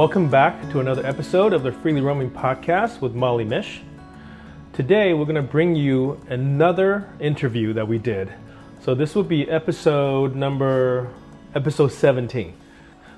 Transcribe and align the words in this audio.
Welcome 0.00 0.30
back 0.30 0.70
to 0.70 0.80
another 0.80 1.04
episode 1.04 1.52
of 1.52 1.62
the 1.62 1.72
Freely 1.72 2.00
Roaming 2.00 2.30
Podcast 2.30 3.02
with 3.02 3.14
Mali 3.14 3.44
Mish. 3.44 3.82
Today, 4.72 5.12
we're 5.12 5.26
going 5.26 5.34
to 5.34 5.42
bring 5.42 5.76
you 5.76 6.18
another 6.30 7.06
interview 7.20 7.74
that 7.74 7.86
we 7.86 7.98
did. 7.98 8.32
So, 8.80 8.94
this 8.94 9.14
will 9.14 9.24
be 9.24 9.46
episode 9.50 10.34
number 10.34 11.12
episode 11.54 11.92
17. 11.92 12.56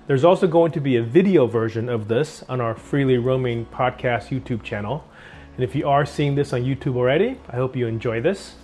There's 0.09 0.24
also 0.24 0.48
going 0.48 0.73
to 0.73 0.80
be 0.80 0.96
a 0.96 1.05
video 1.05 1.46
version 1.46 1.88
of 1.88 2.09
this 2.09 2.42
on 2.48 2.60
our 2.60 2.74
Freely 2.74 3.16
Roaming 3.16 3.64
Podcast 3.66 4.37
YouTube 4.37 4.64
channel. 4.64 5.09
And 5.55 5.62
if 5.62 5.77
you 5.77 5.88
are 5.88 6.05
seeing 6.05 6.34
this 6.34 6.52
on 6.52 6.62
YouTube 6.62 6.96
already, 6.96 7.38
I 7.48 7.55
hope 7.55 7.77
you 7.77 7.87
enjoy 7.87 8.20
this. 8.20 8.56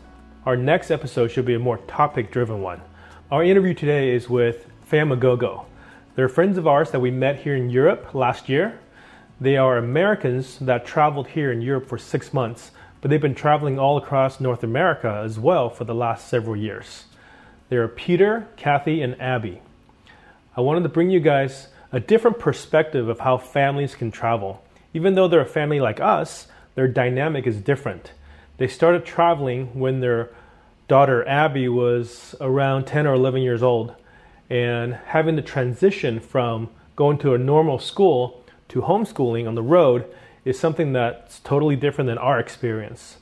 Our 0.45 0.57
next 0.57 0.91
episode 0.91 1.29
should 1.29 1.47
be 1.47 1.55
a 1.55 1.61
more 1.61 1.79
topic 1.87 2.33
driven 2.33 2.63
one. 2.63 2.83
Our 3.31 3.45
interview 3.45 3.75
today 3.75 4.11
is 4.11 4.29
with 4.29 4.67
Famagogo. 4.91 5.68
They're 6.19 6.29
friends 6.29 6.59
of 6.59 6.67
ours 6.67 6.91
that 6.91 6.99
we 6.99 7.13
met 7.13 7.39
here 7.39 7.55
in 7.55 7.71
Europe 7.71 8.13
last 8.13 8.49
year. 8.49 8.81
They 9.41 9.57
are 9.57 9.79
Americans 9.79 10.59
that 10.59 10.85
traveled 10.85 11.29
here 11.29 11.53
in 11.53 11.63
Europe 11.63 11.89
for 11.89 11.97
six 11.97 12.35
months, 12.35 12.73
but 13.01 13.09
they've 13.09 13.21
been 13.21 13.37
traveling 13.37 13.79
all 13.79 13.97
across 13.97 14.41
North 14.41 14.65
America 14.65 15.23
as 15.25 15.39
well 15.39 15.71
for 15.71 15.85
the 15.85 15.95
last 15.95 16.27
several 16.27 16.57
years. 16.57 17.05
They 17.69 17.77
are 17.77 17.87
Peter, 17.87 18.49
Kathy, 18.57 19.01
and 19.01 19.15
Abby. 19.23 19.63
I 20.57 20.61
wanted 20.61 20.83
to 20.83 20.89
bring 20.89 21.09
you 21.09 21.21
guys 21.21 21.69
a 21.93 22.01
different 22.01 22.41
perspective 22.41 23.09
of 23.09 23.21
how 23.21 23.39
families 23.39 23.95
can 23.95 24.11
travel. 24.11 24.65
Even 24.93 25.15
though 25.15 25.29
they're 25.29 25.43
a 25.43 25.47
family 25.47 25.79
like 25.79 26.01
us, 26.01 26.49
their 26.75 26.89
dynamic 26.89 27.47
is 27.47 27.59
different. 27.59 28.11
They 28.57 28.67
started 28.67 29.05
traveling 29.05 29.79
when 29.79 30.01
their 30.01 30.31
daughter 30.89 31.25
Abby 31.29 31.69
was 31.69 32.35
around 32.41 32.89
10 32.89 33.07
or 33.07 33.15
11 33.15 33.41
years 33.43 33.63
old, 33.63 33.95
and 34.51 34.95
having 34.95 35.37
the 35.37 35.43
transition 35.43 36.21
from 36.21 36.71
going 36.97 37.19
to 37.19 37.35
a 37.35 37.39
normal 37.39 37.79
school 37.79 38.45
to 38.69 38.83
homeschooling 38.83 39.47
on 39.47 39.55
the 39.55 39.63
road 39.63 40.05
is 40.45 40.59
something 40.59 40.93
that's 40.93 41.41
totally 41.41 41.77
different 41.77 42.09
than 42.09 42.19
our 42.19 42.39
experience. 42.39 43.19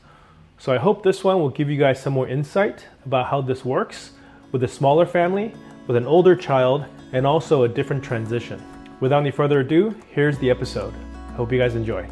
So 0.59 0.73
I 0.73 0.79
hope 0.79 1.03
this 1.03 1.25
one 1.25 1.41
will 1.41 1.51
give 1.51 1.69
you 1.69 1.77
guys 1.77 2.01
some 2.01 2.13
more 2.13 2.29
insight 2.29 2.87
about 3.05 3.27
how 3.27 3.41
this 3.41 3.65
works 3.65 4.13
with 4.53 4.63
a 4.63 4.69
smaller 4.69 5.05
family, 5.05 5.55
with 5.87 5.97
an 5.97 6.07
older 6.07 6.37
child, 6.37 6.85
and 7.13 7.27
also 7.27 7.65
a 7.65 7.69
different 7.69 8.03
transition. 8.03 8.63
Without 9.01 9.21
any 9.21 9.31
further 9.31 9.61
ado, 9.61 9.95
here's 10.11 10.39
the 10.39 10.49
episode. 10.49 10.95
Hope 11.37 11.53
you 11.53 11.59
guys 11.59 11.75
enjoy. 11.75 12.09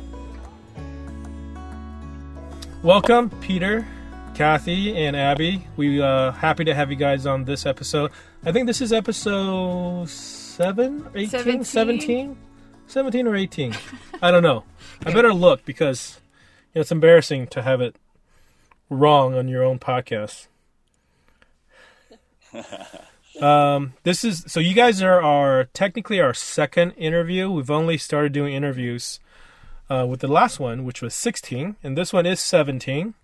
Welcome, 2.83 3.31
Peter, 3.41 3.87
Kathy, 4.34 4.95
and 4.95 5.17
Abby. 5.17 5.67
We 5.77 6.03
uh 6.03 6.33
happy 6.33 6.65
to 6.65 6.75
have 6.75 6.91
you 6.91 6.97
guys 6.97 7.25
on 7.25 7.45
this 7.45 7.65
episode. 7.65 8.11
I 8.47 8.53
think 8.53 8.67
this 8.67 8.83
is 8.83 8.92
episode 8.92 10.06
7, 10.06 11.09
18, 11.14 11.64
17, 11.64 11.64
17, 11.64 12.37
17 12.87 13.27
or 13.27 13.34
18. 13.34 13.75
I 14.20 14.31
don't 14.31 14.42
know. 14.42 14.64
I 15.06 15.14
better 15.14 15.33
look 15.33 15.64
because 15.64 16.20
you 16.75 16.78
know, 16.78 16.81
it's 16.83 16.92
embarrassing 16.92 17.47
to 17.48 17.62
have 17.62 17.81
it 17.81 17.97
wrong 18.91 19.34
on 19.34 19.48
your 19.48 19.65
own 19.65 19.78
podcast. 19.78 20.48
Um, 23.41 23.95
this 24.05 24.22
is 24.22 24.45
so 24.47 24.61
you 24.61 24.75
guys 24.75 25.03
are 25.03 25.20
our 25.20 25.65
technically 25.65 26.20
our 26.20 26.33
second 26.33 26.92
interview. 26.92 27.50
We've 27.50 27.69
only 27.69 27.98
started 27.98 28.33
doing 28.33 28.55
interviews 28.55 29.19
uh, 29.91 30.06
with 30.09 30.20
the 30.20 30.28
last 30.28 30.61
one, 30.61 30.84
which 30.84 31.03
was 31.03 31.17
16, 31.17 31.75
and 31.83 31.98
this 31.98 32.12
one 32.12 32.27
is 32.27 32.39
17. 32.39 33.15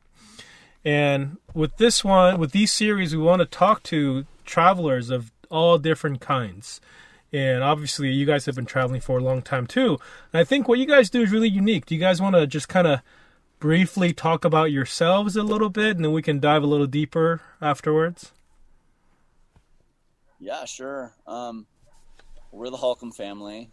And 0.84 1.36
with 1.54 1.76
this 1.76 2.02
one, 2.02 2.41
with 2.41 2.50
these 2.50 2.72
series, 2.72 3.14
we 3.14 3.22
want 3.22 3.38
to 3.38 3.46
talk 3.46 3.84
to 3.84 4.26
travelers 4.50 5.10
of 5.10 5.32
all 5.48 5.78
different 5.78 6.20
kinds. 6.20 6.80
And 7.32 7.62
obviously, 7.62 8.10
you 8.10 8.26
guys 8.26 8.47
have 8.47 8.56
been 8.56 8.66
traveling 8.66 9.00
for 9.00 9.19
a 9.19 9.22
long 9.22 9.41
time 9.41 9.66
too. 9.66 9.98
And 10.32 10.41
I 10.41 10.44
think 10.44 10.66
what 10.66 10.78
you 10.78 10.86
guys 10.86 11.08
do 11.08 11.22
is 11.22 11.30
really 11.30 11.48
unique. 11.48 11.86
Do 11.86 11.94
you 11.94 12.00
guys 12.00 12.20
want 12.20 12.34
to 12.34 12.47
just 12.47 12.69
kind 12.69 12.86
of 12.86 13.00
briefly 13.60 14.12
talk 14.12 14.44
about 14.44 14.72
yourselves 14.72 15.36
a 15.36 15.42
little 15.42 15.69
bit, 15.70 15.97
and 15.97 16.04
then 16.04 16.12
we 16.12 16.22
can 16.22 16.41
dive 16.41 16.62
a 16.62 16.66
little 16.66 16.86
deeper 16.86 17.41
afterwards? 17.60 18.32
Yeah, 20.41 20.64
sure. 20.64 21.14
Um, 21.26 21.66
we're 22.50 22.70
the 22.70 22.76
Holcombe 22.76 23.12
family. 23.12 23.70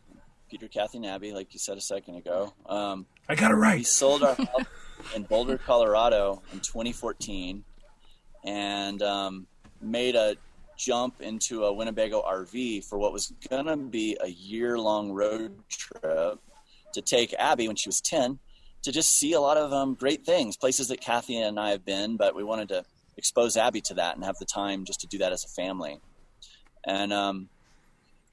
Peter, 0.52 0.68
Kathy, 0.68 0.98
and 0.98 1.08
Abby, 1.08 1.34
like 1.34 1.54
you 1.54 1.60
said 1.60 1.78
a 1.78 1.82
second 1.82 2.16
ago. 2.16 2.54
Um, 2.68 3.06
I 3.28 3.36
got 3.36 3.52
it 3.52 3.56
right. 3.56 3.80
We 3.80 3.84
sold 3.84 4.24
our 4.24 4.36
house 4.36 4.66
in 5.16 5.24
Boulder, 5.24 5.58
Colorado 5.58 6.42
in 6.54 6.60
2014 6.60 7.64
and 8.46 9.02
um, 9.02 9.48
made 9.82 10.16
a 10.16 10.38
jump 10.78 11.22
into 11.22 11.66
a 11.66 11.74
Winnebago 11.74 12.22
RV 12.22 12.86
for 12.86 12.98
what 12.98 13.12
was 13.12 13.34
going 13.50 13.66
to 13.66 13.78
be 13.78 14.18
a 14.22 14.28
year 14.28 14.78
long 14.78 15.12
road 15.12 15.58
trip 15.70 16.40
to 16.94 17.02
take 17.02 17.34
Abby 17.38 17.68
when 17.68 17.76
she 17.76 17.90
was 17.90 18.02
10 18.02 18.40
to 18.84 18.92
just 18.92 19.18
see 19.18 19.34
a 19.34 19.42
lot 19.42 19.58
of 19.58 19.74
um, 19.74 19.96
great 19.96 20.26
things, 20.26 20.56
places 20.56 20.88
that 20.88 21.02
Kathy 21.02 21.38
and 21.38 21.60
I 21.60 21.72
have 21.72 21.84
been, 21.84 22.16
but 22.16 22.36
we 22.36 22.44
wanted 22.44 22.70
to 22.70 22.86
expose 23.18 23.58
Abby 23.58 23.82
to 23.82 23.96
that 23.96 24.16
and 24.16 24.24
have 24.24 24.38
the 24.38 24.46
time 24.46 24.86
just 24.86 25.02
to 25.02 25.08
do 25.08 25.18
that 25.18 25.34
as 25.34 25.44
a 25.44 25.50
family. 25.50 26.00
And 26.86 27.12
um, 27.12 27.50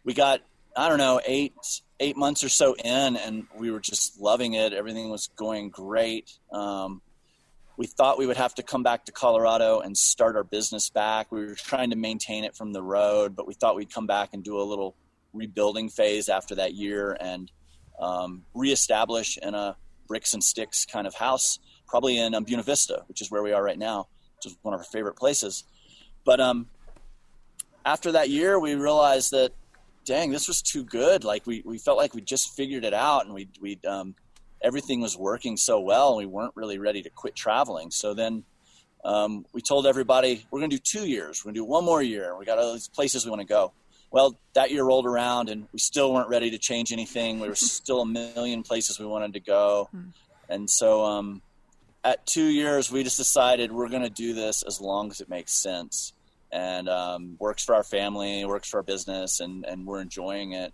we 0.05 0.15
got, 0.15 0.43
I 0.77 0.89
don't 0.89 0.99
know, 0.99 1.21
eight 1.27 1.55
eight 2.01 2.17
months 2.17 2.45
or 2.45 2.49
so 2.49 2.75
in, 2.75 3.17
and 3.17 3.47
we 3.57 3.71
were 3.71 3.81
just 3.81 4.21
loving 4.21 4.55
it. 4.55 4.73
Everything 4.73 5.11
was 5.11 5.29
going 5.37 5.71
great. 5.71 6.31
Um, 6.53 7.01
we 7.77 7.87
thought 7.87 8.19
we 8.19 8.27
would 8.27 8.37
have 8.37 8.55
to 8.55 8.63
come 8.63 8.83
back 8.83 9.05
to 9.07 9.13
Colorado 9.13 9.81
and 9.81 9.97
start 9.97 10.37
our 10.37 10.45
business 10.45 10.91
back. 10.91 11.33
We 11.33 11.45
were 11.45 11.55
trying 11.55 11.91
to 11.91 11.97
maintain 11.97 12.45
it 12.45 12.57
from 12.57 12.73
the 12.73 12.83
road, 12.83 13.35
but 13.35 13.47
we 13.47 13.55
thought 13.55 13.75
we'd 13.75 13.93
come 13.93 14.07
back 14.07 14.31
and 14.33 14.45
do 14.45 14.61
a 14.61 14.63
little 14.63 14.95
rebuilding 15.33 15.89
phase 15.89 16.29
after 16.29 16.55
that 16.57 16.75
year 16.75 17.17
and 17.19 17.51
um, 17.99 18.45
reestablish 18.55 19.39
in 19.39 19.55
a 19.55 19.77
bricks 20.07 20.35
and 20.35 20.45
sticks 20.45 20.85
kind 20.85 21.07
of 21.07 21.15
house, 21.15 21.59
probably 21.89 22.19
in 22.19 22.35
um, 22.35 22.45
Buena 22.45 22.63
Vista, 22.63 23.03
which 23.09 23.21
is 23.21 23.31
where 23.31 23.43
we 23.43 23.53
are 23.53 23.63
right 23.63 23.79
now, 23.79 24.07
which 24.37 24.53
is 24.53 24.59
one 24.63 24.75
of 24.75 24.79
our 24.79 24.85
favorite 24.85 25.17
places. 25.17 25.65
But 26.25 26.41
um, 26.41 26.69
after 27.85 28.13
that 28.13 28.31
year, 28.31 28.59
we 28.59 28.75
realized 28.75 29.33
that 29.33 29.53
dang, 30.05 30.31
this 30.31 30.49
was 30.49 30.63
too 30.63 30.85
good. 30.85 31.25
Like 31.25 31.47
we, 31.47 31.63
we 31.65 31.79
felt 31.79 31.97
like 31.97 32.15
we 32.15 32.21
just 32.21 32.55
figured 32.55 32.85
it 32.85 32.95
out 32.95 33.25
and 33.25 33.35
we 33.35 33.49
we 33.61 33.81
um, 33.87 34.15
everything 34.65 35.01
was 35.01 35.17
working 35.17 35.57
so 35.57 35.79
well 35.79 36.09
and 36.09 36.19
we 36.19 36.27
weren't 36.27 36.53
really 36.57 36.79
ready 36.79 37.03
to 37.03 37.11
quit 37.11 37.37
traveling. 37.37 37.91
So 37.91 38.15
then 38.15 38.45
um, 39.05 39.45
we 39.53 39.61
told 39.61 39.87
everybody 39.87 40.47
we're 40.51 40.61
going 40.61 40.71
to 40.71 40.77
do 40.77 40.83
two 40.83 41.07
years. 41.07 41.45
We're 41.45 41.51
going 41.51 41.55
to 41.57 41.61
do 41.61 41.65
one 41.67 41.85
more 41.85 42.03
year. 42.03 42.37
We 42.37 42.47
got 42.47 42.59
all 42.59 42.73
these 42.73 42.89
places 42.89 43.25
we 43.25 43.31
want 43.31 43.43
to 43.43 43.47
go. 43.47 43.73
Well, 44.11 44.39
that 44.55 44.71
year 44.71 44.85
rolled 44.85 45.07
around 45.07 45.51
and 45.51 45.67
we 45.73 45.79
still 45.79 46.13
weren't 46.13 46.29
ready 46.29 46.51
to 46.51 46.59
change 46.59 46.93
anything. 46.93 47.41
We 47.41 47.49
were 47.49 47.55
still 47.79 48.01
a 48.01 48.07
million 48.07 48.63
places 48.63 48.99
we 48.99 49.07
wanted 49.07 49.35
to 49.35 49.41
go. 49.41 49.89
Hmm. 49.91 50.09
And 50.49 50.69
so 50.69 51.05
um, 51.05 51.43
at 52.03 52.27
two 52.27 52.45
years, 52.45 52.91
we 52.91 53.03
just 53.03 53.17
decided 53.17 53.71
we're 53.71 53.89
going 53.89 54.03
to 54.03 54.11
do 54.11 54.35
this 54.35 54.63
as 54.63 54.81
long 54.81 55.11
as 55.11 55.21
it 55.21 55.29
makes 55.29 55.53
sense 55.53 56.13
and 56.53 56.89
um, 56.89 57.37
works 57.41 57.65
for 57.65 57.75
our 57.75 57.83
family, 57.83 58.45
works 58.45 58.69
for 58.69 58.77
our 58.79 58.83
business, 58.83 59.41
and, 59.41 59.65
and 59.65 59.85
we're 59.85 60.01
enjoying 60.01 60.53
it. 60.53 60.73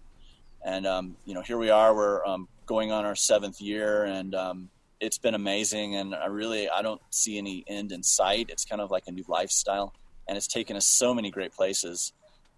And 0.62 0.86
um, 0.86 1.16
you 1.24 1.32
know, 1.32 1.40
here 1.40 1.56
we 1.56 1.70
are. 1.70 1.94
We're 1.94 2.24
um, 2.26 2.48
going 2.70 2.92
on 2.92 3.04
our 3.04 3.16
seventh 3.16 3.60
year, 3.60 4.04
and 4.04 4.32
um, 4.32 4.70
it's 5.00 5.18
been 5.18 5.34
amazing. 5.34 5.96
And 5.96 6.14
I 6.14 6.26
really, 6.26 6.70
I 6.70 6.82
don't 6.82 7.00
see 7.10 7.36
any 7.36 7.64
end 7.66 7.90
in 7.90 8.04
sight. 8.04 8.46
It's 8.48 8.64
kind 8.64 8.80
of 8.80 8.92
like 8.92 9.02
a 9.08 9.10
new 9.10 9.24
lifestyle, 9.26 9.92
and 10.28 10.38
it's 10.38 10.46
taken 10.46 10.76
us 10.76 10.86
so 10.86 11.12
many 11.12 11.32
great 11.32 11.52
places 11.52 12.12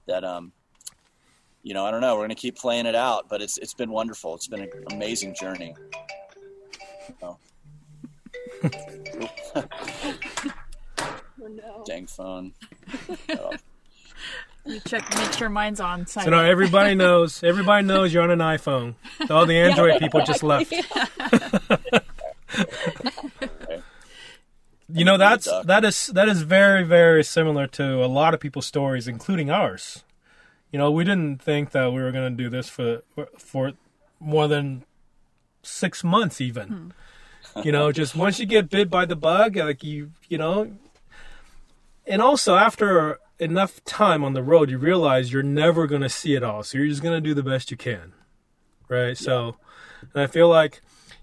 that, 0.07 0.23
um, 0.23 0.53
you 1.63 1.73
know, 1.73 1.87
I 1.87 1.91
don't 1.91 2.03
know. 2.03 2.15
We're 2.15 2.27
going 2.27 2.29
to 2.29 2.35
keep 2.35 2.57
playing 2.57 2.85
it 2.85 2.95
out, 2.95 3.31
but 3.31 3.41
it's 3.41 3.57
it's 3.57 3.73
been 3.73 3.91
wonderful. 3.91 4.35
It's 4.35 4.49
been 4.49 4.61
an 4.61 4.71
amazing 4.93 5.35
journey. 5.35 5.75
So. 7.19 7.39
Oh, 11.45 11.49
no. 11.49 11.83
Dang 11.85 12.07
phone. 12.07 12.53
You 14.65 14.81
check, 14.81 15.09
make 15.17 15.33
sure 15.33 15.49
mine's 15.49 15.81
on. 15.81 16.07
So 16.07 16.31
now 16.31 16.43
everybody 16.43 16.95
knows. 16.95 17.43
Everybody 17.53 17.85
knows 17.87 18.15
you're 18.15 18.23
on 18.23 18.31
an 18.31 18.39
iPhone. 18.39 18.95
All 19.29 19.45
the 19.45 19.57
Android 19.57 19.99
people 19.99 20.25
just 20.25 20.45
left. 20.45 20.73
you 24.89 25.05
know 25.05 25.17
that's 25.17 25.49
that 25.65 25.85
is 25.85 26.07
that 26.09 26.29
is 26.29 26.43
very 26.43 26.85
very 26.85 27.25
similar 27.25 27.67
to 27.69 28.05
a 28.05 28.07
lot 28.07 28.35
of 28.35 28.41
people's 28.41 28.67
stories, 28.67 29.09
including 29.09 29.51
ours. 29.51 30.05
You 30.71 30.79
know, 30.79 30.91
we 30.91 31.05
didn't 31.05 31.43
think 31.43 31.73
that 31.73 31.93
we 31.93 32.01
were 32.01 32.13
going 32.13 32.37
to 32.37 32.43
do 32.43 32.49
this 32.49 32.69
for 32.69 33.03
for 33.39 33.73
more 34.21 34.47
than 34.47 34.85
six 35.63 36.05
months, 36.05 36.41
even. 36.41 36.69
Hmm. 37.55 37.63
You 37.65 37.73
know, 37.73 37.93
just 37.93 38.15
once 38.15 38.39
you 38.39 38.47
get 38.47 38.71
bit 38.71 38.89
by 38.89 39.05
the 39.05 39.17
bug, 39.17 39.57
like 39.57 39.83
you, 39.83 40.13
you 40.29 40.39
know, 40.39 40.71
and 42.07 42.23
also 42.23 42.55
after 42.57 43.19
enough 43.43 43.85
time 43.85 44.25
on 44.25 44.33
the 44.33 44.43
road, 44.43 44.71
you 44.71 44.79
realize 44.79 45.33
you're 45.33 45.43
never 45.43 45.87
going 45.87 46.03
to 46.03 46.09
see 46.09 46.35
it 46.35 46.43
all. 46.43 46.63
So 46.63 46.79
you're 46.79 46.87
just 46.87 47.03
going 47.03 47.17
to 47.17 47.21
do 47.21 47.35
the 47.35 47.43
best 47.43 47.71
you 47.71 47.77
can. 47.77 48.13
Right. 48.89 49.09
Yeah. 49.09 49.15
So, 49.15 49.57
and 50.15 50.23
I 50.23 50.27
feel 50.27 50.49
like 50.49 50.81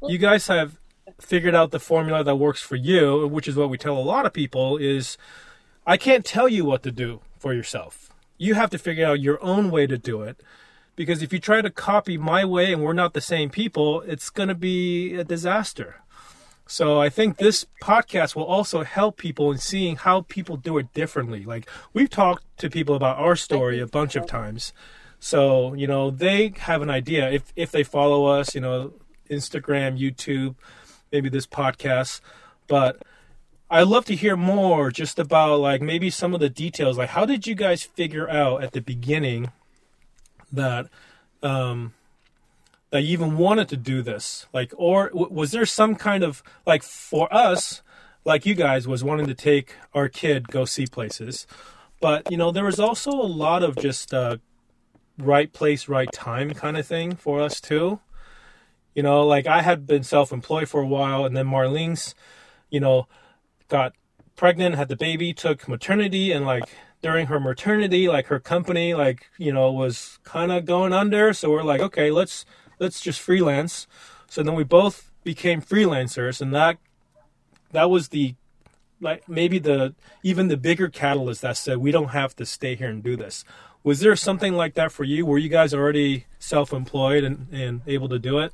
you 0.07 0.17
guys 0.17 0.47
have 0.47 0.79
figured 1.19 1.55
out 1.55 1.71
the 1.71 1.79
formula 1.79 2.23
that 2.23 2.35
works 2.35 2.61
for 2.61 2.75
you, 2.75 3.27
which 3.27 3.47
is 3.47 3.55
what 3.55 3.69
we 3.69 3.77
tell 3.77 3.97
a 3.97 3.99
lot 3.99 4.25
of 4.25 4.33
people 4.33 4.77
is 4.77 5.17
I 5.85 5.97
can't 5.97 6.25
tell 6.25 6.47
you 6.47 6.65
what 6.65 6.83
to 6.83 6.91
do 6.91 7.21
for 7.37 7.53
yourself. 7.53 8.09
You 8.37 8.53
have 8.53 8.69
to 8.71 8.77
figure 8.77 9.05
out 9.05 9.19
your 9.19 9.43
own 9.43 9.69
way 9.71 9.87
to 9.87 9.97
do 9.97 10.21
it 10.21 10.41
because 10.95 11.21
if 11.21 11.31
you 11.33 11.39
try 11.39 11.61
to 11.61 11.69
copy 11.69 12.17
my 12.17 12.45
way 12.45 12.73
and 12.73 12.83
we're 12.83 12.93
not 12.93 13.13
the 13.13 13.21
same 13.21 13.49
people, 13.49 14.01
it's 14.01 14.29
going 14.29 14.49
to 14.49 14.55
be 14.55 15.15
a 15.15 15.23
disaster. 15.23 16.01
So 16.71 17.01
I 17.01 17.09
think 17.09 17.37
this 17.37 17.65
podcast 17.81 18.35
will 18.35 18.45
also 18.45 18.83
help 18.83 19.17
people 19.17 19.51
in 19.51 19.57
seeing 19.57 19.95
how 19.95 20.21
people 20.21 20.55
do 20.55 20.77
it 20.77 20.93
differently. 20.93 21.43
Like 21.43 21.67
we've 21.93 22.11
talked 22.11 22.45
to 22.59 22.69
people 22.69 22.93
about 22.93 23.17
our 23.17 23.35
story 23.35 23.79
a 23.79 23.87
bunch 23.87 24.15
of 24.15 24.27
times. 24.27 24.71
So, 25.19 25.73
you 25.73 25.87
know, 25.87 26.11
they 26.11 26.53
have 26.59 26.83
an 26.83 26.89
idea 26.91 27.31
if 27.31 27.51
if 27.55 27.71
they 27.71 27.83
follow 27.83 28.27
us, 28.27 28.53
you 28.53 28.61
know, 28.61 28.93
Instagram, 29.31 29.99
YouTube, 29.99 30.55
maybe 31.11 31.27
this 31.27 31.47
podcast, 31.47 32.21
but 32.67 33.01
I'd 33.71 33.87
love 33.87 34.05
to 34.05 34.15
hear 34.15 34.37
more 34.37 34.91
just 34.91 35.17
about 35.17 35.59
like 35.59 35.81
maybe 35.81 36.11
some 36.11 36.35
of 36.35 36.39
the 36.39 36.49
details. 36.49 36.99
Like 36.99 37.09
how 37.09 37.25
did 37.25 37.47
you 37.47 37.55
guys 37.55 37.81
figure 37.81 38.29
out 38.29 38.63
at 38.63 38.73
the 38.73 38.81
beginning 38.81 39.51
that 40.51 40.85
um 41.41 41.93
that 42.91 43.01
you 43.01 43.13
even 43.13 43.37
wanted 43.37 43.69
to 43.69 43.77
do 43.77 44.01
this. 44.01 44.47
Like 44.53 44.73
or 44.77 45.11
was 45.13 45.51
there 45.51 45.65
some 45.65 45.95
kind 45.95 46.23
of 46.23 46.43
like 46.65 46.83
for 46.83 47.31
us 47.33 47.81
like 48.25 48.45
you 48.45 48.55
guys 48.55 48.87
was 48.87 49.03
wanting 49.03 49.27
to 49.27 49.33
take 49.33 49.75
our 49.93 50.09
kid 50.09 50.47
go 50.49 50.65
see 50.65 50.87
places. 50.87 51.47
But 52.01 52.31
you 52.31 52.37
know 52.37 52.51
there 52.51 52.65
was 52.65 52.79
also 52.79 53.11
a 53.11 53.23
lot 53.43 53.63
of 53.63 53.75
just 53.75 54.13
uh, 54.13 54.37
right 55.17 55.51
place 55.51 55.87
right 55.87 56.11
time 56.11 56.51
kind 56.51 56.77
of 56.77 56.85
thing 56.85 57.15
for 57.15 57.41
us 57.41 57.59
too. 57.61 57.99
You 58.95 59.03
know 59.03 59.25
like 59.25 59.47
i 59.47 59.61
had 59.61 59.85
been 59.85 60.03
self-employed 60.03 60.67
for 60.67 60.81
a 60.81 60.87
while 60.87 61.23
and 61.23 61.37
then 61.37 61.45
marlene's 61.45 62.15
you 62.69 62.79
know 62.79 63.07
got 63.69 63.93
pregnant 64.35 64.75
had 64.75 64.89
the 64.89 64.95
baby 64.95 65.31
took 65.31 65.67
maternity 65.67 66.31
and 66.31 66.45
like 66.45 66.63
during 67.01 67.27
her 67.27 67.39
maternity 67.39 68.07
like 68.07 68.27
her 68.27 68.39
company 68.39 68.93
like 68.93 69.29
you 69.37 69.53
know 69.53 69.71
was 69.71 70.19
kind 70.23 70.51
of 70.51 70.65
going 70.65 70.91
under. 70.91 71.33
So 71.33 71.51
we're 71.51 71.63
like 71.63 71.81
okay 71.81 72.11
let's 72.11 72.45
let's 72.79 73.01
just 73.01 73.19
freelance. 73.19 73.87
So 74.27 74.43
then 74.43 74.55
we 74.55 74.63
both 74.63 75.11
became 75.23 75.61
freelancers, 75.61 76.41
and 76.41 76.53
that 76.53 76.77
that 77.71 77.89
was 77.89 78.09
the 78.09 78.35
like 79.01 79.27
maybe 79.29 79.59
the 79.59 79.95
even 80.23 80.47
the 80.47 80.57
bigger 80.57 80.89
catalyst 80.89 81.41
that 81.41 81.57
said 81.57 81.77
we 81.77 81.91
don't 81.91 82.09
have 82.09 82.35
to 82.37 82.45
stay 82.45 82.75
here 82.75 82.89
and 82.89 83.03
do 83.03 83.15
this. 83.15 83.43
Was 83.83 84.01
there 84.01 84.15
something 84.15 84.53
like 84.53 84.73
that 84.73 84.91
for 84.91 85.03
you? 85.03 85.25
Were 85.25 85.37
you 85.37 85.49
guys 85.49 85.73
already 85.73 86.25
self-employed 86.37 87.23
and, 87.23 87.47
and 87.51 87.81
able 87.87 88.09
to 88.09 88.19
do 88.19 88.39
it? 88.39 88.51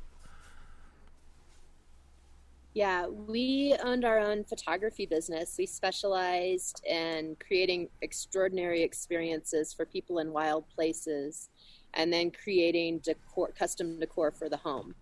Yeah, 2.74 3.06
we 3.06 3.74
owned 3.82 4.04
our 4.04 4.18
own 4.18 4.44
photography 4.44 5.06
business. 5.06 5.56
We 5.58 5.64
specialized 5.64 6.84
in 6.86 7.36
creating 7.44 7.88
extraordinary 8.02 8.82
experiences 8.82 9.72
for 9.72 9.86
people 9.86 10.18
in 10.18 10.30
wild 10.30 10.68
places 10.68 11.48
and 11.96 12.12
then 12.12 12.30
creating 12.30 12.98
decor, 12.98 13.50
custom 13.58 13.98
decor 13.98 14.30
for 14.30 14.48
the 14.48 14.58
home. 14.58 14.94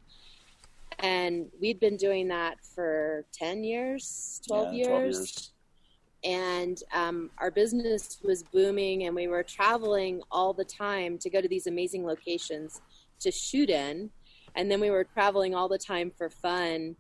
And 1.01 1.49
we'd 1.61 1.81
been 1.81 1.97
doing 1.97 2.29
that 2.29 2.65
for 2.75 3.27
10 3.33 3.65
years, 3.65 4.41
12, 4.47 4.73
Yeah, 4.73 4.73
years. 4.73 4.87
12 4.87 5.03
years. 5.03 5.51
And 6.25 6.83
um, 6.95 7.31
our 7.37 7.51
business 7.51 8.19
was 8.25 8.43
booming, 8.43 9.05
and 9.05 9.15
we 9.15 9.27
were 9.27 9.43
traveling 9.43 10.23
all 10.31 10.55
the 10.55 10.65
time 10.65 11.19
to 11.19 11.29
go 11.29 11.43
to 11.43 11.49
these 11.49 11.67
amazing 11.67 12.07
locations 12.07 12.81
to 13.21 13.31
shoot 13.31 13.69
in. 13.69 14.09
And 14.55 14.71
then 14.71 14.81
we 14.81 14.91
were 14.91 15.05
traveling 15.05 15.55
all 15.55 15.69
the 15.69 15.77
time 15.77 16.11
for 16.17 16.31
fun. 16.31 16.97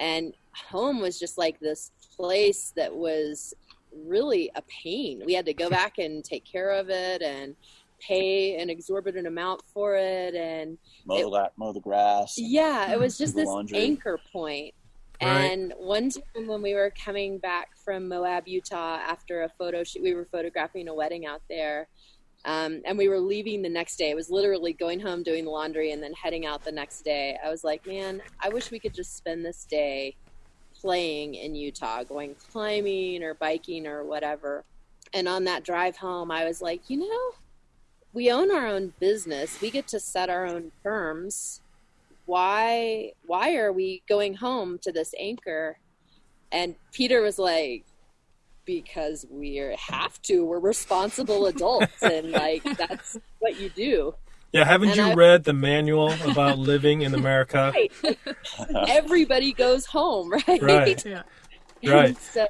And 0.00 0.34
home 0.52 1.00
was 1.00 1.20
just 1.20 1.38
like 1.38 1.60
this 1.60 1.92
place 2.16 2.72
that 2.76 2.92
was 2.92 3.54
really 4.04 4.50
a 4.56 4.62
pain. 4.62 5.22
We 5.24 5.34
had 5.34 5.46
to 5.46 5.54
go 5.54 5.70
back 5.70 5.98
and 5.98 6.24
take 6.24 6.44
care 6.44 6.70
of 6.70 6.90
it 6.90 7.22
and 7.22 7.54
pay 8.06 8.56
an 8.60 8.68
exorbitant 8.70 9.26
amount 9.26 9.62
for 9.72 9.96
it 9.96 10.34
and 10.34 10.78
Mow, 11.06 11.16
It- 11.16 11.30
the, 11.30 11.50
mow 11.56 11.72
the 11.72 11.80
grass. 11.80 12.34
yeah 12.36 12.92
it 12.92 12.98
was 12.98 13.16
just 13.16 13.34
this 13.34 13.46
laundry. 13.48 13.78
anchor 13.78 14.18
point 14.32 14.74
Right. 15.22 15.52
and 15.52 15.72
one 15.78 16.10
time 16.10 16.46
when 16.48 16.60
we 16.60 16.74
were 16.74 16.92
coming 17.02 17.38
back 17.38 17.68
from 17.76 18.08
moab 18.08 18.48
utah 18.48 18.96
after 18.96 19.44
a 19.44 19.48
photo 19.48 19.84
shoot 19.84 20.02
we 20.02 20.12
were 20.12 20.24
photographing 20.30 20.88
a 20.88 20.94
wedding 20.94 21.24
out 21.24 21.40
there 21.48 21.88
um, 22.46 22.82
and 22.84 22.98
we 22.98 23.08
were 23.08 23.20
leaving 23.20 23.62
the 23.62 23.68
next 23.70 23.96
day 23.96 24.10
it 24.10 24.16
was 24.16 24.28
literally 24.28 24.72
going 24.74 24.98
home 25.00 25.22
doing 25.22 25.44
the 25.44 25.50
laundry 25.50 25.92
and 25.92 26.02
then 26.02 26.12
heading 26.14 26.44
out 26.46 26.62
the 26.64 26.72
next 26.72 27.02
day 27.04 27.38
i 27.44 27.48
was 27.48 27.62
like 27.64 27.86
man 27.86 28.20
i 28.40 28.48
wish 28.48 28.70
we 28.70 28.78
could 28.78 28.92
just 28.92 29.16
spend 29.16 29.44
this 29.44 29.64
day 29.64 30.14
playing 30.80 31.34
in 31.36 31.54
utah 31.54 32.02
going 32.02 32.34
climbing 32.50 33.22
or 33.22 33.34
biking 33.34 33.86
or 33.86 34.04
whatever 34.04 34.64
and 35.14 35.28
on 35.28 35.44
that 35.44 35.62
drive 35.64 35.96
home 35.96 36.30
i 36.30 36.44
was 36.44 36.60
like 36.60 36.82
you 36.90 36.98
know 36.98 37.30
we 38.14 38.30
own 38.30 38.50
our 38.54 38.66
own 38.66 38.92
business 39.00 39.60
we 39.60 39.70
get 39.70 39.86
to 39.88 39.98
set 40.00 40.30
our 40.30 40.46
own 40.46 40.70
terms 40.82 41.60
why 42.26 43.12
why 43.26 43.56
are 43.56 43.72
we 43.72 44.02
going 44.08 44.34
home 44.34 44.78
to 44.78 44.90
this 44.92 45.12
anchor 45.18 45.76
and 46.52 46.74
peter 46.92 47.20
was 47.20 47.38
like 47.38 47.84
because 48.64 49.26
we 49.30 49.56
have 49.78 50.20
to 50.22 50.44
we're 50.44 50.58
responsible 50.58 51.46
adults 51.52 52.02
and 52.02 52.30
like 52.30 52.62
that's 52.78 53.18
what 53.40 53.58
you 53.60 53.68
do 53.70 54.14
Yeah, 54.52 54.64
haven't 54.64 54.90
And 54.90 54.96
you 54.98 55.04
I- 55.04 55.14
read 55.14 55.44
the 55.44 55.52
manual 55.52 56.12
about 56.30 56.58
living 56.58 57.02
in 57.02 57.12
America? 57.14 57.72
right 57.74 58.18
everybody 58.88 59.52
goes 59.52 59.84
home 59.86 60.30
right 60.30 60.62
Right. 60.62 61.04
Yeah. 61.14 61.22
Right. 61.92 62.16
So 62.16 62.46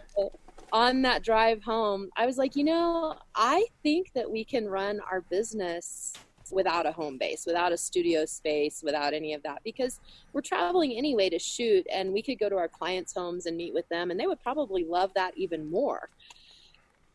on 0.74 1.02
that 1.02 1.22
drive 1.22 1.62
home, 1.62 2.10
I 2.16 2.26
was 2.26 2.36
like, 2.36 2.56
you 2.56 2.64
know, 2.64 3.14
I 3.36 3.64
think 3.84 4.12
that 4.14 4.28
we 4.28 4.44
can 4.44 4.66
run 4.66 5.00
our 5.08 5.20
business 5.20 6.12
without 6.50 6.84
a 6.84 6.90
home 6.90 7.16
base, 7.16 7.44
without 7.46 7.72
a 7.72 7.76
studio 7.76 8.26
space, 8.26 8.82
without 8.82 9.14
any 9.14 9.34
of 9.34 9.42
that, 9.44 9.62
because 9.64 10.00
we're 10.32 10.40
traveling 10.40 10.92
anyway 10.92 11.30
to 11.30 11.38
shoot, 11.38 11.86
and 11.92 12.12
we 12.12 12.20
could 12.20 12.40
go 12.40 12.48
to 12.48 12.56
our 12.56 12.66
clients' 12.66 13.14
homes 13.14 13.46
and 13.46 13.56
meet 13.56 13.72
with 13.72 13.88
them, 13.88 14.10
and 14.10 14.18
they 14.18 14.26
would 14.26 14.42
probably 14.42 14.84
love 14.84 15.12
that 15.14 15.32
even 15.36 15.70
more. 15.70 16.10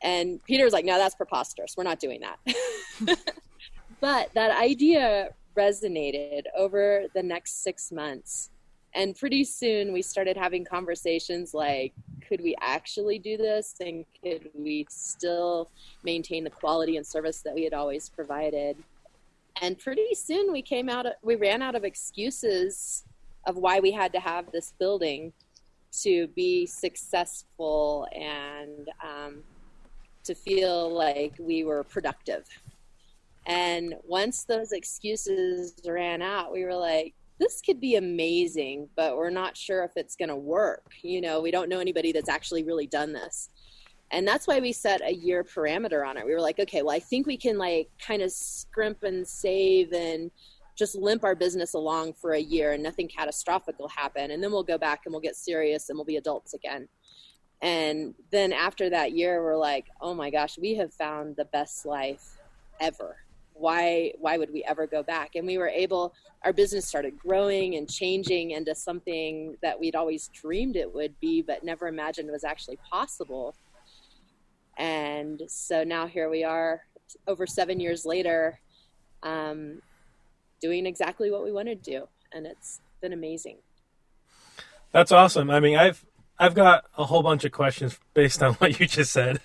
And 0.01 0.41
Peter 0.45 0.63
was 0.63 0.71
like, 0.71 0.85
no, 0.85 0.97
that's 0.97 1.15
preposterous. 1.15 1.75
We're 1.75 1.83
not 1.83 1.99
doing 1.99 2.21
that. 2.21 3.19
but 3.99 4.33
that 4.35 4.57
idea 4.57 5.31
resonated 5.57 6.43
over 6.57 7.07
the 7.13 7.21
next 7.21 7.61
six 7.61 7.91
months. 7.91 8.51
And 8.95 9.15
pretty 9.15 9.43
soon 9.43 9.93
we 9.93 10.01
started 10.01 10.35
having 10.35 10.65
conversations 10.65 11.53
like, 11.53 11.93
could 12.27 12.41
we 12.41 12.55
actually 12.61 13.19
do 13.19 13.37
this? 13.37 13.75
And 13.79 14.05
could 14.23 14.49
we 14.53 14.85
still 14.89 15.69
maintain 16.03 16.43
the 16.43 16.49
quality 16.49 16.97
and 16.97 17.05
service 17.05 17.41
that 17.41 17.53
we 17.53 17.63
had 17.63 17.73
always 17.73 18.09
provided? 18.09 18.77
And 19.61 19.77
pretty 19.77 20.15
soon 20.15 20.51
we 20.51 20.61
came 20.61 20.89
out, 20.89 21.05
we 21.21 21.35
ran 21.35 21.61
out 21.61 21.75
of 21.75 21.83
excuses 21.83 23.03
of 23.45 23.57
why 23.57 23.79
we 23.79 23.91
had 23.91 24.13
to 24.13 24.19
have 24.19 24.51
this 24.51 24.73
building 24.79 25.33
to 26.03 26.27
be 26.29 26.65
successful 26.65 28.07
and 28.13 28.89
um, 29.03 29.43
to 30.23 30.35
feel 30.35 30.89
like 30.89 31.33
we 31.39 31.63
were 31.63 31.83
productive. 31.83 32.45
And 33.45 33.95
once 34.03 34.43
those 34.43 34.71
excuses 34.71 35.73
ran 35.85 36.21
out, 36.21 36.53
we 36.53 36.63
were 36.63 36.75
like, 36.75 37.15
this 37.39 37.61
could 37.61 37.79
be 37.79 37.95
amazing, 37.95 38.89
but 38.95 39.15
we're 39.15 39.29
not 39.29 39.55
sure 39.55 39.83
if 39.83 39.91
it's 39.95 40.15
going 40.15 40.29
to 40.29 40.35
work. 40.35 40.91
You 41.01 41.21
know, 41.21 41.41
we 41.41 41.51
don't 41.51 41.69
know 41.69 41.79
anybody 41.79 42.11
that's 42.11 42.29
actually 42.29 42.63
really 42.63 42.87
done 42.87 43.13
this. 43.13 43.49
And 44.11 44.27
that's 44.27 44.47
why 44.47 44.59
we 44.59 44.73
set 44.73 45.01
a 45.01 45.13
year 45.13 45.43
parameter 45.43 46.05
on 46.05 46.17
it. 46.17 46.25
We 46.25 46.33
were 46.33 46.41
like, 46.41 46.59
okay, 46.59 46.81
well, 46.81 46.95
I 46.95 46.99
think 46.99 47.27
we 47.27 47.37
can 47.37 47.57
like 47.57 47.89
kind 48.05 48.21
of 48.21 48.31
scrimp 48.31 49.03
and 49.03 49.25
save 49.27 49.93
and 49.93 50.31
just 50.75 50.95
limp 50.95 51.23
our 51.23 51.35
business 51.35 51.73
along 51.73 52.13
for 52.13 52.33
a 52.33 52.39
year 52.39 52.71
and 52.71 52.81
nothing 52.81 53.07
catastrophic 53.07 53.77
will 53.77 53.89
happen. 53.89 54.31
And 54.31 54.43
then 54.43 54.51
we'll 54.51 54.63
go 54.63 54.77
back 54.77 55.01
and 55.05 55.13
we'll 55.13 55.21
get 55.21 55.35
serious 55.35 55.89
and 55.89 55.97
we'll 55.97 56.05
be 56.05 56.17
adults 56.17 56.53
again. 56.53 56.87
And 57.61 58.15
then 58.31 58.53
after 58.53 58.89
that 58.89 59.11
year, 59.11 59.43
we're 59.43 59.57
like, 59.57 59.85
oh 60.01 60.13
my 60.13 60.29
gosh, 60.29 60.57
we 60.57 60.75
have 60.75 60.93
found 60.93 61.35
the 61.35 61.45
best 61.45 61.85
life 61.85 62.37
ever. 62.79 63.17
Why, 63.59 64.13
why 64.19 64.37
would 64.37 64.51
we 64.51 64.63
ever 64.63 64.87
go 64.87 65.03
back? 65.03 65.35
And 65.35 65.45
we 65.45 65.57
were 65.57 65.67
able, 65.67 66.13
our 66.43 66.53
business 66.53 66.87
started 66.87 67.19
growing 67.19 67.75
and 67.75 67.89
changing 67.89 68.51
into 68.51 68.73
something 68.73 69.57
that 69.61 69.79
we'd 69.79 69.95
always 69.95 70.29
dreamed 70.29 70.75
it 70.75 70.93
would 70.93 71.19
be, 71.19 71.41
but 71.41 71.63
never 71.63 71.87
imagined 71.87 72.31
was 72.31 72.43
actually 72.43 72.77
possible. 72.89 73.55
And 74.77 75.41
so 75.47 75.83
now 75.83 76.07
here 76.07 76.29
we 76.29 76.43
are, 76.43 76.83
over 77.27 77.45
seven 77.45 77.79
years 77.79 78.05
later, 78.05 78.59
um, 79.23 79.81
doing 80.61 80.85
exactly 80.85 81.31
what 81.31 81.43
we 81.43 81.51
wanted 81.51 81.83
to 81.83 81.91
do, 81.91 82.07
and 82.31 82.45
it's 82.45 82.79
been 83.01 83.13
amazing. 83.13 83.57
That's 84.91 85.11
awesome. 85.11 85.49
I 85.49 85.59
mean, 85.59 85.77
I've 85.77 86.05
I've 86.37 86.55
got 86.55 86.85
a 86.97 87.05
whole 87.05 87.21
bunch 87.21 87.43
of 87.43 87.51
questions 87.51 87.99
based 88.13 88.41
on 88.41 88.53
what 88.55 88.79
you 88.79 88.87
just 88.87 89.11
said. 89.11 89.41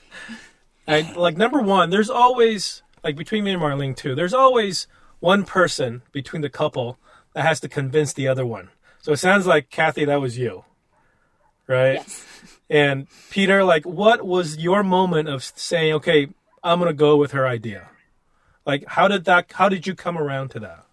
I, 0.87 1.13
like 1.17 1.37
number 1.37 1.61
one, 1.61 1.91
there's 1.91 2.11
always 2.11 2.83
like 3.05 3.17
between 3.17 3.45
me 3.45 3.53
and 3.53 3.63
Marlene 3.63 3.95
too. 3.95 4.15
There's 4.15 4.35
always 4.35 4.89
one 5.21 5.45
person 5.45 6.03
between 6.11 6.43
the 6.43 6.49
couple 6.49 6.99
that 7.35 7.45
has 7.45 7.61
to 7.61 7.69
convince 7.69 8.13
the 8.13 8.27
other 8.27 8.47
one. 8.47 8.71
So 9.03 9.13
it 9.13 9.19
sounds 9.19 9.47
like 9.47 9.71
Kathy, 9.71 10.07
that 10.07 10.21
was 10.21 10.39
you, 10.39 10.65
right? 11.69 11.95
Yes. 11.95 12.27
And 12.71 13.09
Peter, 13.29 13.63
like, 13.63 13.85
what 13.85 14.25
was 14.25 14.57
your 14.57 14.83
moment 14.83 15.29
of 15.29 15.45
saying, 15.45 15.93
okay, 15.95 16.29
I'm 16.63 16.79
gonna 16.79 16.95
go 16.95 17.17
with 17.17 17.33
her 17.33 17.47
idea? 17.47 17.91
Like, 18.65 18.85
how 18.87 19.07
did 19.07 19.27
that? 19.27 19.53
How 19.53 19.69
did 19.69 19.87
you 19.87 19.95
come 19.95 20.17
around 20.17 20.49
to 20.53 20.61
that? 20.61 20.87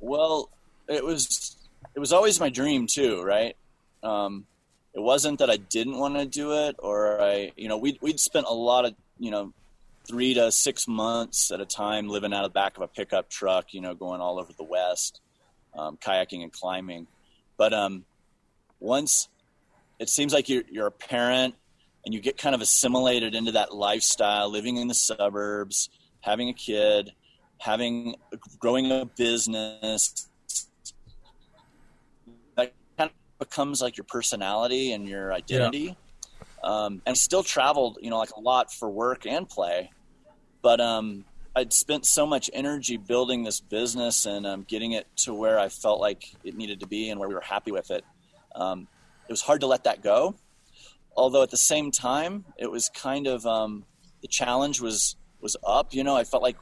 Well, 0.00 0.48
it 0.88 1.04
was 1.04 1.56
it 1.94 2.00
was 2.00 2.14
always 2.14 2.40
my 2.40 2.48
dream 2.48 2.86
too, 2.86 3.22
right? 3.22 3.54
Um, 4.02 4.46
it 4.94 5.00
wasn't 5.00 5.38
that 5.40 5.50
I 5.50 5.58
didn't 5.58 5.98
want 5.98 6.16
to 6.16 6.24
do 6.24 6.52
it, 6.52 6.76
or 6.78 7.20
I, 7.20 7.52
you 7.56 7.68
know, 7.68 7.76
we'd 7.76 7.98
we'd 8.00 8.18
spent 8.18 8.46
a 8.48 8.54
lot 8.54 8.86
of, 8.86 8.94
you 9.18 9.30
know, 9.30 9.52
three 10.06 10.34
to 10.34 10.50
six 10.50 10.88
months 10.88 11.50
at 11.50 11.60
a 11.60 11.66
time 11.66 12.08
living 12.08 12.32
out 12.32 12.44
of 12.44 12.52
the 12.52 12.54
back 12.54 12.76
of 12.76 12.82
a 12.82 12.88
pickup 12.88 13.30
truck, 13.30 13.72
you 13.72 13.80
know, 13.80 13.94
going 13.94 14.20
all 14.20 14.38
over 14.38 14.52
the 14.52 14.64
West, 14.64 15.20
um, 15.76 15.96
kayaking 15.96 16.42
and 16.42 16.52
climbing. 16.52 17.06
But 17.56 17.72
um, 17.72 18.04
once 18.80 19.28
it 19.98 20.08
seems 20.08 20.32
like 20.32 20.48
you're 20.48 20.64
you're 20.70 20.88
a 20.88 20.92
parent 20.92 21.54
and 22.04 22.12
you 22.12 22.20
get 22.20 22.36
kind 22.36 22.54
of 22.54 22.60
assimilated 22.60 23.34
into 23.34 23.52
that 23.52 23.74
lifestyle, 23.74 24.50
living 24.50 24.76
in 24.76 24.88
the 24.88 24.94
suburbs, 24.94 25.88
having 26.20 26.48
a 26.48 26.52
kid, 26.52 27.12
having 27.58 28.16
growing 28.58 28.90
a 28.90 29.04
business 29.04 30.28
that 32.56 32.72
kind 32.98 33.10
of 33.10 33.38
becomes 33.38 33.80
like 33.80 33.96
your 33.96 34.04
personality 34.04 34.92
and 34.92 35.08
your 35.08 35.32
identity 35.32 35.78
yeah. 35.78 35.94
Um, 36.62 37.02
and 37.06 37.16
still 37.16 37.42
traveled 37.42 37.98
you 38.00 38.10
know 38.10 38.18
like 38.18 38.30
a 38.36 38.40
lot 38.40 38.72
for 38.72 38.88
work 38.88 39.26
and 39.26 39.48
play. 39.48 39.90
But 40.62 40.80
um, 40.80 41.24
i'd 41.54 41.72
spent 41.72 42.06
so 42.06 42.26
much 42.26 42.48
energy 42.52 42.96
building 42.96 43.42
this 43.44 43.60
business 43.60 44.24
and 44.24 44.46
um, 44.46 44.62
getting 44.62 44.92
it 44.92 45.06
to 45.14 45.34
where 45.34 45.58
i 45.58 45.68
felt 45.68 46.00
like 46.00 46.24
it 46.44 46.56
needed 46.56 46.80
to 46.80 46.86
be 46.86 47.10
and 47.10 47.20
where 47.20 47.28
we 47.28 47.34
were 47.34 47.40
happy 47.40 47.72
with 47.72 47.90
it. 47.90 48.04
Um, 48.54 48.88
it 49.28 49.32
was 49.32 49.42
hard 49.42 49.60
to 49.60 49.66
let 49.66 49.84
that 49.84 50.02
go. 50.02 50.34
Although 51.16 51.42
at 51.42 51.50
the 51.50 51.56
same 51.56 51.90
time 51.90 52.44
it 52.58 52.70
was 52.70 52.88
kind 52.88 53.26
of 53.26 53.46
um, 53.46 53.84
the 54.20 54.28
challenge 54.28 54.80
was 54.80 55.16
was 55.40 55.56
up. 55.66 55.94
You 55.94 56.04
know 56.04 56.16
i 56.16 56.24
felt 56.24 56.42
like 56.42 56.56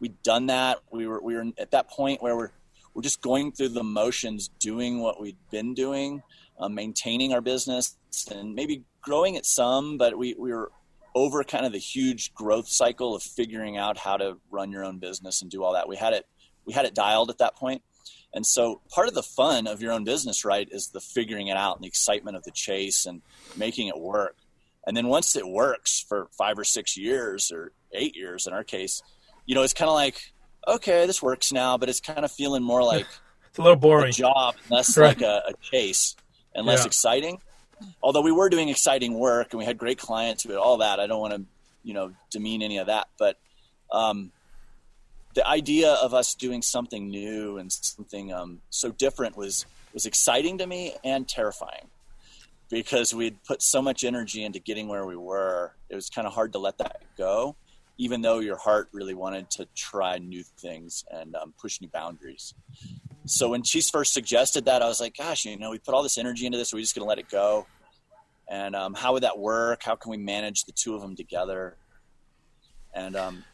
we'd 0.00 0.22
done 0.22 0.46
that. 0.46 0.80
We 0.90 1.06
were 1.06 1.20
we 1.22 1.34
were 1.34 1.46
at 1.58 1.70
that 1.70 1.88
point 1.88 2.22
where 2.22 2.36
we're 2.36 2.50
we're 2.92 3.02
just 3.02 3.22
going 3.22 3.52
through 3.52 3.70
the 3.70 3.82
motions, 3.82 4.50
doing 4.60 5.00
what 5.00 5.20
we'd 5.20 5.38
been 5.50 5.74
doing, 5.74 6.22
uh, 6.58 6.68
maintaining 6.68 7.32
our 7.32 7.40
business, 7.40 7.96
and 8.30 8.54
maybe 8.54 8.84
growing 9.04 9.36
at 9.36 9.46
some. 9.46 9.98
But 9.98 10.16
we 10.18 10.34
we 10.38 10.52
were 10.52 10.70
over 11.14 11.44
kind 11.44 11.64
of 11.64 11.72
the 11.72 11.78
huge 11.78 12.34
growth 12.34 12.68
cycle 12.68 13.14
of 13.14 13.22
figuring 13.22 13.76
out 13.76 13.98
how 13.98 14.16
to 14.16 14.36
run 14.50 14.72
your 14.72 14.84
own 14.84 14.98
business 14.98 15.42
and 15.42 15.50
do 15.50 15.62
all 15.62 15.74
that. 15.74 15.88
We 15.88 15.96
had 15.96 16.12
it 16.12 16.26
we 16.64 16.72
had 16.72 16.84
it 16.86 16.94
dialed 16.94 17.30
at 17.30 17.38
that 17.38 17.56
point. 17.56 17.82
And 18.34 18.44
so 18.44 18.80
part 18.90 19.06
of 19.06 19.14
the 19.14 19.22
fun 19.22 19.68
of 19.68 19.80
your 19.80 19.92
own 19.92 20.02
business, 20.02 20.44
right, 20.44 20.68
is 20.70 20.88
the 20.88 21.00
figuring 21.00 21.46
it 21.46 21.56
out 21.56 21.76
and 21.76 21.84
the 21.84 21.88
excitement 21.88 22.36
of 22.36 22.42
the 22.42 22.50
chase 22.50 23.06
and 23.06 23.22
making 23.56 23.86
it 23.86 23.98
work. 23.98 24.36
And 24.86 24.96
then 24.96 25.06
once 25.06 25.36
it 25.36 25.46
works 25.46 26.04
for 26.06 26.28
five 26.36 26.58
or 26.58 26.64
six 26.64 26.96
years 26.96 27.52
or 27.52 27.72
eight 27.92 28.16
years 28.16 28.46
in 28.46 28.52
our 28.52 28.64
case, 28.64 29.02
you 29.46 29.54
know, 29.54 29.62
it's 29.62 29.72
kind 29.72 29.88
of 29.88 29.94
like, 29.94 30.32
okay, 30.66 31.06
this 31.06 31.22
works 31.22 31.52
now, 31.52 31.78
but 31.78 31.88
it's 31.88 32.00
kind 32.00 32.24
of 32.24 32.32
feeling 32.32 32.62
more 32.62 32.82
like 32.94 33.06
it's 33.48 33.58
a 33.58 33.62
little 33.62 33.76
boring 33.76 34.08
a 34.08 34.12
job, 34.12 34.56
less 34.68 34.98
right. 34.98 35.16
like 35.16 35.22
a, 35.22 35.42
a, 35.48 35.52
chase 35.62 36.16
and 36.54 36.66
less 36.66 36.80
yeah. 36.80 36.86
exciting. 36.86 37.40
Although 38.02 38.22
we 38.22 38.32
were 38.32 38.48
doing 38.48 38.68
exciting 38.68 39.14
work 39.14 39.48
and 39.52 39.58
we 39.58 39.64
had 39.64 39.78
great 39.78 39.98
clients, 39.98 40.46
we 40.46 40.54
all 40.54 40.78
that. 40.78 41.00
I 41.00 41.06
don't 41.06 41.20
want 41.20 41.34
to, 41.34 41.44
you 41.82 41.94
know, 41.94 42.12
demean 42.30 42.62
any 42.62 42.78
of 42.78 42.86
that, 42.86 43.08
but 43.18 43.38
um, 43.92 44.32
the 45.34 45.46
idea 45.46 45.92
of 45.92 46.14
us 46.14 46.34
doing 46.34 46.62
something 46.62 47.08
new 47.08 47.58
and 47.58 47.72
something 47.72 48.32
um, 48.32 48.60
so 48.70 48.90
different 48.90 49.36
was 49.36 49.66
was 49.92 50.06
exciting 50.06 50.58
to 50.58 50.66
me 50.66 50.94
and 51.04 51.28
terrifying 51.28 51.88
because 52.68 53.14
we'd 53.14 53.42
put 53.44 53.62
so 53.62 53.80
much 53.80 54.02
energy 54.02 54.42
into 54.42 54.58
getting 54.58 54.88
where 54.88 55.06
we 55.06 55.16
were. 55.16 55.72
It 55.88 55.94
was 55.94 56.10
kind 56.10 56.26
of 56.26 56.32
hard 56.32 56.52
to 56.54 56.58
let 56.58 56.78
that 56.78 57.02
go 57.16 57.54
even 57.98 58.22
though 58.22 58.40
your 58.40 58.56
heart 58.56 58.88
really 58.92 59.14
wanted 59.14 59.50
to 59.50 59.66
try 59.74 60.18
new 60.18 60.42
things 60.58 61.04
and 61.10 61.34
um, 61.36 61.54
push 61.60 61.80
new 61.80 61.88
boundaries. 61.88 62.54
So 63.26 63.50
when 63.50 63.62
she 63.62 63.80
first 63.80 64.12
suggested 64.12 64.66
that, 64.66 64.82
I 64.82 64.86
was 64.86 65.00
like, 65.00 65.16
gosh, 65.16 65.44
you 65.44 65.56
know, 65.56 65.70
we 65.70 65.78
put 65.78 65.94
all 65.94 66.02
this 66.02 66.18
energy 66.18 66.46
into 66.46 66.58
this. 66.58 66.72
Are 66.72 66.76
we 66.76 66.82
just 66.82 66.94
going 66.94 67.04
to 67.04 67.08
let 67.08 67.18
it 67.18 67.30
go? 67.30 67.66
And 68.48 68.76
um, 68.76 68.94
how 68.94 69.14
would 69.14 69.22
that 69.22 69.38
work? 69.38 69.82
How 69.82 69.96
can 69.96 70.10
we 70.10 70.18
manage 70.18 70.64
the 70.64 70.72
two 70.72 70.94
of 70.94 71.00
them 71.00 71.16
together? 71.16 71.76
And 72.94 73.16
um, 73.16 73.44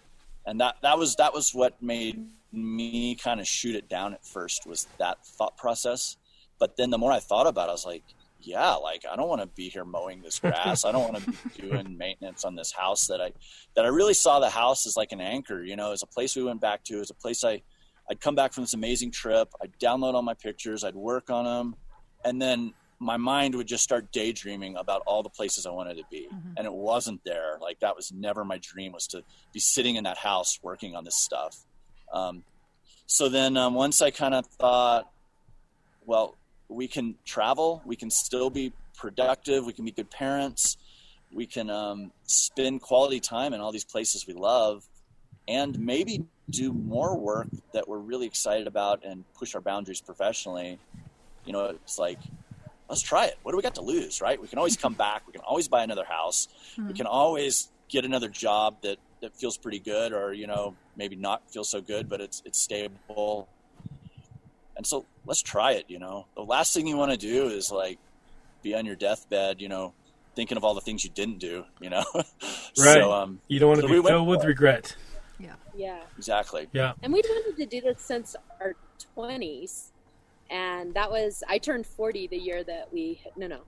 and 0.45 0.61
that 0.61 0.77
that 0.83 0.99
was 0.99 1.17
that 1.17 1.33
was 1.33 1.55
what 1.55 1.81
made 1.81 2.27
me 2.53 3.15
kind 3.15 3.41
of 3.41 3.47
shoot 3.47 3.77
it 3.77 3.89
down 3.89 4.13
at 4.13 4.27
first 4.27 4.67
was 4.67 4.89
that 4.99 5.25
thought 5.25 5.57
process. 5.57 6.17
But 6.59 6.77
then 6.77 6.91
the 6.91 6.99
more 6.99 7.13
I 7.13 7.21
thought 7.21 7.47
about 7.47 7.69
it, 7.69 7.71
I 7.71 7.73
was 7.73 7.87
like, 7.87 8.03
yeah, 8.41 8.73
like 8.73 9.05
I 9.11 9.17
don't 9.17 9.29
want 9.29 9.41
to 9.41 9.47
be 9.47 9.69
here 9.69 9.85
mowing 9.85 10.21
this 10.21 10.41
grass. 10.41 10.85
I 10.85 10.93
don't 10.93 11.13
want 11.13 11.25
to 11.25 11.31
be 11.31 11.63
doing 11.69 11.97
maintenance 11.97 12.45
on 12.45 12.57
this 12.57 12.73
house 12.73 13.07
that 13.07 13.21
I 13.21 13.33
that 13.77 13.85
I 13.85 13.89
really 13.89 14.15
saw 14.15 14.41
the 14.41 14.51
house 14.51 14.87
as 14.87 14.97
like 14.97 15.13
an 15.13 15.21
anchor, 15.21 15.63
you 15.63 15.77
know, 15.77 15.93
as 15.93 16.03
a 16.03 16.07
place 16.07 16.35
we 16.35 16.43
went 16.43 16.61
back 16.61 16.83
to, 16.85 17.01
as 17.01 17.11
a 17.11 17.15
place 17.15 17.45
I 17.45 17.63
I'd 18.11 18.21
come 18.21 18.35
back 18.35 18.53
from 18.53 18.65
this 18.65 18.75
amazing 18.75 19.13
trip, 19.13 19.49
I'd 19.63 19.79
download 19.79 20.15
all 20.15 20.23
my 20.23 20.35
pictures, 20.35 20.83
I'd 20.83 20.97
work 20.97 21.31
on 21.31 21.45
them, 21.45 21.77
and 22.25 22.43
then 22.43 22.75
my 22.99 23.17
mind 23.17 23.55
would 23.55 23.67
just 23.67 23.83
start 23.83 24.13
daydreaming 24.13 24.77
about 24.77 25.03
all 25.07 25.23
the 25.23 25.31
places 25.31 25.65
I 25.65 25.71
wanted 25.71 25.97
to 25.97 26.05
be. 26.11 26.29
Mm-hmm. 26.33 26.53
And 26.59 26.67
it 26.67 26.73
wasn't 26.73 27.25
there. 27.25 27.57
Like 27.61 27.81
that 27.81 27.97
was 27.97 28.13
never 28.13 28.45
my 28.45 28.59
dream 28.59 28.93
was 28.93 29.07
to 29.09 29.23
be 29.55 29.61
sitting 29.61 29.97
in 29.97 30.05
that 30.05 30.19
house 30.19 30.59
working 30.63 30.95
on 30.95 31.05
this 31.05 31.17
stuff. 31.17 31.65
Um, 32.13 32.45
so 33.07 33.31
then 33.31 33.57
um, 33.57 33.75
once 33.75 34.03
I 34.03 34.11
kind 34.11 34.35
of 34.35 34.45
thought, 34.47 35.11
well, 36.05 36.37
we 36.69 36.89
can 36.89 37.15
travel, 37.25 37.83
we 37.87 37.97
can 37.97 38.11
still 38.11 38.51
be 38.51 38.73
productive, 38.97 39.65
we 39.65 39.73
can 39.73 39.85
be 39.85 39.93
good 39.93 40.11
parents, 40.11 40.77
we 41.33 41.47
can 41.47 41.71
um, 41.71 42.13
spend 42.25 42.83
quality 42.83 43.19
time 43.19 43.55
in 43.55 43.61
all 43.61 43.73
these 43.73 43.85
places 43.85 44.27
we 44.27 44.35
love, 44.35 44.85
and 45.49 45.79
maybe 45.79 46.25
do 46.51 46.73
more 46.73 47.17
work 47.17 47.49
that 47.73 47.89
we're 47.89 47.99
really 47.99 48.27
excited 48.27 48.67
about 48.67 49.05
and 49.05 49.25
push 49.35 49.55
our 49.55 49.61
boundaries 49.61 50.01
professionally. 50.01 50.79
You 51.45 51.53
know, 51.53 51.65
it's 51.67 51.99
like, 51.99 52.19
let's 52.89 53.03
try 53.03 53.27
it. 53.27 53.39
What 53.43 53.53
do 53.53 53.57
we 53.57 53.63
got 53.63 53.77
to 53.77 53.83
lose, 53.83 54.21
right? 54.21 54.41
We 54.41 54.49
can 54.49 54.59
always 54.59 54.77
come 54.77 54.95
back. 55.07 55.27
We 55.27 55.33
can 55.33 55.43
always 55.43 55.69
buy 55.69 55.83
another 55.83 56.05
house. 56.05 56.49
Mm-hmm. 56.73 56.89
We 56.89 56.95
can 56.95 57.07
always 57.07 57.69
get 57.89 58.05
another 58.05 58.29
job 58.29 58.77
that, 58.83 58.99
that 59.21 59.37
feels 59.37 59.57
pretty 59.57 59.81
good 59.81 60.13
or, 60.13 60.33
you 60.33 60.47
know, 60.47 60.75
maybe 60.97 61.17
not 61.17 61.51
feel 61.51 61.65
so 61.65 61.81
good, 61.81 62.09
but 62.09 62.21
it's, 62.21 62.43
it's 62.45 62.61
stable 62.61 63.49
and 64.81 64.87
so 64.87 65.05
let's 65.27 65.43
try 65.43 65.73
it. 65.73 65.85
You 65.89 65.99
know, 65.99 66.25
the 66.35 66.43
last 66.43 66.73
thing 66.73 66.87
you 66.87 66.97
want 66.97 67.11
to 67.11 67.19
do 67.19 67.49
is 67.49 67.71
like 67.71 67.99
be 68.63 68.75
on 68.75 68.87
your 68.87 68.97
deathbed. 68.97 69.61
You 69.61 69.69
know, 69.69 69.93
thinking 70.35 70.57
of 70.57 70.65
all 70.65 70.73
the 70.73 70.81
things 70.81 71.05
you 71.05 71.11
didn't 71.11 71.37
do. 71.37 71.65
You 71.83 71.91
know, 71.91 72.05
right? 72.15 72.25
So, 72.75 73.13
um, 73.13 73.41
you 73.47 73.59
don't 73.59 73.69
want 73.69 73.83
to 73.83 73.89
so 73.89 74.03
be 74.03 74.09
filled 74.09 74.27
with 74.27 74.43
regret. 74.43 74.97
Yeah. 75.75 75.97
Yeah. 75.97 76.03
Exactly. 76.17 76.69
Yeah. 76.73 76.93
And 77.03 77.13
we'd 77.13 77.27
wanted 77.29 77.57
to 77.57 77.67
do 77.67 77.81
this 77.81 78.01
since 78.01 78.37
our 78.61 78.75
twenties, 79.15 79.93
and 80.51 80.95
that 80.95 81.11
was 81.11 81.43
I 81.49 81.59
turned 81.59 81.87
forty 81.87 82.27
the 82.27 82.39
year 82.39 82.65
that 82.65 82.93
we 82.93 83.21
no 83.37 83.47
no. 83.47 83.61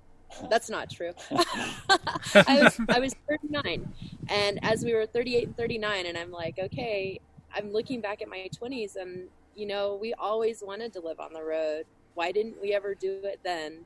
That's 0.49 0.71
not 0.71 0.89
true. 0.91 1.13
I 1.31 2.61
was 2.63 2.81
I 2.89 3.01
was 3.01 3.15
39, 3.29 3.87
and 4.29 4.59
as 4.63 4.83
we 4.83 4.95
were 4.95 5.05
38 5.05 5.49
and 5.49 5.57
39, 5.59 6.07
and 6.07 6.17
I'm 6.17 6.31
like, 6.31 6.59
okay, 6.59 7.21
I'm 7.55 7.71
looking 7.71 8.01
back 8.01 8.23
at 8.23 8.29
my 8.29 8.49
20s, 8.63 8.97
and 8.97 9.29
you 9.55 9.67
know, 9.67 9.99
we 10.01 10.15
always 10.15 10.63
wanted 10.65 10.93
to 10.95 11.01
live 11.01 11.21
on 11.21 11.35
the 11.35 11.43
road. 11.43 11.85
Why 12.15 12.33
didn't 12.33 12.61
we 12.61 12.73
ever 12.73 12.95
do 12.95 13.21
it 13.25 13.41
then? 13.45 13.85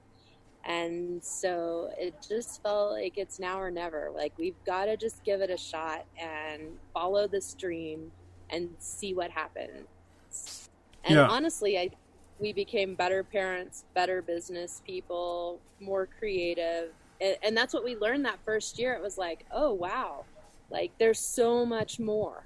And 0.67 1.23
so 1.23 1.91
it 1.97 2.15
just 2.29 2.63
felt 2.63 2.93
like 2.93 3.17
it's 3.17 3.39
now 3.39 3.61
or 3.61 3.71
never. 3.71 4.11
Like 4.15 4.33
we've 4.37 4.63
got 4.67 4.87
to 4.87 4.97
just 4.97 5.25
give 5.25 5.41
it 5.41 5.51
a 5.51 5.57
shot 5.57 6.05
and 6.21 6.63
follow 6.93 7.29
the 7.29 7.41
stream 7.41 8.11
and 8.51 8.71
see 8.79 9.15
what 9.15 9.31
happens. 9.31 10.69
And 11.05 11.17
yeah. 11.17 11.29
honestly, 11.29 11.79
I 11.79 11.91
we 12.39 12.53
became 12.53 12.95
better 12.95 13.25
parents, 13.25 13.85
better 13.95 14.21
business 14.21 14.83
people, 14.87 15.59
more 15.81 16.07
creative. 16.19 16.91
And, 17.21 17.37
and 17.43 17.57
that's 17.57 17.73
what 17.73 17.83
we 17.83 17.97
learned 17.97 18.27
that 18.27 18.39
first 18.45 18.79
year. 18.79 18.93
It 18.93 19.01
was 19.01 19.17
like, 19.17 19.47
oh 19.53 19.73
wow, 19.73 20.25
like 20.69 20.91
there's 20.99 21.21
so 21.21 21.65
much 21.65 21.99
more 21.99 22.43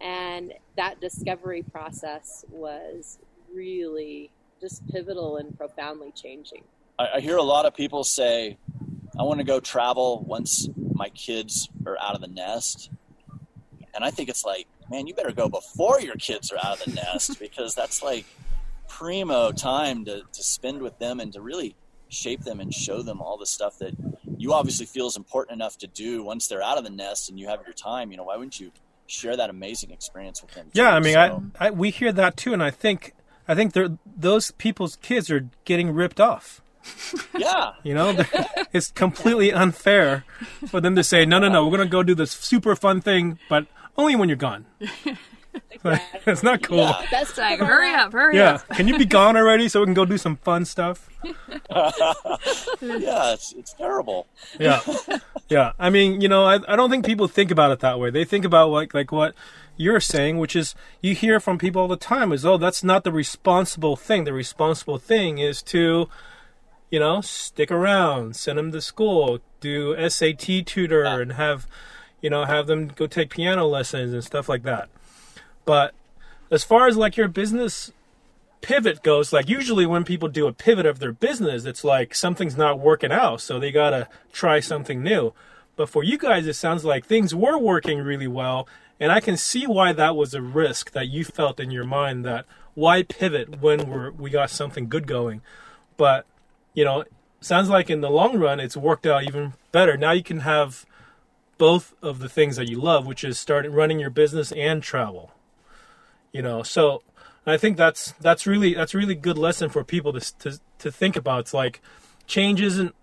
and 0.00 0.54
that 0.76 1.00
discovery 1.00 1.62
process 1.62 2.44
was 2.50 3.18
really 3.54 4.30
just 4.60 4.86
pivotal 4.88 5.36
and 5.36 5.56
profoundly 5.56 6.12
changing. 6.12 6.62
I, 7.00 7.16
I 7.16 7.20
hear 7.20 7.36
a 7.36 7.42
lot 7.42 7.66
of 7.66 7.74
people 7.74 8.04
say, 8.04 8.58
I 9.18 9.22
want 9.22 9.38
to 9.38 9.44
go 9.44 9.60
travel 9.60 10.22
once 10.26 10.68
my 10.92 11.08
kids 11.10 11.68
are 11.86 11.98
out 11.98 12.14
of 12.14 12.20
the 12.20 12.28
nest. 12.28 12.90
And 13.94 14.04
I 14.04 14.10
think 14.10 14.28
it's 14.28 14.44
like, 14.44 14.66
man, 14.90 15.06
you 15.06 15.14
better 15.14 15.32
go 15.32 15.48
before 15.48 16.00
your 16.00 16.16
kids 16.16 16.52
are 16.52 16.58
out 16.62 16.78
of 16.78 16.84
the 16.84 17.00
nest 17.12 17.40
because 17.40 17.74
that's 17.74 18.02
like 18.02 18.26
primo 18.88 19.50
time 19.52 20.04
to, 20.04 20.22
to 20.32 20.42
spend 20.42 20.82
with 20.82 20.98
them 20.98 21.20
and 21.20 21.32
to 21.32 21.40
really 21.40 21.74
shape 22.08 22.42
them 22.42 22.60
and 22.60 22.74
show 22.74 23.02
them 23.02 23.20
all 23.20 23.38
the 23.38 23.46
stuff 23.46 23.78
that 23.78 23.94
you 24.36 24.52
obviously 24.52 24.84
feel 24.84 25.06
is 25.06 25.16
important 25.16 25.54
enough 25.54 25.78
to 25.78 25.86
do 25.86 26.22
once 26.22 26.48
they're 26.48 26.62
out 26.62 26.76
of 26.76 26.84
the 26.84 26.90
nest 26.90 27.30
and 27.30 27.38
you 27.38 27.48
have 27.48 27.60
your 27.64 27.74
time. 27.74 28.10
You 28.10 28.16
know, 28.16 28.24
why 28.24 28.36
wouldn't 28.36 28.60
you 28.60 28.72
share 29.06 29.36
that 29.36 29.50
amazing 29.50 29.90
experience 29.90 30.42
with 30.42 30.52
them. 30.52 30.66
Too. 30.66 30.80
Yeah, 30.80 30.94
I 30.94 31.00
mean, 31.00 31.14
so, 31.14 31.42
I, 31.58 31.66
I, 31.66 31.70
we 31.70 31.90
hear 31.90 32.12
that 32.12 32.36
too, 32.36 32.52
and 32.52 32.62
I 32.62 32.70
think 32.70 33.14
I 33.48 33.54
think 33.54 33.74
those 34.06 34.52
people's 34.52 34.96
kids 34.96 35.30
are 35.30 35.48
getting 35.64 35.92
ripped 35.92 36.20
off. 36.20 36.62
Yeah, 37.38 37.72
you 37.82 37.94
know, 37.94 38.16
it's 38.72 38.90
completely 38.90 39.52
unfair 39.52 40.24
for 40.68 40.80
them 40.80 40.94
to 40.96 41.02
say, 41.04 41.24
no, 41.24 41.38
no, 41.38 41.48
no, 41.48 41.64
we're 41.66 41.76
going 41.78 41.88
to 41.88 41.92
go 41.92 42.02
do 42.02 42.14
this 42.14 42.30
super 42.32 42.74
fun 42.76 43.00
thing, 43.00 43.38
but 43.48 43.66
only 43.96 44.16
when 44.16 44.28
you're 44.28 44.36
gone. 44.36 44.66
Exactly. 45.72 46.32
It's 46.32 46.42
not 46.44 46.62
cool. 46.62 46.76
Yeah. 46.78 47.04
Best 47.10 47.30
It's 47.30 47.38
like, 47.38 47.58
hurry 47.58 47.92
up, 47.92 48.12
hurry 48.12 48.36
Yeah. 48.36 48.54
up. 48.54 48.68
Can 48.68 48.86
you 48.86 48.96
be 48.96 49.04
gone 49.04 49.36
already 49.36 49.66
so 49.68 49.80
we 49.80 49.86
can 49.86 49.94
go 49.94 50.04
do 50.04 50.16
some 50.16 50.36
fun 50.36 50.64
stuff? 50.64 51.08
yeah, 51.24 51.32
it's, 52.80 53.52
it's 53.54 53.72
terrible. 53.72 54.26
Yeah. 54.60 54.80
Yeah. 55.48 55.72
I 55.78 55.90
mean, 55.90 56.20
you 56.20 56.28
know, 56.28 56.44
I, 56.44 56.60
I 56.68 56.76
don't 56.76 56.90
think 56.90 57.04
people 57.04 57.26
think 57.28 57.50
about 57.50 57.70
it 57.72 57.80
that 57.80 57.98
way. 57.98 58.10
They 58.10 58.24
think 58.24 58.44
about 58.44 58.70
like 58.70 58.94
like 58.94 59.10
what 59.10 59.34
you're 59.76 60.00
saying, 60.00 60.38
which 60.38 60.54
is 60.54 60.74
you 61.00 61.14
hear 61.14 61.40
from 61.40 61.58
people 61.58 61.82
all 61.82 61.88
the 61.88 61.96
time 61.96 62.30
is, 62.32 62.44
oh, 62.44 62.56
that's 62.56 62.84
not 62.84 63.02
the 63.02 63.10
responsible 63.12 63.96
thing. 63.96 64.24
The 64.24 64.32
responsible 64.32 64.98
thing 64.98 65.38
is 65.38 65.62
to, 65.64 66.08
you 66.90 66.98
know, 66.98 67.20
stick 67.20 67.70
around, 67.70 68.36
send 68.36 68.58
them 68.58 68.72
to 68.72 68.80
school, 68.80 69.40
do 69.60 69.94
SAT 70.08 70.62
tutor 70.62 71.04
Yeah. 71.04 71.20
and 71.20 71.32
have, 71.32 71.66
you 72.20 72.30
know, 72.30 72.44
have 72.44 72.66
them 72.66 72.88
go 72.88 73.06
take 73.06 73.30
piano 73.30 73.66
lessons 73.66 74.12
and 74.12 74.24
stuff 74.24 74.48
like 74.48 74.62
that. 74.64 74.88
But 75.64 75.94
as 76.50 76.64
far 76.64 76.88
as 76.88 76.96
like 76.96 77.16
your 77.16 77.28
business 77.28 77.92
pivot 78.60 79.02
goes, 79.02 79.32
like 79.32 79.48
usually 79.48 79.86
when 79.86 80.04
people 80.04 80.28
do 80.28 80.46
a 80.46 80.52
pivot 80.52 80.86
of 80.86 80.98
their 80.98 81.12
business, 81.12 81.64
it's 81.64 81.84
like 81.84 82.14
something's 82.14 82.56
not 82.56 82.78
working 82.78 83.12
out, 83.12 83.40
so 83.40 83.58
they 83.58 83.70
gotta 83.70 84.08
try 84.32 84.60
something 84.60 85.02
new. 85.02 85.32
But 85.76 85.88
for 85.88 86.02
you 86.02 86.18
guys, 86.18 86.46
it 86.46 86.54
sounds 86.54 86.84
like 86.84 87.06
things 87.06 87.34
were 87.34 87.56
working 87.56 88.00
really 88.00 88.26
well, 88.26 88.68
and 88.98 89.10
I 89.12 89.20
can 89.20 89.36
see 89.36 89.66
why 89.66 89.92
that 89.94 90.16
was 90.16 90.34
a 90.34 90.42
risk 90.42 90.90
that 90.90 91.08
you 91.08 91.24
felt 91.24 91.58
in 91.60 91.70
your 91.70 91.84
mind 91.84 92.24
that 92.26 92.44
why 92.74 93.02
pivot 93.02 93.60
when 93.60 93.88
we're 93.88 94.10
we 94.10 94.28
got 94.28 94.50
something 94.50 94.88
good 94.88 95.06
going. 95.06 95.40
But 95.96 96.26
you 96.74 96.84
know, 96.84 97.04
sounds 97.40 97.68
like 97.68 97.90
in 97.90 98.00
the 98.00 98.10
long 98.10 98.38
run, 98.38 98.60
it's 98.60 98.76
worked 98.76 99.06
out 99.06 99.24
even 99.24 99.54
better. 99.72 99.96
Now 99.96 100.12
you 100.12 100.22
can 100.22 100.40
have 100.40 100.86
both 101.58 101.94
of 102.02 102.20
the 102.20 102.28
things 102.28 102.56
that 102.56 102.68
you 102.68 102.80
love, 102.80 103.06
which 103.06 103.22
is 103.24 103.38
starting 103.38 103.72
running 103.72 104.00
your 104.00 104.10
business 104.10 104.52
and 104.52 104.82
travel. 104.82 105.32
You 106.32 106.42
know, 106.42 106.62
so 106.62 107.02
I 107.46 107.56
think 107.56 107.76
that's 107.76 108.12
that's 108.20 108.46
really 108.46 108.74
that's 108.74 108.94
a 108.94 108.98
really 108.98 109.14
good 109.14 109.38
lesson 109.38 109.68
for 109.68 109.84
people 109.84 110.12
to 110.12 110.38
to 110.38 110.60
to 110.78 110.90
think 110.90 111.16
about. 111.16 111.40
It's 111.40 111.54
like 111.54 111.80
change 112.26 112.60
isn't 112.60 112.94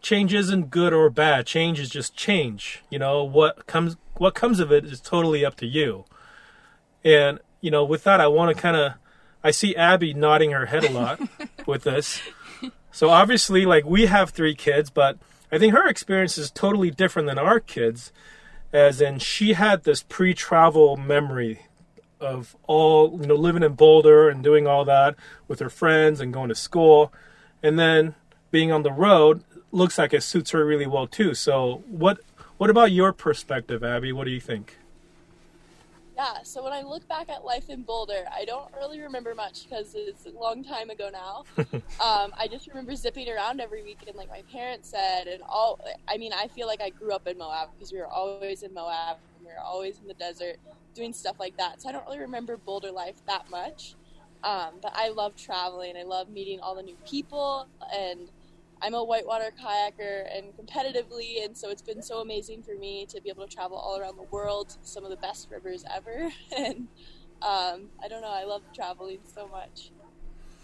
change 0.00 0.32
isn't 0.32 0.70
good 0.70 0.92
or 0.92 1.10
bad. 1.10 1.46
Change 1.46 1.80
is 1.80 1.88
just 1.88 2.14
change. 2.14 2.82
You 2.90 2.98
know 2.98 3.24
what 3.24 3.66
comes 3.66 3.96
what 4.16 4.34
comes 4.34 4.60
of 4.60 4.72
it 4.72 4.84
is 4.84 5.00
totally 5.00 5.44
up 5.44 5.56
to 5.56 5.66
you. 5.66 6.04
And 7.04 7.40
you 7.60 7.70
know, 7.70 7.84
with 7.84 8.04
that, 8.04 8.20
I 8.20 8.28
want 8.28 8.54
to 8.54 8.60
kind 8.60 8.76
of 8.76 8.94
I 9.42 9.50
see 9.50 9.74
Abby 9.76 10.14
nodding 10.14 10.52
her 10.52 10.66
head 10.66 10.84
a 10.84 10.90
lot 10.90 11.20
with 11.66 11.84
this. 11.84 12.20
So 12.90 13.10
obviously, 13.10 13.66
like 13.66 13.84
we 13.84 14.06
have 14.06 14.30
three 14.30 14.54
kids, 14.54 14.90
but 14.90 15.18
I 15.52 15.58
think 15.58 15.72
her 15.74 15.86
experience 15.88 16.38
is 16.38 16.50
totally 16.50 16.90
different 16.90 17.28
than 17.28 17.38
our 17.38 17.60
kids, 17.60 18.12
as 18.72 19.00
in 19.00 19.18
she 19.18 19.54
had 19.54 19.84
this 19.84 20.02
pre-travel 20.02 20.96
memory 20.96 21.66
of 22.20 22.56
all 22.66 23.18
you 23.20 23.26
know 23.26 23.34
living 23.34 23.62
in 23.62 23.74
Boulder 23.74 24.28
and 24.28 24.42
doing 24.42 24.66
all 24.66 24.84
that 24.84 25.14
with 25.46 25.60
her 25.60 25.70
friends 25.70 26.20
and 26.20 26.32
going 26.32 26.48
to 26.48 26.54
school, 26.54 27.12
and 27.62 27.78
then 27.78 28.14
being 28.50 28.72
on 28.72 28.82
the 28.82 28.92
road 28.92 29.44
looks 29.70 29.98
like 29.98 30.14
it 30.14 30.22
suits 30.22 30.50
her 30.50 30.64
really 30.64 30.86
well 30.86 31.06
too. 31.06 31.34
So 31.34 31.82
what 31.88 32.18
what 32.56 32.70
about 32.70 32.90
your 32.92 33.12
perspective, 33.12 33.84
Abby? 33.84 34.12
What 34.12 34.24
do 34.24 34.30
you 34.30 34.40
think? 34.40 34.78
Yeah, 36.18 36.42
so 36.42 36.64
when 36.64 36.72
I 36.72 36.82
look 36.82 37.06
back 37.06 37.28
at 37.28 37.44
life 37.44 37.70
in 37.70 37.82
Boulder, 37.82 38.24
I 38.34 38.44
don't 38.44 38.74
really 38.74 39.00
remember 39.00 39.36
much 39.36 39.68
because 39.68 39.94
it's 39.94 40.26
a 40.26 40.30
long 40.30 40.64
time 40.64 40.90
ago 40.90 41.10
now. 41.12 41.44
um, 42.04 42.32
I 42.36 42.48
just 42.50 42.66
remember 42.66 42.96
zipping 42.96 43.28
around 43.28 43.60
every 43.60 43.84
weekend, 43.84 44.16
like 44.16 44.28
my 44.28 44.42
parents 44.50 44.90
said, 44.90 45.28
and 45.28 45.44
all. 45.48 45.78
I 46.08 46.16
mean, 46.16 46.32
I 46.32 46.48
feel 46.48 46.66
like 46.66 46.80
I 46.80 46.90
grew 46.90 47.12
up 47.12 47.28
in 47.28 47.38
Moab 47.38 47.68
because 47.72 47.92
we 47.92 47.98
were 47.98 48.08
always 48.08 48.64
in 48.64 48.74
Moab 48.74 49.18
and 49.36 49.46
we 49.46 49.52
were 49.52 49.60
always 49.60 50.00
in 50.00 50.08
the 50.08 50.14
desert 50.14 50.56
doing 50.92 51.12
stuff 51.12 51.36
like 51.38 51.56
that. 51.56 51.80
So 51.80 51.88
I 51.88 51.92
don't 51.92 52.04
really 52.04 52.18
remember 52.18 52.56
Boulder 52.56 52.90
life 52.90 53.24
that 53.28 53.48
much. 53.48 53.94
Um, 54.42 54.80
but 54.82 54.92
I 54.96 55.10
love 55.10 55.36
traveling. 55.36 55.96
I 55.96 56.02
love 56.02 56.30
meeting 56.30 56.58
all 56.58 56.74
the 56.74 56.82
new 56.82 56.96
people, 57.06 57.68
and 57.96 58.28
I'm 58.80 58.94
a 58.94 59.02
whitewater 59.02 59.52
kayaker 59.60 60.26
and 60.36 60.56
competitively, 60.56 61.44
and 61.44 61.56
so 61.56 61.70
it's 61.70 61.82
been 61.82 62.02
so 62.02 62.20
amazing 62.20 62.62
for 62.62 62.74
me 62.74 63.06
to 63.06 63.20
be 63.20 63.28
able 63.28 63.46
to 63.46 63.54
travel 63.54 63.76
all 63.76 63.98
around 63.98 64.16
the 64.16 64.24
world, 64.24 64.70
to 64.70 64.76
some 64.82 65.04
of 65.04 65.10
the 65.10 65.16
best 65.16 65.48
rivers 65.50 65.84
ever, 65.94 66.30
and 66.56 66.88
um, 67.42 67.88
I 68.02 68.08
don't 68.08 68.22
know, 68.22 68.30
I 68.30 68.44
love 68.44 68.62
traveling 68.74 69.18
so 69.34 69.48
much. 69.48 69.90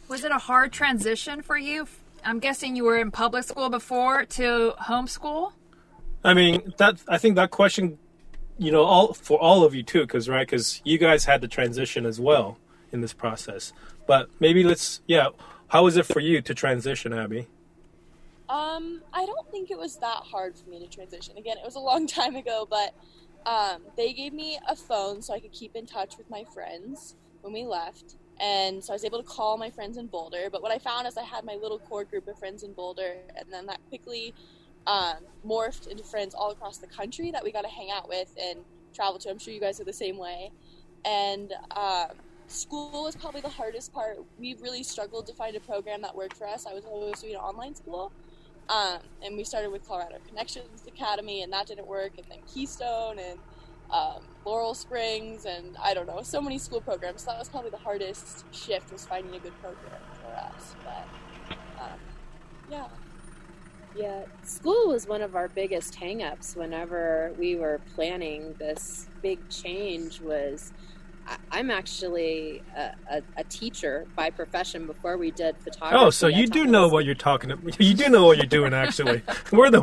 Was 0.08 0.24
it 0.24 0.30
a 0.30 0.38
hard 0.38 0.72
transition 0.72 1.42
for 1.42 1.56
you? 1.56 1.88
I'm 2.24 2.38
guessing 2.38 2.76
you 2.76 2.84
were 2.84 2.98
in 2.98 3.10
public 3.10 3.44
school 3.44 3.68
before 3.68 4.24
to 4.24 4.74
homeschool. 4.80 5.52
I 6.22 6.34
mean, 6.34 6.72
that 6.78 7.02
I 7.06 7.18
think 7.18 7.36
that 7.36 7.50
question, 7.50 7.98
you 8.58 8.72
know, 8.72 8.82
all 8.82 9.12
for 9.12 9.38
all 9.38 9.64
of 9.64 9.74
you 9.74 9.82
too, 9.82 10.02
because 10.02 10.28
right, 10.28 10.46
because 10.46 10.80
you 10.84 10.98
guys 10.98 11.24
had 11.24 11.40
the 11.40 11.48
transition 11.48 12.06
as 12.06 12.18
well 12.18 12.58
in 12.92 13.02
this 13.02 13.12
process. 13.12 13.72
But 14.06 14.28
maybe 14.40 14.64
let's, 14.64 15.00
yeah, 15.06 15.28
how 15.68 15.84
was 15.84 15.96
it 15.96 16.06
for 16.06 16.20
you 16.20 16.40
to 16.42 16.54
transition, 16.54 17.12
Abby? 17.12 17.46
Um, 18.48 19.02
I 19.12 19.24
don't 19.24 19.50
think 19.50 19.70
it 19.70 19.78
was 19.78 19.96
that 19.98 20.18
hard 20.18 20.56
for 20.56 20.68
me 20.68 20.78
to 20.80 20.86
transition. 20.86 21.36
Again, 21.38 21.56
it 21.56 21.64
was 21.64 21.76
a 21.76 21.80
long 21.80 22.06
time 22.20 22.36
ago, 22.36 22.66
but 22.68 22.94
um, 23.46 23.82
they 23.96 24.12
gave 24.12 24.32
me 24.32 24.58
a 24.68 24.76
phone 24.76 25.22
so 25.22 25.34
I 25.34 25.40
could 25.40 25.52
keep 25.52 25.76
in 25.76 25.86
touch 25.86 26.16
with 26.18 26.28
my 26.30 26.44
friends 26.44 27.16
when 27.42 27.52
we 27.52 27.64
left. 27.64 28.16
And 28.40 28.82
so 28.82 28.92
I 28.92 28.96
was 28.96 29.04
able 29.04 29.22
to 29.22 29.28
call 29.28 29.56
my 29.56 29.70
friends 29.70 29.96
in 29.96 30.06
Boulder. 30.06 30.48
But 30.50 30.62
what 30.62 30.72
I 30.72 30.78
found 30.78 31.06
is 31.06 31.16
I 31.16 31.22
had 31.22 31.44
my 31.44 31.54
little 31.54 31.78
core 31.78 32.04
group 32.04 32.26
of 32.26 32.38
friends 32.38 32.62
in 32.62 32.72
Boulder, 32.72 33.16
and 33.36 33.46
then 33.50 33.66
that 33.66 33.80
quickly 33.88 34.34
um, 34.86 35.18
morphed 35.46 35.86
into 35.86 36.02
friends 36.02 36.34
all 36.34 36.50
across 36.50 36.78
the 36.78 36.86
country 36.86 37.30
that 37.30 37.44
we 37.44 37.52
got 37.52 37.62
to 37.62 37.68
hang 37.68 37.90
out 37.90 38.08
with 38.08 38.34
and 38.40 38.60
travel 38.92 39.18
to. 39.20 39.30
I'm 39.30 39.38
sure 39.38 39.54
you 39.54 39.60
guys 39.60 39.80
are 39.80 39.84
the 39.84 39.92
same 39.92 40.18
way. 40.18 40.50
And 41.04 41.52
um, 41.76 42.08
school 42.48 43.04
was 43.04 43.14
probably 43.14 43.40
the 43.40 43.48
hardest 43.48 43.92
part. 43.92 44.18
We 44.38 44.54
really 44.60 44.82
struggled 44.82 45.26
to 45.26 45.34
find 45.34 45.56
a 45.56 45.60
program 45.60 46.02
that 46.02 46.14
worked 46.14 46.36
for 46.36 46.46
us. 46.46 46.66
I 46.66 46.74
was 46.74 46.84
always 46.84 47.20
doing 47.20 47.36
online 47.36 47.74
school. 47.74 48.12
Um, 48.68 49.00
and 49.22 49.36
we 49.36 49.44
started 49.44 49.70
with 49.70 49.86
Colorado 49.86 50.18
Connections 50.28 50.86
Academy, 50.86 51.42
and 51.42 51.52
that 51.52 51.66
didn't 51.66 51.86
work. 51.86 52.12
And 52.18 52.26
then 52.30 52.38
Keystone 52.52 53.18
and 53.18 53.38
um, 53.90 54.22
Laurel 54.44 54.74
Springs, 54.74 55.44
and 55.44 55.76
I 55.82 55.94
don't 55.94 56.06
know, 56.06 56.22
so 56.22 56.40
many 56.40 56.58
school 56.58 56.80
programs. 56.80 57.22
So 57.22 57.32
that 57.32 57.38
was 57.38 57.48
probably 57.48 57.70
the 57.70 57.76
hardest 57.78 58.44
shift 58.52 58.92
was 58.92 59.06
finding 59.06 59.34
a 59.34 59.38
good 59.38 59.58
program 59.60 60.00
for 60.22 60.32
us. 60.36 60.74
But 60.84 61.06
um, 61.82 61.98
yeah, 62.70 62.88
Yeah, 63.94 64.24
school 64.42 64.88
was 64.88 65.06
one 65.06 65.22
of 65.22 65.36
our 65.36 65.48
biggest 65.48 65.94
hangups 66.00 66.56
whenever 66.56 67.32
we 67.38 67.56
were 67.56 67.80
planning 67.94 68.54
this 68.58 69.08
big 69.22 69.48
change 69.50 70.20
was 70.20 70.72
I'm 71.50 71.70
actually 71.70 72.62
a, 72.76 72.92
a, 73.10 73.22
a 73.38 73.44
teacher 73.44 74.06
by 74.14 74.30
profession 74.30 74.86
before 74.86 75.16
we 75.16 75.30
did 75.30 75.56
photography. 75.58 75.96
Oh, 76.04 76.10
so 76.10 76.26
you 76.26 76.46
do 76.46 76.66
know 76.66 76.88
what 76.88 77.04
you're 77.04 77.14
talking 77.14 77.50
about. 77.50 77.80
You 77.80 77.94
do 77.94 78.08
know 78.08 78.26
what 78.26 78.36
you're 78.36 78.46
doing, 78.46 78.74
actually. 78.74 79.22
We're 79.52 79.70
the. 79.70 79.80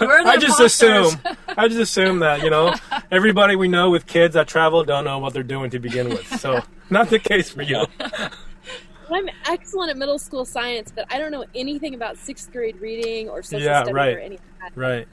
We're 0.00 0.22
the 0.24 0.28
I 0.30 0.36
just 0.36 0.60
imposters. 0.60 1.14
assume. 1.14 1.36
I 1.56 1.68
just 1.68 1.80
assume 1.80 2.18
that 2.20 2.42
you 2.42 2.50
know 2.50 2.74
everybody 3.10 3.56
we 3.56 3.68
know 3.68 3.90
with 3.90 4.06
kids 4.06 4.34
that 4.34 4.46
travel 4.46 4.84
don't 4.84 5.04
know 5.04 5.18
what 5.18 5.32
they're 5.32 5.42
doing 5.42 5.70
to 5.70 5.78
begin 5.78 6.08
with. 6.10 6.26
So 6.40 6.62
not 6.90 7.10
the 7.10 7.18
case 7.18 7.50
for 7.50 7.62
you. 7.62 7.86
I'm 9.10 9.28
excellent 9.46 9.90
at 9.90 9.96
middle 9.96 10.18
school 10.18 10.44
science, 10.44 10.92
but 10.94 11.06
I 11.12 11.18
don't 11.18 11.30
know 11.30 11.44
anything 11.54 11.94
about 11.94 12.16
sixth 12.18 12.50
grade 12.52 12.80
reading 12.80 13.28
or 13.28 13.42
social 13.42 13.64
Yeah, 13.66 13.82
studies 13.82 13.94
right. 13.94 14.16
or 14.16 14.20
any 14.20 14.36
of. 14.36 14.76
Right. 14.76 15.06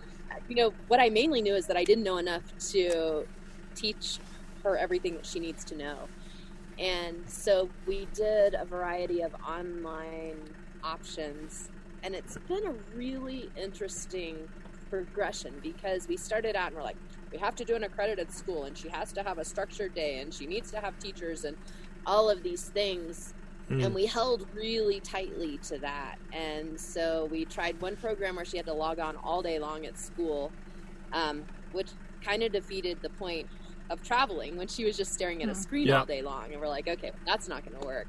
You 0.48 0.56
know, 0.56 0.74
what 0.88 1.00
I 1.00 1.10
mainly 1.10 1.41
knew 1.41 1.56
is 1.56 1.67
that 1.67 1.78
I 1.78 1.84
didn't 1.84 2.04
know 2.04 2.17
enough 2.17 2.41
to 2.72 3.26
teach 3.76 4.20
her 4.63 4.78
everything 4.78 5.15
that 5.15 5.26
she 5.26 5.39
needs 5.39 5.63
to 5.65 5.76
know. 5.76 6.08
And 6.80 7.30
so 7.30 7.69
we 7.86 8.08
did 8.13 8.54
a 8.54 8.65
variety 8.65 9.21
of 9.21 9.36
online 9.47 10.38
options, 10.84 11.69
and 12.04 12.15
it's 12.15 12.38
been 12.47 12.65
a 12.65 12.74
really 12.95 13.52
interesting 13.56 14.50
progression 14.89 15.54
because 15.62 16.08
we 16.08 16.17
started 16.17 16.56
out 16.56 16.67
and 16.67 16.76
we're 16.76 16.84
like, 16.84 16.97
we 17.32 17.38
have 17.38 17.56
to 17.56 17.65
do 17.65 17.76
an 17.76 17.84
accredited 17.84 18.32
school, 18.32 18.63
and 18.63 18.78
she 18.78 18.89
has 18.89 19.13
to 19.13 19.24
have 19.24 19.38
a 19.38 19.45
structured 19.45 19.93
day, 19.93 20.19
and 20.19 20.34
she 20.34 20.45
needs 20.47 20.71
to 20.71 20.80
have 20.80 20.97
teachers, 21.00 21.45
and 21.45 21.56
all 22.06 22.30
of 22.30 22.43
these 22.43 22.63
things 22.63 23.34
Mm. 23.69 23.86
and 23.86 23.95
we 23.95 24.06
held 24.06 24.45
really 24.54 25.00
tightly 25.00 25.58
to 25.60 25.78
that. 25.78 26.15
And 26.34 26.78
so 26.78 27.30
we 27.32 27.45
tried 27.45 27.80
one 27.80 27.95
program 27.95 28.36
where 28.36 28.43
she 28.43 28.58
had 28.58 28.65
to 28.65 28.74
log 28.74 29.00
on 29.00 29.15
all 29.15 29.41
day 29.41 29.60
long 29.60 29.86
at 29.86 29.97
school, 29.97 30.52
um, 31.13 31.45
which 31.71 31.88
kind 32.21 32.43
of 32.43 32.52
defeated 32.52 32.97
the 33.02 33.10
point 33.12 33.47
of 33.91 34.01
traveling 34.01 34.56
when 34.58 34.67
she 34.67 34.86
was 34.86 34.95
just 34.97 35.13
staring 35.13 35.43
at 35.43 35.49
a 35.49 35.54
Hmm. 35.54 35.62
screen 35.62 35.88
Yeah. 35.88 35.99
all 35.99 36.06
day 36.06 36.21
long. 36.21 36.51
And 36.51 36.62
we're 36.62 36.69
like, 36.69 36.88
okay, 36.88 37.12
that's 37.25 37.47
not 37.47 37.65
going 37.65 37.80
to 37.80 37.86
work. 37.86 38.08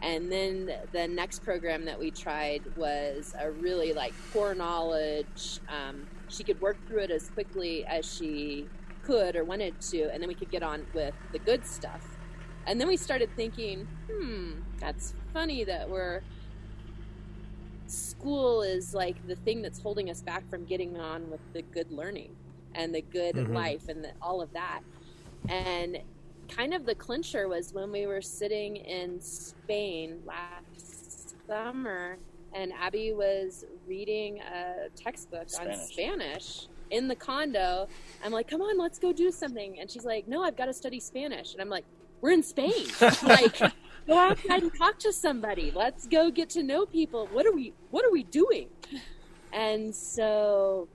And 0.00 0.30
then 0.30 0.70
the 0.92 1.08
next 1.08 1.42
program 1.42 1.84
that 1.86 1.98
we 1.98 2.12
tried 2.12 2.62
was 2.76 3.34
a 3.38 3.50
really 3.50 3.92
like 3.92 4.14
core 4.32 4.54
knowledge. 4.54 5.58
Um, 5.68 6.06
she 6.28 6.44
could 6.44 6.60
work 6.60 6.76
through 6.86 7.00
it 7.00 7.10
as 7.10 7.28
quickly 7.30 7.84
as 7.86 8.06
she 8.06 8.68
could 9.02 9.34
or 9.34 9.44
wanted 9.44 9.80
to, 9.80 10.02
and 10.12 10.22
then 10.22 10.28
we 10.28 10.34
could 10.34 10.50
get 10.50 10.62
on 10.62 10.86
with 10.94 11.14
the 11.32 11.38
good 11.40 11.66
stuff. 11.66 12.16
And 12.66 12.80
then 12.80 12.86
we 12.86 12.96
started 12.96 13.34
thinking, 13.34 13.88
hmm, 14.08 14.52
that's 14.78 15.14
funny 15.32 15.64
that 15.64 15.88
we're 15.90 16.22
school 17.86 18.60
is 18.62 18.92
like 18.94 19.26
the 19.26 19.34
thing 19.36 19.62
that's 19.62 19.80
holding 19.80 20.10
us 20.10 20.20
back 20.20 20.48
from 20.50 20.64
getting 20.66 20.96
on 20.98 21.30
with 21.30 21.40
the 21.54 21.62
good 21.62 21.90
learning 21.90 22.36
and 22.74 22.94
the 22.94 23.00
good 23.00 23.34
Mhm. 23.34 23.54
life 23.54 23.88
and 23.88 24.04
the, 24.04 24.12
all 24.20 24.42
of 24.42 24.52
that. 24.52 24.82
And 25.48 25.98
kind 26.48 26.74
of 26.74 26.86
the 26.86 26.94
clincher 26.94 27.48
was 27.48 27.72
when 27.72 27.92
we 27.92 28.06
were 28.06 28.22
sitting 28.22 28.76
in 28.76 29.20
Spain 29.20 30.20
last 30.26 31.36
summer 31.46 32.18
and 32.54 32.72
Abby 32.72 33.12
was 33.12 33.64
reading 33.86 34.40
a 34.40 34.88
textbook 34.96 35.50
Spanish. 35.50 35.78
on 35.78 35.86
Spanish 35.86 36.66
in 36.90 37.08
the 37.08 37.14
condo. 37.14 37.88
I'm 38.24 38.32
like, 38.32 38.48
come 38.48 38.62
on, 38.62 38.78
let's 38.78 38.98
go 38.98 39.12
do 39.12 39.30
something. 39.30 39.78
And 39.78 39.90
she's 39.90 40.04
like, 40.04 40.26
no, 40.26 40.42
I've 40.42 40.56
got 40.56 40.66
to 40.66 40.72
study 40.72 41.00
Spanish. 41.00 41.52
And 41.52 41.60
I'm 41.60 41.68
like, 41.68 41.84
we're 42.20 42.32
in 42.32 42.42
Spain. 42.42 42.86
like, 43.22 43.58
go 44.06 44.18
outside 44.18 44.62
and 44.62 44.74
talk 44.76 44.98
to 45.00 45.12
somebody. 45.12 45.70
Let's 45.74 46.06
go 46.06 46.30
get 46.30 46.50
to 46.50 46.62
know 46.62 46.86
people. 46.86 47.28
What 47.32 47.46
are 47.46 47.52
we, 47.52 47.74
what 47.90 48.04
are 48.04 48.10
we 48.10 48.24
doing? 48.24 48.68
And 49.52 49.94
so 49.94 50.88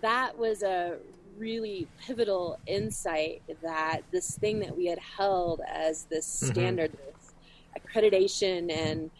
that 0.00 0.36
was 0.38 0.62
a 0.62 0.96
really 1.40 1.88
pivotal 2.06 2.58
insight 2.66 3.42
that 3.62 4.02
this 4.12 4.36
thing 4.36 4.60
that 4.60 4.76
we 4.76 4.86
had 4.86 4.98
held 5.16 5.60
as 5.66 6.04
this 6.04 6.26
Mhm. 6.26 6.52
standard, 6.52 6.92
this 6.92 7.34
accreditation 7.78 8.70
and 8.70 9.10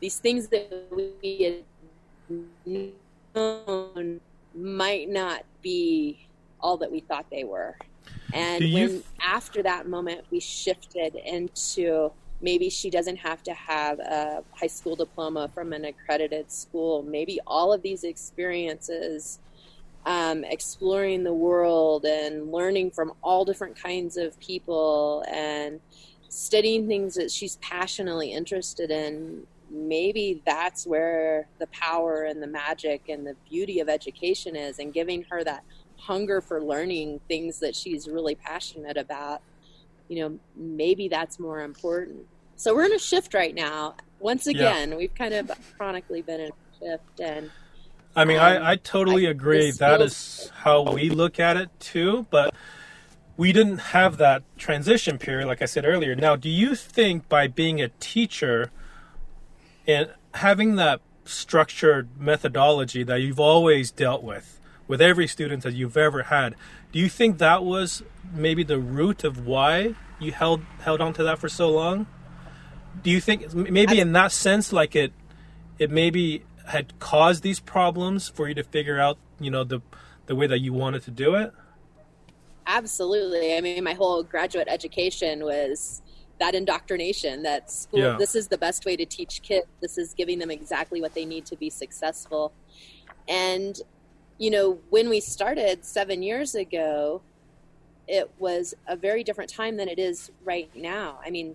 these 0.00 0.18
things 0.18 0.48
that 0.48 0.88
we 0.90 1.44
had 1.44 1.64
known 3.34 4.20
might 4.54 5.08
not 5.08 5.44
be 5.62 6.18
all 6.60 6.76
that 6.78 6.90
we 6.90 7.00
thought 7.00 7.26
they 7.30 7.44
were. 7.44 7.76
And 8.32 8.64
you 8.64 8.74
when 8.74 9.04
after 9.20 9.62
that 9.62 9.86
moment 9.88 10.24
we 10.30 10.40
shifted 10.40 11.14
into 11.14 12.12
maybe 12.40 12.68
she 12.68 12.90
doesn't 12.90 13.18
have 13.18 13.42
to 13.44 13.54
have 13.54 14.00
a 14.00 14.42
high 14.54 14.66
school 14.66 14.96
diploma 14.96 15.48
from 15.54 15.72
an 15.72 15.84
accredited 15.84 16.50
school. 16.50 17.02
Maybe 17.02 17.38
all 17.46 17.72
of 17.72 17.82
these 17.82 18.02
experiences, 18.02 19.38
um, 20.06 20.44
exploring 20.44 21.24
the 21.24 21.32
world 21.32 22.04
and 22.04 22.50
learning 22.50 22.90
from 22.90 23.12
all 23.22 23.44
different 23.44 23.80
kinds 23.80 24.16
of 24.16 24.38
people 24.40 25.24
and 25.30 25.80
studying 26.28 26.88
things 26.88 27.14
that 27.14 27.30
she's 27.30 27.56
passionately 27.56 28.32
interested 28.32 28.90
in. 28.90 29.46
Maybe 29.70 30.42
that's 30.44 30.86
where 30.86 31.48
the 31.60 31.68
power 31.68 32.24
and 32.24 32.42
the 32.42 32.46
magic 32.46 33.02
and 33.08 33.26
the 33.26 33.36
beauty 33.48 33.80
of 33.80 33.88
education 33.88 34.56
is, 34.56 34.78
and 34.78 34.92
giving 34.92 35.24
her 35.30 35.44
that 35.44 35.62
hunger 35.96 36.40
for 36.40 36.62
learning 36.62 37.20
things 37.28 37.60
that 37.60 37.74
she's 37.76 38.08
really 38.08 38.34
passionate 38.34 38.96
about 38.96 39.40
you 40.08 40.20
know, 40.20 40.38
maybe 40.56 41.08
that's 41.08 41.40
more 41.40 41.60
important. 41.60 42.26
So 42.56 42.74
we're 42.74 42.84
in 42.84 42.92
a 42.92 42.98
shift 42.98 43.32
right 43.32 43.54
now. 43.54 43.94
Once 44.20 44.46
Yeah. 44.46 44.50
again, 44.50 44.96
we've 44.96 45.14
kind 45.14 45.32
of 45.32 45.50
chronically 45.78 46.20
been 46.22 46.40
in 46.40 46.50
a 46.50 46.84
shift, 46.84 47.20
and 47.20 47.50
I 48.14 48.24
mean, 48.24 48.38
Um, 48.38 48.44
I, 48.44 48.70
I 48.72 48.76
totally 48.76 49.26
I- 49.26 49.30
agree. 49.30 49.70
That 49.70 49.98
feels- 49.98 50.12
is 50.12 50.52
how 50.56 50.82
we 50.92 51.08
look 51.10 51.40
at 51.40 51.56
it 51.56 51.70
too. 51.80 52.26
But 52.30 52.54
we 53.36 53.52
didn't 53.52 53.78
have 53.78 54.18
that 54.18 54.42
transition 54.58 55.18
period, 55.18 55.46
like 55.46 55.62
I 55.62 55.64
said 55.66 55.84
earlier. 55.86 56.14
Now, 56.14 56.36
do 56.36 56.48
you 56.50 56.74
think 56.74 57.28
by 57.28 57.46
being 57.48 57.80
a 57.80 57.88
teacher 58.00 58.70
and 59.86 60.08
having 60.34 60.76
that 60.76 61.00
structured 61.24 62.08
methodology 62.18 63.02
that 63.04 63.16
you've 63.20 63.40
always 63.40 63.90
dealt 63.90 64.22
with, 64.22 64.60
with 64.86 65.00
every 65.00 65.26
student 65.26 65.62
that 65.62 65.72
you've 65.72 65.96
ever 65.96 66.24
had, 66.24 66.54
do 66.92 66.98
you 66.98 67.08
think 67.08 67.38
that 67.38 67.64
was 67.64 68.02
maybe 68.34 68.62
the 68.62 68.78
root 68.78 69.24
of 69.24 69.46
why 69.46 69.94
you 70.20 70.32
held 70.32 70.62
held 70.80 71.00
on 71.00 71.12
to 71.14 71.22
that 71.22 71.38
for 71.38 71.48
so 71.48 71.70
long? 71.70 72.06
Do 73.02 73.10
you 73.10 73.20
think 73.20 73.54
maybe 73.54 73.98
in 73.98 74.12
that 74.12 74.32
sense, 74.32 74.72
like 74.72 74.94
it 74.94 75.12
it 75.78 75.90
maybe 75.90 76.42
had 76.66 76.98
caused 76.98 77.42
these 77.42 77.60
problems 77.60 78.28
for 78.28 78.48
you 78.48 78.54
to 78.54 78.62
figure 78.62 78.98
out, 79.00 79.18
you 79.40 79.50
know, 79.50 79.64
the 79.64 79.80
the 80.26 80.36
way 80.36 80.46
that 80.46 80.60
you 80.60 80.72
wanted 80.72 81.02
to 81.02 81.10
do 81.10 81.34
it? 81.34 81.52
absolutely. 82.66 83.56
I 83.56 83.60
mean, 83.60 83.84
my 83.84 83.94
whole 83.94 84.22
graduate 84.22 84.68
education 84.68 85.44
was 85.44 86.02
that 86.38 86.54
indoctrination 86.54 87.42
that 87.42 87.70
school. 87.70 88.00
Yeah. 88.00 88.16
This 88.18 88.34
is 88.34 88.48
the 88.48 88.58
best 88.58 88.84
way 88.84 88.96
to 88.96 89.04
teach 89.04 89.42
kids. 89.42 89.66
This 89.80 89.98
is 89.98 90.14
giving 90.14 90.38
them 90.38 90.50
exactly 90.50 91.00
what 91.00 91.14
they 91.14 91.24
need 91.24 91.46
to 91.46 91.56
be 91.56 91.70
successful. 91.70 92.52
And 93.28 93.80
you 94.38 94.50
know, 94.50 94.78
when 94.90 95.08
we 95.08 95.20
started 95.20 95.84
seven 95.84 96.22
years 96.22 96.54
ago, 96.54 97.22
it 98.08 98.30
was 98.38 98.74
a 98.88 98.96
very 98.96 99.22
different 99.22 99.50
time 99.50 99.76
than 99.76 99.88
it 99.88 99.98
is 99.98 100.32
right 100.44 100.68
now. 100.74 101.20
I 101.24 101.30
mean, 101.30 101.54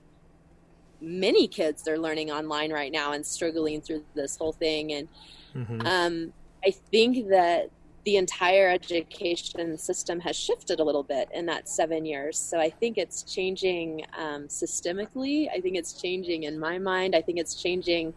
many 1.01 1.47
kids 1.47 1.83
they're 1.83 1.99
learning 1.99 2.31
online 2.31 2.71
right 2.71 2.91
now 2.91 3.11
and 3.13 3.25
struggling 3.25 3.81
through 3.81 4.03
this 4.15 4.37
whole 4.37 4.53
thing. 4.53 4.93
And 4.93 5.07
hmm 5.53 5.85
um, 5.85 6.33
I 6.65 6.71
think 6.91 7.29
that 7.29 7.69
the 8.05 8.15
entire 8.15 8.69
education 8.69 9.77
system 9.77 10.21
has 10.21 10.35
shifted 10.35 10.79
a 10.79 10.83
little 10.83 11.03
bit 11.03 11.27
in 11.33 11.45
that 11.47 11.67
seven 11.67 12.05
years. 12.05 12.39
So 12.39 12.57
I 12.59 12.69
think 12.69 12.97
it's 12.97 13.23
changing 13.23 14.05
um, 14.17 14.47
systemically. 14.47 15.49
I 15.53 15.59
think 15.59 15.75
it's 15.75 16.01
changing 16.01 16.43
in 16.43 16.57
my 16.57 16.77
mind. 16.77 17.15
I 17.15 17.21
think 17.21 17.37
it's 17.37 17.61
changing 17.61 18.13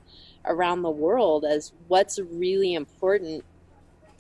around 0.47 0.83
the 0.83 0.91
world 0.91 1.45
as 1.45 1.73
what's 1.89 2.21
really 2.21 2.75
important 2.75 3.45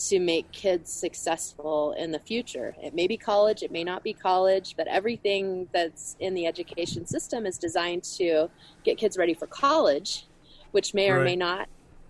to 0.08 0.18
make 0.18 0.50
kids 0.52 0.92
successful 0.92 1.94
in 1.98 2.10
the 2.10 2.18
future. 2.18 2.74
It 2.82 2.94
may 2.94 3.06
be 3.06 3.16
college, 3.16 3.62
it 3.62 3.70
may 3.70 3.84
not 3.84 4.02
be 4.02 4.14
college, 4.14 4.74
but 4.76 4.88
everything 4.88 5.68
that's 5.74 6.16
in 6.20 6.34
the 6.34 6.46
education 6.46 7.06
system 7.06 7.44
is 7.44 7.58
designed 7.58 8.04
to 8.16 8.48
get 8.84 8.98
kids 8.98 9.18
ready 9.18 9.34
for 9.34 9.46
college, 9.46 10.26
which 10.72 10.94
may 10.94 11.10
or 11.10 11.16
Right. 11.18 11.24
may 11.24 11.36
not 11.36 11.68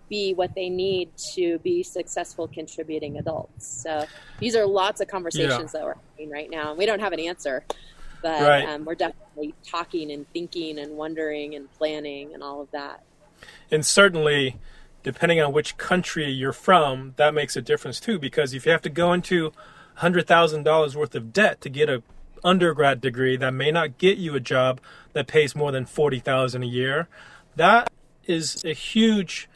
be 0.08 0.34
what 0.34 0.54
they 0.54 0.68
need 0.68 1.10
to 1.34 1.58
be 1.60 1.82
successful 1.82 2.48
contributing 2.48 3.18
adults. 3.18 3.82
So 3.82 4.06
these 4.40 4.56
are 4.56 4.66
lots 4.66 5.00
of 5.00 5.08
conversations 5.08 5.72
that 5.72 5.82
we're 5.82 5.94
having 6.16 6.30
right 6.30 6.50
now. 6.50 6.70
And 6.70 6.78
we 6.78 6.86
don't 6.86 7.00
have 7.00 7.12
an 7.12 7.20
answer, 7.20 7.64
but 8.22 8.42
Right. 8.42 8.68
um, 8.68 8.84
we're 8.84 8.96
definitely 8.96 9.54
talking 9.70 10.10
and 10.10 10.26
thinking 10.32 10.78
and 10.78 10.96
wondering 10.96 11.54
and 11.54 11.68
planning 11.78 12.34
and 12.34 12.42
all 12.42 12.60
of 12.60 12.68
that. 12.72 13.00
And 13.70 13.86
certainly, 13.86 14.56
depending 15.02 15.40
on 15.40 15.52
which 15.52 15.76
country 15.76 16.30
you're 16.30 16.52
from, 16.52 17.14
that 17.16 17.34
makes 17.34 17.56
a 17.56 17.62
difference 17.62 18.00
too. 18.00 18.18
Because 18.18 18.54
if 18.54 18.66
you 18.66 18.72
have 18.72 18.82
to 18.82 18.90
go 18.90 19.12
into 19.12 19.52
hundred 19.96 20.26
thousand 20.26 20.62
dollars 20.62 20.96
worth 20.96 21.14
of 21.14 21.32
debt 21.32 21.60
to 21.60 21.68
get 21.68 21.88
a 21.88 22.02
undergrad 22.42 23.00
degree 23.00 23.36
that 23.36 23.52
may 23.52 23.70
not 23.70 23.98
get 23.98 24.16
you 24.16 24.34
a 24.34 24.40
job 24.40 24.80
that 25.12 25.26
pays 25.26 25.54
more 25.54 25.72
than 25.72 25.84
forty 25.84 26.18
thousand 26.18 26.62
a 26.62 26.66
year, 26.66 27.08
that 27.56 27.90
is 28.24 28.64
a 28.64 28.72
huge 28.72 29.48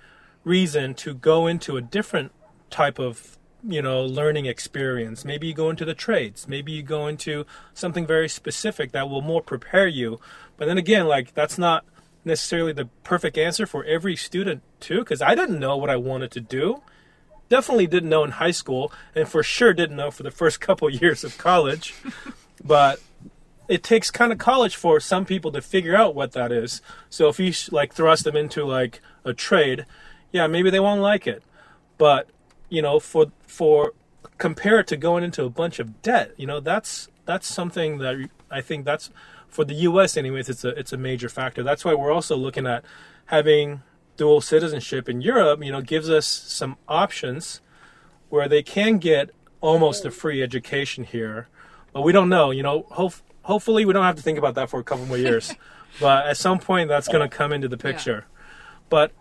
reason 0.45 0.95
to 0.95 1.15
go 1.15 1.47
into 1.47 1.77
a 1.77 1.81
different 1.81 2.33
type 2.71 2.99
of 2.99 3.39
you 3.67 3.81
know 3.81 4.05
learning 4.05 4.45
experience 4.45 5.25
maybe 5.25 5.47
you 5.47 5.55
go 5.55 5.71
into 5.71 5.85
the 5.87 5.95
trades 5.95 6.47
maybe 6.47 6.71
you 6.73 6.83
go 6.83 7.07
into 7.07 7.47
something 7.73 8.07
very 8.07 8.29
specific 8.29 8.93
that 8.93 9.09
will 9.09 9.23
more 9.23 9.41
prepare 9.41 9.87
you 9.87 10.21
but 10.59 10.67
then 10.67 10.77
again 10.77 11.07
like 11.07 11.33
that's 11.33 11.57
not 11.57 11.85
necessarily 12.25 12.73
the 12.73 12.87
perfect 13.03 13.37
answer 13.37 13.67
for 13.67 13.85
every 13.85 14.17
student 14.17 14.63
too 14.81 15.01
because 15.01 15.21
i 15.21 15.35
didn't 15.35 15.59
know 15.59 15.77
what 15.77 15.91
i 15.91 15.97
wanted 15.97 16.31
to 16.31 16.41
do. 16.41 16.83
Definitely 17.49 17.87
didn't 17.87 18.09
know 18.09 18.25
in 18.25 18.33
high 18.33 18.51
school 18.51 18.93
and 19.15 19.29
for 19.29 19.43
sure 19.43 19.73
didn't 19.73 19.97
know 19.97 20.11
for 20.11 20.23
the 20.23 20.31
first 20.31 20.61
couple 20.67 20.89
years 20.91 21.25
of 21.25 21.37
college. 21.39 21.95
But 22.65 23.01
it 23.69 23.83
takes 23.83 24.11
kind 24.11 24.33
of 24.33 24.39
college 24.39 24.77
for 24.77 24.99
some 25.01 25.25
people 25.25 25.53
to 25.53 25.61
figure 25.61 25.95
out 25.95 26.15
what 26.15 26.33
that 26.33 26.51
is. 26.53 26.83
So 27.11 27.29
if 27.29 27.39
you 27.39 27.53
like 27.71 27.95
thrust 27.95 28.25
them 28.25 28.37
into 28.37 28.65
like 28.65 29.01
a 29.25 29.33
trade 29.33 29.87
yeah 30.33 30.47
maybe 30.47 30.71
they 30.71 30.81
won't 30.81 31.01
like 31.01 31.27
it. 31.27 31.43
But 31.99 32.29
you 32.69 32.83
know 32.83 32.99
for 32.99 33.27
for 33.47 33.93
compare 34.39 34.81
it 34.81 34.87
to 34.89 34.97
going 34.97 35.23
into 35.23 35.45
a 35.45 35.51
bunch 35.51 35.79
of 35.79 36.03
debt 36.03 36.33
you 36.37 36.47
know 36.47 36.59
that's 36.59 37.09
that's 37.25 37.47
something 37.47 37.99
that 37.99 38.29
i 38.51 38.61
think 38.61 38.85
that's 38.85 39.11
for 39.55 39.65
the 39.65 39.75
us 39.75 40.17
anyways 40.17 40.49
it's 40.49 40.65
a 40.65 40.69
it's 40.71 40.93
a 40.93 40.97
major 40.97 41.29
factor. 41.29 41.63
That's 41.63 41.85
why 41.85 41.95
we're 41.95 42.13
also 42.13 42.37
looking 42.37 42.67
at 42.67 42.85
having 43.27 43.83
dual 44.17 44.41
citizenship 44.41 45.09
in 45.09 45.21
europe 45.21 45.61
you 45.65 45.73
know 45.73 45.81
gives 45.81 46.09
us 46.09 46.25
some 46.25 46.77
options 46.87 47.61
where 48.29 48.49
they 48.49 48.63
can 48.63 48.99
get 48.99 49.31
almost 49.61 50.05
a 50.05 50.11
free 50.11 50.41
education 50.41 51.03
here 51.03 51.49
but 51.93 52.03
we 52.03 52.13
don't 52.13 52.29
know 52.29 52.53
you 52.53 52.63
know 52.63 52.87
hope, 52.93 53.15
hopefully 53.43 53.85
we 53.85 53.93
don't 53.93 54.05
have 54.05 54.15
to 54.15 54.23
think 54.23 54.39
about 54.39 54.55
that 54.55 54.71
for 54.71 54.79
a 54.79 54.85
couple 54.85 55.05
more 55.07 55.19
years 55.19 55.53
but 56.01 56.27
at 56.27 56.37
some 56.37 56.59
point 56.59 56.89
that's 56.89 57.09
going 57.09 57.29
to 57.29 57.35
come 57.35 57.53
into 57.53 57.69
the 57.69 57.77
picture. 57.77 58.27
But 58.91 59.13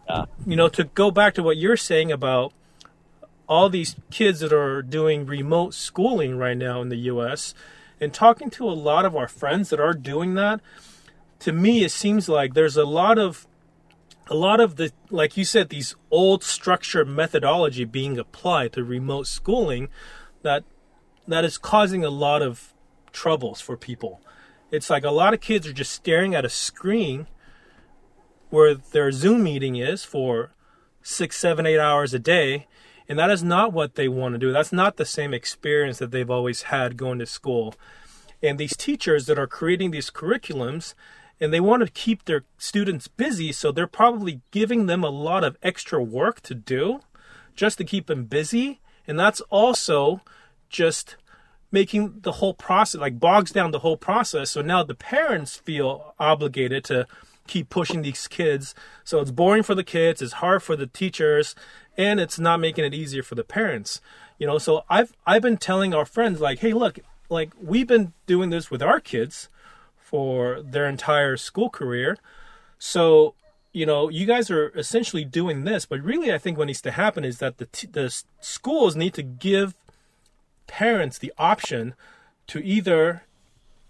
you 0.46 0.56
know 0.56 0.70
to 0.70 0.86
go 0.86 1.12
back 1.12 1.34
to 1.36 1.44
what 1.44 1.58
you're 1.58 1.78
saying 1.78 2.12
about 2.12 2.54
all 3.48 3.70
these 3.70 3.96
kids 4.12 4.40
that 4.40 4.54
are 4.54 4.82
doing 4.82 5.26
remote 5.26 5.74
schooling 5.74 6.38
right 6.38 6.58
now 6.58 6.82
in 6.82 6.90
the 6.90 6.98
US 7.12 7.54
and 8.00 8.14
talking 8.14 8.50
to 8.50 8.68
a 8.68 8.72
lot 8.72 9.06
of 9.06 9.16
our 9.16 9.28
friends 9.28 9.70
that 9.70 9.80
are 9.80 9.94
doing 9.94 10.34
that 10.34 10.62
to 11.40 11.52
me 11.52 11.84
it 11.84 11.92
seems 11.92 12.28
like 12.30 12.54
there's 12.54 12.78
a 12.78 12.86
lot 12.86 13.18
of 13.18 13.48
a 14.28 14.36
lot 14.36 14.60
of 14.60 14.78
the 14.78 14.92
like 15.10 15.36
you 15.36 15.44
said 15.44 15.70
these 15.70 15.96
old 16.10 16.44
structure 16.44 17.04
methodology 17.04 17.84
being 17.84 18.18
applied 18.18 18.72
to 18.74 18.84
remote 18.84 19.28
schooling 19.28 19.90
that 20.42 20.64
that 21.28 21.46
is 21.46 21.58
causing 21.58 22.04
a 22.04 22.10
lot 22.10 22.42
of 22.42 22.74
troubles 23.12 23.62
for 23.62 23.78
people. 23.78 24.22
It's 24.72 24.90
like 24.90 25.04
a 25.04 25.12
lot 25.12 25.34
of 25.34 25.42
kids 25.42 25.68
are 25.68 25.74
just 25.74 25.92
staring 25.92 26.36
at 26.36 26.46
a 26.46 26.50
screen 26.50 27.28
where 28.50 28.76
their 28.76 29.12
zoom 29.12 29.44
meeting 29.44 29.76
is 29.76 30.04
for 30.04 30.52
six 31.02 31.38
seven 31.38 31.66
eight 31.66 31.80
hours 31.80 32.14
a 32.14 32.20
day 32.20 32.68
and 33.08 33.20
that 33.20 33.32
is 33.32 33.44
not 33.44 33.74
what 33.74 33.96
they 33.96 34.08
want 34.08 34.34
to 34.34 34.40
do. 34.40 34.52
That's 34.52 34.74
not 34.74 34.98
the 34.98 35.06
same 35.06 35.34
experience 35.34 35.98
that 36.00 36.12
they've 36.12 36.30
always 36.30 36.64
had 36.64 36.98
going 36.98 37.20
to 37.20 37.26
school. 37.26 37.76
And 38.42 38.58
these 38.58 38.76
teachers 38.76 39.26
that 39.28 39.40
are 39.40 39.48
creating 39.48 39.92
these 39.92 40.10
curriculums 40.10 40.94
and 41.40 41.54
they 41.54 41.60
want 41.60 41.84
to 41.84 41.92
keep 41.92 42.26
their 42.26 42.44
students 42.58 43.08
busy 43.08 43.52
so 43.52 43.72
they're 43.72 43.88
probably 43.88 44.42
giving 44.52 44.86
them 44.86 45.04
a 45.04 45.10
lot 45.10 45.44
of 45.44 45.58
extra 45.64 46.02
work 46.02 46.42
to 46.42 46.54
do 46.54 47.02
just 47.56 47.78
to 47.78 47.84
keep 47.84 48.08
them 48.08 48.26
busy. 48.26 48.82
And 49.08 49.20
that's 49.20 49.42
also 49.50 50.22
just 50.70 51.18
making 51.72 52.20
the 52.22 52.34
whole 52.34 52.54
process 52.54 53.02
like 53.02 53.20
bogs 53.20 53.52
down 53.52 53.72
the 53.72 53.80
whole 53.80 53.98
process. 53.98 54.52
So 54.52 54.62
now 54.62 54.84
the 54.84 54.96
parents 54.96 55.58
feel 55.58 56.14
obligated 56.20 56.84
to 56.86 57.08
keep 57.48 57.70
pushing 57.70 58.04
these 58.04 58.28
kids. 58.28 58.74
So 59.04 59.20
it's 59.20 59.32
boring 59.32 59.64
for 59.64 59.76
the 59.76 59.84
kids 59.84 60.22
it's 60.22 60.34
hard 60.34 60.64
for 60.64 60.76
the 60.76 60.88
teachers 60.88 61.56
and 61.98 62.20
it's 62.20 62.40
not 62.40 62.60
making 62.60 62.86
it 62.86 62.94
easier 62.94 63.24
for 63.24 63.36
the 63.36 63.44
parents 63.44 64.02
you 64.38 64.48
know? 64.48 64.58
So 64.58 64.84
i've 64.90 65.14
i've 65.26 65.42
been 65.42 65.58
telling 65.58 65.94
our 65.94 66.06
friends 66.06 66.42
like 66.42 66.60
hey 66.60 66.74
look 66.74 67.00
like 67.30 67.54
we've 67.62 67.88
been 67.88 68.14
doing 68.26 68.50
this 68.50 68.70
with 68.70 68.82
our 68.82 69.00
kids 69.00 69.50
for 69.96 70.62
their 70.62 70.88
entire 70.88 71.38
school 71.38 71.70
career. 71.70 72.18
So 72.78 73.36
you 73.72 73.86
know 73.86 74.10
you 74.10 74.26
guys 74.26 74.52
are 74.52 74.70
essentially 74.78 75.26
doing 75.26 75.64
this. 75.64 75.86
But 75.86 76.02
really 76.02 76.34
i 76.34 76.38
think 76.38 76.58
what 76.58 76.68
needs 76.68 76.82
to 76.82 76.92
happen 76.92 77.24
is 77.24 77.40
that 77.40 77.58
the 77.58 77.66
t- 77.66 77.88
the 77.88 78.14
schools 78.42 78.96
need 78.96 79.14
to 79.14 79.24
give 79.24 79.76
parents 80.68 81.18
the 81.18 81.34
option 81.38 81.94
to 82.48 82.60
either 82.60 83.24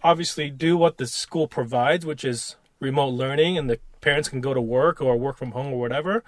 obviously 0.04 0.50
do 0.50 0.78
what 0.78 0.98
the 0.98 1.08
school 1.08 1.48
provides 1.48 2.06
which 2.06 2.26
is 2.26 2.58
remote 2.80 3.14
learning 3.14 3.58
and 3.58 3.70
the 3.70 3.80
parents 4.02 4.28
can 4.28 4.42
go 4.42 4.54
to 4.54 4.62
work 4.62 5.02
or 5.02 5.16
work 5.16 5.38
from 5.38 5.52
home 5.52 5.74
or 5.74 5.80
whatever 5.80 6.24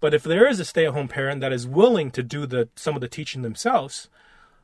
but 0.00 0.14
if 0.14 0.22
there 0.22 0.46
is 0.46 0.60
a 0.60 0.64
stay-at-home 0.64 1.08
parent 1.08 1.40
that 1.40 1.52
is 1.52 1.66
willing 1.66 2.10
to 2.10 2.22
do 2.22 2.46
the 2.46 2.68
some 2.76 2.94
of 2.94 3.00
the 3.00 3.08
teaching 3.08 3.42
themselves 3.42 4.08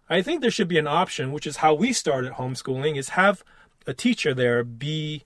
i 0.08 0.22
think 0.22 0.40
there 0.40 0.50
should 0.50 0.68
be 0.68 0.78
an 0.78 0.86
option 0.86 1.32
which 1.32 1.46
is 1.46 1.58
how 1.58 1.74
we 1.74 1.92
started 1.92 2.32
homeschooling 2.32 2.96
is 2.96 3.10
have 3.10 3.42
a 3.86 3.94
teacher 3.94 4.32
there 4.34 4.64
be 4.64 5.24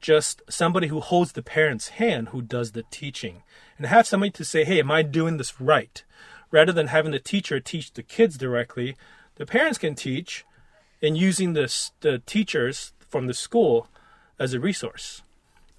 just 0.00 0.42
somebody 0.48 0.88
who 0.88 1.00
holds 1.00 1.32
the 1.32 1.42
parent's 1.42 1.88
hand 1.88 2.28
who 2.28 2.40
does 2.40 2.72
the 2.72 2.84
teaching. 2.90 3.42
And 3.76 3.86
have 3.86 4.06
somebody 4.06 4.30
to 4.32 4.44
say 4.44 4.64
hey 4.64 4.80
am 4.80 4.90
i 4.90 5.02
doing 5.02 5.36
this 5.36 5.60
right? 5.60 6.02
Rather 6.50 6.72
than 6.72 6.88
having 6.88 7.12
the 7.12 7.18
teacher 7.18 7.60
teach 7.60 7.92
the 7.92 8.02
kids 8.02 8.36
directly 8.36 8.96
the 9.36 9.46
parents 9.46 9.78
can 9.78 9.94
teach 9.94 10.44
and 11.00 11.16
using 11.16 11.52
the, 11.52 11.72
the 12.00 12.18
teachers 12.26 12.92
from 12.98 13.28
the 13.28 13.34
school 13.34 13.86
as 14.38 14.52
a 14.52 14.60
resource. 14.60 15.22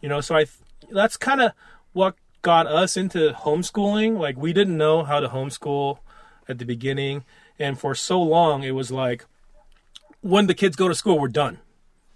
You 0.02 0.10
know 0.10 0.22
so 0.22 0.36
i 0.36 0.46
that's 0.92 1.18
kind 1.18 1.42
of 1.42 1.52
what 1.94 2.16
got 2.42 2.68
us 2.68 2.96
into 2.98 3.32
homeschooling 3.32 4.18
like 4.18 4.38
we 4.38 4.54
didn't 4.54 4.78
know 4.78 5.04
how 5.04 5.20
to 5.20 5.30
homeschool 5.30 6.00
at 6.48 6.58
the 6.58 6.66
beginning. 6.66 7.24
And 7.58 7.80
for 7.80 7.94
so 7.94 8.22
long 8.22 8.64
it 8.64 8.72
was 8.72 8.92
like 8.92 9.26
when 10.22 10.48
the 10.48 10.54
kids 10.54 10.76
go 10.76 10.88
to 10.88 10.96
school 10.96 11.20
we're 11.20 11.28
done 11.28 11.60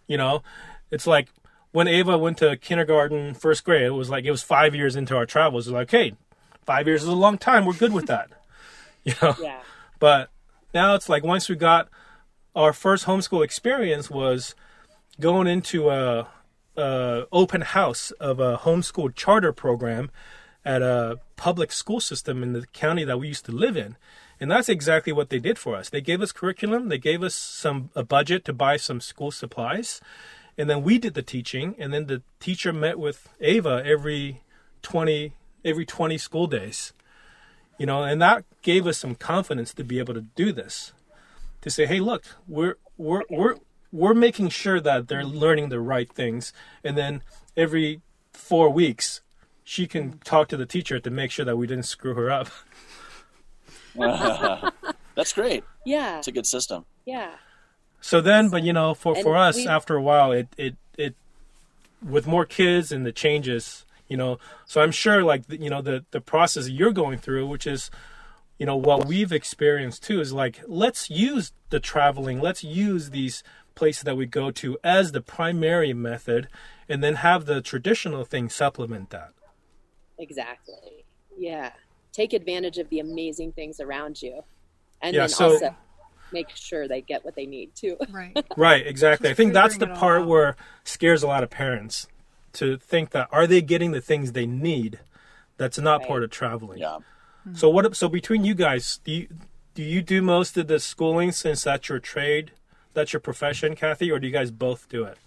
you 0.08 0.18
know? 0.18 0.44
It's 0.92 1.08
like 1.08 1.30
when 1.72 1.88
ava 1.88 2.18
went 2.18 2.38
to 2.38 2.56
kindergarten 2.58 3.34
first 3.34 3.64
grade 3.64 3.84
it 3.84 3.92
was 3.92 4.10
like 4.10 4.26
it 4.26 4.32
was 4.32 4.44
five 4.44 4.76
years 4.76 4.96
into 4.96 5.16
our 5.16 5.26
travels. 5.26 5.68
It 5.68 5.72
like 5.72 5.92
hey 5.92 6.14
five 6.66 6.88
years 6.88 7.04
is 7.04 7.10
a 7.10 7.14
long 7.14 7.38
time. 7.38 7.66
We're 7.66 7.74
good 7.74 7.94
with 7.94 8.08
that 8.08 8.30
you 9.04 9.14
know? 9.22 9.36
Yeah. 9.42 9.60
but 10.00 10.30
now 10.74 10.96
it's 10.96 11.10
like 11.10 11.24
once 11.24 11.50
we 11.50 11.56
got 11.56 11.90
our 12.56 12.74
first 12.74 13.06
homeschool 13.06 13.44
experience 13.44 14.10
was 14.10 14.56
going 15.20 15.48
into 15.48 15.90
a, 15.90 16.28
a 16.76 17.26
open 17.32 17.62
house 17.62 18.12
of 18.12 18.40
a 18.40 18.58
homeschool 18.58 19.16
charter 19.16 19.52
program 19.52 20.10
at 20.66 20.82
a 20.82 21.20
public 21.36 21.72
school 21.72 22.00
system 22.00 22.42
in 22.42 22.54
the 22.54 22.66
county 22.68 23.04
that 23.04 23.20
we 23.20 23.28
used 23.28 23.46
to 23.46 23.52
live 23.52 23.76
in. 23.76 23.98
And 24.40 24.50
that's 24.52 24.70
exactly 24.70 25.14
what 25.14 25.30
they 25.30 25.40
did 25.40 25.58
for 25.58 25.76
us. 25.76 25.90
They 25.90 26.02
gave 26.02 26.22
us 26.22 26.32
curriculum. 26.32 26.90
They 26.90 26.98
gave 26.98 27.24
us 27.24 27.36
some 27.36 27.90
a 27.96 28.04
budget 28.04 28.46
to 28.46 28.54
buy 28.54 28.78
some 28.78 29.00
school 29.02 29.32
supplies. 29.32 30.02
And 30.58 30.70
then 30.70 30.84
we 30.84 30.98
did 30.98 31.14
the 31.14 31.22
teaching. 31.22 31.76
And 31.78 31.94
then 31.94 32.08
the 32.08 32.22
teacher 32.40 32.74
met 32.74 33.00
with 33.00 33.30
ava 33.40 33.84
every 33.86 34.42
20 34.82 35.34
every 35.64 35.86
20 35.86 36.18
school 36.18 36.48
days. 36.48 36.94
You 37.78 37.86
know 37.86 38.04
and 38.04 38.22
that 38.22 38.46
gave 38.62 38.86
us 38.86 38.98
some 38.98 39.16
confidence 39.16 39.74
to 39.76 39.84
be 39.84 40.00
able 40.00 40.14
to 40.14 40.22
do 40.22 40.52
this. 40.52 40.94
To 41.62 41.70
say 41.70 41.86
hey 41.86 42.00
look 42.00 42.26
we're 42.48 42.76
we're 42.98 43.24
we're 43.30 43.56
we're 43.94 44.14
making 44.14 44.50
sure 44.50 44.82
that 44.82 45.08
they're 45.08 45.24
learning 45.24 45.70
the 45.70 45.80
right 45.80 46.12
things 46.12 46.52
and 46.84 46.98
then 46.98 47.22
every 47.56 48.02
4 48.34 48.70
weeks 48.70 49.22
she 49.64 49.88
can 49.88 50.20
talk 50.26 50.50
to 50.50 50.58
the 50.58 50.66
teacher 50.66 51.00
to 51.00 51.10
make 51.10 51.32
sure 51.32 51.46
that 51.46 51.56
we 51.56 51.68
didn't 51.68 51.86
screw 51.86 52.16
her 52.16 52.30
up 52.30 52.50
That's 55.16 55.34
great. 55.34 55.64
Yeah. 55.86 56.18
It's 56.18 56.28
a 56.28 56.32
good 56.32 56.48
system. 56.48 56.86
Yeah. 57.06 57.32
So 58.02 58.22
then, 58.22 58.50
but 58.50 58.64
you 58.64 58.74
know, 58.74 58.94
for, 58.94 59.16
And 59.16 59.24
for 59.24 59.38
us, 59.38 59.56
we- 59.56 59.68
after 59.68 59.96
a 59.96 60.02
while, 60.02 60.32
it, 60.32 60.48
it, 60.58 60.76
it, 60.98 61.16
with 62.02 62.28
more 62.28 62.46
kids 62.46 62.92
and 62.92 63.06
the 63.06 63.12
changes, 63.12 63.86
you 64.08 64.18
know, 64.18 64.40
so 64.66 64.82
I'm 64.82 64.92
sure 64.92 65.24
like, 65.24 65.44
you 65.50 65.70
know, 65.70 65.82
the, 65.82 66.04
the 66.12 66.20
process 66.22 66.70
you're 66.70 66.92
going 66.92 67.18
through, 67.20 67.48
which 67.48 67.66
is, 67.66 67.90
you 68.60 68.66
know, 68.66 68.76
what 68.76 69.06
we've 69.06 69.32
experienced 69.32 70.04
too 70.04 70.20
is 70.20 70.34
like, 70.34 70.62
let's 70.68 71.10
use 71.10 71.54
the 71.70 71.80
traveling, 71.80 72.42
let's 72.42 72.64
use 72.64 73.12
these 73.12 73.44
places 73.76 74.04
that 74.04 74.16
we 74.18 74.26
go 74.26 74.52
to 74.52 74.78
as 74.84 75.12
the 75.12 75.22
primary 75.22 75.94
method 75.94 76.48
and 76.88 77.04
then 77.04 77.16
have 77.16 77.46
the 77.46 77.62
traditional 77.62 78.24
thing 78.26 78.50
supplement 78.50 79.10
that. 79.12 79.32
Exactly. 80.20 81.06
Yeah. 81.38 81.72
Take 82.12 82.34
advantage 82.34 82.78
of 82.78 82.90
the 82.90 83.00
amazing 83.00 83.52
things 83.54 83.80
around 83.80 84.22
you. 84.22 84.44
And 85.02 85.14
Yeah, 85.16 85.22
then 85.22 85.30
so- 85.30 85.52
also 85.54 85.76
make 86.32 86.50
sure 86.56 86.88
they 86.88 87.02
get 87.02 87.24
what 87.24 87.36
they 87.36 87.46
need 87.46 87.76
too. 87.76 87.98
Right. 88.10 88.38
Right, 88.58 88.86
exactly. 88.86 89.30
I 89.30 89.34
think 89.34 89.54
that's 89.54 89.76
the 89.76 89.82
figuring 89.82 89.92
it 89.92 89.94
all 89.96 90.00
part 90.10 90.28
where 90.28 90.56
scares 90.84 91.22
a 91.24 91.28
lot 91.28 91.44
of 91.44 91.50
parents 91.50 92.08
to 92.54 92.78
think 92.78 93.12
that 93.12 93.28
are 93.32 93.48
they 93.48 93.62
getting 93.62 93.92
the 93.92 94.02
things 94.02 94.32
they 94.32 94.46
need 94.46 95.00
that's 95.58 95.78
not 95.80 96.00
Right. 96.02 96.08
part 96.08 96.24
of 96.24 96.30
traveling. 96.32 96.80
Yeah. 96.80 97.00
So 97.54 97.70
what? 97.70 97.96
So 97.96 98.08
between 98.08 98.46
you 98.46 98.54
guys, 98.56 99.00
do 99.04 99.12
you 99.12 99.28
do 99.76 99.84
you 99.84 100.02
do 100.02 100.22
most 100.22 100.58
of 100.58 100.68
the 100.68 100.80
schooling 100.80 101.32
since 101.34 101.64
that's 101.64 101.90
your 101.90 102.00
trade, 102.00 102.52
that's 102.94 103.14
your 103.14 103.20
profession, 103.20 103.76
Kathy, 103.76 104.12
or 104.12 104.20
do 104.20 104.28
you 104.28 104.34
guys 104.34 104.52
both 104.52 104.90
do 104.90 105.04
it? 105.04 105.18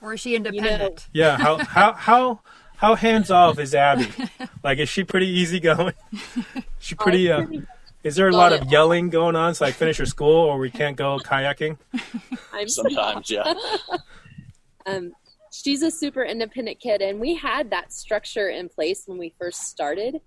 Or 0.00 0.14
is 0.14 0.20
she 0.20 0.36
independent? 0.36 1.08
Yeah. 1.12 1.36
How 1.38 1.58
how 1.58 1.92
how 1.94 2.40
how 2.76 2.94
hands 2.94 3.30
off 3.30 3.58
is 3.58 3.74
Abby? 3.74 4.08
Like, 4.62 4.78
is 4.78 4.88
she 4.88 5.04
pretty 5.04 5.28
easygoing? 5.28 5.94
She 6.80 6.94
pretty. 6.94 7.30
Uh, 7.30 7.46
is 8.02 8.14
there 8.16 8.28
a 8.28 8.32
lot 8.32 8.52
of 8.52 8.70
yelling 8.70 9.10
going 9.10 9.34
on? 9.34 9.54
So 9.54 9.66
I 9.66 9.72
finish 9.72 9.96
her 9.98 10.06
school, 10.06 10.44
or 10.44 10.58
we 10.58 10.70
can't 10.70 10.96
go 10.96 11.18
kayaking? 11.18 11.78
I'm 12.52 12.68
Sometimes, 12.68 13.30
yeah. 13.30 13.54
um, 14.86 15.12
she's 15.52 15.82
a 15.82 15.90
super 15.90 16.22
independent 16.22 16.78
kid, 16.78 17.02
and 17.02 17.18
we 17.18 17.34
had 17.34 17.70
that 17.70 17.92
structure 17.92 18.48
in 18.48 18.68
place 18.68 19.04
when 19.06 19.18
we 19.18 19.34
first 19.40 19.64
started. 19.64 20.20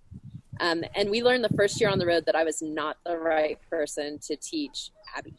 Um, 0.59 0.83
and 0.95 1.09
we 1.09 1.23
learned 1.23 1.43
the 1.43 1.55
first 1.55 1.79
year 1.79 1.89
on 1.89 1.99
the 1.99 2.05
road 2.05 2.25
that 2.25 2.35
I 2.35 2.43
was 2.43 2.61
not 2.61 2.97
the 3.05 3.17
right 3.17 3.57
person 3.69 4.19
to 4.27 4.35
teach 4.35 4.91
Abby. 5.15 5.33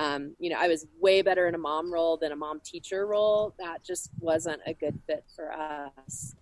Um, 0.00 0.34
you 0.38 0.50
know, 0.50 0.56
I 0.58 0.68
was 0.68 0.86
way 0.98 1.20
better 1.22 1.46
in 1.48 1.54
a 1.54 1.58
mom 1.58 1.92
role 1.92 2.16
than 2.16 2.32
a 2.32 2.36
mom 2.36 2.60
teacher 2.64 3.06
role. 3.06 3.54
That 3.58 3.84
just 3.84 4.10
wasn't 4.18 4.60
a 4.66 4.72
good 4.72 4.98
fit 5.06 5.24
for 5.36 5.52
us. 5.52 6.34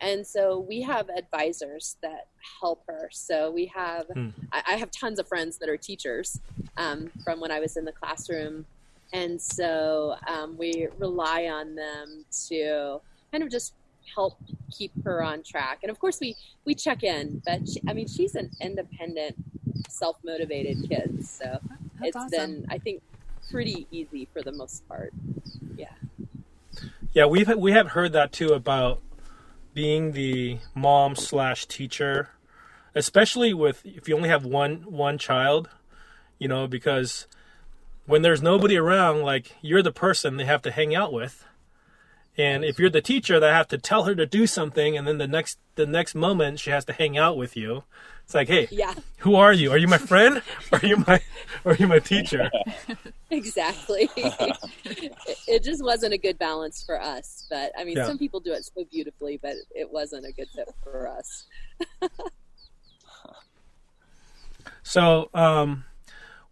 And 0.00 0.26
so 0.26 0.64
we 0.72 0.82
have 0.82 1.08
advisors 1.10 1.96
that 2.02 2.28
help 2.60 2.82
her. 2.88 3.08
So 3.12 3.50
we 3.50 3.66
have, 3.66 4.06
Hmm. 4.12 4.28
I, 4.52 4.62
I 4.72 4.76
have 4.76 4.90
tons 4.90 5.18
of 5.18 5.26
friends 5.28 5.58
that 5.58 5.68
are 5.68 5.76
teachers 5.76 6.40
um, 6.76 7.10
from 7.24 7.40
when 7.40 7.50
I 7.50 7.60
was 7.60 7.76
in 7.76 7.84
the 7.84 7.92
classroom 7.92 8.66
and 9.12 9.40
so 9.40 10.16
um, 10.28 10.56
we 10.56 10.88
rely 10.98 11.44
on 11.46 11.74
them 11.74 12.24
to 12.48 13.00
kind 13.32 13.42
of 13.42 13.50
just 13.50 13.74
help 14.14 14.38
keep 14.70 14.92
her 15.04 15.22
on 15.22 15.42
track 15.42 15.78
and 15.82 15.90
of 15.90 15.98
course 15.98 16.18
we 16.20 16.34
we 16.64 16.74
check 16.74 17.02
in 17.04 17.40
but 17.44 17.68
she, 17.68 17.80
i 17.88 17.92
mean 17.92 18.08
she's 18.08 18.34
an 18.34 18.50
independent 18.60 19.36
self-motivated 19.88 20.88
kid 20.88 21.24
so 21.24 21.60
That's 22.00 22.08
it's 22.08 22.16
awesome. 22.16 22.30
been 22.30 22.66
i 22.70 22.78
think 22.78 23.02
pretty 23.50 23.86
easy 23.90 24.28
for 24.32 24.42
the 24.42 24.52
most 24.52 24.86
part. 24.88 25.12
Yeah, 25.76 25.88
Yeah, 27.12 27.26
we've 27.26 27.48
we 27.56 27.72
have 27.72 27.88
heard 27.88 28.12
that 28.12 28.32
too 28.32 28.52
about 28.52 29.02
being 29.74 30.12
the 30.12 30.58
mom 30.74 31.16
slash 31.16 31.66
teacher, 31.66 32.30
especially 32.94 33.52
with 33.52 33.84
if 33.84 34.08
you 34.08 34.16
only 34.16 34.28
have 34.28 34.44
one 34.44 34.82
one 34.82 35.18
child, 35.18 35.68
you 36.38 36.48
know, 36.48 36.66
because 36.66 37.26
when 38.06 38.22
there's 38.22 38.42
nobody 38.42 38.76
around, 38.76 39.22
like 39.22 39.56
you're 39.60 39.82
the 39.82 39.92
person 39.92 40.36
they 40.36 40.44
have 40.44 40.62
to 40.62 40.70
hang 40.70 40.94
out 40.94 41.12
with, 41.12 41.44
and 42.38 42.64
if 42.64 42.78
you're 42.78 42.90
the 42.90 43.02
teacher, 43.02 43.38
they 43.40 43.48
have 43.48 43.68
to 43.68 43.78
tell 43.78 44.04
her 44.04 44.14
to 44.14 44.26
do 44.26 44.46
something, 44.46 44.96
and 44.96 45.06
then 45.06 45.18
the 45.18 45.28
next 45.28 45.58
the 45.74 45.86
next 45.86 46.14
moment 46.14 46.60
she 46.60 46.70
has 46.70 46.84
to 46.86 46.92
hang 46.92 47.16
out 47.18 47.36
with 47.36 47.56
you. 47.56 47.84
It's 48.24 48.34
like, 48.34 48.48
hey, 48.48 48.68
yeah 48.70 48.94
who 49.18 49.34
are 49.34 49.52
you? 49.52 49.70
Are 49.72 49.76
you 49.78 49.88
my 49.88 49.98
friend? 49.98 50.42
Are 50.72 50.80
you 50.82 51.04
my 51.06 51.20
are 51.64 51.74
you 51.74 51.86
my 51.86 51.98
teacher? 51.98 52.50
exactly 53.30 54.08
it, 54.16 54.66
it 55.46 55.62
just 55.62 55.84
wasn't 55.84 56.12
a 56.12 56.18
good 56.18 56.36
balance 56.38 56.82
for 56.84 57.00
us 57.00 57.46
but 57.48 57.70
i 57.78 57.84
mean 57.84 57.96
Yeah. 57.96 58.06
some 58.06 58.18
people 58.18 58.40
do 58.40 58.52
it 58.52 58.64
so 58.64 58.84
beautifully 58.90 59.38
but 59.40 59.54
it 59.70 59.88
wasn't 59.88 60.26
a 60.26 60.32
good 60.32 60.48
fit 60.48 60.68
for 60.82 61.06
us 61.08 61.46
So, 64.82 65.30
um, 65.34 65.84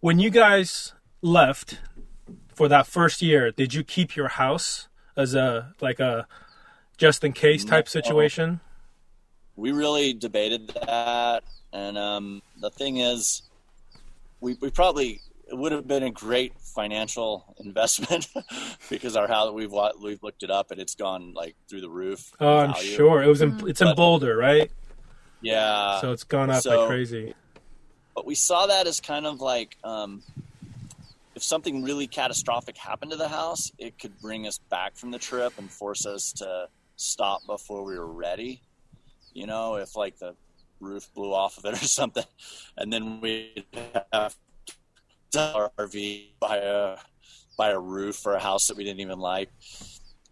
when 0.00 0.18
you 0.20 0.30
guys 0.30 0.92
left 1.22 1.80
for 2.54 2.68
that 2.68 2.86
first 2.86 3.20
year, 3.22 3.50
did 3.50 3.74
you 3.74 3.82
keep 3.82 4.14
your 4.14 4.28
house 4.28 4.88
as 5.18 5.34
a 5.34 5.74
like 5.82 6.00
a 6.00 6.26
just 6.96 7.22
in 7.24 7.32
case 7.32 7.64
type 7.64 7.88
situation? 7.88 8.60
we 9.56 9.72
really 9.72 10.12
debated 10.12 10.68
that 10.86 11.42
and 11.72 11.98
um, 11.98 12.40
the 12.60 12.70
thing 12.70 12.98
is 12.98 13.42
we, 14.40 14.54
we 14.60 14.70
probably 14.70 15.20
it 15.50 15.56
would 15.58 15.72
have 15.72 15.88
been 15.88 16.04
a 16.04 16.10
great 16.12 16.52
financial 16.60 17.56
investment 17.64 18.28
because 18.90 19.16
our 19.16 19.26
house 19.26 19.52
we've 19.52 19.74
we've 20.00 20.22
looked 20.22 20.44
it 20.44 20.50
up 20.50 20.70
and 20.70 20.80
it's 20.80 20.94
gone 20.94 21.34
like 21.34 21.56
through 21.68 21.80
the 21.80 21.88
roof 21.90 22.30
Oh, 22.40 22.58
I'm 22.58 22.72
value. 22.72 22.88
sure 22.96 23.22
it 23.22 23.26
was 23.26 23.42
in 23.42 23.68
it's 23.68 23.80
in 23.80 23.88
But- 23.88 23.96
Boulder, 23.96 24.36
right? 24.36 24.70
yeah 25.40 26.00
So 26.00 26.12
it's 26.12 26.24
gone 26.24 26.50
up 26.50 26.62
so- 26.62 26.78
like 26.82 26.88
crazy. 26.88 27.34
but 28.14 28.24
we 28.26 28.34
saw 28.36 28.66
that 28.66 28.86
as 28.86 29.00
kind 29.00 29.26
of 29.26 29.40
like 29.40 29.76
um, 29.82 30.22
if 31.38 31.44
something 31.44 31.84
really 31.84 32.08
catastrophic 32.08 32.76
happened 32.76 33.12
to 33.12 33.16
the 33.16 33.28
house, 33.28 33.70
it 33.78 33.96
could 33.96 34.18
bring 34.20 34.44
us 34.44 34.58
back 34.70 34.96
from 34.96 35.12
the 35.12 35.20
trip 35.20 35.52
and 35.56 35.70
force 35.70 36.04
us 36.04 36.32
to 36.32 36.66
stop 36.96 37.42
before 37.46 37.84
we 37.84 37.96
were 37.96 38.12
ready. 38.12 38.60
You 39.34 39.46
know, 39.46 39.76
if 39.76 39.94
like 39.94 40.18
the 40.18 40.34
roof 40.80 41.06
blew 41.14 41.32
off 41.32 41.56
of 41.56 41.64
it 41.66 41.74
or 41.74 41.86
something, 42.00 42.24
and 42.76 42.92
then 42.92 43.20
we'd 43.20 43.64
have 44.12 44.34
to 44.66 44.74
sell 45.32 45.54
our 45.54 45.70
RV 45.78 46.30
buy 46.40 46.56
a 46.56 46.96
buy 47.56 47.70
a 47.70 47.78
roof 47.78 48.16
for 48.16 48.34
a 48.34 48.40
house 48.40 48.66
that 48.66 48.76
we 48.76 48.82
didn't 48.82 48.98
even 48.98 49.20
like. 49.20 49.48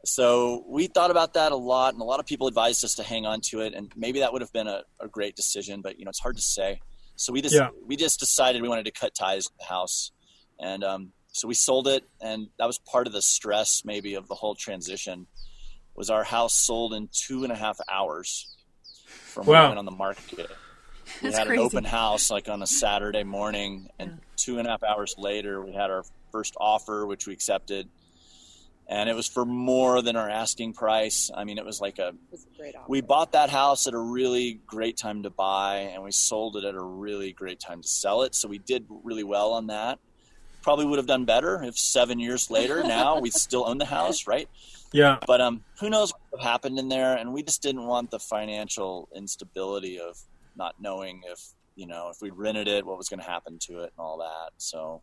So 0.05 0.64
we 0.69 0.88
thought 0.88 1.12
about 1.12 1.35
that 1.35 1.53
a 1.53 1.57
lot, 1.57 1.95
and 1.95 2.03
a 2.03 2.05
lot 2.05 2.19
of 2.19 2.27
people 2.27 2.49
advised 2.49 2.85
us 2.85 2.95
to 2.95 3.05
hang 3.05 3.27
on 3.27 3.42
to 3.51 3.61
it, 3.61 3.75
and 3.75 3.92
maybe 3.95 4.19
that 4.21 4.33
would 4.33 4.42
have 4.42 4.53
been 4.53 4.66
a, 4.66 4.83
a 5.01 5.07
great 5.07 5.37
decision, 5.37 5.83
but 5.83 6.01
you 6.01 6.05
know, 6.05 6.09
it's 6.09 6.21
hard 6.21 6.35
to 6.35 6.42
say. 6.42 6.81
So 7.14 7.33
we 7.33 7.42
just 7.42 7.55
Yeah. 7.55 7.69
we 7.87 7.95
just 7.95 8.19
decided 8.19 8.61
we 8.61 8.69
wanted 8.69 8.87
to 8.87 8.90
cut 8.90 9.14
ties 9.14 9.45
with 9.49 9.59
the 9.59 9.66
house, 9.66 10.11
and 10.59 10.85
um, 10.85 11.12
so 11.29 11.49
we 11.49 11.55
sold 11.55 11.88
it, 11.88 12.05
and 12.21 12.49
that 12.59 12.66
was 12.66 12.79
part 12.79 13.07
of 13.07 13.12
the 13.12 13.23
stress 13.23 13.83
maybe 13.85 14.14
of 14.14 14.29
the 14.29 14.35
whole 14.35 14.55
transition. 14.55 15.27
Was 15.95 16.11
our 16.11 16.25
house 16.25 16.55
sold 16.55 16.92
in 16.95 17.09
two 17.12 17.42
and 17.45 17.53
a 17.53 17.57
half 17.57 17.79
hours 17.90 18.49
from 19.33 19.47
when 19.47 19.57
Wow. 19.57 19.64
it 19.64 19.69
went 19.69 19.79
on 19.79 19.85
the 19.87 19.90
market? 19.90 20.51
We 21.23 21.31
That's 21.31 21.38
had 21.38 21.47
crazy. 21.47 21.61
an 21.61 21.66
open 21.66 21.85
house 21.85 22.31
like 22.31 22.49
on 22.49 22.62
a 22.62 22.66
Saturday 22.66 23.25
morning, 23.25 23.88
and 23.99 24.21
two 24.37 24.59
and 24.59 24.66
a 24.66 24.71
half 24.73 24.83
hours 24.83 25.14
later, 25.16 25.62
we 25.64 25.73
had 25.73 25.90
our 25.90 26.05
first 26.33 26.55
offer, 26.61 27.07
which 27.07 27.27
we 27.27 27.33
accepted, 27.33 27.88
and 28.88 29.09
it 29.09 29.14
was 29.16 29.27
for 29.27 29.45
more 29.45 30.03
than 30.03 30.16
our 30.16 30.29
asking 30.29 30.75
price. 30.75 31.31
I 31.35 31.45
mean, 31.45 31.59
it 31.59 31.64
was 31.64 31.81
like 31.81 31.99
a 31.99 32.09
It 32.09 32.14
was 32.31 32.47
a 32.47 32.57
great 32.61 32.75
offer. 32.77 32.87
we 32.88 33.01
bought 33.01 33.33
that 33.33 33.51
house 33.51 33.87
at 33.87 33.95
a 33.95 33.99
really 33.99 34.61
great 34.66 34.97
time 34.97 35.23
to 35.23 35.31
buy 35.31 35.90
and 35.92 36.03
we 36.03 36.12
sold 36.12 36.57
it 36.57 36.64
at 36.64 36.75
a 36.75 36.83
really 36.83 37.33
great 37.33 37.61
time 37.61 37.83
to 37.83 37.88
sell 37.88 38.23
it 38.23 38.35
so 38.35 38.49
we 38.49 38.59
did 38.59 38.87
really 39.03 39.25
well 39.25 39.53
on 39.53 39.69
that 39.69 39.99
probably 40.67 40.85
would 40.85 40.99
have 40.99 41.07
done 41.07 41.25
better 41.25 41.63
if 41.63 41.79
seven 41.79 42.19
years 42.19 42.51
later 42.51 42.83
now 42.83 43.21
we 43.21 43.31
still 43.31 43.65
own 43.69 43.79
the 43.79 43.85
house 43.85 44.27
right 44.27 44.49
Yeah, 44.93 45.21
but 45.25 45.41
um 45.41 45.63
who 45.79 45.89
knows 45.89 46.13
what 46.31 46.43
happened 46.43 46.81
in 46.81 46.89
there 46.89 47.17
and 47.17 47.33
we 47.33 47.45
just 47.45 47.63
didn't 47.63 47.87
want 47.87 48.11
the 48.11 48.19
financial 48.19 49.09
instability 49.15 50.01
of 50.01 50.19
not 50.57 50.75
knowing 50.81 51.23
if 51.31 51.39
you 51.77 51.87
know 51.87 52.11
if 52.13 52.21
we 52.21 52.31
rented 52.31 52.67
it 52.67 52.85
what 52.85 52.99
was 52.99 53.09
going 53.09 53.21
to 53.21 53.27
happen 53.27 53.61
to 53.69 53.75
it 53.85 53.93
and 53.97 54.01
all 54.01 54.19
that 54.19 54.51
so 54.57 55.03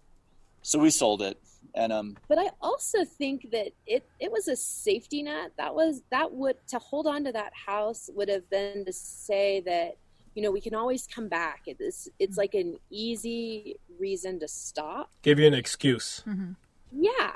so 0.63 0.80
we 0.80 0.89
sold 0.89 1.21
it 1.21 1.38
and 1.76 1.93
um 1.93 2.17
but 2.28 2.38
I 2.38 2.49
also 2.62 3.06
think 3.06 3.52
that 3.52 3.69
it 3.88 4.06
it 4.19 4.34
was 4.34 4.49
a 4.49 4.56
safety 4.58 5.23
net. 5.23 5.54
That 5.58 5.73
was 5.73 6.02
that 6.12 6.34
would 6.34 6.58
to 6.67 6.80
hold 6.80 7.08
on 7.08 7.23
to 7.23 7.32
that 7.32 7.54
house 7.54 8.10
would 8.13 8.28
have 8.28 8.49
been 8.49 8.84
to 8.84 8.91
say 8.91 9.62
that 9.62 9.95
you 10.35 10.41
know 10.41 10.51
we 10.51 10.61
can 10.61 10.73
always 10.73 11.07
come 11.07 11.27
back. 11.27 11.63
It's 11.67 12.09
it's 12.19 12.37
like 12.37 12.53
an 12.53 12.77
easy 12.89 13.77
reason 13.99 14.39
to 14.39 14.47
stop. 14.47 15.11
give 15.21 15.39
you 15.39 15.47
an 15.47 15.53
excuse. 15.53 16.23
Mm-hmm. 16.27 16.53
Yeah, 16.91 17.33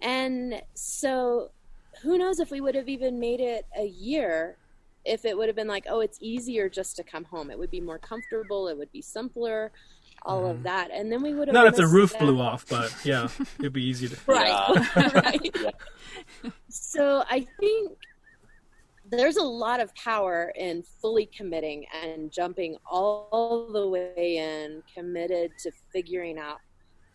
and 0.00 0.62
so 0.74 1.50
who 2.02 2.18
knows 2.18 2.40
if 2.40 2.50
we 2.50 2.60
would 2.60 2.74
have 2.74 2.88
even 2.88 3.18
made 3.18 3.40
it 3.40 3.66
a 3.78 3.86
year 3.86 4.56
if 5.04 5.24
it 5.24 5.36
would 5.36 5.48
have 5.48 5.56
been 5.56 5.68
like 5.68 5.84
oh 5.88 6.00
it's 6.00 6.18
easier 6.20 6.68
just 6.68 6.96
to 6.96 7.02
come 7.02 7.24
home. 7.24 7.50
It 7.50 7.58
would 7.58 7.70
be 7.70 7.80
more 7.80 7.98
comfortable. 7.98 8.68
It 8.68 8.76
would 8.76 8.92
be 8.92 9.02
simpler. 9.02 9.72
All 10.26 10.46
of 10.46 10.56
mm-hmm. 10.56 10.62
that, 10.62 10.90
and 10.90 11.12
then 11.12 11.22
we 11.22 11.34
would 11.34 11.48
have 11.48 11.54
Not 11.54 11.66
if 11.66 11.76
the 11.76 11.86
roof 11.86 12.12
that- 12.12 12.20
blew 12.20 12.40
off, 12.40 12.64
but 12.66 12.94
yeah, 13.04 13.28
it'd 13.58 13.74
be 13.74 13.84
easy 13.84 14.08
to. 14.08 14.16
Right, 14.26 14.48
Yeah. 14.96 15.10
right. 15.14 15.74
So 16.70 17.24
I 17.28 17.46
think 17.60 17.92
there's 19.10 19.36
a 19.36 19.42
lot 19.42 19.80
of 19.80 19.94
power 19.94 20.52
in 20.56 20.82
fully 20.82 21.26
committing 21.26 21.86
and 22.02 22.32
jumping 22.32 22.76
all 22.90 23.68
the 23.72 23.86
way 23.88 24.36
in, 24.38 24.82
committed 24.94 25.52
to 25.58 25.70
figuring 25.92 26.38
out 26.38 26.58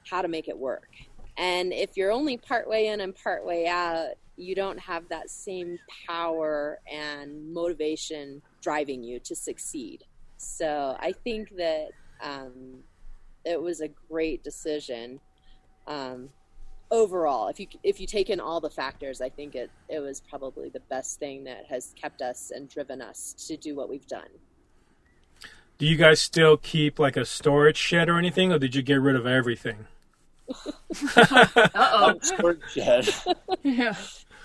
how 0.09 0.21
to 0.21 0.27
make 0.27 0.47
it 0.47 0.57
work. 0.57 0.89
And 1.37 1.73
if 1.73 1.95
you're 1.95 2.11
only 2.11 2.37
part 2.37 2.69
way 2.69 2.87
in 2.87 3.01
and 3.01 3.15
part 3.15 3.45
way 3.45 3.67
out, 3.67 4.09
you 4.35 4.55
don't 4.55 4.79
have 4.79 5.07
that 5.09 5.29
same 5.29 5.77
power 6.07 6.79
and 6.91 7.53
motivation 7.53 8.41
driving 8.61 9.03
you 9.03 9.19
to 9.19 9.35
succeed. 9.35 10.03
So 10.37 10.95
I 10.99 11.13
think 11.23 11.55
that 11.57 11.89
um, 12.21 12.79
it 13.45 13.61
was 13.61 13.81
a 13.81 13.89
great 14.09 14.43
decision. 14.43 15.19
Um, 15.87 16.29
overall, 16.91 17.47
if 17.47 17.59
you 17.59 17.67
if 17.83 17.99
you 17.99 18.07
take 18.07 18.29
in 18.29 18.39
all 18.39 18.59
the 18.59 18.69
factors, 18.69 19.21
I 19.21 19.29
think 19.29 19.55
it 19.55 19.69
it 19.89 19.99
was 19.99 20.21
probably 20.29 20.69
the 20.69 20.79
best 20.81 21.19
thing 21.19 21.43
that 21.45 21.65
has 21.69 21.93
kept 21.99 22.21
us 22.21 22.51
and 22.53 22.69
driven 22.69 23.01
us 23.01 23.33
to 23.47 23.57
do 23.57 23.75
what 23.75 23.89
we've 23.89 24.07
done. 24.07 24.29
Do 25.77 25.85
you 25.85 25.95
guys 25.95 26.19
still 26.21 26.57
keep 26.57 26.99
like 26.99 27.15
a 27.15 27.25
storage 27.25 27.77
shed 27.77 28.09
or 28.09 28.17
anything, 28.17 28.51
or 28.51 28.59
did 28.59 28.75
you 28.75 28.81
get 28.81 28.95
rid 29.01 29.15
of 29.15 29.25
everything? 29.25 29.87
Uh 31.75 32.13
storage 32.21 32.61
shed. 32.73 33.07
oh. 33.27 33.33
Yeah. 33.63 33.93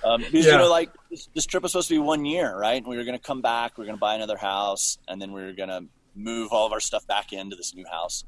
Um, 0.04 0.20
because 0.20 0.44
Yeah. 0.44 0.52
you 0.52 0.58
know, 0.58 0.70
like 0.70 0.90
this, 1.10 1.28
this 1.34 1.46
trip 1.46 1.62
was 1.62 1.72
supposed 1.72 1.88
to 1.88 1.94
be 1.94 1.98
one 1.98 2.24
year, 2.26 2.54
right? 2.58 2.76
And 2.76 2.86
we 2.86 2.96
were 2.98 3.04
going 3.04 3.16
to 3.18 3.22
come 3.24 3.40
back, 3.40 3.78
we 3.78 3.82
were 3.82 3.86
going 3.86 3.96
to 3.96 4.00
buy 4.00 4.14
another 4.14 4.36
house, 4.36 4.98
and 5.08 5.20
then 5.20 5.32
we 5.32 5.42
were 5.42 5.52
going 5.52 5.70
to 5.70 5.84
move 6.14 6.48
all 6.52 6.66
of 6.66 6.72
our 6.72 6.80
stuff 6.80 7.06
back 7.06 7.32
into 7.32 7.56
this 7.56 7.74
new 7.74 7.86
house. 7.90 8.22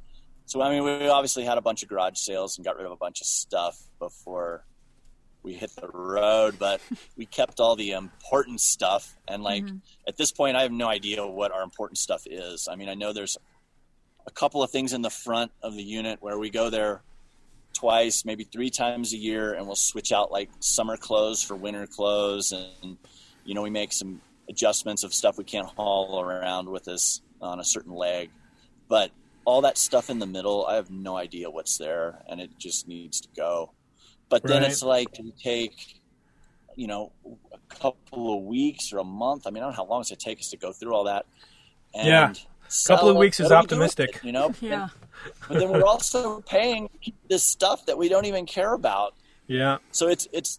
So 0.47 0.63
I 0.63 0.71
mean, 0.71 0.85
we 0.85 1.09
obviously 1.09 1.45
had 1.45 1.59
a 1.59 1.61
bunch 1.61 1.83
of 1.83 1.89
garage 1.89 2.19
sales 2.19 2.57
and 2.57 2.65
got 2.65 2.77
rid 2.77 2.87
of 2.87 2.93
a 2.93 2.97
bunch 2.97 3.21
of 3.21 3.27
stuff 3.27 3.79
before 3.99 4.65
we 5.43 5.55
hit 5.55 5.71
the 5.77 5.89
road, 5.89 6.57
but 6.59 6.81
we 7.17 7.27
kept 7.27 7.61
all 7.61 7.77
the 7.77 7.93
important 7.93 8.61
stuff. 8.61 9.17
And 9.29 9.43
like 9.43 9.65
mm-hmm. 9.65 9.77
at 10.07 10.17
this 10.17 10.33
point, 10.33 10.57
I 10.57 10.63
have 10.63 10.73
no 10.73 10.89
idea 10.89 11.27
what 11.27 11.53
our 11.53 11.63
important 11.63 11.99
stuff 11.99 12.23
is. 12.27 12.69
I 12.71 12.77
mean, 12.77 12.89
I 12.89 12.95
know 12.95 13.13
there's 13.13 13.37
a 14.27 14.31
couple 14.31 14.63
of 14.63 14.71
things 14.71 14.93
in 14.93 15.03
the 15.03 15.11
front 15.11 15.53
of 15.63 15.75
the 15.77 15.83
unit 15.83 16.19
where 16.21 16.39
we 16.39 16.51
go 16.51 16.71
there 16.71 17.03
twice, 17.75 18.25
maybe 18.25 18.45
three 18.45 18.71
times 18.71 19.13
a 19.13 19.17
year, 19.17 19.53
and 19.53 19.67
we'll 19.67 19.77
switch 19.77 20.11
out 20.11 20.33
like 20.33 20.51
summer 20.61 20.97
clothes 20.97 21.43
for 21.43 21.55
winter 21.55 21.87
clothes, 21.87 22.53
and 22.53 22.97
you 23.45 23.55
know 23.55 23.63
we 23.63 23.71
make 23.71 23.93
some 23.93 24.21
adjustments 24.49 25.05
of 25.05 25.13
stuff 25.13 25.39
we 25.39 25.45
can't 25.45 25.69
haul 25.69 26.21
around 26.21 26.69
with 26.69 26.89
us 26.89 27.21
on 27.41 27.61
a 27.61 27.65
certain 27.65 27.93
leg. 27.93 28.31
But 28.89 29.11
all 29.47 29.63
that 29.63 29.79
stuff 29.79 30.11
in 30.11 30.19
the 30.19 30.27
middle, 30.27 30.67
I 30.67 30.75
have 30.75 30.91
no 30.91 31.17
idea 31.17 31.49
what's 31.51 31.79
there, 31.79 32.23
and 32.29 32.41
it 32.41 32.51
just 32.59 32.87
needs 32.89 33.21
to 33.23 33.29
go. 33.37 33.73
But 34.29 34.43
then 34.43 34.65
it's 34.65 34.83
like 34.83 35.09
we 35.23 35.33
take, 35.43 36.01
you 36.75 36.89
know, 36.89 37.13
a 37.55 37.75
couple 37.75 38.37
of 38.37 38.45
weeks 38.45 38.93
or 38.93 38.99
a 38.99 39.05
month. 39.05 39.47
I 39.47 39.51
mean, 39.51 39.63
I 39.63 39.67
don't 39.67 39.73
know 39.73 39.77
how 39.85 39.87
long 39.87 40.01
it's 40.01 40.11
going 40.11 40.19
to 40.19 40.25
take 40.25 40.41
us 40.41 40.51
to 40.51 40.57
go 40.57 40.73
through 40.73 40.93
all 40.95 41.05
that. 41.05 41.27
And 41.95 42.07
Yeah. 42.09 42.33
sell 42.67 42.97
Couple 42.97 43.11
of 43.11 43.17
weeks 43.17 43.39
is 43.39 43.45
What 43.45 43.51
we 43.51 43.57
optimistic. 43.57 44.17
it, 44.17 44.25
you 44.25 44.33
know, 44.33 44.53
Yeah. 44.61 44.89
but 45.49 45.59
then 45.61 45.71
we're 45.71 45.85
also 45.85 46.41
paying 46.43 46.91
this 47.31 47.45
stuff 47.45 47.87
that 47.87 47.97
we 47.97 48.09
don't 48.09 48.27
even 48.27 48.47
care 48.47 48.73
about. 48.75 49.15
Yeah, 49.47 49.79
So 49.93 50.09
it's 50.09 50.27
it's 50.33 50.59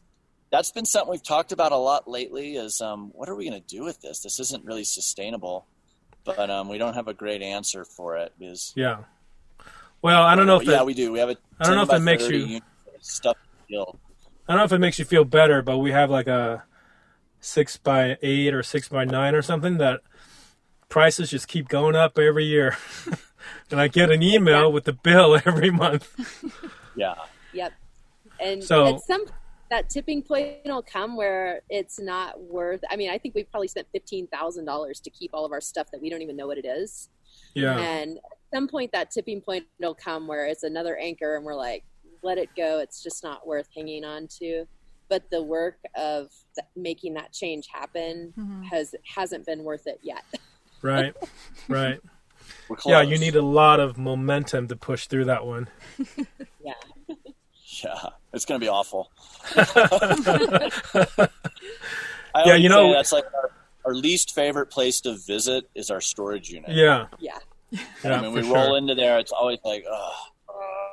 that's 0.49 0.71
been 0.71 0.85
something 0.85 1.11
we've 1.11 1.21
talked 1.21 1.51
about 1.51 1.73
a 1.73 1.77
lot 1.77 2.07
lately. 2.09 2.55
Is 2.55 2.79
um, 2.79 3.11
what 3.13 3.27
are 3.27 3.35
we 3.35 3.49
going 3.49 3.61
to 3.61 3.67
do 3.67 3.83
with 3.83 3.99
this? 3.99 4.21
This 4.21 4.39
isn't 4.39 4.63
really 4.63 4.85
sustainable, 4.85 5.67
but 6.35 6.49
um, 6.49 6.69
we 6.69 6.77
don't 6.77 6.93
have 6.93 7.07
a 7.07 7.13
great 7.13 7.41
answer 7.41 7.83
for 7.85 8.17
it. 8.17 8.33
Yeah. 8.75 8.99
Well, 10.01 10.21
I 10.23 10.35
don't 10.35 10.45
know 10.45 10.57
if 10.57 10.63
yeah, 10.65 10.73
that, 10.73 10.85
we 10.85 10.93
do. 10.93 11.11
We 11.11 11.19
have 11.19 11.29
a 11.29 11.37
I 11.59 11.65
don't 11.65 11.75
know 11.75 11.81
if 11.83 11.91
it 11.93 11.99
makes 12.03 12.29
you- 12.29 12.37
unit 12.37 12.63
stuff 12.99 13.37
to. 13.69 13.85
I 14.47 14.53
don't 14.53 14.57
know 14.59 14.63
if 14.63 14.71
it 14.71 14.79
makes 14.79 14.99
you 14.99 15.05
feel 15.05 15.25
better, 15.25 15.61
but 15.61 15.79
we 15.79 15.91
have 15.91 16.09
like 16.09 16.27
a 16.27 16.63
six 17.39 17.77
by 17.77 18.17
eight 18.21 18.53
or 18.53 18.63
six 18.63 18.87
by 18.87 19.03
nine 19.05 19.35
or 19.35 19.41
something 19.41 19.77
that 19.77 20.01
prices 20.89 21.29
just 21.31 21.47
keep 21.47 21.67
going 21.67 21.95
up 21.95 22.17
every 22.17 22.45
year. 22.45 22.77
and 23.71 23.79
I 23.81 23.87
get 23.87 24.09
an 24.11 24.21
email 24.23 24.71
with 24.71 24.85
the 24.85 24.93
bill 24.93 25.35
every 25.45 25.71
month. 25.71 26.09
Yeah, 26.95 27.15
Yep. 27.53 27.73
And 28.39 28.63
So- 28.63 28.95
at 28.95 29.01
some 29.01 29.25
that 29.69 29.89
tipping 29.89 30.21
point 30.21 30.57
will 30.65 30.81
come 30.81 31.15
where 31.15 31.61
it's 31.69 31.99
not 31.99 32.39
worth. 32.41 32.81
I 32.89 32.95
mean, 32.95 33.09
I 33.09 33.17
think 33.17 33.35
we've 33.35 33.49
probably 33.49 33.67
spent 33.67 33.87
fifteen 33.91 34.27
thousand 34.27 34.65
dollars 34.65 34.99
to 35.01 35.09
keep 35.09 35.31
all 35.33 35.45
of 35.45 35.51
our 35.51 35.61
stuff 35.61 35.87
that 35.91 36.01
we 36.01 36.09
don't 36.09 36.21
even 36.21 36.35
know 36.35 36.47
what 36.47 36.57
it 36.57 36.65
is. 36.65 37.09
Yeah. 37.53 37.77
And 37.77 38.17
at 38.17 38.37
some 38.53 38.67
point, 38.67 38.91
that 38.93 39.11
tipping 39.11 39.41
point 39.41 39.65
will 39.79 39.95
come 39.95 40.27
where 40.27 40.45
it's 40.45 40.63
another 40.63 40.97
anchor, 40.97 41.35
and 41.35 41.45
we're 41.45 41.55
like, 41.55 41.83
let 42.23 42.37
it 42.37 42.49
go. 42.55 42.79
It's 42.79 43.01
just 43.01 43.23
not 43.23 43.47
worth 43.47 43.67
hanging 43.75 44.03
on 44.03 44.27
to. 44.39 44.65
But 45.09 45.29
the 45.31 45.41
work 45.41 45.77
of 45.95 46.29
th- 46.55 46.67
making 46.75 47.13
that 47.13 47.31
change 47.31 47.67
happen 47.71 48.33
mm-hmm. 48.37 48.63
has 48.63 48.93
hasn't 49.15 49.45
been 49.45 49.63
worth 49.63 49.87
it 49.87 49.99
yet. 50.01 50.23
Right. 50.83 51.15
Right. 51.67 51.99
Yeah, 52.85 53.01
you 53.01 53.17
need 53.17 53.35
a 53.35 53.41
lot 53.41 53.79
of 53.79 53.97
momentum 53.97 54.67
to 54.67 54.75
push 54.75 55.07
through 55.07 55.25
that 55.25 55.45
one. 55.45 55.67
yeah. 56.63 56.73
Yeah. 57.83 58.09
It's 58.33 58.45
going 58.45 58.59
to 58.59 58.63
be 58.65 58.69
awful. 58.69 59.11
I 59.55 61.29
Yeah, 62.45 62.55
you 62.55 62.69
know- 62.69 62.91
say 62.91 62.93
that's 62.93 63.11
like 63.11 63.25
our, 63.33 63.51
our 63.85 63.93
least 63.95 64.33
favorite 64.35 64.67
place 64.67 65.01
to 65.01 65.13
visit 65.15 65.69
is 65.75 65.89
our 65.89 66.01
storage 66.01 66.49
unit. 66.49 66.71
Yeah, 66.71 67.07
Yeah. 67.19 67.37
yeah, 67.71 67.81
I 68.17 68.21
mean, 68.21 68.33
we 68.33 68.43
sure. 68.43 68.53
roll 68.55 68.75
into 68.75 68.95
there. 68.95 69.17
It's 69.19 69.31
always 69.31 69.59
like, 69.63 69.85
ugh. 69.91 70.13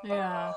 Yeah. 0.04 0.52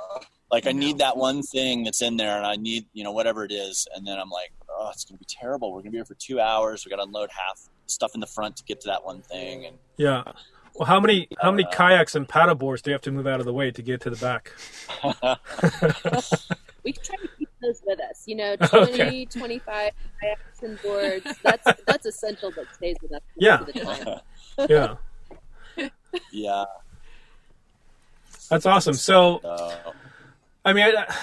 Like 0.51 0.65
I 0.67 0.71
need 0.71 0.99
that 0.99 1.17
one 1.17 1.41
thing 1.43 1.84
that's 1.84 2.01
in 2.01 2.15
there, 2.15 2.38
and 2.38 2.45
I 2.45 2.55
need 2.55 2.86
you 2.93 3.03
know 3.03 3.11
whatever 3.11 3.43
it 3.43 3.51
is, 3.51 3.86
and 3.93 4.07
then 4.07 4.17
I'm 4.17 4.30
like, 4.30 4.51
oh, 4.69 4.89
it's 4.93 5.03
gonna 5.03 5.17
be 5.17 5.25
terrible. 5.28 5.73
We're 5.73 5.80
gonna 5.82 5.91
be 5.91 5.97
here 5.97 6.05
for 6.05 6.13
two 6.15 6.39
hours. 6.39 6.86
We 6.86 6.89
got 6.89 6.97
to 6.97 7.03
unload 7.03 7.30
half 7.38 7.59
stuff 7.86 8.11
in 8.13 8.21
the 8.21 8.28
front 8.28 8.55
to 8.57 8.63
get 8.63 8.80
to 8.82 8.88
that 8.88 9.03
one 9.03 9.21
thing, 9.21 9.65
and 9.65 9.75
Yeah. 9.97 10.23
Well, 10.75 10.86
how 10.86 11.01
many 11.01 11.28
how 11.41 11.51
many 11.51 11.65
Uh, 11.65 11.71
kayaks 11.71 12.15
and 12.15 12.30
paddle 12.30 12.55
boards 12.55 12.82
do 12.82 12.91
you 12.91 12.93
have 12.93 13.01
to 13.01 13.11
move 13.11 13.28
out 13.28 13.41
of 13.41 13.45
the 13.45 13.51
way 13.51 13.71
to 13.71 13.82
get 13.82 13.99
to 14.01 14.09
the 14.09 14.15
back? 14.15 14.53
We 16.88 16.93
try 16.93 17.15
to 17.17 17.27
keep 17.38 17.49
those 17.61 17.81
with 17.85 17.99
us. 17.99 18.23
You 18.25 18.35
know, 18.35 18.55
Okay. 18.73 18.95
20, 18.95 19.25
25 19.25 19.91
kayaks 20.21 20.61
and 20.63 20.81
boards. 20.81 21.25
That's 21.43 21.67
that's 21.85 22.05
essential 22.05 22.51
that 22.51 22.73
stays 22.73 22.95
with 23.01 23.11
us. 23.13 23.21
most 23.35 23.45
Yeah. 23.47 23.59
of 23.59 23.65
the 23.67 23.73
time. 23.73 24.19
Yeah, 24.69 24.95
yeah. 26.31 26.65
that's 28.49 28.65
awesome. 28.65 28.93
So, 28.95 29.38
Uh, 29.43 29.91
I 30.65 30.73
mean, 30.73 30.85
I, 30.95 31.15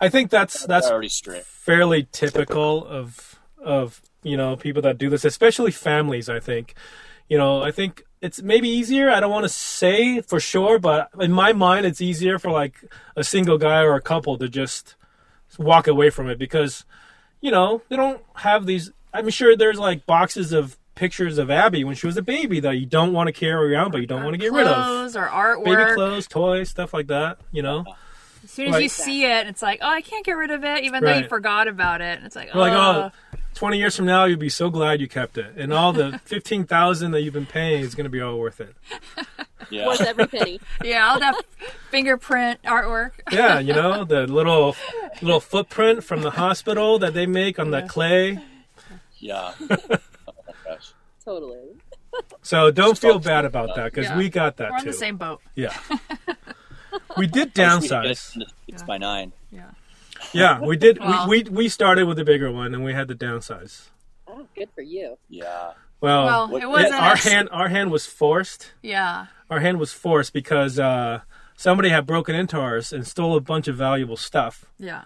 I 0.00 0.08
think 0.08 0.30
that's 0.30 0.64
that's 0.66 0.86
already 0.88 1.08
straight. 1.08 1.44
fairly 1.44 2.06
typical 2.12 2.86
of 2.86 3.38
of 3.62 4.00
you 4.22 4.36
know 4.36 4.56
people 4.56 4.82
that 4.82 4.98
do 4.98 5.08
this, 5.10 5.24
especially 5.24 5.72
families. 5.72 6.28
I 6.28 6.40
think, 6.40 6.74
you 7.28 7.38
know, 7.38 7.62
I 7.62 7.70
think 7.72 8.04
it's 8.20 8.40
maybe 8.42 8.68
easier. 8.68 9.10
I 9.10 9.20
don't 9.20 9.30
want 9.30 9.44
to 9.44 9.48
say 9.48 10.20
for 10.20 10.40
sure, 10.40 10.78
but 10.78 11.08
in 11.20 11.32
my 11.32 11.52
mind, 11.52 11.86
it's 11.86 12.00
easier 12.00 12.38
for 12.38 12.50
like 12.50 12.84
a 13.16 13.24
single 13.24 13.58
guy 13.58 13.80
or 13.82 13.94
a 13.94 14.00
couple 14.00 14.36
to 14.38 14.48
just 14.48 14.95
walk 15.58 15.86
away 15.86 16.10
from 16.10 16.28
it 16.28 16.38
because, 16.38 16.84
you 17.40 17.50
know, 17.50 17.82
they 17.88 17.96
don't 17.96 18.20
have 18.34 18.66
these. 18.66 18.90
I'm 19.12 19.30
sure 19.30 19.56
there's 19.56 19.78
like 19.78 20.06
boxes 20.06 20.52
of 20.52 20.76
pictures 20.94 21.38
of 21.38 21.50
Abby 21.50 21.84
when 21.84 21.94
she 21.94 22.06
was 22.06 22.16
a 22.16 22.22
baby 22.22 22.58
that 22.60 22.72
you 22.72 22.86
don't 22.86 23.12
want 23.12 23.28
to 23.28 23.32
carry 23.32 23.74
around, 23.74 23.92
but 23.92 24.00
you 24.00 24.06
don't 24.06 24.24
want 24.24 24.34
to 24.34 24.38
get 24.38 24.52
rid 24.52 24.66
of. 24.66 24.74
Clothes 24.74 25.16
or 25.16 25.26
artwork. 25.26 25.64
Baby 25.64 25.94
clothes, 25.94 26.26
toys, 26.26 26.70
stuff 26.70 26.92
like 26.92 27.06
that. 27.08 27.38
You 27.52 27.62
know, 27.62 27.84
As 28.42 28.50
soon 28.50 28.74
as 28.74 28.82
you 28.82 28.88
see 28.88 29.24
it, 29.24 29.46
it's 29.46 29.62
like, 29.62 29.80
oh, 29.82 29.88
I 29.88 30.00
can't 30.00 30.24
get 30.24 30.32
rid 30.32 30.50
of 30.50 30.64
it, 30.64 30.84
even 30.84 31.04
though 31.04 31.14
you 31.14 31.28
forgot 31.28 31.68
about 31.68 32.00
it. 32.00 32.16
And 32.16 32.26
it's 32.26 32.36
like, 32.36 32.52
You're 32.52 32.62
like, 32.62 32.72
oh, 32.72 33.10
oh, 33.10 33.38
20 33.56 33.78
years 33.78 33.96
from 33.96 34.06
now, 34.06 34.24
you'll 34.26 34.38
be 34.38 34.48
so 34.48 34.70
glad 34.70 35.00
you 35.00 35.08
kept 35.08 35.36
it. 35.38 35.54
And 35.56 35.72
all 35.72 35.92
the 35.92 36.20
15000 36.26 37.10
that 37.10 37.22
you've 37.22 37.34
been 37.34 37.46
paying 37.46 37.80
is 37.82 37.94
going 37.94 38.04
to 38.04 38.10
be 38.10 38.20
all 38.20 38.38
worth 38.38 38.60
it. 38.60 38.74
Yeah. 39.70 39.86
Worth 39.86 40.02
every 40.02 40.26
penny. 40.28 40.60
yeah, 40.84 41.08
all 41.10 41.18
that 41.18 41.42
fingerprint 41.90 42.62
artwork. 42.62 43.12
Yeah, 43.32 43.58
you 43.58 43.72
know, 43.72 44.04
the 44.14 44.26
little 44.26 44.76
little 45.22 45.40
footprint 45.40 46.04
from 46.04 46.22
the 46.22 46.30
hospital 46.30 46.98
that 47.00 47.14
they 47.14 47.26
make 47.26 47.58
on 47.58 47.70
the 47.72 47.82
clay. 47.82 48.38
Yeah. 49.18 49.52
Oh 49.58 49.76
my 50.46 50.52
gosh. 50.64 50.92
Totally. 51.24 51.58
So 52.42 52.70
don't 52.70 52.90
Just 52.90 53.02
feel 53.02 53.18
bad 53.18 53.44
about 53.44 53.68
that. 53.68 53.76
that 53.76 53.84
because 53.92 54.06
Yeah. 54.10 54.16
we 54.18 54.28
got 54.28 54.58
that 54.58 54.70
We're 54.70 54.76
on 54.76 54.84
too. 54.84 54.90
the 54.92 54.96
same 54.96 55.16
boat. 55.16 55.40
Yeah. 55.54 55.76
We 57.16 57.26
did 57.26 57.48
I 57.58 57.78
just 57.78 57.82
need 57.82 57.88
to 57.88 58.02
get 58.02 58.04
it 58.06 58.14
downsize. 58.16 58.34
into 58.36 58.46
Six 58.70 58.82
by 58.84 58.98
nine. 58.98 59.32
Yeah. 60.36 60.60
Yeah, 60.60 60.66
we 60.66 60.76
did. 60.76 60.98
Well- 60.98 61.28
we, 61.28 61.42
we 61.44 61.50
we 61.50 61.68
started 61.68 62.06
with 62.06 62.16
the 62.16 62.24
bigger 62.24 62.50
one 62.52 62.74
and 62.74 62.84
we 62.84 62.92
had 62.92 63.08
to 63.08 63.14
downsize. 63.14 63.88
Oh, 64.28 64.46
good 64.56 64.68
for 64.74 64.82
you. 64.82 65.16
Yeah. 65.28 65.72
Well, 66.00 66.24
Well, 66.26 66.56
it 66.56 66.62
it- 66.64 66.66
wasn't. 66.68 66.94
our 66.94 67.16
hand 67.16 67.48
our 67.52 67.68
hand 67.68 67.90
was 67.90 68.06
forced. 68.06 68.72
Yeah. 68.82 69.26
Our 69.50 69.60
hand 69.60 69.78
was 69.78 69.92
forced 69.92 70.32
because 70.32 70.78
uh, 70.78 71.20
somebody 71.56 71.88
had 71.90 72.06
broken 72.06 72.34
into 72.34 72.58
ours 72.58 72.92
and 72.92 73.06
stole 73.06 73.36
a 73.36 73.40
bunch 73.40 73.68
of 73.68 73.76
valuable 73.76 74.16
stuff. 74.16 74.64
Yeah. 74.78 75.02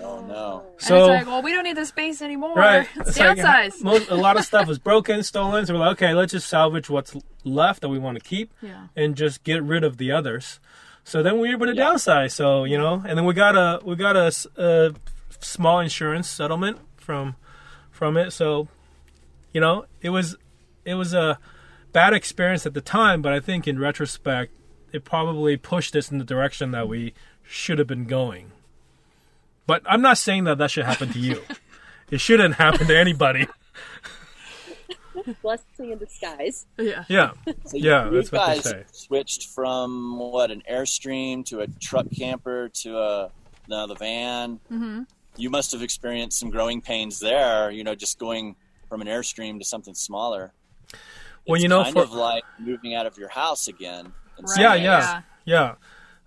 Oh 0.00 0.20
no. 0.24 0.62
So 0.78 0.94
and 0.94 1.02
it's 1.02 1.08
like, 1.08 1.26
well, 1.26 1.42
we 1.42 1.52
don't 1.52 1.64
need 1.64 1.76
the 1.76 1.84
space 1.86 2.22
anymore. 2.22 2.54
Right. 2.54 2.86
It's 2.96 3.08
It's 3.10 3.18
like, 3.18 3.38
downsize. 3.38 3.82
most, 3.82 4.08
a 4.10 4.14
lot 4.14 4.36
of 4.38 4.44
stuff 4.44 4.68
was 4.68 4.78
broken, 4.78 5.22
stolen. 5.24 5.66
So 5.66 5.74
we're 5.74 5.80
like, 5.80 5.92
okay, 5.92 6.14
let's 6.14 6.30
just 6.32 6.48
salvage 6.48 6.88
what's 6.88 7.16
left 7.42 7.80
that 7.80 7.88
we 7.88 7.98
want 7.98 8.16
to 8.16 8.22
keep 8.22 8.52
yeah. 8.62 8.86
and 8.94 9.16
just 9.16 9.42
get 9.42 9.60
rid 9.64 9.82
of 9.82 9.96
the 9.96 10.12
others. 10.12 10.60
So 11.08 11.22
then 11.22 11.40
we 11.40 11.48
were 11.48 11.54
able 11.54 11.66
to 11.68 11.74
Yeah. 11.74 11.86
downsize. 11.92 12.32
So 12.32 12.64
you 12.64 12.76
know, 12.76 13.02
and 13.06 13.16
then 13.16 13.24
we 13.24 13.32
got 13.32 13.56
a 13.56 13.80
we 13.82 13.96
got 13.96 14.14
a 14.14 14.30
small 15.40 15.80
insurance 15.80 16.28
settlement 16.28 16.80
from 16.98 17.36
from 17.90 18.16
it. 18.18 18.30
So 18.32 18.68
you 19.54 19.60
know, 19.60 19.86
it 20.02 20.10
was 20.10 20.36
it 20.84 20.94
was 20.94 21.14
a 21.14 21.38
bad 21.92 22.12
experience 22.12 22.66
at 22.66 22.74
the 22.74 22.82
time, 22.82 23.22
but 23.22 23.32
I 23.32 23.40
think 23.40 23.66
in 23.66 23.78
retrospect, 23.78 24.52
it 24.92 25.04
probably 25.04 25.56
pushed 25.56 25.96
us 25.96 26.10
in 26.12 26.18
the 26.18 26.24
direction 26.24 26.72
that 26.72 26.88
we 26.88 27.14
should 27.42 27.78
have 27.78 27.88
been 27.88 28.04
going. 28.04 28.52
But 29.66 29.82
I'm 29.86 30.02
not 30.02 30.18
saying 30.18 30.44
that 30.44 30.58
that 30.58 30.70
should 30.70 30.84
happen 30.84 31.10
to 31.12 31.18
you. 31.18 31.42
it 32.10 32.20
shouldn't 32.20 32.56
happen 32.56 32.86
to 32.86 32.96
anybody. 32.98 33.46
Blessing 35.42 35.90
in 35.90 35.98
disguise. 35.98 36.66
Yeah. 36.78 37.04
Yeah. 37.08 37.30
So 37.66 37.76
Yeah, 37.76 38.06
you 38.10 38.16
that's 38.16 38.32
what 38.32 38.46
they 38.46 38.54
guys 38.54 38.64
say. 38.64 38.84
switched 38.92 39.48
from 39.48 40.18
what 40.18 40.50
an 40.50 40.62
airstream 40.70 41.44
to 41.46 41.60
a 41.60 41.66
truck 41.66 42.06
camper 42.16 42.68
to 42.82 42.98
a 42.98 43.30
no, 43.68 43.86
the 43.86 43.94
van. 43.94 44.60
hmm 44.68 45.02
You 45.36 45.50
must 45.50 45.72
have 45.72 45.82
experienced 45.82 46.38
some 46.38 46.50
growing 46.50 46.80
pains 46.80 47.20
there. 47.20 47.70
You 47.70 47.84
know, 47.84 47.94
just 47.94 48.18
going 48.18 48.56
from 48.88 49.00
an 49.02 49.06
airstream 49.08 49.58
to 49.58 49.64
something 49.64 49.94
smaller. 49.94 50.52
Well, 51.46 51.54
It's 51.56 51.62
you 51.62 51.68
know, 51.68 51.82
kind 51.82 51.94
for- 51.94 52.02
of 52.02 52.12
like 52.12 52.44
moving 52.58 52.94
out 52.94 53.06
of 53.06 53.18
your 53.18 53.28
house 53.28 53.68
again. 53.68 54.12
Right. 54.40 54.58
Yeah, 54.60 54.74
yeah. 54.74 55.22
Yeah. 55.44 55.74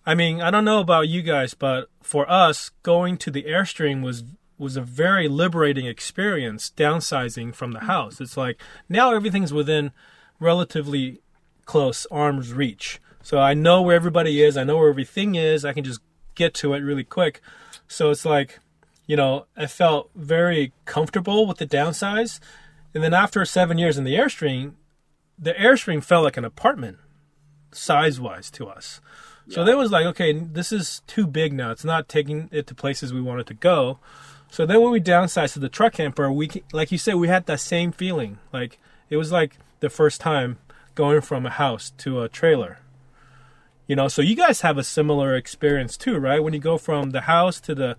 I 0.05 0.15
mean, 0.15 0.41
I 0.41 0.49
don't 0.51 0.65
know 0.65 0.79
about 0.79 1.07
you 1.09 1.21
guys, 1.21 1.53
but 1.53 1.87
for 2.01 2.29
us, 2.29 2.71
going 2.81 3.17
to 3.17 3.29
the 3.31 3.43
Airstream 3.43 4.01
was 4.03 4.23
was 4.61 4.77
a 4.77 4.81
very 4.81 5.27
liberating 5.27 5.85
experience 5.85 6.71
downsizing 6.77 7.53
from 7.53 7.71
the 7.71 7.81
house. 7.81 8.21
It's 8.21 8.37
like 8.37 8.61
now 8.87 9.13
everything's 9.13 9.51
within 9.51 9.91
relatively 10.39 11.19
close 11.65 12.05
arm's 12.11 12.53
reach. 12.53 13.01
So 13.23 13.39
I 13.39 13.53
know 13.53 13.81
where 13.81 13.95
everybody 13.95 14.41
is, 14.41 14.55
I 14.57 14.63
know 14.63 14.77
where 14.77 14.89
everything 14.89 15.35
is, 15.35 15.65
I 15.65 15.73
can 15.73 15.83
just 15.83 15.99
get 16.35 16.53
to 16.55 16.73
it 16.73 16.79
really 16.79 17.03
quick. 17.03 17.41
So 17.87 18.11
it's 18.11 18.25
like, 18.25 18.59
you 19.07 19.15
know, 19.15 19.45
I 19.57 19.67
felt 19.67 20.09
very 20.15 20.73
comfortable 20.85 21.45
with 21.45 21.57
the 21.57 21.67
downsize. 21.67 22.39
And 22.93 23.03
then 23.03 23.13
after 23.13 23.43
7 23.43 23.77
years 23.77 23.97
in 23.97 24.03
the 24.03 24.15
Airstream, 24.15 24.73
the 25.37 25.53
Airstream 25.53 26.03
felt 26.03 26.23
like 26.23 26.37
an 26.37 26.45
apartment 26.45 26.97
size 27.71 28.19
wise 28.19 28.51
to 28.51 28.67
us. 28.67 29.01
So 29.49 29.65
then 29.65 29.73
it 29.73 29.77
was 29.77 29.91
like, 29.91 30.05
okay, 30.05 30.31
this 30.31 30.71
is 30.71 31.01
too 31.07 31.27
big 31.27 31.51
now. 31.51 31.71
It's 31.71 31.83
not 31.83 32.07
taking 32.07 32.47
it 32.51 32.67
to 32.67 32.75
places 32.75 33.11
we 33.11 33.21
wanted 33.21 33.47
to 33.47 33.53
go. 33.53 33.99
So 34.51 34.65
then 34.65 34.81
when 34.81 34.91
we 34.91 34.99
downsized 34.99 35.53
to 35.53 35.59
the 35.59 35.69
truck 35.69 35.93
camper, 35.93 36.29
we 36.29 36.51
like 36.73 36.91
you 36.91 36.97
said, 36.97 37.15
we 37.15 37.29
had 37.29 37.45
that 37.45 37.61
same 37.61 37.93
feeling. 37.93 38.37
Like 38.51 38.79
it 39.09 39.15
was 39.15 39.31
like 39.31 39.57
the 39.79 39.89
first 39.89 40.19
time 40.19 40.57
going 40.93 41.21
from 41.21 41.45
a 41.45 41.49
house 41.49 41.91
to 41.99 42.21
a 42.21 42.27
trailer. 42.27 42.79
You 43.87 43.95
know, 43.95 44.09
so 44.09 44.21
you 44.21 44.35
guys 44.35 44.59
have 44.59 44.77
a 44.77 44.83
similar 44.83 45.35
experience 45.35 45.95
too, 45.95 46.17
right? 46.17 46.43
When 46.43 46.53
you 46.53 46.59
go 46.59 46.77
from 46.77 47.11
the 47.11 47.21
house 47.21 47.61
to 47.61 47.73
the 47.73 47.95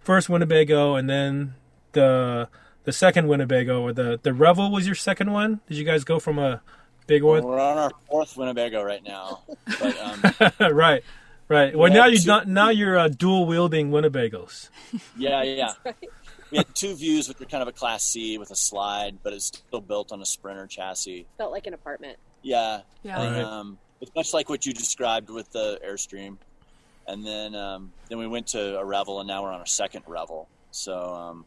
first 0.00 0.28
Winnebago 0.28 0.94
and 0.94 1.10
then 1.10 1.54
the 1.90 2.48
the 2.84 2.92
second 2.92 3.26
Winnebago 3.26 3.82
or 3.82 3.92
the 3.92 4.20
the 4.22 4.32
Revel 4.32 4.70
was 4.70 4.86
your 4.86 4.94
second 4.94 5.32
one. 5.32 5.60
Did 5.66 5.76
you 5.76 5.84
guys 5.84 6.04
go 6.04 6.20
from 6.20 6.38
a 6.38 6.62
big 7.08 7.24
one? 7.24 7.42
We're 7.42 7.58
on 7.58 7.78
our 7.78 7.90
fourth 8.08 8.36
Winnebago 8.36 8.80
right 8.84 9.02
now. 9.02 9.42
But 9.80 9.98
um, 10.60 10.72
right, 10.72 11.02
right. 11.48 11.74
Well, 11.76 11.90
We 11.90 11.96
now 11.96 12.04
had 12.04 12.12
you 12.12 12.18
two- 12.18 12.26
not 12.26 12.48
now 12.48 12.68
you're 12.70 12.98
uh, 12.98 13.08
dual 13.08 13.46
wielding 13.46 13.90
Winnebagos. 13.90 14.68
yeah, 15.16 15.42
yeah. 15.42 15.72
Right. 15.84 15.94
We 16.50 16.58
had 16.58 16.74
two 16.74 16.94
views, 16.94 17.28
which 17.28 17.40
were 17.40 17.46
kind 17.46 17.62
of 17.62 17.68
a 17.68 17.72
Class 17.72 18.04
C 18.04 18.38
with 18.38 18.50
a 18.52 18.56
slide, 18.56 19.18
but 19.22 19.32
it's 19.32 19.46
still 19.46 19.80
built 19.80 20.12
on 20.12 20.22
a 20.22 20.26
Sprinter 20.26 20.66
chassis. 20.68 21.26
Felt 21.38 21.50
like 21.50 21.66
an 21.66 21.74
apartment. 21.74 22.18
Yeah, 22.42 22.82
Yeah. 23.02 23.20
and, 23.20 23.34
Right. 23.34 23.44
um, 23.44 23.78
it's 24.00 24.14
much 24.14 24.32
like 24.32 24.48
what 24.48 24.64
you 24.64 24.72
described 24.72 25.28
with 25.28 25.50
the 25.50 25.80
Airstream. 25.84 26.36
And 27.08 27.24
then 27.26 27.54
um, 27.56 27.92
then 28.08 28.18
we 28.18 28.26
went 28.28 28.48
to 28.48 28.78
a 28.78 28.84
Revel, 28.84 29.18
and 29.20 29.26
now 29.28 29.42
we're 29.42 29.50
on 29.52 29.60
our 29.60 29.66
second 29.66 30.04
Revel. 30.06 30.48
So 30.70 31.14
um, 31.14 31.44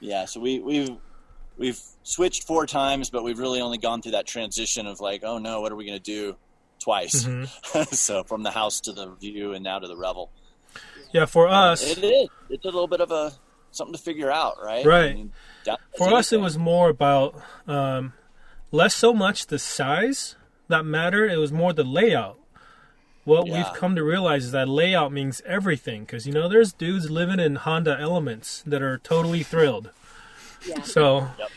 yeah, 0.00 0.24
so 0.26 0.38
we 0.40 0.60
we've 0.60 0.90
we've 1.56 1.80
switched 2.04 2.44
four 2.44 2.66
times, 2.66 3.10
but 3.10 3.24
we've 3.24 3.38
really 3.38 3.60
only 3.60 3.78
gone 3.78 4.00
through 4.02 4.12
that 4.12 4.26
transition 4.26 4.86
of 4.86 5.00
like, 5.00 5.22
oh 5.24 5.38
no, 5.38 5.60
what 5.60 5.72
are 5.72 5.76
we 5.76 5.84
going 5.86 5.98
to 5.98 6.02
do? 6.04 6.36
Twice. 6.88 7.24
Mhm. 7.24 7.86
so 7.94 8.24
from 8.24 8.44
the 8.44 8.50
house 8.52 8.80
to 8.80 8.92
the 8.92 9.08
view, 9.20 9.52
and 9.52 9.62
now 9.62 9.78
to 9.78 9.86
the 9.86 9.94
Revel. 9.96 10.30
Yeah, 11.12 11.26
for 11.26 11.46
us, 11.46 11.82
It 11.82 12.02
is. 12.02 12.28
It's 12.48 12.64
a 12.64 12.68
little 12.68 12.86
bit 12.88 13.02
of 13.02 13.10
a 13.10 13.32
something 13.72 13.92
to 13.94 14.00
figure 14.00 14.30
out, 14.30 14.54
right? 14.62 14.86
Right. 14.86 15.10
I 15.10 15.14
mean, 15.14 15.32
down- 15.64 15.76
for 15.98 16.14
us, 16.14 16.32
it 16.32 16.40
was 16.40 16.56
more 16.56 16.88
about 16.88 17.34
um, 17.66 18.14
less 18.72 18.94
so 18.94 19.12
much 19.12 19.48
the 19.48 19.58
size 19.58 20.36
that 20.68 20.86
mattered. 20.86 21.30
It 21.30 21.36
was 21.36 21.52
more 21.52 21.74
the 21.74 21.84
layout. 21.84 22.38
What 23.24 23.46
Yeah. 23.46 23.58
we've 23.58 23.74
come 23.74 23.94
to 23.94 24.02
realize 24.02 24.46
is 24.46 24.52
that 24.52 24.66
layout 24.66 25.12
means 25.12 25.42
everything. 25.44 26.04
Because 26.06 26.26
you 26.26 26.32
know, 26.32 26.48
there's 26.48 26.72
dudes 26.72 27.10
living 27.10 27.38
in 27.38 27.56
Honda 27.56 27.98
Elements 28.00 28.62
that 28.66 28.80
are 28.80 28.96
totally 28.96 29.42
thrilled. 29.42 29.90
Yeah. 30.66 30.80
So 30.84 31.28
Yep. 31.38 31.50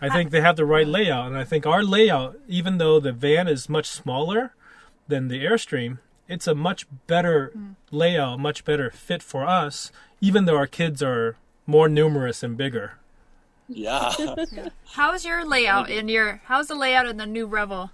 I 0.00 0.10
think 0.10 0.30
they 0.30 0.40
have 0.42 0.54
the 0.54 0.64
right 0.64 0.86
layout, 0.86 1.26
and 1.26 1.36
I 1.36 1.42
think 1.42 1.66
our 1.66 1.82
layout, 1.82 2.36
even 2.46 2.78
though 2.78 3.00
the 3.00 3.10
van 3.12 3.48
is 3.48 3.68
much 3.68 3.86
smaller 3.88 4.52
than 5.08 5.28
the 5.28 5.44
Airstream, 5.44 5.98
it's 6.28 6.46
a 6.46 6.54
much 6.54 6.86
better 7.06 7.52
layout 7.90 8.40
much 8.40 8.64
better 8.64 8.90
fit 8.90 9.22
for 9.22 9.46
us, 9.46 9.92
even 10.20 10.44
though 10.44 10.56
our 10.56 10.66
kids 10.66 11.02
are 11.02 11.36
more 11.66 11.88
numerous 11.88 12.42
and 12.42 12.56
bigger. 12.56 12.98
Yeah. 13.68 14.12
How's 14.92 15.24
your 15.24 15.44
layout 15.44 15.90
in 15.90 16.08
your? 16.08 16.40
How's 16.44 16.68
the 16.68 16.74
layout 16.74 17.06
in 17.06 17.16
the 17.16 17.26
new 17.26 17.46
Revel? 17.46 17.90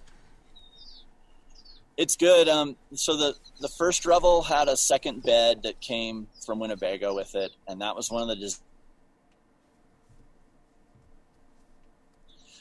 It's 1.97 2.17
good. 2.17 2.49
Um, 2.49 2.77
so 2.95 3.17
the 3.17 3.35
the 3.61 3.69
first 3.69 4.05
Revel 4.05 4.43
had 4.43 4.69
a 4.69 4.77
second 4.77 5.23
bed 5.23 5.63
that 5.63 5.81
came 5.81 6.27
from 6.45 6.59
Winnebago 6.59 7.15
with 7.15 7.35
it, 7.35 7.53
and 7.69 7.81
that 7.81 7.97
was 7.97 8.11
one 8.11 8.23
of 8.23 8.29
the. 8.29 8.37
Des- 8.37 8.63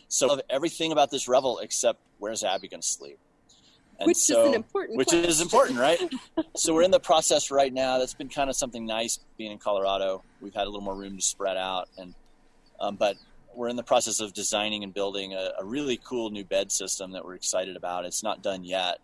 so 0.08 0.32
of 0.32 0.42
everything 0.50 0.92
about 0.92 1.12
this 1.12 1.28
Revel 1.28 1.60
except 1.60 2.00
where's 2.20 2.44
Abby 2.44 2.68
going 2.68 2.82
to 2.82 2.88
sleep? 2.88 3.18
And 4.02 4.08
Which 4.08 4.18
is 4.18 4.32
an 4.32 4.56
important 4.56 4.98
which 4.98 5.10
question. 5.10 5.30
is 5.30 5.42
important, 5.42 5.78
right? 5.78 6.00
so 6.56 6.74
we're 6.74 6.82
in 6.82 6.90
the 6.90 7.00
process 7.00 7.52
right 7.52 7.72
now. 7.72 8.00
That's 8.00 8.16
been 8.16 8.30
kind 8.30 8.50
of 8.50 8.56
something 8.56 8.84
nice 8.84 9.20
being 9.38 9.52
in 9.52 9.60
Colorado. 9.60 10.24
We've 10.42 10.56
had 10.56 10.64
a 10.64 10.70
little 10.72 10.82
more 10.82 10.96
room 10.96 11.18
to 11.18 11.22
spread 11.22 11.56
out, 11.56 11.88
and 12.00 12.16
um, 12.80 12.96
but 12.96 13.16
we're 13.56 13.70
in 13.70 13.76
the 13.76 13.84
process 13.84 14.20
of 14.20 14.34
designing 14.34 14.84
and 14.84 14.92
building 14.92 15.34
a, 15.36 15.52
a 15.60 15.64
really 15.64 16.00
cool 16.04 16.32
new 16.32 16.44
bed 16.44 16.72
system 16.72 17.12
that 17.12 17.24
we're 17.24 17.36
excited 17.36 17.76
about. 17.76 18.06
It's 18.06 18.24
not 18.24 18.42
done 18.42 18.64
yet, 18.64 18.98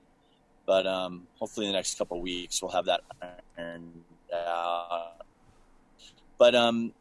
but 0.66 0.88
um, 0.88 1.28
hopefully 1.38 1.68
in 1.68 1.74
the 1.74 1.78
next 1.78 1.96
couple 1.96 2.18
of 2.18 2.24
weeks 2.24 2.60
we'll 2.60 2.72
have 2.72 2.86
that 2.86 3.02
ironed 3.56 4.02
out. 4.34 5.14
But 6.40 6.56
um, 6.56 6.92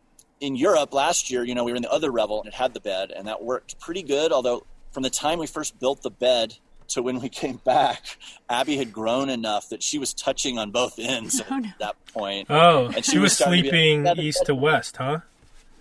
in 0.41 0.55
Europe 0.55 0.93
last 0.93 1.31
year, 1.31 1.45
you 1.45 1.55
know, 1.55 1.65
we 1.65 1.73
were 1.73 1.77
in 1.77 1.83
the 1.83 1.93
other 1.93 2.11
Revel 2.11 2.41
and 2.41 2.49
it 2.49 2.55
had 2.55 2.75
the 2.75 2.81
bed, 2.81 3.11
and 3.11 3.27
that 3.27 3.43
worked 3.43 3.81
pretty 3.81 4.03
good. 4.03 4.33
Although 4.33 4.67
from 4.91 5.03
the 5.03 5.11
time 5.11 5.39
we 5.39 5.47
first 5.47 5.79
built 5.79 6.03
the 6.03 6.11
bed 6.11 6.57
to 6.89 7.03
when 7.03 7.21
we 7.21 7.29
came 7.29 7.57
back, 7.65 8.19
Abby 8.49 8.77
had 8.77 8.93
grown 8.93 9.29
enough 9.29 9.69
that 9.71 9.83
she 9.83 9.99
was 9.99 10.15
touching 10.15 10.59
on 10.59 10.71
both 10.71 10.99
ends 10.99 11.41
Oh, 11.51 11.55
at 11.57 11.63
no. 11.63 11.69
that 11.81 11.97
point. 12.13 12.47
Oh, 12.51 12.87
And 12.87 13.05
she, 13.05 13.13
she 13.13 13.19
was 13.19 13.31
was 13.31 13.37
starting 13.39 13.65
to 13.65 13.71
be- 13.71 13.93
sleeping 14.03 14.19
east 14.19 14.43
to 14.47 14.55
west, 14.55 14.97
huh? 14.97 15.21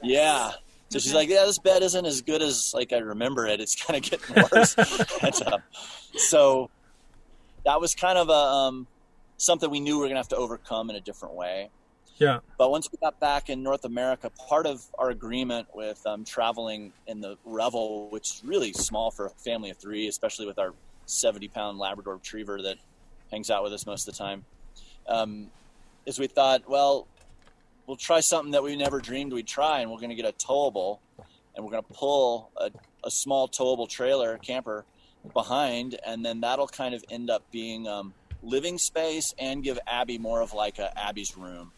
Yeah. 0.01 0.51
So 0.89 0.99
she's 0.99 1.13
like, 1.13 1.29
yeah, 1.29 1.45
this 1.45 1.57
bed 1.59 1.81
isn't 1.83 2.05
as 2.05 2.21
good 2.21 2.41
as 2.41 2.71
like 2.73 2.93
I 2.93 2.97
remember 2.99 3.45
it. 3.47 3.59
It's 3.59 3.75
kind 3.75 3.97
of 4.03 4.09
getting 4.09 4.43
worse. 4.51 4.75
and, 5.21 5.41
uh, 5.47 5.57
so 6.15 6.69
that 7.65 7.81
was 7.81 7.95
kind 7.95 8.17
of 8.17 8.29
a 8.29 8.33
um, 8.33 8.87
something 9.37 9.69
we 9.69 9.79
knew 9.79 9.95
we 9.97 10.01
were 10.03 10.07
gonna 10.07 10.19
have 10.19 10.27
to 10.29 10.37
overcome 10.37 10.89
in 10.89 10.95
a 10.95 11.01
different 11.01 11.35
way. 11.35 11.69
Yeah. 12.17 12.39
But 12.57 12.71
once 12.71 12.87
we 12.89 12.97
got 12.99 13.19
back 13.19 13.49
in 13.49 13.61
North 13.61 13.83
America, 13.83 14.29
part 14.29 14.65
of 14.67 14.85
our 14.97 15.09
agreement 15.09 15.67
with 15.73 16.05
um, 16.05 16.23
traveling 16.23 16.93
in 17.07 17.19
the 17.19 17.37
Revel, 17.43 18.07
which 18.09 18.35
is 18.35 18.41
really 18.45 18.71
small 18.71 19.11
for 19.11 19.25
a 19.25 19.29
family 19.31 19.69
of 19.69 19.77
three, 19.77 20.07
especially 20.07 20.45
with 20.45 20.57
our 20.57 20.73
70 21.05 21.47
pound 21.49 21.77
Labrador 21.77 22.15
retriever 22.15 22.61
that 22.63 22.77
hangs 23.31 23.49
out 23.49 23.63
with 23.63 23.73
us 23.73 23.85
most 23.85 24.07
of 24.07 24.13
the 24.13 24.17
time, 24.17 24.45
um, 25.07 25.47
is 26.05 26.19
we 26.19 26.27
thought, 26.27 26.67
well, 26.69 27.07
we'll 27.87 27.97
try 27.97 28.19
something 28.19 28.51
that 28.51 28.63
we 28.63 28.75
never 28.75 28.99
dreamed 28.99 29.33
we'd 29.33 29.47
try, 29.47 29.79
and 29.81 29.91
we're 29.91 29.97
going 29.97 30.09
to 30.09 30.15
get 30.15 30.25
a 30.25 30.33
towable, 30.33 30.99
and 31.55 31.63
we're 31.65 31.71
going 31.71 31.83
to 31.83 31.93
pull 31.93 32.51
a, 32.57 32.69
a 33.03 33.11
small 33.11 33.47
towable 33.47 33.87
trailer 33.89 34.37
camper 34.37 34.85
behind, 35.33 35.97
and 36.05 36.25
then 36.25 36.41
that'll 36.41 36.67
kind 36.67 36.93
of 36.93 37.03
end 37.09 37.29
up 37.29 37.43
being 37.51 37.87
um, 37.87 38.13
living 38.43 38.77
space 38.77 39.33
and 39.39 39.63
give 39.63 39.79
Abby 39.87 40.17
more 40.17 40.41
of 40.41 40.53
like 40.53 40.77
a 40.79 40.97
Abby's 40.99 41.35
room. 41.37 41.71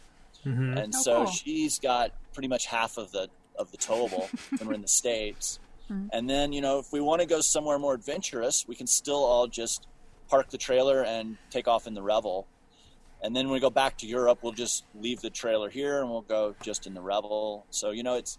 hmm 0.44 0.78
And 0.78 0.94
Oh, 0.96 1.02
so 1.02 1.16
cool. 1.24 1.26
she's 1.28 1.80
got 1.80 2.12
pretty 2.34 2.48
much 2.50 2.66
half 2.66 2.98
of 2.98 3.12
the 3.12 3.30
of 3.58 3.72
the 3.72 3.78
towable 3.78 4.30
when 4.60 4.68
we're 4.68 4.76
in 4.76 4.82
the 4.84 4.88
states. 4.88 5.60
And 6.12 6.30
then 6.30 6.54
you 6.54 6.62
know 6.62 6.80
if 6.80 6.92
we 6.92 7.02
want 7.02 7.22
to 7.22 7.28
go 7.28 7.42
somewhere 7.42 7.80
more 7.80 7.94
adventurous, 7.94 8.66
we 8.68 8.76
can 8.76 8.88
still 8.88 9.24
all 9.24 9.48
just 9.48 9.88
park 10.30 10.50
the 10.50 10.58
trailer 10.58 11.04
and 11.04 11.38
take 11.50 11.68
off 11.68 11.88
in 11.88 11.94
the 11.94 12.02
Revel. 12.02 12.48
And 13.22 13.36
then 13.36 13.46
when 13.46 13.54
we 13.54 13.60
go 13.60 13.70
back 13.70 13.98
to 14.00 14.08
Europe, 14.08 14.40
we'll 14.42 14.52
just 14.52 14.86
leave 14.94 15.22
the 15.22 15.30
trailer 15.30 15.70
here 15.70 16.02
and 16.02 16.10
we'll 16.10 16.22
go 16.22 16.56
just 16.62 16.86
in 16.86 16.94
the 16.94 17.02
Revel. 17.02 17.66
So 17.70 17.92
you 17.92 18.04
know 18.04 18.16
it's 18.16 18.38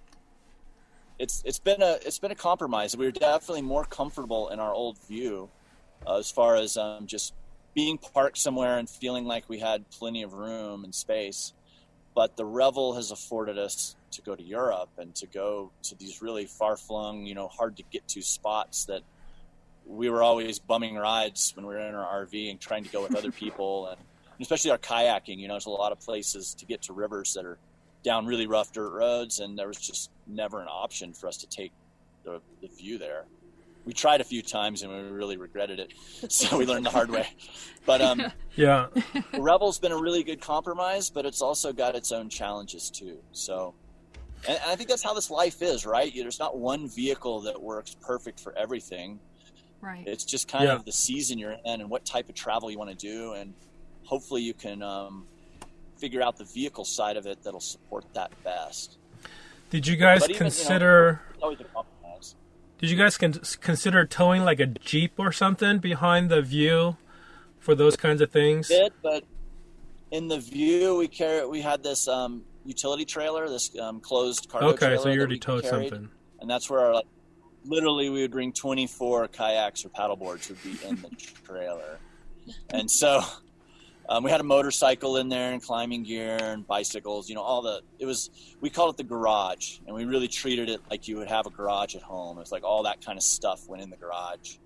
it's 1.19 1.43
it's 1.45 1.59
been 1.59 1.83
a 1.83 1.99
it's 2.05 2.19
been 2.19 2.31
a 2.31 2.37
compromise. 2.37 2.97
We 2.97 3.07
were 3.07 3.13
definitely 3.13 3.63
more 3.63 3.85
comfortable 3.85 4.51
in 4.51 4.61
our 4.61 4.73
old 4.73 4.99
view 5.07 5.49
uh, 6.07 6.19
as 6.19 6.31
far 6.31 6.57
as 6.57 6.77
um, 6.77 7.07
just 7.07 7.35
being 7.75 7.99
parked 7.99 8.39
somewhere 8.39 8.79
and 8.79 8.89
feeling 8.89 9.25
like 9.25 9.49
we 9.49 9.59
had 9.59 9.89
plenty 9.91 10.23
of 10.23 10.33
room 10.33 10.85
and 10.85 10.95
space 10.95 11.53
but 12.19 12.37
the 12.37 12.45
revel 12.45 12.97
has 12.97 13.13
afforded 13.13 13.57
us 13.57 13.95
to 14.13 14.23
go 14.23 14.35
to 14.35 14.43
Europe 14.43 14.91
and 14.99 15.15
to 15.17 15.27
go 15.27 15.71
to 15.83 15.95
these 15.97 16.23
really 16.23 16.47
far 16.47 16.77
flung, 16.77 17.25
you 17.25 17.35
know, 17.35 17.49
hard 17.49 17.77
to 17.77 17.83
get 17.91 18.07
to 18.09 18.23
spots 18.23 18.85
that 18.87 19.03
we 19.87 20.11
were 20.11 20.23
always 20.23 20.59
bumming 20.59 20.97
rides 20.97 21.53
when 21.57 21.67
we 21.67 21.75
were 21.75 21.81
in 21.81 21.95
our 21.95 22.27
RV 22.27 22.51
and 22.51 22.61
trying 22.61 22.85
to 22.85 22.91
go 22.91 23.03
with 23.03 23.15
other 23.15 23.31
people 23.45 23.89
and 23.89 24.01
especially 24.41 24.71
our 24.71 24.79
kayaking, 24.79 25.39
you 25.39 25.49
know, 25.49 25.55
there's 25.55 25.67
a 25.67 25.71
lot 25.71 25.91
of 25.93 25.99
places 26.01 26.55
to 26.55 26.65
get 26.65 26.83
to 26.83 26.93
rivers 26.93 27.35
that 27.35 27.45
are 27.45 27.59
down 28.05 28.27
really 28.27 28.47
rough 28.47 28.73
dirt 28.73 28.91
roads 28.91 29.41
and 29.41 29.59
there 29.59 29.67
was 29.67 29.79
just 29.79 30.11
never 30.27 30.61
an 30.61 30.69
option 30.69 31.13
for 31.13 31.27
us 31.27 31.37
to 31.39 31.47
take 31.49 31.73
the, 32.25 32.41
the 32.61 32.69
view 32.79 32.99
there. 32.99 33.25
We 33.85 33.95
tried 33.95 34.21
a 34.21 34.25
few 34.25 34.43
times 34.43 34.83
and 34.83 34.93
we 34.93 34.99
really 35.11 35.37
regretted 35.39 35.81
it. 35.81 35.93
So 36.31 36.59
we 36.59 36.67
learned 36.67 36.85
the 36.85 36.91
hard 36.91 37.11
way. 37.11 37.27
But 37.87 38.01
um 38.03 38.23
Yeah. 38.57 38.89
the 39.33 39.41
Revel's 39.41 39.79
been 39.79 39.93
a 39.93 39.97
really 39.97 40.25
good 40.25 40.41
compromise, 40.41 41.11
but 41.11 41.25
it's 41.25 41.41
also 41.41 41.73
got 41.73 41.95
its 41.95 42.11
own 42.13 42.29
challenges 42.29 42.91
too. 42.91 43.19
So, 43.33 43.75
and, 44.47 44.57
and 44.63 44.71
I 44.71 44.77
think 44.77 44.89
that's 44.89 45.03
how 45.03 45.15
this 45.15 45.31
life 45.31 45.63
is, 45.63 45.85
right? 45.87 46.13
There's 46.15 46.39
not 46.39 46.59
one 46.59 46.89
vehicle 46.89 47.41
that 47.43 47.61
works 47.61 47.97
perfect 48.01 48.41
for 48.41 48.57
everything. 48.57 49.19
Right. 49.81 50.07
It's 50.07 50.25
just 50.25 50.49
kind 50.49 50.65
Yeah. 50.65 50.75
of 50.75 50.85
the 50.85 50.93
season 50.93 51.39
you're 51.39 51.53
in 51.65 51.81
and 51.81 51.89
what 51.91 52.05
type 52.05 52.29
of 52.29 52.35
travel 52.35 52.71
you 52.71 52.79
want 52.79 52.91
to 52.91 52.97
do, 52.97 53.33
and 53.35 53.55
hopefully 54.05 54.43
you 54.43 54.55
can 54.55 54.83
um, 54.83 55.27
figure 55.99 56.23
out 56.23 56.37
the 56.37 56.45
vehicle 56.45 56.85
side 56.85 57.17
of 57.17 57.27
it 57.27 57.43
that'll 57.43 57.61
support 57.61 58.05
that 58.15 58.31
best. 58.45 58.97
Did 59.71 59.87
you 59.87 59.97
guys 59.97 60.21
But 60.21 60.31
even, 60.31 60.35
you 60.35 60.41
know- 60.41 60.45
consider? 60.57 61.21
It's 61.35 61.43
always 61.43 61.61
a 61.61 61.65
compromise. 61.65 62.35
Did 62.79 62.91
you 62.91 62.97
guys 62.97 63.17
con- 63.19 63.41
consider 63.61 64.05
towing 64.07 64.43
like 64.45 64.61
a 64.61 64.67
jeep 64.67 65.13
or 65.19 65.33
something 65.33 65.79
behind 65.79 66.31
the 66.31 66.43
view 66.43 66.97
for 67.59 67.75
those 67.75 67.97
kinds 67.97 68.21
of 68.21 68.31
things? 68.31 68.69
Did, 68.69 68.93
but 69.03 69.25
in 70.11 70.29
the 70.29 70.39
view 70.39 70.97
we 70.97 71.07
carry 71.09 71.47
we 71.47 71.61
had 71.61 71.83
this 71.83 72.09
um, 72.09 72.43
utility 72.69 73.05
trailer, 73.05 73.49
this 73.49 73.77
um, 73.79 73.99
closed 74.01 74.49
cargo 74.49 74.69
Okay, 74.69 74.87
trailer 74.87 75.03
so 75.03 75.09
you 75.09 75.19
already 75.19 75.35
we 75.37 75.39
towed 75.41 75.63
carried. 75.65 75.89
something. 75.91 76.09
and 76.41 76.49
that's 76.51 76.69
where 76.71 76.81
our, 76.81 76.95
like, 76.95 77.07
literally 77.65 78.09
we 78.11 78.21
would 78.23 78.31
bring 78.31 78.53
24 78.53 79.29
kayaks 79.29 79.85
or 79.85 79.89
paddleboards 79.89 80.49
would 80.49 80.63
be 80.63 80.79
in 80.87 80.97
the 81.03 81.09
trailer 81.45 81.99
and 82.71 82.89
so 82.91 83.21
um, 84.09 84.23
we 84.25 84.31
had 84.31 84.41
a 84.41 84.45
motorcycle 84.45 85.17
in 85.19 85.29
there 85.29 85.53
and 85.53 85.63
climbing 85.63 86.03
gear 86.05 86.39
and 86.41 86.67
bicycles 86.67 87.29
you 87.29 87.35
know 87.35 87.43
all 87.43 87.61
the 87.61 87.81
it 87.99 88.07
was 88.07 88.31
we 88.61 88.71
called 88.71 88.95
it 88.95 88.97
the 88.97 89.03
garage 89.03 89.79
and 89.87 89.95
we 89.95 90.05
really 90.05 90.29
treated 90.29 90.69
it 90.71 90.81
like 90.89 91.09
you 91.09 91.17
would 91.17 91.29
have 91.29 91.47
a 91.47 91.51
garage 91.51 91.95
at 91.97 92.01
home 92.03 92.37
it 92.39 92.41
was 92.41 92.53
like 92.53 92.63
all 92.65 92.85
that 92.85 93.05
kind 93.05 93.19
of 93.19 93.23
stuff 93.25 93.69
went 93.69 93.83
in 93.83 93.91
the 93.91 93.97
garage 93.97 94.57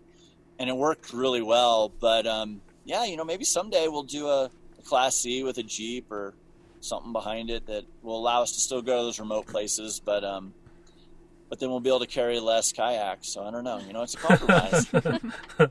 and 0.59 0.69
it 0.69 0.77
worked 0.77 1.13
really 1.13 1.43
well 1.43 1.89
but 1.99 2.27
um, 2.27 2.61
yeah 2.85 3.05
you 3.05 3.17
know 3.17 3.25
maybe 3.25 3.45
someday 3.45 3.89
we'll 3.89 4.03
do 4.05 4.29
a, 4.29 4.45
a 4.79 4.83
class 4.85 5.17
c 5.17 5.43
with 5.43 5.57
a 5.59 5.63
jeep 5.63 6.13
or 6.13 6.35
something 6.85 7.13
behind 7.13 7.51
it 7.51 7.67
that 7.67 7.85
will 8.03 8.19
allow 8.19 8.43
us 8.43 8.53
to 8.53 8.61
still 8.61 8.83
go 8.83 8.99
to 8.99 9.05
those 9.05 9.21
remote 9.21 9.47
places 9.47 10.01
but 10.01 10.25
um, 10.25 10.53
but 11.53 11.61
then 11.61 11.69
we'll 11.69 11.81
be 11.81 11.91
able 11.91 12.01
to 12.01 12.07
carry 12.07 12.41
less 12.41 12.73
kayaks. 12.73 13.29
So 13.29 13.45
I 13.45 13.51
don't 13.51 13.63
know. 13.63 13.79
You 13.87 13.93
know, 13.93 14.01
it's 14.01 14.15
a 14.15 14.17
compromise. 14.17 14.91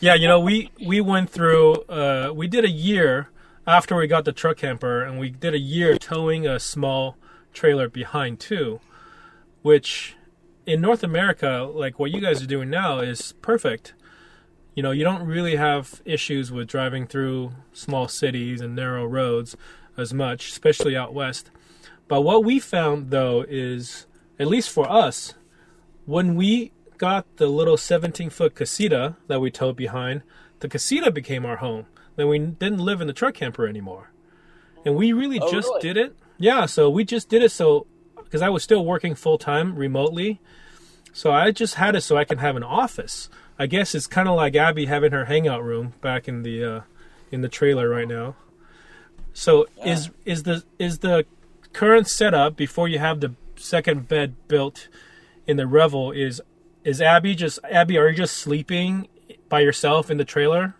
Yeah, 0.00 0.14
you 0.14 0.26
know, 0.26 0.40
we 0.40 0.70
we 0.82 1.02
went 1.02 1.28
through. 1.28 1.74
Uh, 1.82 2.32
we 2.34 2.48
did 2.48 2.64
a 2.64 2.70
year 2.70 3.28
after 3.66 3.94
we 3.94 4.06
got 4.06 4.24
the 4.24 4.32
truck 4.32 4.56
camper, 4.56 5.02
and 5.02 5.18
we 5.18 5.28
did 5.28 5.52
a 5.52 5.58
year 5.58 5.98
towing 5.98 6.46
a 6.46 6.58
small 6.58 7.18
trailer 7.52 7.86
behind 7.86 8.40
too, 8.40 8.80
which 9.60 10.16
in 10.64 10.80
North 10.80 11.02
America, 11.04 11.70
like 11.70 11.98
what 11.98 12.12
you 12.12 12.22
guys 12.22 12.42
are 12.42 12.46
doing 12.46 12.70
now, 12.70 13.00
is 13.00 13.34
perfect. 13.42 13.92
You 14.74 14.82
know, 14.82 14.90
you 14.90 15.04
don't 15.04 15.26
really 15.26 15.56
have 15.56 16.00
issues 16.06 16.50
with 16.50 16.66
driving 16.66 17.06
through 17.06 17.52
small 17.74 18.08
cities 18.08 18.62
and 18.62 18.74
narrow 18.74 19.04
roads 19.04 19.54
as 20.00 20.12
much, 20.14 20.48
especially 20.48 20.96
out 20.96 21.14
west. 21.14 21.50
But 22.08 22.22
what 22.22 22.44
we 22.44 22.58
found 22.58 23.10
though 23.10 23.44
is, 23.48 24.06
at 24.38 24.48
least 24.48 24.70
for 24.70 24.90
us, 24.90 25.34
when 26.06 26.34
we 26.34 26.72
got 26.98 27.36
the 27.36 27.46
little 27.46 27.76
17 27.76 28.30
foot 28.30 28.54
casita 28.54 29.16
that 29.28 29.40
we 29.40 29.50
towed 29.50 29.76
behind, 29.76 30.22
the 30.60 30.68
casita 30.68 31.10
became 31.10 31.46
our 31.46 31.56
home. 31.56 31.86
Then 32.16 32.28
we 32.28 32.38
didn't 32.38 32.80
live 32.80 33.00
in 33.00 33.06
the 33.06 33.12
truck 33.12 33.34
camper 33.34 33.66
anymore. 33.66 34.10
And 34.84 34.96
we 34.96 35.12
really 35.12 35.38
Oh, 35.40 35.50
just 35.50 35.68
really? 35.68 35.80
did 35.82 35.96
it. 35.96 36.16
Yeah, 36.38 36.66
so 36.66 36.90
we 36.90 37.04
just 37.04 37.28
did 37.28 37.42
it 37.42 37.50
so 37.52 37.86
because 38.24 38.42
I 38.42 38.48
was 38.48 38.62
still 38.62 38.84
working 38.84 39.14
full 39.14 39.38
time 39.38 39.76
remotely. 39.76 40.40
So 41.12 41.32
I 41.32 41.50
just 41.50 41.74
had 41.74 41.94
it 41.96 42.02
so 42.02 42.16
I 42.16 42.24
can 42.24 42.38
have 42.38 42.56
an 42.56 42.62
office. 42.62 43.28
I 43.58 43.66
guess 43.66 43.94
it's 43.94 44.06
kind 44.06 44.28
of 44.28 44.36
like 44.36 44.54
Abby 44.56 44.86
having 44.86 45.12
her 45.12 45.26
hangout 45.26 45.62
room 45.64 45.92
back 46.00 46.28
in 46.28 46.42
the 46.42 46.64
uh, 46.64 46.80
in 47.30 47.40
the 47.42 47.48
trailer 47.48 47.88
right 47.88 48.08
now. 48.08 48.36
So 49.32 49.66
Yeah. 49.76 49.92
is 49.92 50.10
is 50.24 50.42
the 50.42 50.64
is 50.78 50.98
the 50.98 51.24
current 51.72 52.08
setup 52.08 52.56
before 52.56 52.88
you 52.88 52.98
have 52.98 53.20
the 53.20 53.34
second 53.56 54.08
bed 54.08 54.34
built 54.48 54.88
in 55.46 55.56
the 55.56 55.66
Revel 55.66 56.10
is 56.12 56.40
is 56.84 57.00
Abby 57.00 57.34
just 57.34 57.58
Abby 57.70 57.98
are 57.98 58.08
you 58.08 58.16
just 58.16 58.36
sleeping 58.36 59.08
by 59.48 59.60
yourself 59.60 60.10
in 60.10 60.16
the 60.16 60.24
trailer? 60.24 60.74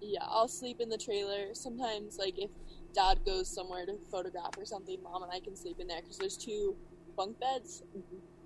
Yeah, 0.00 0.24
I'll 0.26 0.48
sleep 0.48 0.80
in 0.80 0.88
the 0.88 0.98
trailer. 0.98 1.54
Sometimes, 1.54 2.18
like 2.18 2.38
if 2.38 2.50
Dad 2.94 3.20
goes 3.24 3.48
somewhere 3.48 3.86
to 3.86 3.96
photograph 4.10 4.56
or 4.58 4.64
something, 4.64 5.02
Mom 5.02 5.22
and 5.22 5.32
I 5.32 5.40
can 5.40 5.56
sleep 5.56 5.80
in 5.80 5.86
there 5.86 6.00
because 6.02 6.18
there's 6.18 6.36
two 6.36 6.76
bunk 7.16 7.38
beds. 7.40 7.82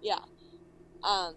Yeah. 0.03 0.19
Um, 1.03 1.35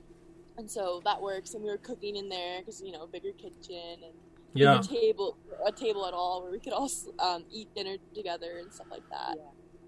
and 0.58 0.70
so 0.70 1.02
that 1.06 1.22
works. 1.22 1.54
And 1.54 1.64
we 1.64 1.70
were 1.70 1.78
cooking 1.78 2.16
in 2.16 2.30
there 2.30 2.60
because 2.60 2.82
you 2.82 2.92
know 2.92 3.08
bigger 3.08 3.32
kitchen 3.32 4.04
and 4.04 4.14
Yeah. 4.54 4.80
a 4.80 4.84
table, 4.84 5.38
a 5.66 5.72
table 5.72 6.06
at 6.06 6.14
all 6.14 6.42
where 6.44 6.52
we 6.52 6.60
could 6.60 6.74
all 6.74 6.90
um, 7.20 7.44
eat 7.52 7.68
dinner 7.76 7.98
together 8.16 8.58
and 8.60 8.72
stuff 8.74 8.88
like 8.92 9.08
that. 9.10 9.38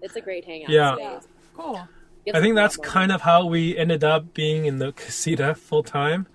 It's 0.00 0.16
a 0.16 0.20
great 0.20 0.44
hangout 0.44 0.70
Yeah. 0.70 0.94
space. 1.18 1.28
Cool. 1.56 1.88
Gets 2.24 2.38
I 2.38 2.40
think 2.40 2.54
that's 2.54 2.78
more 2.78 2.86
kind 2.86 3.10
of 3.12 3.22
how 3.22 3.46
we 3.46 3.76
ended 3.76 4.04
up 4.04 4.32
being 4.34 4.64
in 4.66 4.78
the 4.78 4.92
casita 4.92 5.54
full 5.54 5.82
time, 5.82 6.26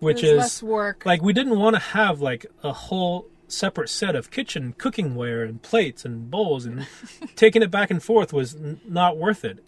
which 0.00 0.22
is 0.24 0.36
less 0.38 0.62
work. 0.62 1.06
like 1.06 1.22
we 1.22 1.32
didn't 1.32 1.58
want 1.58 1.74
to 1.76 1.80
have 1.80 2.20
like 2.20 2.46
a 2.64 2.72
whole 2.72 3.28
separate 3.46 3.88
set 3.90 4.16
of 4.16 4.30
kitchen 4.30 4.74
cooking 4.78 5.14
ware 5.14 5.44
and 5.44 5.62
plates 5.62 6.04
and 6.04 6.30
bowls 6.30 6.64
and 6.64 6.86
taking 7.36 7.62
it 7.62 7.70
back 7.70 7.90
and 7.90 8.02
forth 8.02 8.32
was 8.32 8.54
n- 8.56 8.80
not 8.88 9.18
worth 9.18 9.44
it 9.44 9.62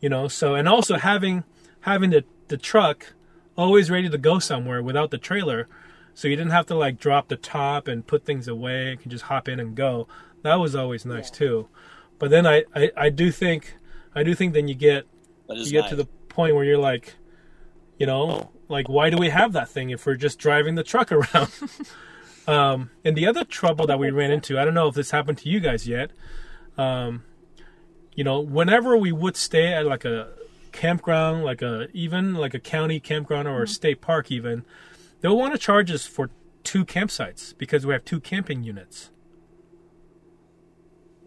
you 0.00 0.08
know 0.08 0.28
so 0.28 0.54
and 0.54 0.66
also 0.66 0.96
having 0.96 1.44
having 1.82 2.08
the, 2.08 2.24
the 2.48 2.56
truck 2.56 3.12
always 3.54 3.90
ready 3.90 4.08
to 4.08 4.16
go 4.16 4.38
somewhere 4.38 4.82
without 4.82 5.10
the 5.10 5.18
trailer 5.18 5.68
so 6.18 6.26
you 6.26 6.36
didn't 6.36 6.52
have 6.52 6.66
to 6.66 6.74
like 6.74 6.98
drop 6.98 7.28
the 7.28 7.36
top 7.36 7.86
and 7.86 8.06
put 8.06 8.24
things 8.24 8.48
away 8.48 8.90
you 8.90 8.96
can 8.96 9.10
just 9.10 9.24
hop 9.24 9.48
in 9.48 9.60
and 9.60 9.74
go 9.74 10.08
that 10.42 10.56
was 10.56 10.74
always 10.74 11.04
nice 11.04 11.30
too 11.30 11.68
but 12.18 12.30
then 12.30 12.46
I, 12.46 12.64
I 12.74 12.90
i 12.96 13.10
do 13.10 13.30
think 13.30 13.74
i 14.14 14.22
do 14.22 14.34
think 14.34 14.52
then 14.52 14.68
you 14.68 14.74
get 14.74 15.06
you 15.50 15.70
get 15.70 15.82
nice. 15.82 15.90
to 15.90 15.96
the 15.96 16.08
point 16.38 16.54
where 16.54 16.64
you're 16.64 16.78
like, 16.78 17.14
you 17.98 18.06
know, 18.06 18.50
like 18.68 18.88
why 18.88 19.10
do 19.10 19.16
we 19.16 19.30
have 19.30 19.52
that 19.54 19.68
thing 19.68 19.90
if 19.90 20.06
we're 20.06 20.14
just 20.14 20.38
driving 20.38 20.74
the 20.74 20.84
truck 20.84 21.10
around? 21.18 21.50
um, 22.46 22.90
and 23.04 23.16
the 23.16 23.26
other 23.26 23.44
trouble 23.44 23.86
that 23.86 23.98
we 23.98 24.10
ran 24.10 24.30
into, 24.30 24.58
I 24.58 24.64
don't 24.64 24.74
know 24.74 24.88
if 24.88 24.94
this 24.94 25.10
happened 25.10 25.38
to 25.38 25.48
you 25.48 25.60
guys 25.60 25.88
yet. 25.88 26.10
Um, 26.76 27.24
you 28.14 28.24
know, 28.24 28.40
whenever 28.40 28.96
we 28.96 29.10
would 29.10 29.36
stay 29.36 29.72
at 29.72 29.84
like 29.86 30.04
a 30.04 30.30
campground, 30.70 31.44
like 31.44 31.62
a 31.62 31.88
even 31.92 32.34
like 32.34 32.54
a 32.54 32.60
county 32.60 33.00
campground 33.00 33.48
or 33.48 33.62
a 33.62 33.68
state 33.68 34.00
park, 34.00 34.30
even 34.30 34.64
they'll 35.20 35.36
want 35.36 35.52
to 35.52 35.58
charge 35.58 35.90
us 35.90 36.06
for 36.06 36.30
two 36.64 36.84
campsites 36.84 37.56
because 37.56 37.86
we 37.86 37.92
have 37.92 38.04
two 38.04 38.20
camping 38.20 38.62
units. 38.62 39.10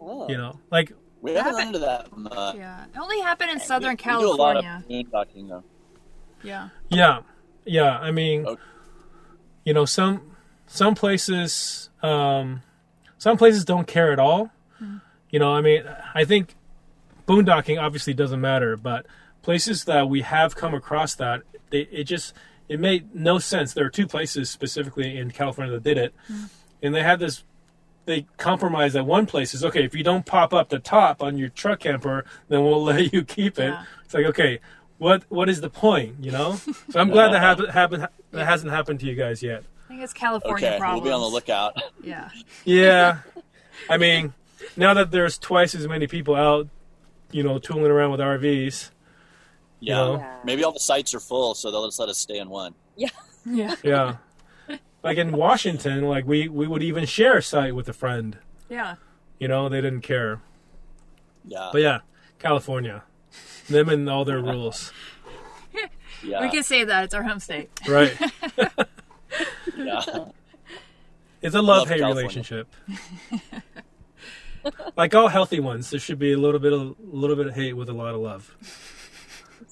Oh. 0.00 0.28
You 0.28 0.36
know, 0.36 0.58
like 0.70 0.92
we 1.20 1.32
haven't 1.32 1.44
Haven't- 1.44 1.58
run 1.58 1.66
into 1.68 1.78
that 1.80 2.16
much. 2.16 2.56
yeah. 2.56 2.84
It 2.84 2.98
only 2.98 3.20
happened 3.20 3.50
in 3.52 3.60
Southern 3.60 3.96
we, 4.04 4.12
we 4.14 4.20
do 4.20 4.30
a 4.30 4.34
lot 4.34 4.56
of 4.56 4.64
California. 4.64 5.04
boondocking 5.12 5.48
though. 5.48 5.64
Yeah. 6.42 6.68
Yeah, 6.88 7.20
yeah. 7.64 7.98
I 7.98 8.10
mean, 8.10 8.46
Okay. 8.46 8.62
you 9.64 9.72
know, 9.74 9.84
some 9.84 10.22
some 10.66 10.94
places, 10.94 11.90
um, 12.02 12.62
some 13.18 13.36
places 13.36 13.64
don't 13.64 13.86
care 13.86 14.12
at 14.12 14.18
all. 14.18 14.50
You 15.30 15.38
know, 15.38 15.54
I 15.54 15.60
mean, 15.62 15.84
I 16.14 16.24
think 16.24 16.56
boondocking 17.26 17.80
obviously 17.80 18.12
doesn't 18.12 18.40
matter, 18.40 18.76
but 18.76 19.06
places 19.42 19.84
that 19.84 20.08
we 20.08 20.22
have 20.22 20.56
come 20.56 20.74
across 20.74 21.14
that 21.14 21.42
they, 21.70 21.82
it 21.92 22.04
just 22.04 22.34
it 22.72 22.80
made 22.80 23.14
no 23.14 23.38
sense. 23.38 23.74
There 23.74 23.84
are 23.84 23.90
two 23.90 24.06
places 24.06 24.48
specifically 24.50 25.16
in 25.18 25.30
California 25.30 25.72
that 25.74 25.82
did 25.82 25.98
it, 25.98 26.14
mm. 26.30 26.48
and 26.82 26.94
they 26.94 27.02
had 27.02 27.18
this. 27.18 27.44
They 28.04 28.26
compromised 28.36 28.96
at 28.96 29.06
one 29.06 29.26
place 29.26 29.54
is 29.54 29.64
okay 29.64 29.84
if 29.84 29.94
you 29.94 30.02
don't 30.02 30.26
pop 30.26 30.52
up 30.52 30.70
the 30.70 30.80
top 30.80 31.22
on 31.22 31.38
your 31.38 31.50
truck 31.50 31.80
camper, 31.80 32.24
then 32.48 32.64
we'll 32.64 32.82
let 32.92 33.12
you 33.12 33.22
keep 33.22 33.58
it. 33.58 33.70
Yeah. 33.70 33.84
It's 34.04 34.14
like 34.14 34.26
okay, 34.26 34.60
what 34.98 35.24
what 35.28 35.48
is 35.48 35.60
the 35.60 35.70
point? 35.70 36.16
You 36.20 36.32
know. 36.32 36.54
So 36.90 36.98
I'm 36.98 37.10
glad 37.10 37.32
that 37.32 37.40
happened. 37.40 37.70
Happen, 37.72 38.06
that 38.30 38.46
hasn't 38.46 38.72
happened 38.72 39.00
to 39.00 39.06
you 39.06 39.14
guys 39.14 39.42
yet. 39.42 39.64
I 39.84 39.88
think 39.88 40.02
it's 40.02 40.12
California 40.14 40.68
Okay, 40.68 40.78
problems. 40.78 41.02
we'll 41.02 41.10
be 41.10 41.14
on 41.14 41.20
the 41.20 41.34
lookout. 41.34 41.76
Yeah. 42.02 42.30
Yeah, 42.64 43.18
I 43.88 43.96
mean, 43.96 44.32
now 44.76 44.94
that 44.94 45.10
there's 45.12 45.38
twice 45.38 45.74
as 45.74 45.86
many 45.86 46.06
people 46.06 46.34
out, 46.34 46.68
you 47.30 47.42
know, 47.42 47.58
tooling 47.58 47.90
around 47.92 48.10
with 48.10 48.20
RVs. 48.20 48.90
Yeah. 49.82 49.96
know? 49.96 50.16
Yeah. 50.16 50.36
Maybe 50.44 50.64
all 50.64 50.72
the 50.72 50.80
sites 50.80 51.12
are 51.14 51.20
full, 51.20 51.54
so 51.54 51.70
they'll 51.70 51.86
just 51.86 51.98
let 51.98 52.08
us 52.08 52.18
stay 52.18 52.38
in 52.38 52.48
one. 52.48 52.74
Yeah. 52.96 53.08
Yeah. 53.44 53.74
yeah. 53.82 54.16
like 55.02 55.18
in 55.18 55.32
Washington, 55.32 56.02
like 56.02 56.24
we 56.24 56.46
we 56.48 56.68
would 56.68 56.80
even 56.84 57.06
share 57.06 57.38
a 57.38 57.42
site 57.42 57.74
with 57.74 57.88
a 57.88 57.92
friend. 57.92 58.38
Yeah. 58.68 58.94
You 59.40 59.48
know, 59.48 59.68
they 59.68 59.80
didn't 59.80 60.02
care. 60.02 60.40
Yeah. 61.44 61.70
But 61.72 61.82
yeah, 61.82 61.98
California, 62.38 63.02
them 63.68 63.88
and 63.88 64.08
all 64.08 64.24
their 64.24 64.40
rules. 64.40 64.92
yeah. 66.22 66.40
We 66.40 66.50
can 66.50 66.62
say 66.62 66.84
that. 66.84 67.02
It's 67.02 67.14
our 67.14 67.24
home 67.24 67.40
state. 67.40 67.68
Right. 67.88 68.16
yeah. 69.76 70.04
It's 71.42 71.56
a 71.56 71.60
love 71.60 71.78
Love 71.78 71.88
hate 71.88 72.02
relationship. 72.02 72.72
like 74.96 75.16
all 75.16 75.26
healthy 75.26 75.58
ones, 75.58 75.90
there 75.90 75.98
should 75.98 76.20
be 76.20 76.32
a 76.32 76.38
little 76.38 76.60
bit 76.60 76.72
of 76.72 76.80
a 76.80 76.94
little 77.02 77.34
bit 77.34 77.48
of 77.48 77.56
hate 77.56 77.72
with 77.72 77.88
a 77.88 77.92
lot 77.92 78.14
of 78.14 78.20
love. 78.20 78.54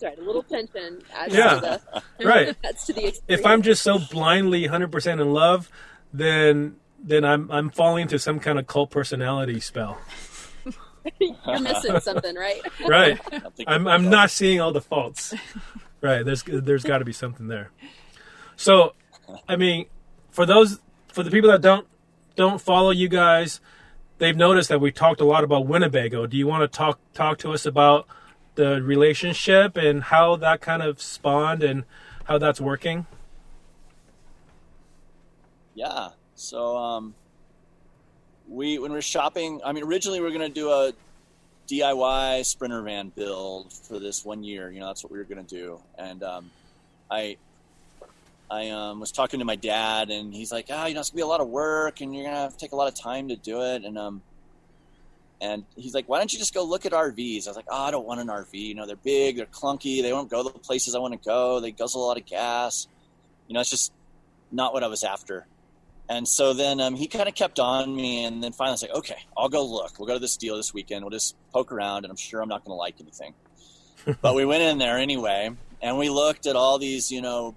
That's 0.00 0.16
right. 0.18 0.18
A 0.18 0.26
little 0.26 0.42
tension 0.42 1.02
adds 1.14 1.34
Yeah. 1.34 1.54
to 1.54 1.60
the 1.60 2.02
Right. 2.26 2.56
adds 2.64 2.84
to 2.86 2.92
the 2.92 3.06
experience. 3.08 3.20
if 3.28 3.46
I'm 3.46 3.62
just 3.62 3.82
so 3.82 3.98
blindly 3.98 4.66
100% 4.66 5.20
in 5.20 5.32
love, 5.32 5.70
then 6.12 6.76
then 7.02 7.24
I'm 7.24 7.50
I'm 7.50 7.70
falling 7.70 8.02
into 8.02 8.18
some 8.18 8.40
kind 8.40 8.58
of 8.58 8.66
cult 8.66 8.90
personality 8.90 9.58
spell. 9.60 9.98
You're 11.20 11.60
missing 11.60 11.98
something, 12.00 12.34
right? 12.36 12.60
Right. 12.86 13.18
I 13.32 13.38
think 13.50 13.68
I'm 13.68 13.86
I'm 13.88 14.10
not 14.10 14.30
seeing 14.30 14.60
all 14.60 14.72
the 14.72 14.82
faults. 14.82 15.32
Right. 16.02 16.24
There's 16.24 16.42
there's 16.42 16.84
got 16.84 16.98
to 16.98 17.04
be 17.06 17.12
something 17.12 17.48
there. 17.48 17.70
So, 18.56 18.94
I 19.48 19.56
mean, 19.56 19.86
for 20.30 20.44
those 20.44 20.78
for 21.08 21.22
the 21.22 21.30
people 21.30 21.50
that 21.50 21.62
don't 21.62 21.86
don't 22.36 22.60
follow 22.60 22.90
you 22.90 23.08
guys, 23.08 23.60
they've 24.18 24.36
noticed 24.36 24.68
that 24.68 24.80
we 24.80 24.92
talked 24.92 25.20
a 25.22 25.24
lot 25.24 25.42
about 25.42 25.66
Winnebago. 25.66 26.26
Do 26.26 26.36
you 26.36 26.46
want 26.46 26.70
to 26.70 26.76
talk 26.76 26.98
talk 27.14 27.38
to 27.38 27.52
us 27.52 27.64
about 27.64 28.06
the 28.60 28.82
relationship 28.82 29.76
and 29.78 30.02
how 30.02 30.36
that 30.36 30.60
kind 30.60 30.82
of 30.82 31.00
spawned 31.00 31.62
and 31.62 31.84
how 32.24 32.36
that's 32.36 32.60
working? 32.60 33.06
Yeah. 35.74 36.10
So 36.34 36.76
um, 36.76 37.14
we 38.46 38.78
when 38.78 38.92
we're 38.92 39.00
shopping, 39.00 39.62
I 39.64 39.72
mean, 39.72 39.82
originally 39.84 40.20
we 40.20 40.26
are 40.26 40.30
going 40.30 40.46
to 40.46 40.54
do 40.54 40.70
a 40.70 40.92
DIY 41.68 42.44
sprinter 42.44 42.82
van 42.82 43.08
build 43.08 43.72
for 43.72 43.98
this 43.98 44.26
one 44.26 44.44
year. 44.44 44.70
You 44.70 44.80
know, 44.80 44.88
that's 44.88 45.02
what 45.02 45.10
we 45.10 45.18
were 45.18 45.24
going 45.24 45.44
to 45.44 45.54
do, 45.54 45.80
and 45.96 46.22
um, 46.22 46.50
I 47.10 47.38
I 48.50 48.68
um, 48.68 49.00
was 49.00 49.10
talking 49.10 49.38
to 49.38 49.46
my 49.46 49.56
dad, 49.56 50.10
and 50.10 50.34
he's 50.34 50.52
like, 50.52 50.66
"Ah, 50.70 50.86
you 50.86 50.94
know, 50.94 51.00
it's 51.00 51.10
gonna 51.10 51.16
be 51.18 51.22
a 51.22 51.26
lot 51.26 51.40
of 51.40 51.48
work, 51.48 52.02
and 52.02 52.14
you're 52.14 52.24
gonna 52.24 52.36
have 52.36 52.52
to 52.52 52.58
take 52.58 52.72
a 52.72 52.76
lot 52.76 52.88
of 52.88 52.94
time 52.94 53.28
to 53.28 53.36
do 53.36 53.62
it." 53.62 53.84
And 53.84 53.96
um, 53.96 54.22
and 55.40 55.64
he's 55.76 55.94
like, 55.94 56.08
"Why 56.08 56.18
don't 56.18 56.32
you 56.32 56.38
just 56.38 56.54
go 56.54 56.64
look 56.64 56.86
at 56.86 56.92
RVs?" 56.92 57.46
I 57.46 57.50
was 57.50 57.56
like, 57.56 57.66
"Oh, 57.68 57.82
I 57.84 57.90
don't 57.90 58.06
want 58.06 58.20
an 58.20 58.28
RV. 58.28 58.52
You 58.52 58.74
know, 58.74 58.86
they're 58.86 58.96
big, 58.96 59.36
they're 59.36 59.46
clunky, 59.46 60.02
they 60.02 60.12
won't 60.12 60.30
go 60.30 60.42
the 60.42 60.50
places 60.50 60.94
I 60.94 60.98
want 60.98 61.20
to 61.20 61.26
go. 61.26 61.60
They 61.60 61.70
guzzle 61.70 62.04
a 62.04 62.06
lot 62.06 62.18
of 62.18 62.26
gas. 62.26 62.88
You 63.48 63.54
know, 63.54 63.60
it's 63.60 63.70
just 63.70 63.92
not 64.52 64.72
what 64.72 64.84
I 64.84 64.88
was 64.88 65.04
after." 65.04 65.46
And 66.08 66.26
so 66.26 66.52
then 66.52 66.80
um, 66.80 66.96
he 66.96 67.06
kind 67.06 67.28
of 67.28 67.36
kept 67.36 67.60
on 67.60 67.94
me, 67.94 68.24
and 68.24 68.42
then 68.42 68.52
finally 68.52 68.72
I 68.72 68.74
was 68.74 68.82
like, 68.82 68.94
"Okay, 68.94 69.22
I'll 69.36 69.48
go 69.48 69.64
look. 69.64 69.98
We'll 69.98 70.08
go 70.08 70.14
to 70.14 70.20
this 70.20 70.36
deal 70.36 70.56
this 70.56 70.74
weekend. 70.74 71.04
We'll 71.04 71.10
just 71.10 71.36
poke 71.52 71.72
around, 71.72 72.04
and 72.04 72.10
I'm 72.10 72.16
sure 72.16 72.42
I'm 72.42 72.48
not 72.48 72.64
going 72.64 72.74
to 72.74 72.78
like 72.78 73.00
anything." 73.00 73.34
but 74.20 74.34
we 74.34 74.44
went 74.44 74.62
in 74.62 74.78
there 74.78 74.98
anyway, 74.98 75.50
and 75.80 75.98
we 75.98 76.10
looked 76.10 76.46
at 76.46 76.56
all 76.56 76.78
these, 76.78 77.12
you 77.12 77.20
know, 77.20 77.54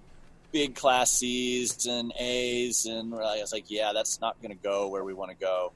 big 0.52 0.74
class 0.74 1.10
C's 1.10 1.86
and 1.86 2.12
A's, 2.18 2.86
and 2.86 3.12
I 3.14 3.40
was 3.40 3.52
like, 3.52 3.70
"Yeah, 3.70 3.92
that's 3.92 4.20
not 4.20 4.40
going 4.40 4.56
to 4.56 4.62
go 4.62 4.88
where 4.88 5.04
we 5.04 5.12
want 5.12 5.30
to 5.32 5.36
go." 5.36 5.72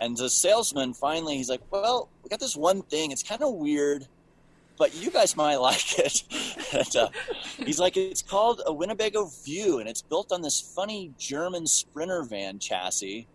And 0.00 0.16
the 0.16 0.28
salesman 0.28 0.94
finally, 0.94 1.36
he's 1.36 1.48
like, 1.50 1.60
"Well, 1.70 2.08
we 2.22 2.30
got 2.30 2.40
this 2.40 2.56
one 2.56 2.82
thing. 2.82 3.10
It's 3.10 3.22
kind 3.22 3.42
of 3.42 3.54
weird, 3.54 4.06
but 4.78 4.94
you 4.94 5.10
guys 5.10 5.36
might 5.36 5.56
like 5.70 5.98
it." 5.98 6.22
and, 6.72 6.96
uh, 6.96 7.08
he's 7.58 7.78
like, 7.78 7.96
"It's 7.96 8.22
called 8.22 8.62
a 8.66 8.72
Winnebago 8.72 9.26
View, 9.44 9.78
and 9.78 9.88
it's 9.88 10.02
built 10.02 10.32
on 10.32 10.42
this 10.42 10.60
funny 10.60 11.12
German 11.18 11.66
Sprinter 11.66 12.22
van 12.22 12.58
chassis." 12.58 13.26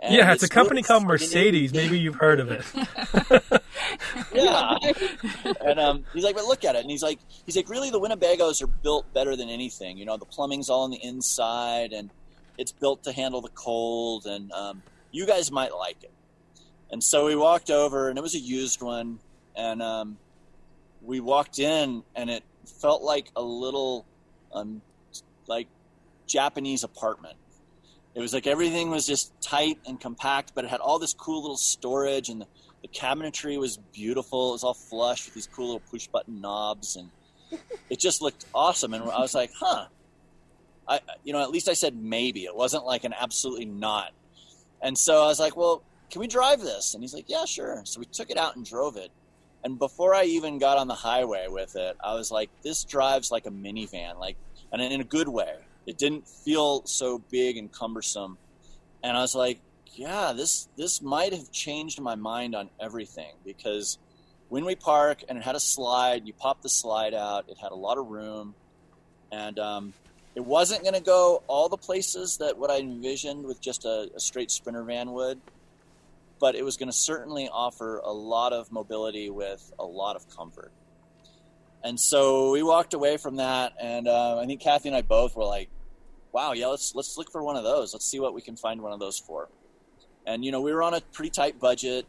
And 0.00 0.14
yeah, 0.16 0.32
it's 0.32 0.42
a 0.42 0.48
company 0.48 0.82
called. 0.82 1.06
Mercedes. 1.06 1.72
Maybe 1.72 1.98
you've 1.98 2.16
heard 2.16 2.40
of 2.40 2.50
it. 2.50 3.62
Yeah. 4.34 4.76
and 5.64 5.78
um, 5.78 6.04
he's 6.12 6.24
like, 6.24 6.34
but 6.34 6.44
look 6.44 6.64
at 6.64 6.74
it. 6.74 6.80
And 6.80 6.90
he's 6.90 7.02
like, 7.02 7.18
he's 7.44 7.56
like, 7.56 7.68
really, 7.68 7.90
the 7.90 8.00
Winnebagos 8.00 8.62
are 8.62 8.66
built 8.66 9.12
better 9.12 9.36
than 9.36 9.48
anything. 9.48 9.98
You 9.98 10.04
know, 10.04 10.16
the 10.16 10.24
plumbing's 10.24 10.68
all 10.70 10.84
on 10.84 10.90
the 10.90 11.02
inside, 11.02 11.92
and 11.92 12.10
it's 12.58 12.72
built 12.72 13.04
to 13.04 13.12
handle 13.12 13.40
the 13.40 13.50
cold. 13.50 14.26
And 14.26 14.50
um, 14.52 14.82
you 15.12 15.26
guys 15.26 15.52
might 15.52 15.72
like 15.74 16.02
it. 16.02 16.10
And 16.90 17.02
so 17.02 17.26
we 17.26 17.36
walked 17.36 17.70
over, 17.70 18.08
and 18.08 18.18
it 18.18 18.22
was 18.22 18.34
a 18.34 18.38
used 18.38 18.82
one. 18.82 19.18
And 19.54 19.82
um, 19.82 20.18
we 21.02 21.20
walked 21.20 21.58
in, 21.58 22.02
and 22.16 22.28
it 22.28 22.42
felt 22.80 23.02
like 23.02 23.30
a 23.36 23.42
little, 23.42 24.04
um, 24.52 24.82
like 25.46 25.68
Japanese 26.26 26.82
apartment. 26.82 27.36
It 28.14 28.20
was 28.20 28.34
like 28.34 28.46
everything 28.46 28.90
was 28.90 29.06
just 29.06 29.32
tight 29.40 29.78
and 29.86 29.98
compact, 29.98 30.52
but 30.54 30.64
it 30.64 30.70
had 30.70 30.80
all 30.80 30.98
this 30.98 31.14
cool 31.14 31.40
little 31.40 31.56
storage, 31.56 32.28
and 32.28 32.42
the, 32.42 32.46
the 32.82 32.88
cabinetry 32.88 33.58
was 33.58 33.78
beautiful. 33.92 34.50
It 34.50 34.52
was 34.52 34.64
all 34.64 34.74
flush 34.74 35.24
with 35.26 35.34
these 35.34 35.46
cool 35.46 35.66
little 35.66 35.82
push 35.90 36.08
button 36.08 36.40
knobs, 36.40 36.96
and 36.96 37.10
it 37.88 37.98
just 37.98 38.20
looked 38.20 38.44
awesome. 38.54 38.92
And 38.92 39.04
I 39.04 39.20
was 39.20 39.34
like, 39.34 39.50
huh, 39.58 39.86
I, 40.86 41.00
you 41.24 41.32
know, 41.32 41.42
at 41.42 41.50
least 41.50 41.68
I 41.68 41.74
said 41.74 41.96
maybe. 41.96 42.44
It 42.44 42.54
wasn't 42.54 42.84
like 42.84 43.04
an 43.04 43.14
absolutely 43.18 43.64
not. 43.64 44.12
And 44.82 44.98
so 44.98 45.22
I 45.22 45.26
was 45.26 45.38
like, 45.38 45.56
well, 45.56 45.82
can 46.10 46.20
we 46.20 46.26
drive 46.26 46.60
this? 46.60 46.94
And 46.94 47.02
he's 47.02 47.14
like, 47.14 47.28
yeah, 47.28 47.44
sure. 47.44 47.82
So 47.84 48.00
we 48.00 48.06
took 48.06 48.30
it 48.30 48.36
out 48.36 48.56
and 48.56 48.66
drove 48.66 48.96
it. 48.96 49.10
And 49.64 49.78
before 49.78 50.14
I 50.14 50.24
even 50.24 50.58
got 50.58 50.76
on 50.76 50.88
the 50.88 50.94
highway 50.94 51.46
with 51.48 51.76
it, 51.76 51.96
I 52.04 52.14
was 52.14 52.30
like, 52.30 52.50
this 52.62 52.84
drives 52.84 53.30
like 53.30 53.46
a 53.46 53.50
minivan, 53.50 54.18
like, 54.18 54.36
and 54.72 54.82
in 54.82 55.00
a 55.00 55.04
good 55.04 55.28
way. 55.28 55.54
It 55.86 55.98
didn't 55.98 56.28
feel 56.28 56.84
so 56.84 57.22
big 57.30 57.56
and 57.56 57.70
cumbersome. 57.70 58.38
And 59.02 59.16
I 59.16 59.20
was 59.20 59.34
like, 59.34 59.60
yeah, 59.94 60.32
this 60.32 60.68
this 60.76 61.02
might 61.02 61.32
have 61.32 61.50
changed 61.52 62.00
my 62.00 62.14
mind 62.14 62.54
on 62.54 62.70
everything 62.80 63.34
because 63.44 63.98
when 64.48 64.64
we 64.64 64.74
park 64.74 65.22
and 65.28 65.38
it 65.38 65.44
had 65.44 65.54
a 65.54 65.60
slide, 65.60 66.26
you 66.26 66.32
pop 66.32 66.62
the 66.62 66.68
slide 66.68 67.14
out. 67.14 67.46
It 67.48 67.58
had 67.58 67.72
a 67.72 67.76
lot 67.76 67.98
of 67.98 68.06
room, 68.06 68.54
and 69.30 69.58
um, 69.58 69.92
it 70.34 70.44
wasn't 70.44 70.82
going 70.82 70.94
to 70.94 71.00
go 71.00 71.42
all 71.46 71.68
the 71.68 71.76
places 71.76 72.38
that 72.38 72.56
what 72.56 72.70
I 72.70 72.78
envisioned 72.78 73.44
with 73.44 73.60
just 73.60 73.84
a, 73.84 74.10
a 74.14 74.20
straight 74.20 74.50
sprinter 74.50 74.82
van 74.82 75.12
would, 75.12 75.40
but 76.40 76.54
it 76.54 76.64
was 76.64 76.76
going 76.76 76.88
to 76.88 76.96
certainly 76.96 77.48
offer 77.52 77.98
a 77.98 78.12
lot 78.12 78.52
of 78.52 78.72
mobility 78.72 79.28
with 79.28 79.72
a 79.78 79.84
lot 79.84 80.16
of 80.16 80.28
comfort. 80.34 80.72
And 81.84 81.98
so 81.98 82.52
we 82.52 82.62
walked 82.62 82.94
away 82.94 83.16
from 83.16 83.36
that, 83.36 83.74
and 83.80 84.06
uh, 84.08 84.38
I 84.38 84.46
think 84.46 84.60
Kathy 84.60 84.88
and 84.88 84.96
I 84.96 85.02
both 85.02 85.34
were 85.34 85.44
like, 85.44 85.68
"Wow, 86.30 86.52
yeah, 86.52 86.68
let's 86.68 86.94
let's 86.94 87.18
look 87.18 87.30
for 87.30 87.42
one 87.42 87.56
of 87.56 87.64
those. 87.64 87.92
Let's 87.92 88.06
see 88.06 88.20
what 88.20 88.34
we 88.34 88.40
can 88.40 88.56
find 88.56 88.80
one 88.80 88.92
of 88.92 89.00
those 89.00 89.18
for." 89.18 89.48
And 90.24 90.44
you 90.44 90.52
know, 90.52 90.60
we 90.60 90.72
were 90.72 90.82
on 90.84 90.94
a 90.94 91.00
pretty 91.00 91.30
tight 91.30 91.58
budget. 91.58 92.06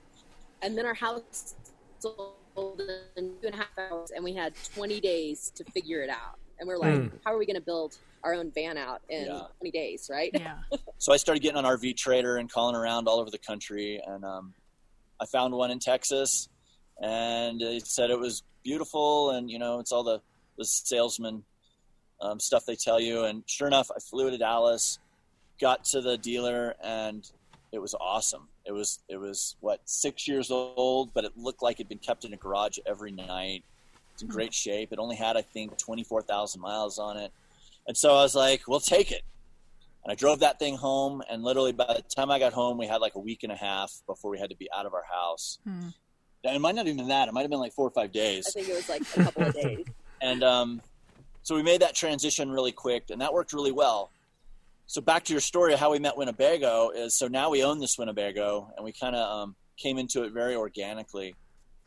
And 0.61 0.77
then 0.77 0.85
our 0.85 0.93
house 0.93 1.55
sold 1.99 2.81
in 3.17 3.31
two 3.41 3.47
and 3.47 3.55
a 3.55 3.57
half 3.57 3.77
hours, 3.79 4.11
and 4.11 4.23
we 4.23 4.33
had 4.33 4.53
20 4.75 5.01
days 5.01 5.51
to 5.55 5.63
figure 5.71 6.03
it 6.03 6.09
out. 6.09 6.37
And 6.63 6.69
we're 6.69 6.77
like, 6.77 6.93
Mm. 6.93 7.19
how 7.25 7.33
are 7.33 7.37
we 7.37 7.45
going 7.45 7.57
to 7.57 7.61
build 7.61 7.97
our 8.23 8.33
own 8.33 8.49
van 8.51 8.77
out 8.77 9.01
in 9.09 9.25
Yeah. 9.25 9.47
20 9.59 9.71
days, 9.71 10.09
right? 10.09 10.31
Yeah. 10.33 10.59
So 10.97 11.11
I 11.11 11.17
started 11.17 11.41
getting 11.41 11.57
on 11.57 11.65
RV 11.65 11.97
Trader 11.97 12.37
and 12.37 12.49
calling 12.49 12.77
around 12.77 13.09
all 13.09 13.19
over 13.19 13.29
the 13.29 13.37
country, 13.37 14.01
and 14.07 14.23
um, 14.23 14.53
I 15.19 15.25
found 15.25 15.53
one 15.53 15.69
in 15.69 15.79
Texas, 15.79 16.47
and 17.01 17.59
they 17.59 17.79
said 17.79 18.09
it 18.09 18.17
was 18.17 18.43
beautiful, 18.63 19.31
and 19.31 19.51
you 19.51 19.59
know, 19.59 19.81
it's 19.81 19.91
all 19.91 20.03
the 20.03 20.21
the 20.57 20.63
salesman 20.63 21.43
um, 22.21 22.39
stuff 22.39 22.65
they 22.65 22.77
tell 22.77 23.01
you. 23.01 23.25
And 23.25 23.43
sure 23.47 23.67
enough, 23.67 23.91
I 23.93 23.99
flew 23.99 24.29
to 24.29 24.37
Dallas, 24.37 24.99
got 25.59 25.83
to 25.85 25.99
the 25.99 26.17
dealer, 26.17 26.75
and 26.81 27.29
it 27.73 27.79
was 27.79 27.93
awesome. 27.99 28.47
It 28.65 28.71
was 28.71 28.99
it 29.09 29.17
was 29.17 29.57
what 29.59 29.81
six 29.83 30.25
years 30.25 30.49
old, 30.51 31.13
but 31.13 31.25
it 31.25 31.35
looked 31.35 31.61
like 31.61 31.81
it'd 31.81 31.89
been 31.89 31.97
kept 31.97 32.23
in 32.23 32.31
a 32.33 32.37
garage 32.37 32.77
every 32.85 33.11
night. 33.11 33.65
It's 34.23 34.31
in 34.31 34.35
great 34.35 34.53
shape. 34.53 34.91
It 34.91 34.99
only 34.99 35.15
had, 35.15 35.37
I 35.37 35.41
think, 35.41 35.77
twenty 35.77 36.03
four 36.03 36.21
thousand 36.21 36.61
miles 36.61 36.99
on 36.99 37.17
it, 37.17 37.31
and 37.87 37.97
so 37.97 38.11
I 38.11 38.21
was 38.21 38.35
like, 38.35 38.67
"We'll 38.67 38.79
take 38.79 39.11
it." 39.11 39.23
And 40.03 40.11
I 40.11 40.15
drove 40.15 40.39
that 40.41 40.59
thing 40.59 40.75
home, 40.75 41.23
and 41.29 41.43
literally 41.43 41.71
by 41.71 41.85
the 41.85 42.03
time 42.15 42.29
I 42.29 42.37
got 42.37 42.51
home, 42.53 42.77
we 42.77 42.87
had 42.87 42.97
like 42.97 43.15
a 43.15 43.19
week 43.19 43.43
and 43.43 43.51
a 43.51 43.55
half 43.55 43.91
before 44.05 44.31
we 44.31 44.39
had 44.39 44.49
to 44.49 44.55
be 44.57 44.69
out 44.75 44.85
of 44.85 44.93
our 44.93 45.05
house. 45.09 45.59
Hmm. 45.63 45.89
And 46.43 46.55
it 46.57 46.59
might 46.59 46.75
not 46.75 46.87
even 46.87 46.97
been 46.97 47.07
that; 47.07 47.27
it 47.27 47.33
might 47.33 47.41
have 47.41 47.49
been 47.49 47.59
like 47.59 47.73
four 47.73 47.87
or 47.87 47.91
five 47.91 48.11
days. 48.11 48.45
I 48.55 48.59
days. 48.59 48.67
think 48.67 48.69
it 48.69 48.75
was 48.75 48.89
like 48.89 49.01
a 49.01 49.23
couple 49.23 49.43
of 49.43 49.53
days. 49.53 49.85
And 50.21 50.41
um, 50.41 50.81
so 51.41 51.53
we 51.53 51.63
made 51.63 51.81
that 51.81 51.95
transition 51.95 52.49
really 52.49 52.71
quick, 52.71 53.09
and 53.09 53.19
that 53.19 53.33
worked 53.33 53.51
really 53.51 53.73
well. 53.73 54.09
So 54.85 55.01
back 55.01 55.25
to 55.25 55.33
your 55.33 55.41
story 55.41 55.73
of 55.73 55.79
how 55.81 55.91
we 55.91 55.99
met 55.99 56.15
Winnebago 56.15 56.91
is 56.91 57.17
so 57.17 57.27
now 57.27 57.49
we 57.49 57.61
own 57.61 57.79
this 57.79 57.97
Winnebago, 57.97 58.71
and 58.77 58.85
we 58.85 58.93
kind 58.93 59.17
of 59.17 59.43
um, 59.43 59.55
came 59.75 59.97
into 59.97 60.23
it 60.23 60.31
very 60.31 60.55
organically, 60.55 61.35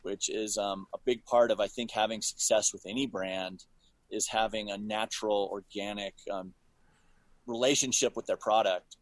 which 0.07 0.29
is 0.29 0.57
um, 0.57 0.87
a 0.93 0.97
big 1.03 1.23
part 1.25 1.51
of 1.51 1.59
I 1.59 1.67
think 1.67 1.91
having 1.91 2.21
success 2.21 2.71
with 2.71 2.83
any 2.87 3.05
brand 3.05 3.65
is 4.09 4.25
having 4.25 4.71
a 4.71 4.77
natural, 4.77 5.49
organic 5.51 6.13
um, 6.31 6.53
relationship 7.45 8.15
with 8.15 8.25
their 8.25 8.37
product. 8.37 8.95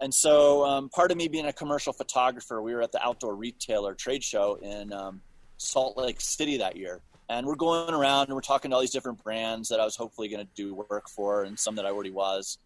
And 0.00 0.14
so, 0.14 0.64
um, 0.64 0.88
part 0.90 1.10
of 1.10 1.16
me 1.16 1.26
being 1.26 1.46
a 1.46 1.52
commercial 1.52 1.92
photographer, 1.92 2.62
we 2.62 2.74
were 2.74 2.82
at 2.82 2.92
the 2.92 3.04
Outdoor 3.04 3.34
Retailer 3.34 3.92
Trade 3.94 4.22
Show 4.22 4.54
in 4.62 4.92
um, 4.92 5.20
Salt 5.56 5.96
Lake 5.96 6.20
City 6.20 6.56
that 6.58 6.76
year. 6.76 7.00
And 7.28 7.44
we're 7.44 7.56
going 7.56 7.92
around 7.92 8.26
and 8.26 8.34
we're 8.34 8.40
talking 8.52 8.70
to 8.70 8.76
all 8.76 8.80
these 8.80 8.92
different 8.92 9.20
brands 9.24 9.68
that 9.70 9.80
I 9.80 9.84
was 9.84 9.96
hopefully 9.96 10.28
going 10.28 10.46
to 10.46 10.52
do 10.54 10.74
work 10.88 11.08
for 11.08 11.42
and 11.42 11.58
some 11.58 11.74
that 11.74 11.84
I 11.84 11.90
already 11.90 12.12
was. 12.12 12.58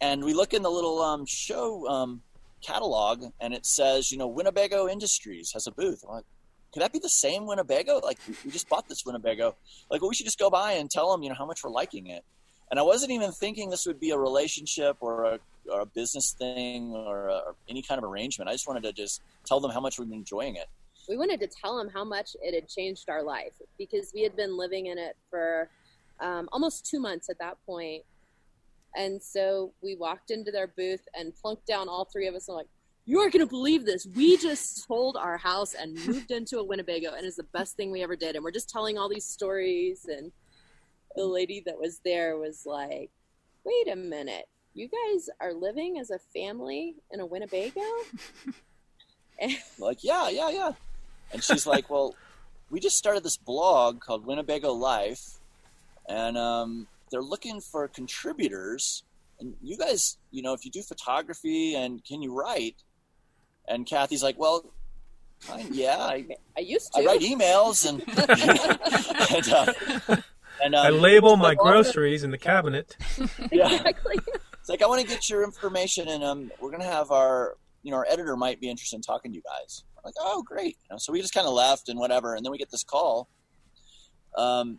And 0.00 0.22
we 0.22 0.32
look 0.32 0.54
in 0.54 0.62
the 0.62 0.70
little 0.70 1.02
um, 1.02 1.26
show 1.26 1.88
um, 1.88 2.22
catalog 2.62 3.24
and 3.40 3.52
it 3.52 3.66
says, 3.66 4.12
you 4.12 4.18
know, 4.18 4.28
Winnebago 4.28 4.88
Industries 4.88 5.52
has 5.52 5.66
a 5.66 5.72
booth. 5.72 6.04
I'm 6.06 6.16
like, 6.16 6.24
could 6.72 6.82
that 6.82 6.92
be 6.92 6.98
the 6.98 7.08
same 7.08 7.46
Winnebago? 7.46 7.98
Like, 8.02 8.18
we- 8.44 8.50
just 8.50 8.68
bought 8.68 8.88
this 8.88 9.04
Winnebago. 9.04 9.56
Like, 9.90 10.00
well, 10.00 10.08
we 10.08 10.14
should 10.14 10.26
just 10.26 10.38
go 10.38 10.50
by 10.50 10.72
and 10.72 10.90
tell 10.90 11.10
them, 11.10 11.22
you 11.22 11.28
know, 11.28 11.34
how 11.34 11.46
much 11.46 11.64
we're 11.64 11.70
liking 11.70 12.06
it. 12.08 12.24
And 12.70 12.78
I 12.78 12.82
wasn't 12.84 13.10
even 13.10 13.32
thinking 13.32 13.68
this 13.70 13.84
would 13.86 13.98
be 13.98 14.10
a 14.10 14.18
relationship 14.18 14.96
or 15.00 15.24
a, 15.24 15.38
or 15.68 15.80
a 15.80 15.86
business 15.86 16.32
thing 16.38 16.92
or, 16.94 17.26
a, 17.28 17.34
or 17.38 17.56
any 17.68 17.82
kind 17.82 17.98
of 17.98 18.04
arrangement. 18.04 18.48
I 18.48 18.52
just 18.52 18.68
wanted 18.68 18.84
to 18.84 18.92
just 18.92 19.22
tell 19.44 19.58
them 19.58 19.72
how 19.72 19.80
much 19.80 19.98
we've 19.98 20.08
been 20.08 20.18
enjoying 20.18 20.54
it. 20.56 20.66
we 21.08 21.16
wanted 21.16 21.40
to 21.40 21.48
tell 21.48 21.76
them 21.76 21.88
how 21.88 22.04
much 22.04 22.36
it 22.40 22.54
had 22.54 22.68
changed 22.68 23.10
our 23.10 23.22
life 23.24 23.54
because 23.76 24.12
we 24.14 24.22
had 24.22 24.36
been 24.36 24.56
living 24.56 24.86
in 24.86 24.98
it 24.98 25.16
for 25.28 25.68
um, 26.20 26.48
almost 26.52 26.86
two 26.86 27.00
months 27.00 27.28
at 27.28 27.38
that 27.40 27.56
point. 27.66 28.04
And 28.94 29.20
so 29.20 29.72
we 29.82 29.96
walked 29.96 30.30
into 30.30 30.52
their 30.52 30.68
booth 30.68 31.02
and 31.18 31.34
plunked 31.34 31.66
down 31.66 31.88
all 31.88 32.04
three 32.04 32.28
of 32.28 32.34
us 32.36 32.46
and 32.48 32.56
like, 32.56 32.68
you 33.10 33.18
aren't 33.18 33.32
going 33.32 33.44
to 33.44 33.50
believe 33.50 33.84
this. 33.84 34.06
We 34.14 34.36
just 34.36 34.86
sold 34.86 35.16
our 35.16 35.36
house 35.36 35.74
and 35.74 35.94
moved 36.06 36.30
into 36.30 36.58
a 36.58 36.64
Winnebago, 36.64 37.12
and 37.12 37.26
it's 37.26 37.38
the 37.38 37.42
best 37.42 37.76
thing 37.76 37.90
we 37.90 38.04
ever 38.04 38.14
did. 38.14 38.36
And 38.36 38.44
we're 38.44 38.52
just 38.52 38.70
telling 38.70 38.98
all 38.98 39.08
these 39.08 39.24
stories. 39.24 40.06
And 40.08 40.30
the 41.16 41.24
lady 41.24 41.60
that 41.66 41.76
was 41.76 42.00
there 42.04 42.38
was 42.38 42.66
like, 42.66 43.10
wait 43.64 43.92
a 43.92 43.96
minute. 43.96 44.44
You 44.74 44.88
guys 44.88 45.28
are 45.40 45.52
living 45.52 45.98
as 45.98 46.10
a 46.10 46.20
family 46.32 46.94
in 47.10 47.18
a 47.18 47.26
Winnebago? 47.26 47.80
And 49.42 49.56
like, 49.78 50.04
yeah, 50.04 50.28
yeah, 50.28 50.50
yeah. 50.50 50.72
And 51.32 51.42
she's 51.42 51.66
like, 51.66 51.88
well, 51.88 52.14
we 52.68 52.78
just 52.78 52.98
started 52.98 53.22
this 53.22 53.38
blog 53.38 54.00
called 54.00 54.26
Winnebago 54.26 54.70
Life, 54.70 55.40
and 56.06 56.36
um, 56.36 56.86
they're 57.10 57.22
looking 57.22 57.62
for 57.62 57.88
contributors. 57.88 59.02
And 59.40 59.54
you 59.62 59.78
guys, 59.78 60.18
you 60.30 60.42
know, 60.42 60.52
if 60.52 60.66
you 60.66 60.70
do 60.70 60.82
photography 60.82 61.74
and 61.74 62.04
can 62.04 62.20
you 62.20 62.38
write? 62.38 62.76
And 63.70 63.86
Kathy's 63.86 64.22
like, 64.22 64.36
well, 64.36 64.64
kind, 65.46 65.74
yeah, 65.74 65.96
I, 65.96 66.26
I 66.56 66.60
used 66.60 66.92
to. 66.92 67.00
I 67.00 67.04
write 67.04 67.20
emails 67.20 67.88
and 67.88 68.02
and, 69.34 69.48
uh, 70.10 70.16
and 70.62 70.74
um, 70.74 70.86
I 70.86 70.90
label 70.90 71.36
my 71.36 71.50
like, 71.50 71.62
well, 71.62 71.72
groceries 71.74 72.24
in 72.24 72.32
the 72.32 72.38
cabinet. 72.38 72.96
Yeah. 73.52 73.72
exactly. 73.72 74.18
It's 74.58 74.68
like 74.68 74.82
I 74.82 74.86
want 74.86 75.00
to 75.00 75.06
get 75.06 75.30
your 75.30 75.44
information, 75.44 76.08
and 76.08 76.22
um, 76.22 76.50
we're 76.60 76.70
gonna 76.70 76.84
have 76.84 77.10
our, 77.10 77.56
you 77.82 77.90
know, 77.90 77.98
our 77.98 78.06
editor 78.10 78.36
might 78.36 78.60
be 78.60 78.68
interested 78.68 78.96
in 78.96 79.02
talking 79.02 79.30
to 79.32 79.36
you 79.36 79.42
guys. 79.42 79.84
I'm 79.96 80.02
like, 80.04 80.14
oh, 80.18 80.42
great. 80.42 80.76
You 80.84 80.94
know, 80.94 80.98
so 80.98 81.12
we 81.12 81.20
just 81.20 81.32
kind 81.32 81.46
of 81.46 81.54
left 81.54 81.88
and 81.88 81.98
whatever, 81.98 82.34
and 82.34 82.44
then 82.44 82.50
we 82.52 82.58
get 82.58 82.70
this 82.70 82.84
call, 82.84 83.28
um, 84.36 84.78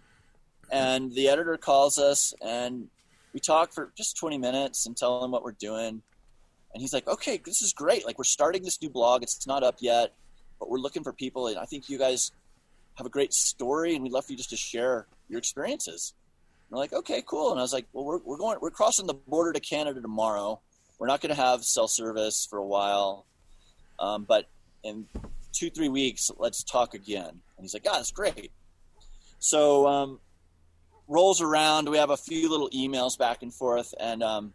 and 0.71 1.13
the 1.13 1.29
editor 1.29 1.57
calls 1.57 1.97
us, 1.97 2.33
and 2.41 2.87
we 3.33 3.39
talk 3.39 3.73
for 3.73 3.91
just 3.97 4.17
20 4.17 4.37
minutes 4.37 4.85
and 4.85 4.95
tell 4.95 5.23
him 5.23 5.31
what 5.31 5.43
we're 5.43 5.53
doing, 5.53 6.01
and 6.73 6.81
he's 6.81 6.93
like, 6.93 7.07
okay, 7.07 7.41
this 7.43 7.61
is 7.61 7.73
great. 7.73 8.05
Like 8.05 8.17
we're 8.17 8.23
starting 8.23 8.63
this 8.63 8.81
new 8.81 8.89
blog. 8.89 9.23
It's 9.23 9.45
not 9.47 9.63
up 9.63 9.77
yet, 9.79 10.13
but 10.59 10.69
we're 10.69 10.79
looking 10.79 11.03
for 11.03 11.13
people, 11.13 11.47
and 11.47 11.57
I 11.57 11.65
think 11.65 11.89
you 11.89 11.97
guys 11.97 12.31
have 12.95 13.05
a 13.05 13.09
great 13.09 13.33
story, 13.33 13.95
and 13.95 14.03
we'd 14.03 14.11
love 14.11 14.25
for 14.25 14.31
you 14.31 14.37
just 14.37 14.49
to 14.51 14.57
share 14.57 15.07
your 15.29 15.39
experiences. 15.39 16.13
And 16.69 16.75
we're 16.75 16.83
like, 16.83 16.93
okay, 16.93 17.23
cool. 17.25 17.51
And 17.51 17.59
I 17.59 17.63
was 17.63 17.73
like, 17.73 17.87
well, 17.93 18.05
we're, 18.05 18.19
we're 18.19 18.37
going, 18.37 18.57
we're 18.61 18.69
crossing 18.69 19.07
the 19.07 19.13
border 19.13 19.53
to 19.53 19.59
Canada 19.59 20.01
tomorrow. 20.01 20.59
We're 20.99 21.07
not 21.07 21.21
going 21.21 21.33
to 21.35 21.41
have 21.41 21.63
cell 21.63 21.87
service 21.87 22.45
for 22.49 22.59
a 22.59 22.65
while, 22.65 23.25
um, 23.99 24.25
but 24.27 24.45
in 24.83 25.07
two, 25.51 25.69
three 25.69 25.89
weeks, 25.89 26.29
let's 26.37 26.63
talk 26.63 26.93
again. 26.93 27.29
And 27.29 27.61
he's 27.61 27.73
like, 27.73 27.83
God, 27.83 27.97
that's 27.97 28.11
great. 28.11 28.51
So 29.39 29.87
um, 29.87 30.19
rolls 31.07 31.41
around. 31.41 31.89
We 31.89 31.97
have 31.97 32.09
a 32.09 32.17
few 32.17 32.49
little 32.49 32.69
emails 32.69 33.17
back 33.17 33.41
and 33.41 33.53
forth, 33.53 33.93
and 33.99 34.21
um, 34.21 34.53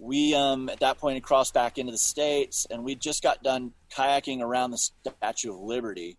we 0.00 0.34
um, 0.34 0.68
at 0.68 0.80
that 0.80 0.98
point 0.98 1.14
had 1.14 1.22
crossed 1.22 1.54
back 1.54 1.78
into 1.78 1.92
the 1.92 1.98
states, 1.98 2.66
and 2.70 2.84
we 2.84 2.94
just 2.94 3.22
got 3.22 3.42
done 3.42 3.72
kayaking 3.94 4.40
around 4.40 4.70
the 4.70 4.78
Statue 4.78 5.52
of 5.52 5.60
Liberty 5.60 6.16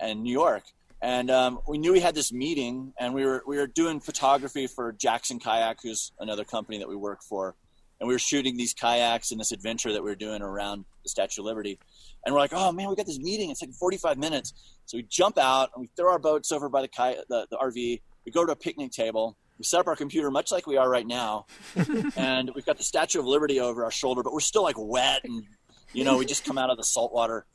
in 0.00 0.22
New 0.22 0.32
York 0.32 0.64
and 1.02 1.30
um, 1.30 1.60
we 1.68 1.78
knew 1.78 1.92
we 1.92 2.00
had 2.00 2.14
this 2.14 2.32
meeting, 2.32 2.92
and 2.98 3.12
we 3.14 3.24
were 3.24 3.42
we 3.46 3.58
were 3.58 3.66
doing 3.66 4.00
photography 4.00 4.66
for 4.66 4.92
Jackson 4.92 5.38
Kayak, 5.38 5.78
who's 5.82 6.12
another 6.18 6.44
company 6.44 6.78
that 6.78 6.88
we 6.88 6.96
work 6.96 7.22
for, 7.22 7.54
and 8.00 8.08
we 8.08 8.14
were 8.14 8.18
shooting 8.18 8.56
these 8.56 8.72
kayaks 8.72 9.30
in 9.30 9.38
this 9.38 9.52
adventure 9.52 9.92
that 9.92 10.02
we 10.02 10.10
were 10.10 10.16
doing 10.16 10.40
around 10.40 10.84
the 11.02 11.10
Statue 11.10 11.42
of 11.42 11.46
Liberty, 11.46 11.78
and 12.24 12.34
we're 12.34 12.40
like, 12.40 12.54
oh 12.54 12.72
man, 12.72 12.88
we 12.88 12.96
got 12.96 13.06
this 13.06 13.18
meeting. 13.18 13.50
It's 13.50 13.60
like 13.60 13.72
45 13.74 14.16
minutes, 14.16 14.54
so 14.86 14.96
we 14.96 15.02
jump 15.02 15.36
out 15.36 15.70
and 15.74 15.82
we 15.82 15.90
throw 15.96 16.10
our 16.10 16.18
boats 16.18 16.50
over 16.50 16.68
by 16.68 16.82
the 16.82 16.88
the, 17.28 17.46
the 17.50 17.56
RV. 17.58 18.00
We 18.24 18.32
go 18.32 18.46
to 18.46 18.52
a 18.52 18.56
picnic 18.56 18.90
table. 18.90 19.36
We 19.58 19.64
set 19.64 19.80
up 19.80 19.86
our 19.86 19.96
computer 19.96 20.30
much 20.30 20.52
like 20.52 20.66
we 20.66 20.76
are 20.76 20.88
right 20.88 21.06
now, 21.06 21.46
and 22.16 22.50
we've 22.54 22.66
got 22.66 22.76
the 22.76 22.84
Statue 22.84 23.20
of 23.20 23.26
Liberty 23.26 23.58
over 23.60 23.84
our 23.84 23.90
shoulder, 23.90 24.22
but 24.22 24.32
we're 24.32 24.40
still 24.40 24.62
like 24.62 24.76
wet 24.78 25.22
and 25.24 25.44
you 25.92 26.04
know 26.04 26.18
we 26.18 26.26
just 26.26 26.44
come 26.44 26.58
out 26.58 26.70
of 26.70 26.76
the 26.76 26.82
salt 26.82 27.12
water, 27.12 27.46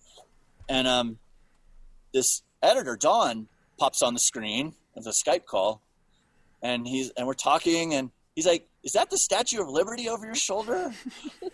and 0.68 0.88
um, 0.88 1.20
this 2.14 2.42
editor 2.64 2.96
Don 2.96 3.48
pops 3.78 4.02
on 4.02 4.14
the 4.14 4.20
screen 4.20 4.74
of 4.96 5.04
the 5.04 5.12
Skype 5.12 5.46
call, 5.46 5.82
and 6.62 6.88
he's 6.88 7.12
and 7.12 7.28
we're 7.28 7.34
talking, 7.34 7.94
and 7.94 8.10
he's 8.36 8.48
like, 8.48 8.68
is 8.84 8.94
that 8.94 9.10
the 9.10 9.18
Statue 9.18 9.62
of 9.62 9.70
Liberty 9.70 10.10
over 10.10 10.26
your 10.26 10.36
shoulder? 10.36 10.94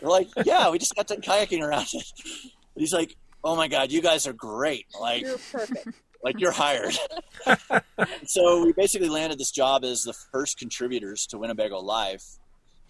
We're 0.01 0.09
like, 0.09 0.29
yeah, 0.45 0.69
we 0.69 0.77
just 0.79 0.95
got 0.95 1.07
done 1.07 1.21
kayaking 1.21 1.61
around 1.61 1.87
it. 1.93 2.05
And 2.23 2.81
he's 2.81 2.93
like, 2.93 3.15
oh 3.43 3.55
my 3.55 3.67
God, 3.67 3.91
you 3.91 4.01
guys 4.01 4.27
are 4.27 4.33
great. 4.33 4.85
Like, 4.99 5.23
You're 5.23 5.37
perfect. 5.51 5.89
Like 6.23 6.39
you're 6.39 6.51
hired. 6.51 6.97
so 8.25 8.63
we 8.65 8.73
basically 8.73 9.09
landed 9.09 9.39
this 9.39 9.51
job 9.51 9.83
as 9.83 10.03
the 10.03 10.13
first 10.13 10.57
contributors 10.57 11.25
to 11.27 11.37
Winnebago 11.37 11.79
Life, 11.79 12.25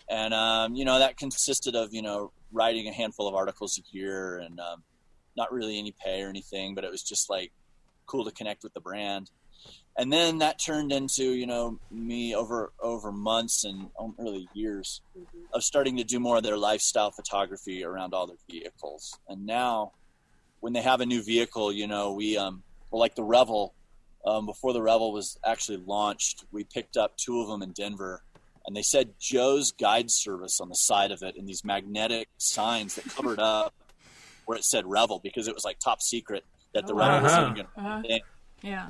and 0.10 0.34
um, 0.34 0.76
you 0.76 0.86
know 0.86 1.00
that 1.00 1.18
consisted 1.18 1.76
of 1.76 1.94
you 1.94 2.02
know 2.02 2.32
writing 2.52 2.88
a 2.88 2.94
handful 2.94 3.28
of 3.28 3.36
articles 3.36 3.80
a 3.80 3.96
year 3.96 4.38
and 4.38 4.60
um, 4.60 4.84
not 5.36 5.52
really 5.52 5.78
any 5.78 5.94
pay 6.04 6.22
or 6.22 6.30
anything, 6.30 6.76
but 6.76 6.84
it 6.84 6.92
was 6.92 7.04
just 7.04 7.30
like 7.30 7.52
cool 8.06 8.26
to 8.26 8.32
connect 8.32 8.64
with 8.64 8.74
the 8.74 8.80
brand. 8.80 9.30
And 10.00 10.14
then 10.14 10.38
that 10.40 10.60
turned 10.60 10.92
into 10.92 11.24
you 11.24 11.48
know 11.48 11.80
me 11.92 12.36
over 12.36 12.72
over 12.82 13.12
months 13.12 13.64
and 13.64 13.90
um, 14.00 14.16
really 14.18 14.48
years 14.54 15.02
of 15.54 15.64
starting 15.64 15.98
to 15.98 16.04
do 16.04 16.20
more 16.20 16.38
of 16.38 16.44
their 16.44 16.58
lifestyle 16.58 17.12
photography 17.12 17.84
around 17.84 18.14
all 18.14 18.28
their 18.28 18.38
vehicles. 18.50 19.18
And 19.28 19.46
now, 19.46 19.94
when 20.60 20.74
they 20.74 20.82
have 20.82 21.02
a 21.02 21.06
new 21.06 21.24
vehicle, 21.24 21.72
you 21.72 21.88
know 21.88 22.14
we 22.14 22.38
um, 22.38 22.64
well, 22.92 23.00
like 23.00 23.16
the 23.16 23.24
Revel, 23.24 23.74
um, 24.26 24.46
before 24.46 24.74
the 24.74 24.82
Revel 24.82 25.12
was 25.12 25.38
actually 25.46 25.78
launched, 25.78 26.46
we 26.52 26.64
picked 26.64 26.98
up 26.98 27.16
two 27.18 27.42
of 27.42 27.48
them 27.48 27.62
in 27.62 27.72
Denver, 27.72 28.24
and 28.66 28.76
they 28.76 28.82
said 28.82 29.14
Joe's 29.20 29.72
Guide 29.72 30.10
Service 30.12 30.60
on 30.60 30.70
the 30.70 30.76
side 30.76 31.12
of 31.12 31.22
it, 31.24 31.36
and 31.38 31.48
these 31.48 31.64
magnetic 31.64 32.28
signs 32.38 32.96
that 32.96 33.06
covered 33.16 33.40
up 33.54 33.74
where 34.46 34.58
it 34.58 34.64
said 34.64 34.86
Revel 34.86 35.20
because 35.24 35.48
it 35.48 35.54
was 35.54 35.66
like 35.66 35.78
top 35.80 36.02
secret 36.02 36.44
that 36.74 36.88
the 36.88 36.94
Revel 36.96 37.22
was 37.22 37.32
Uh-huh. 37.34 37.42
even 37.42 37.54
going 37.54 37.68
Uh-huh. 37.78 38.02
to. 38.04 38.20
Yeah. 38.62 38.88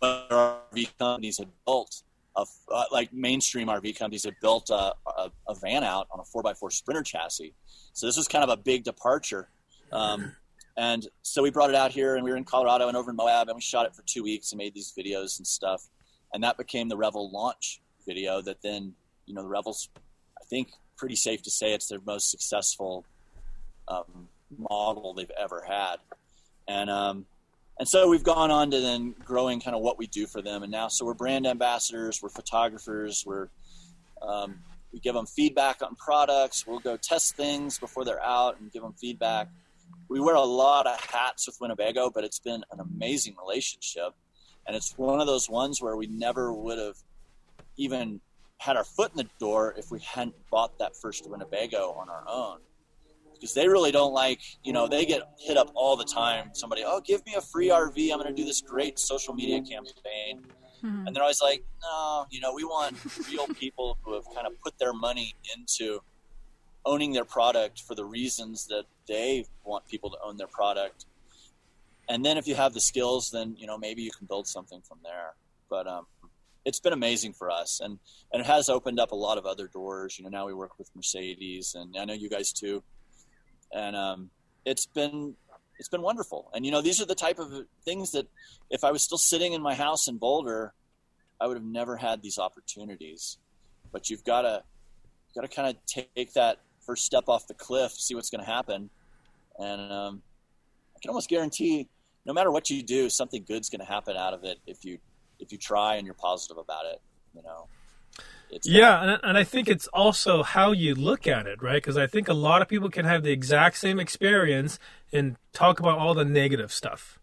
But 0.00 0.28
RV 0.30 0.98
companies 0.98 1.38
had 1.38 1.48
built 1.64 2.02
a, 2.36 2.44
uh, 2.70 2.84
like 2.92 3.12
mainstream 3.14 3.68
RV 3.68 3.98
companies 3.98 4.24
had 4.24 4.34
built 4.42 4.68
a, 4.70 4.92
a, 5.06 5.30
a 5.48 5.54
van 5.54 5.82
out 5.84 6.06
on 6.12 6.20
a 6.20 6.24
four 6.24 6.46
x 6.46 6.58
four 6.58 6.70
Sprinter 6.70 7.02
chassis. 7.02 7.54
So 7.94 8.06
this 8.06 8.16
was 8.16 8.28
kind 8.28 8.44
of 8.44 8.50
a 8.50 8.56
big 8.58 8.84
departure. 8.84 9.48
Um, 9.92 10.36
and 10.76 11.06
so 11.22 11.42
we 11.42 11.50
brought 11.50 11.70
it 11.70 11.76
out 11.76 11.90
here, 11.90 12.16
and 12.16 12.24
we 12.24 12.30
were 12.30 12.36
in 12.36 12.44
Colorado 12.44 12.88
and 12.88 12.96
over 12.96 13.10
in 13.10 13.16
Moab, 13.16 13.48
and 13.48 13.56
we 13.56 13.62
shot 13.62 13.86
it 13.86 13.94
for 13.94 14.02
two 14.02 14.22
weeks 14.22 14.52
and 14.52 14.58
made 14.58 14.74
these 14.74 14.92
videos 14.96 15.38
and 15.38 15.46
stuff. 15.46 15.88
And 16.34 16.42
that 16.44 16.58
became 16.58 16.88
the 16.88 16.96
Revel 16.96 17.30
launch 17.30 17.80
video. 18.06 18.42
That 18.42 18.60
then, 18.62 18.94
you 19.24 19.34
know, 19.34 19.42
the 19.42 19.48
Revel's, 19.48 19.88
I 19.96 20.44
think, 20.44 20.72
pretty 20.96 21.16
safe 21.16 21.42
to 21.42 21.50
say 21.50 21.72
it's 21.72 21.88
their 21.88 22.00
most 22.04 22.30
successful 22.30 23.04
um, 23.88 24.28
model 24.58 25.14
they've 25.14 25.30
ever 25.38 25.64
had. 25.66 25.96
And 26.68 26.90
um, 26.90 27.26
and 27.78 27.88
so 27.88 28.08
we've 28.08 28.24
gone 28.24 28.50
on 28.50 28.70
to 28.70 28.80
then 28.80 29.14
growing 29.24 29.60
kind 29.60 29.76
of 29.76 29.82
what 29.82 29.98
we 29.98 30.06
do 30.06 30.26
for 30.26 30.42
them. 30.42 30.62
And 30.62 30.72
now, 30.72 30.88
so 30.88 31.04
we're 31.04 31.14
brand 31.14 31.46
ambassadors, 31.46 32.22
we're 32.22 32.30
photographers, 32.30 33.24
we're 33.26 33.48
um, 34.20 34.58
we 34.92 35.00
give 35.00 35.14
them 35.14 35.26
feedback 35.26 35.82
on 35.82 35.94
products. 35.96 36.66
We'll 36.66 36.80
go 36.80 36.96
test 36.96 37.36
things 37.36 37.78
before 37.78 38.04
they're 38.04 38.22
out 38.22 38.60
and 38.60 38.72
give 38.72 38.82
them 38.82 38.94
feedback 38.94 39.48
we 40.08 40.20
wear 40.20 40.34
a 40.34 40.40
lot 40.42 40.86
of 40.86 41.00
hats 41.00 41.46
with 41.46 41.56
Winnebago, 41.60 42.10
but 42.10 42.24
it's 42.24 42.38
been 42.38 42.62
an 42.70 42.80
amazing 42.80 43.34
relationship. 43.40 44.14
And 44.66 44.74
it's 44.76 44.96
one 44.96 45.20
of 45.20 45.26
those 45.26 45.48
ones 45.48 45.80
where 45.80 45.96
we 45.96 46.06
never 46.06 46.52
would 46.52 46.78
have 46.78 46.96
even 47.76 48.20
had 48.58 48.76
our 48.76 48.84
foot 48.84 49.12
in 49.12 49.18
the 49.18 49.28
door 49.38 49.74
if 49.76 49.90
we 49.90 50.00
hadn't 50.00 50.34
bought 50.50 50.78
that 50.78 50.96
first 50.96 51.28
Winnebago 51.28 51.92
on 51.92 52.08
our 52.08 52.24
own. 52.28 52.58
Because 53.34 53.52
they 53.52 53.68
really 53.68 53.92
don't 53.92 54.14
like, 54.14 54.40
you 54.64 54.72
know, 54.72 54.88
they 54.88 55.04
get 55.04 55.22
hit 55.38 55.58
up 55.58 55.70
all 55.74 55.96
the 55.96 56.04
time. 56.04 56.50
Somebody, 56.54 56.82
oh, 56.86 57.00
give 57.04 57.24
me 57.26 57.34
a 57.34 57.40
free 57.40 57.68
RV. 57.68 58.10
I'm 58.10 58.18
going 58.18 58.34
to 58.34 58.34
do 58.34 58.46
this 58.46 58.62
great 58.62 58.98
social 58.98 59.34
media 59.34 59.60
campaign. 59.60 60.46
Hmm. 60.80 61.06
And 61.06 61.14
they're 61.14 61.22
always 61.22 61.42
like, 61.42 61.62
no, 61.82 62.26
you 62.30 62.40
know, 62.40 62.54
we 62.54 62.64
want 62.64 62.96
real 63.30 63.46
people 63.48 63.98
who 64.02 64.14
have 64.14 64.24
kind 64.34 64.46
of 64.46 64.58
put 64.62 64.78
their 64.78 64.94
money 64.94 65.34
into 65.54 66.00
owning 66.86 67.12
their 67.12 67.24
product 67.24 67.82
for 67.82 67.94
the 67.94 68.04
reasons 68.04 68.66
that 68.68 68.84
they 69.06 69.44
want 69.64 69.86
people 69.86 70.08
to 70.10 70.16
own 70.24 70.36
their 70.36 70.46
product. 70.46 71.04
And 72.08 72.24
then 72.24 72.38
if 72.38 72.46
you 72.46 72.54
have 72.54 72.72
the 72.72 72.80
skills, 72.80 73.30
then 73.32 73.56
you 73.58 73.66
know 73.66 73.76
maybe 73.76 74.02
you 74.02 74.12
can 74.16 74.26
build 74.26 74.46
something 74.46 74.80
from 74.88 74.98
there. 75.02 75.34
But 75.68 75.88
um, 75.88 76.06
it's 76.64 76.80
been 76.80 76.92
amazing 76.92 77.32
for 77.32 77.50
us, 77.50 77.80
and 77.82 77.98
and 78.32 78.40
it 78.40 78.46
has 78.46 78.68
opened 78.68 79.00
up 79.00 79.10
a 79.10 79.16
lot 79.16 79.36
of 79.36 79.44
other 79.44 79.66
doors. 79.66 80.16
You 80.16 80.24
know, 80.24 80.30
now 80.30 80.46
we 80.46 80.54
work 80.54 80.78
with 80.78 80.88
Mercedes, 80.94 81.74
and 81.74 81.96
I 81.98 82.04
know 82.04 82.14
you 82.14 82.28
guys 82.28 82.52
too. 82.52 82.82
And 83.74 83.96
um, 83.96 84.30
it's 84.64 84.86
been 84.86 85.34
it's 85.78 85.88
been 85.88 86.02
wonderful. 86.02 86.50
And 86.54 86.64
you 86.64 86.70
know, 86.70 86.80
these 86.80 87.02
are 87.02 87.06
the 87.06 87.16
type 87.16 87.40
of 87.40 87.52
things 87.84 88.12
that 88.12 88.28
if 88.70 88.84
I 88.84 88.92
was 88.92 89.02
still 89.02 89.18
sitting 89.18 89.52
in 89.52 89.60
my 89.60 89.74
house 89.74 90.06
in 90.06 90.18
Boulder, 90.18 90.72
I 91.40 91.48
would 91.48 91.56
have 91.56 91.66
never 91.66 91.96
had 91.96 92.22
these 92.22 92.38
opportunities. 92.38 93.38
But 93.92 94.10
you've 94.10 94.24
got 94.24 94.42
to 94.42 94.62
got 95.34 95.42
to 95.42 95.48
kind 95.48 95.68
of 95.68 95.76
take 95.86 96.32
that 96.34 96.60
first 96.86 97.04
step 97.04 97.24
off 97.28 97.46
the 97.46 97.54
cliff, 97.54 97.92
see 97.92 98.14
what's 98.14 98.30
going 98.30 98.44
to 98.44 98.50
happen, 98.50 98.90
and 99.58 99.92
um, 99.92 100.22
I 100.94 101.00
can 101.00 101.10
almost 101.10 101.28
guarantee, 101.28 101.88
no 102.24 102.32
matter 102.32 102.50
what 102.50 102.70
you 102.70 102.82
do, 102.82 103.10
something 103.10 103.44
good's 103.46 103.68
going 103.68 103.80
to 103.80 103.86
happen 103.86 104.16
out 104.16 104.32
of 104.32 104.44
it 104.44 104.58
if 104.66 104.84
you 104.84 104.98
if 105.38 105.52
you 105.52 105.58
try 105.58 105.96
and 105.96 106.06
you're 106.06 106.14
positive 106.14 106.56
about 106.56 106.86
it. 106.86 107.00
You 107.34 107.42
know, 107.42 107.68
it's 108.50 108.66
Yeah, 108.66 109.02
and, 109.02 109.20
and 109.22 109.38
I 109.38 109.44
think 109.44 109.68
it's 109.68 109.86
also 109.88 110.42
how 110.42 110.72
you 110.72 110.94
look 110.94 111.26
at 111.26 111.46
it, 111.46 111.62
right? 111.62 111.82
Because 111.82 111.96
I 111.96 112.06
think 112.06 112.28
a 112.28 112.34
lot 112.34 112.62
of 112.62 112.68
people 112.68 112.88
can 112.88 113.04
have 113.04 113.22
the 113.22 113.32
exact 113.32 113.76
same 113.76 114.00
experience 114.00 114.78
and 115.12 115.36
talk 115.52 115.80
about 115.80 115.98
all 115.98 116.14
the 116.14 116.24
negative 116.24 116.72
stuff. 116.72 117.18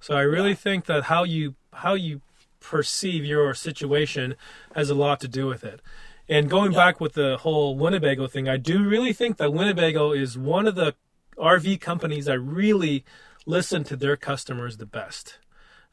So 0.00 0.14
I 0.16 0.22
really 0.22 0.54
think 0.54 0.86
that 0.86 1.04
how 1.04 1.24
you 1.24 1.54
how 1.72 1.94
you 1.94 2.22
perceive 2.60 3.24
your 3.24 3.54
situation 3.54 4.36
has 4.74 4.90
a 4.90 4.94
lot 4.94 5.20
to 5.20 5.28
do 5.28 5.46
with 5.46 5.64
it. 5.64 5.80
And 6.30 6.48
going 6.48 6.72
back 6.72 7.00
with 7.00 7.14
the 7.14 7.36
whole 7.38 7.76
Winnebago 7.76 8.26
thing, 8.26 8.48
I 8.48 8.56
do 8.56 8.82
really 8.82 9.12
think 9.12 9.36
that 9.36 9.52
Winnebago 9.52 10.12
is 10.12 10.38
one 10.38 10.66
of 10.66 10.76
the 10.76 10.94
RV 11.36 11.80
companies 11.80 12.24
that 12.24 12.40
really 12.40 13.04
listen 13.44 13.84
to 13.84 13.96
their 13.96 14.16
customers 14.16 14.78
the 14.78 14.86
best. 14.86 15.38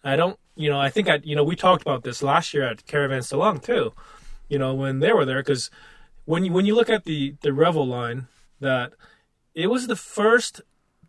I 0.04 0.16
don't, 0.16 0.40
you 0.56 0.70
know, 0.70 0.80
I 0.80 0.90
think 0.90 1.10
I, 1.10 1.20
you 1.24 1.36
know, 1.36 1.44
we 1.44 1.56
talked 1.56 1.82
about 1.82 2.04
this 2.04 2.24
last 2.24 2.54
year 2.54 2.64
at 2.64 2.86
Caravan 2.86 3.24
Salon 3.24 3.60
too 3.60 3.94
you 4.50 4.58
know, 4.58 4.74
when 4.74 5.00
they 5.00 5.14
were 5.14 5.26
there. 5.26 5.42
Because 5.42 5.70
when 6.26 6.46
you 6.46 6.52
when 6.52 6.66
you 6.66 6.76
look 6.76 6.90
at 6.90 7.06
the 7.06 7.36
the 7.42 7.54
Revel 7.54 7.86
line, 7.86 8.28
that 8.60 8.94
it 9.54 9.68
was 9.68 9.88
the 9.88 9.96
first 9.96 10.62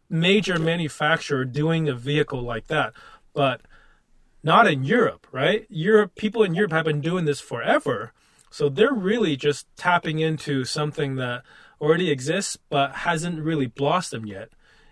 major 0.09 0.59
manufacturer 0.59 1.45
doing 1.45 1.89
a 1.89 1.95
vehicle 1.95 2.43
like 2.43 2.67
that, 2.69 2.93
but 3.35 3.61
not 4.43 4.67
in 4.67 4.85
Europe, 4.85 5.27
right? 5.33 5.67
Europe 5.69 6.15
people 6.15 6.43
in 6.43 6.55
Europe 6.55 6.73
have 6.73 6.85
been 6.85 7.01
doing 7.01 7.25
this 7.25 7.41
forever, 7.41 8.13
so 8.51 8.69
they're 8.69 8.93
really 8.93 9.37
just 9.37 9.67
tapping 9.77 10.19
into 10.19 10.65
something 10.65 11.17
that 11.17 11.43
already 11.81 12.11
exists 12.11 12.59
but 12.69 12.93
hasn't 12.97 13.43
really 13.43 13.67
blossomed 13.67 14.29
yet 14.29 14.51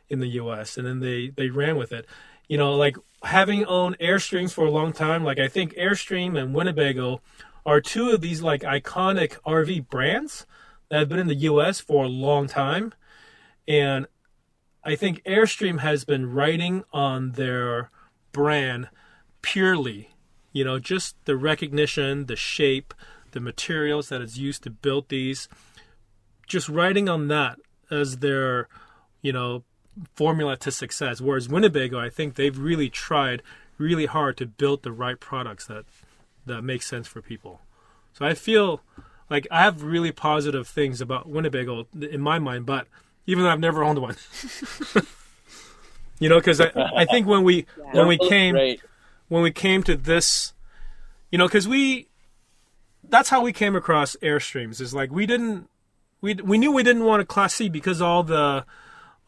in 0.09 0.21
the 0.21 0.29
U.S. 0.29 0.77
And 0.77 0.87
then 0.87 1.01
they 1.01 1.29
they 1.29 1.49
ran 1.49 1.77
with 1.77 1.93
it. 1.93 2.07
You 2.49 2.59
know, 2.59 2.75
like 2.75 2.97
having 3.23 3.65
owned 3.65 3.99
Airstreams 3.99 4.53
for 4.53 4.67
a 4.67 4.71
long 4.71 4.93
time, 4.93 5.25
like 5.25 5.39
I 5.39 5.49
think 5.49 5.75
Airstream 5.75 6.41
and 6.41 6.55
Winnebago 6.55 7.21
are 7.65 7.81
two 7.81 8.11
of 8.11 8.21
these 8.21 8.43
like 8.43 8.63
iconic 8.63 9.39
RV 9.45 9.89
brands 9.89 10.47
that 10.89 11.01
have 11.01 11.09
been 11.09 11.19
in 11.19 11.27
the 11.27 11.35
US 11.35 11.81
for 11.81 12.05
a 12.05 12.09
long 12.09 12.47
time. 12.47 12.95
And 13.67 14.07
I 14.85 14.95
think 14.95 15.25
Airstream 15.25 15.81
has 15.81 16.05
been 16.05 16.33
writing 16.33 16.85
on 16.93 17.33
their 17.33 17.91
brand 18.31 18.89
purely, 19.43 20.11
you 20.53 20.65
know, 20.65 20.79
just 20.79 21.17
the 21.25 21.37
recognition, 21.37 22.27
the 22.27 22.37
shape, 22.37 22.95
the 23.37 23.41
materials 23.43 24.09
that 24.09 24.23
is 24.23 24.39
used 24.39 24.63
to 24.63 24.71
build 24.71 25.11
these, 25.11 25.47
just 26.47 26.71
writing 26.71 27.07
on 27.07 27.29
that 27.29 27.59
as 27.91 28.19
their, 28.21 28.67
you 29.21 29.31
know, 29.31 29.63
formula 30.15 30.57
to 30.57 30.71
success. 30.71 31.21
Whereas 31.21 31.47
Winnebago, 31.47 32.01
I 32.01 32.09
think 32.09 32.35
they've 32.35 32.59
really 32.59 32.89
tried 32.89 33.43
really 33.77 34.07
hard 34.07 34.39
to 34.39 34.47
build 34.47 34.83
the 34.83 34.91
right 34.91 35.21
products 35.21 35.67
that 35.67 35.85
that 36.47 36.63
make 36.63 36.83
sense 36.83 37.07
for 37.07 37.21
people. 37.21 37.61
So 38.15 38.25
I 38.25 38.33
feel 38.33 38.81
like 39.29 39.47
I 39.51 39.65
have 39.65 39.83
really 39.83 40.13
positive 40.13 40.67
things 40.67 41.03
about 41.03 41.29
Winnebago 41.29 41.87
in 42.01 42.23
my 42.23 42.39
mind, 42.39 42.65
but 42.65 42.87
even 43.27 43.45
though 43.45 43.51
I've 43.51 43.61
never 43.61 43.85
owned 43.85 43.99
one, 43.99 44.17
you 46.21 46.31
know, 46.31 46.39
because 46.39 46.63
I, 46.63 46.71
I 46.75 47.05
think 47.05 47.27
when 47.27 47.45
we 47.45 47.67
when 47.93 48.07
we 48.07 48.17
came 48.17 48.79
when 49.29 49.43
we 49.43 49.51
came 49.51 49.83
to 49.83 49.95
this, 49.95 50.55
you 51.31 51.37
know, 51.37 51.47
because 51.47 51.69
we 51.69 52.09
that's 53.09 53.29
how 53.29 53.41
we 53.41 53.53
came 53.53 53.77
across 53.77 54.17
Airstreams 54.23 54.81
is 54.81 54.95
like 54.95 55.11
we 55.11 55.27
didn't 55.27 55.69
we 56.21 56.35
we 56.35 56.59
knew 56.59 56.73
we 56.73 56.83
didn't 56.83 57.05
want 57.05 57.23
a 57.23 57.25
Class 57.25 57.55
C 57.55 57.69
because 57.69 58.01
all 58.01 58.23
the 58.23 58.65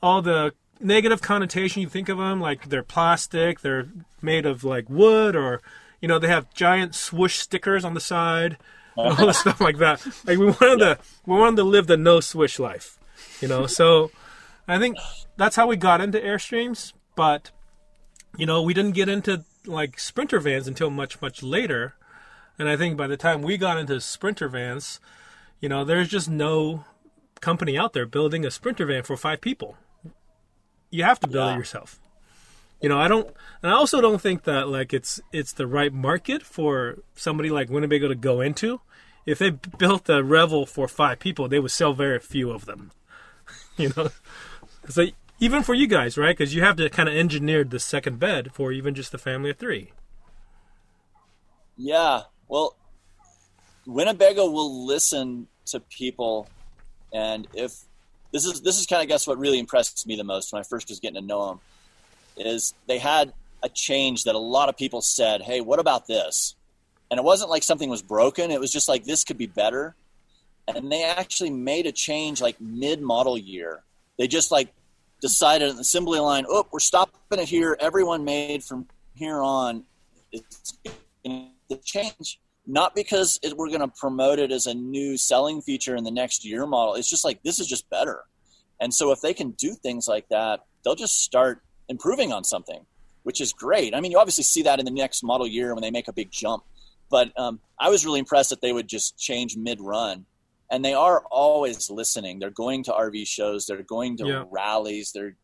all 0.03 0.23
the 0.23 0.53
negative 0.81 1.21
connotation 1.21 1.83
you 1.83 1.89
think 1.89 2.09
of 2.09 2.19
them 2.19 2.41
like 2.41 2.69
they're 2.69 2.83
plastic, 2.83 3.61
they're 3.61 3.89
made 4.23 4.47
of 4.47 4.65
like 4.65 4.89
wood 4.89 5.37
or 5.37 5.61
you 6.01 6.09
know 6.09 6.19
they 6.19 6.29
have 6.29 6.53
giant 6.55 6.95
swoosh 6.95 7.39
stickers 7.39 7.85
on 7.85 7.95
the 7.95 8.01
side 8.01 8.57
oh. 8.97 9.11
and 9.11 9.19
all 9.19 9.27
the 9.27 9.33
stuff 9.33 9.61
like 9.61 9.79
that. 9.79 10.05
Like 10.25 10.39
we 10.39 10.47
wanted 10.47 10.79
to 10.79 10.99
we 11.27 11.37
wanted 11.37 11.57
to 11.57 11.65
live 11.65 11.87
the 11.87 11.97
no 11.97 12.21
swish 12.21 12.59
life, 12.59 12.99
you 13.41 13.49
know. 13.49 13.67
So 13.67 14.11
I 14.67 14.79
think 14.79 14.97
that's 15.37 15.57
how 15.57 15.67
we 15.67 15.77
got 15.77 16.01
into 16.01 16.19
Airstreams, 16.19 16.93
but 17.17 17.51
you 18.37 18.47
know 18.47 18.63
we 18.63 18.75
didn't 18.75 18.95
get 18.95 19.09
into 19.09 19.45
like 19.67 19.99
sprinter 19.99 20.41
vans 20.41 20.67
until 20.67 20.91
much 20.91 21.21
much 21.21 21.43
later 21.43 21.95
And 22.59 22.69
I 22.69 22.77
think 22.77 22.97
by 22.97 23.07
the 23.07 23.17
time 23.17 23.43
we 23.43 23.57
got 23.57 23.79
into 23.79 24.01
sprinter 24.01 24.49
vans, 24.49 25.01
you 25.61 25.69
know, 25.69 25.85
there's 25.85 26.09
just 26.09 26.29
no 26.29 26.85
company 27.41 27.79
out 27.79 27.93
there 27.93 28.07
building 28.07 28.45
a 28.45 28.51
sprinter 28.51 28.87
van 28.87 29.03
for 29.05 29.17
five 29.17 29.41
people. 29.41 29.77
You 30.91 31.05
have 31.05 31.21
to 31.21 31.29
build 31.29 31.49
Yeah. 31.49 31.55
it 31.55 31.59
yourself. 31.59 32.01
You 32.81 32.89
know, 32.89 32.99
I 32.99 33.09
don't, 33.09 33.27
and 33.63 33.71
I 33.73 33.75
also 33.75 34.01
don't 34.01 34.21
think 34.21 34.45
that 34.45 34.69
like 34.69 34.93
it's 34.95 35.21
it's 35.33 35.53
the 35.53 35.67
right 35.67 35.93
market 35.93 36.43
for 36.43 36.99
somebody 37.17 37.51
like 37.51 37.69
Winnebago 37.71 38.09
to 38.09 38.15
go 38.15 38.41
into. 38.41 38.81
If 39.27 39.39
they 39.39 39.51
built 39.51 40.09
a 40.09 40.23
Revel 40.25 40.65
for 40.65 40.89
five 40.89 41.19
people, 41.19 41.49
they 41.49 41.59
would 41.59 41.71
sell 41.73 41.93
very 41.93 42.19
few 42.19 42.51
of 42.51 42.67
them. 42.67 42.91
You 43.77 43.93
know, 43.97 44.09
so 44.89 45.07
even 45.39 45.63
for 45.63 45.73
you 45.73 45.87
guys, 45.87 46.19
right? 46.19 46.37
Because 46.37 46.53
you 46.55 46.63
have 46.63 46.75
to 46.77 46.91
kind 46.91 47.09
of 47.09 47.15
engineer 47.15 47.63
the 47.63 47.79
second 47.79 48.19
bed 48.19 48.51
for 48.53 48.73
even 48.73 48.93
just 48.95 49.13
the 49.13 49.19
family 49.19 49.51
of 49.51 49.57
three. 49.57 49.93
Yeah. 51.77 52.23
Well, 52.49 52.75
Winnebago 53.87 54.51
will 54.51 54.87
listen 54.87 55.49
to 55.67 55.81
people, 55.81 56.49
and 57.13 57.47
if 57.55 57.85
this 58.33 58.45
is 58.45 58.63
this 58.63 58.79
is 58.79 58.87
kind 58.87 59.03
of 59.03 59.09
guess 59.09 59.27
what 59.27 59.39
really 59.39 59.59
impressed 59.59 60.07
me 60.07 60.17
the 60.17 60.25
most 60.25 60.53
when 60.53 60.61
I 60.61 60.63
first 60.63 60.89
was 60.89 60.99
getting 60.99 61.21
to 61.21 61.27
know 61.27 61.49
them 61.49 61.61
is 62.37 62.75
they 62.87 62.99
had 62.99 63.33
a 63.63 63.69
change 63.69 64.25
that 64.25 64.35
a 64.35 64.39
lot 64.39 64.69
of 64.69 64.77
people 64.77 65.03
said, 65.03 65.43
"Hey, 65.43 65.61
what 65.61 65.79
about 65.79 66.07
this?" 66.07 66.55
And 67.11 67.19
it 67.19 67.25
wasn't 67.25 67.51
like 67.51 67.63
something 67.63 67.91
was 67.91 68.03
broken; 68.03 68.51
it 68.51 68.61
was 68.61 68.73
just 68.73 68.89
like 68.89 69.05
this 69.05 69.25
could 69.25 69.39
be 69.39 69.47
better. 69.47 69.95
And 70.67 70.93
they 70.93 71.03
actually 71.03 71.51
made 71.51 71.87
a 71.87 71.93
change 71.93 72.41
like 72.41 72.61
mid 72.61 73.01
model 73.01 73.39
year. 73.39 73.83
They 74.19 74.27
just 74.27 74.51
like 74.51 74.73
decided 75.21 75.71
in 75.71 75.77
the 75.77 75.83
assembly 75.83 76.19
line, 76.19 76.47
"Oh, 76.49 76.67
we're 76.71 76.81
stopping 76.81 77.39
it 77.39 77.49
here. 77.49 77.77
Everyone 77.79 78.25
made 78.25 78.65
from 78.65 78.87
here 79.15 79.43
on." 79.43 79.85
It's 80.31 80.75
the 81.69 81.77
change 81.77 82.41
not 82.71 82.95
because 82.95 83.41
it, 83.43 83.57
we're 83.57 83.69
going 83.69 83.81
to 83.81 83.89
promote 83.89 84.39
it 84.39 84.53
as 84.53 84.67
a 84.67 84.75
new 84.75 85.17
selling 85.17 85.63
feature 85.63 85.97
in 85.97 86.05
the 86.05 86.11
next 86.11 86.45
year 86.45 86.67
model. 86.67 86.95
It's 86.97 87.09
just 87.09 87.25
like 87.25 87.43
this 87.43 87.59
is 87.59 87.67
just 87.67 87.89
better. 87.89 88.25
And 88.79 88.93
so 88.93 89.11
if 89.11 89.23
they 89.23 89.33
can 89.33 89.53
do 89.53 89.75
things 89.75 90.07
like 90.07 90.29
that 90.29 90.61
they'll 90.85 90.95
just 90.95 91.23
start 91.23 91.63
improving 91.89 92.33
on 92.33 92.45
something 92.45 92.85
which 93.25 93.41
is 93.41 93.53
great. 93.53 93.95
I 93.95 94.01
mean 94.01 94.13
you 94.13 94.19
obviously 94.19 94.45
see 94.45 94.63
that 94.63 94.79
in 94.79 94.85
the 94.85 94.91
next 94.91 95.23
model 95.23 95.47
year 95.47 95.75
when 95.75 95.83
they 95.83 95.91
make 95.91 96.09
a 96.09 96.13
big 96.13 96.31
jump. 96.31 96.63
But 97.11 97.33
um, 97.39 97.61
i 97.79 97.89
was 97.89 98.05
really 98.05 98.21
impressed 98.21 98.51
that 98.51 98.61
they 98.61 98.73
would 98.73 98.89
just 98.89 99.19
change 99.19 99.57
mid-run. 99.57 100.27
And 100.71 100.85
they 100.85 100.93
are 100.93 101.23
always 101.31 101.89
listening. 101.91 102.39
They're 102.39 102.51
going 102.51 102.85
to 102.85 102.93
rv 102.93 103.27
shows. 103.27 103.67
They're 103.67 103.83
going 103.83 104.19
to 104.19 104.27
Yeah. 104.27 104.45
rallies. 104.51 105.13
They're 105.13 105.37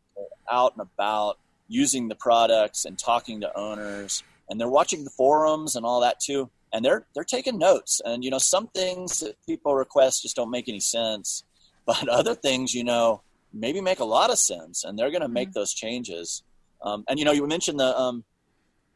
out 0.49 0.73
and 0.77 0.81
about 0.81 1.39
using 1.67 2.07
the 2.07 2.15
products 2.15 2.85
and 2.85 2.97
talking 2.97 3.41
to 3.41 3.57
owners 3.57 4.23
and 4.49 4.59
they're 4.59 4.69
watching 4.69 5.03
the 5.03 5.09
forums 5.09 5.75
and 5.75 5.85
all 5.85 6.01
that 6.01 6.19
too 6.19 6.49
and 6.75 6.83
they're 6.83 7.05
they're 7.15 7.23
taking 7.23 7.57
notes. 7.57 8.01
And 8.03 8.23
you 8.23 8.29
know 8.29 8.37
some 8.37 8.67
things 8.67 9.21
that 9.21 9.37
people 9.45 9.73
request 9.73 10.21
just 10.21 10.35
don't 10.35 10.51
make 10.51 10.69
any 10.69 10.81
sense 10.81 11.43
but 11.85 12.07
other 12.09 12.35
things 12.35 12.73
you 12.73 12.83
know 12.83 13.21
maybe 13.53 13.79
make 13.79 13.99
a 13.99 14.05
lot 14.05 14.31
of 14.31 14.37
sense 14.37 14.83
and 14.83 14.97
they're 14.99 15.11
going 15.11 15.21
to 15.21 15.27
make 15.27 15.53
those 15.53 15.73
changes. 15.73 16.43
Um, 16.81 17.05
and 17.07 17.17
you 17.17 17.25
know 17.25 17.31
you 17.31 17.47
mentioned 17.47 17.79
the 17.79 17.97
um, 17.97 18.23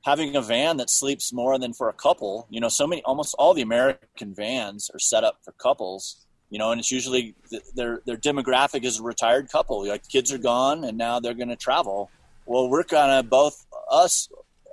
having 0.04 0.36
a 0.36 0.42
van 0.42 0.78
that 0.78 0.90
sleeps 0.90 1.32
more 1.32 1.58
than 1.58 1.74
for 1.74 1.90
a 1.90 1.94
couple. 1.94 2.48
You 2.50 2.60
know 2.60 2.70
so 2.70 2.86
many 2.86 3.02
almost 3.04 3.34
all 3.40 3.54
the 3.54 3.62
american 3.62 4.34
vans 4.34 4.92
are 4.94 5.00
set 5.00 5.24
up 5.24 5.38
for 5.44 5.54
couples 5.54 6.26
you 6.50 6.60
know 6.60 6.72
and 6.72 6.80
it's 6.80 6.92
usually 6.92 7.36
th- 7.50 7.64
their 7.76 8.02
their 8.06 8.18
demographic 8.18 8.84
is 8.84 9.00
a 9.00 9.04
retired 9.04 9.50
couple. 9.50 9.88
Like 9.88 10.08
kids 10.10 10.34
are 10.34 10.38
gone 10.38 10.84
and 10.84 10.98
now 10.98 11.22
they're 11.22 11.34
going 11.34 11.50
to 11.50 11.56
travel. 11.56 12.12
Well 12.46 12.70
we're 12.70 12.84
kind 12.84 13.12
of 13.12 13.30
both 13.30 13.66
us 13.90 14.28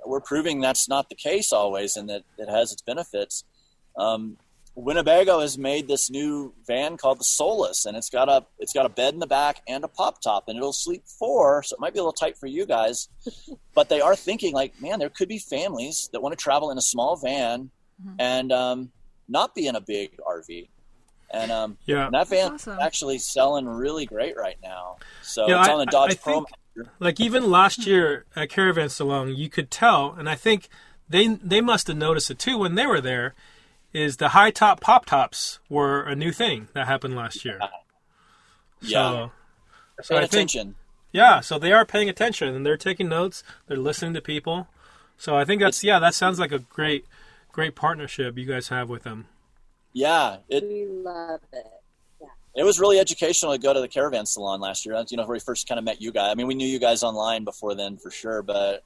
we're 0.07 0.19
proving 0.21 0.59
that's 0.61 0.87
not 0.89 1.09
the 1.09 1.15
case 1.15 1.51
always 1.51 1.95
and 1.97 2.09
that 2.09 2.23
it 2.37 2.49
has 2.49 2.71
its 2.71 2.81
benefits 2.81 3.43
um, 3.97 4.37
Winnebago 4.75 5.39
has 5.39 5.57
made 5.57 5.87
this 5.87 6.11
new 6.11 6.53
van 6.67 6.97
called 6.97 7.19
the 7.19 7.23
Solis, 7.23 7.87
and 7.87 7.97
it's 7.97 8.11
got 8.11 8.29
a 8.29 8.45
it's 8.59 8.73
got 8.73 8.85
a 8.85 8.89
bed 8.89 9.15
in 9.15 9.19
the 9.19 9.25
back 9.25 9.63
and 9.67 9.83
a 9.83 9.87
pop 9.87 10.21
top, 10.21 10.43
and 10.47 10.55
it'll 10.55 10.71
sleep 10.71 11.01
four, 11.07 11.63
so 11.63 11.75
it 11.75 11.79
might 11.79 11.93
be 11.93 11.97
a 11.99 12.03
little 12.03 12.13
tight 12.13 12.37
for 12.37 12.45
you 12.45 12.63
guys. 12.63 13.09
but 13.73 13.89
they 13.89 14.01
are 14.01 14.15
thinking 14.15 14.53
like, 14.53 14.79
man, 14.79 14.99
there 14.99 15.09
could 15.09 15.27
be 15.29 15.39
families 15.39 16.09
that 16.13 16.21
want 16.21 16.31
to 16.37 16.37
travel 16.37 16.69
in 16.69 16.77
a 16.77 16.81
small 16.81 17.15
van 17.15 17.71
and 18.19 18.51
um, 18.51 18.91
not 19.27 19.55
be 19.55 19.65
in 19.65 19.75
a 19.75 19.81
big 19.81 20.11
RV. 20.19 20.67
And 21.31 21.51
um, 21.51 21.77
Yeah. 21.87 22.05
and 22.05 22.13
that 22.13 22.27
van 22.27 22.51
Awesome. 22.53 22.77
actually 22.79 23.17
selling 23.17 23.67
really 23.67 24.05
great 24.05 24.37
right 24.37 24.57
now. 24.61 24.97
So 25.23 25.47
Yeah, 25.47 25.59
it's 25.61 25.69
on 25.69 25.79
the 25.79 25.85
I- 25.87 25.91
Dodge 25.91 26.11
I 26.11 26.15
Pro. 26.17 26.33
think- 26.35 26.49
like 26.99 27.19
even 27.19 27.49
last 27.49 27.85
year 27.85 28.25
at 28.35 28.49
Caravan 28.49 28.89
Salon, 28.89 29.35
you 29.35 29.49
could 29.49 29.69
tell, 29.71 30.13
and 30.13 30.29
I 30.29 30.35
think 30.35 30.69
they 31.09 31.27
they 31.27 31.61
must 31.61 31.87
have 31.87 31.97
noticed 31.97 32.29
it 32.31 32.39
too 32.39 32.57
when 32.57 32.75
they 32.75 32.85
were 32.85 33.01
there. 33.01 33.33
Is 33.93 34.17
the 34.17 34.29
high 34.29 34.51
top 34.51 34.81
pop 34.81 35.05
tops 35.05 35.59
were 35.69 36.03
a 36.03 36.15
new 36.15 36.31
thing 36.31 36.67
that 36.73 36.87
happened 36.87 37.15
last 37.15 37.43
year? 37.45 37.57
Uh-huh. 37.61 37.77
Yeah, 38.81 39.11
So, 39.11 39.31
so 40.01 40.15
paying 40.15 40.23
I 40.23 40.27
think 40.27 40.49
attention. 40.51 40.75
yeah, 41.11 41.39
so 41.39 41.57
they 41.57 41.71
are 41.71 41.85
paying 41.85 42.09
attention 42.09 42.53
and 42.55 42.65
they're 42.65 42.77
taking 42.77 43.09
notes. 43.09 43.43
They're 43.67 43.77
listening 43.77 44.13
to 44.13 44.21
people. 44.21 44.67
So 45.17 45.35
I 45.37 45.45
think 45.45 45.61
that's 45.61 45.83
yeah, 45.83 45.99
that 45.99 46.13
sounds 46.13 46.39
like 46.39 46.51
a 46.51 46.59
great 46.59 47.05
great 47.51 47.75
partnership 47.75 48.37
you 48.37 48.45
guys 48.45 48.67
have 48.69 48.89
with 48.89 49.03
them. 49.03 49.25
Yeah, 49.93 50.37
it 50.49 50.63
We 50.63 50.85
love 50.85 51.41
it. 51.51 51.65
It 52.57 52.63
was 52.65 52.79
really 52.79 52.99
educational 52.99 53.53
to 53.53 53.59
go 53.59 53.71
to 53.71 53.79
the 53.79 53.87
caravan 53.87 54.25
salon 54.25 54.59
last 54.59 54.85
year. 54.85 54.95
That's, 54.95 55.11
You 55.11 55.17
know, 55.17 55.23
where 55.23 55.33
we 55.35 55.39
first 55.39 55.67
kind 55.67 55.77
of 55.77 55.85
met 55.85 56.01
you 56.01 56.11
guys. 56.11 56.31
I 56.31 56.35
mean, 56.35 56.47
we 56.47 56.55
knew 56.55 56.67
you 56.67 56.79
guys 56.79 57.03
online 57.03 57.43
before 57.43 57.75
then 57.75 57.97
for 57.97 58.09
sure, 58.11 58.41
but 58.41 58.75
it 58.75 58.83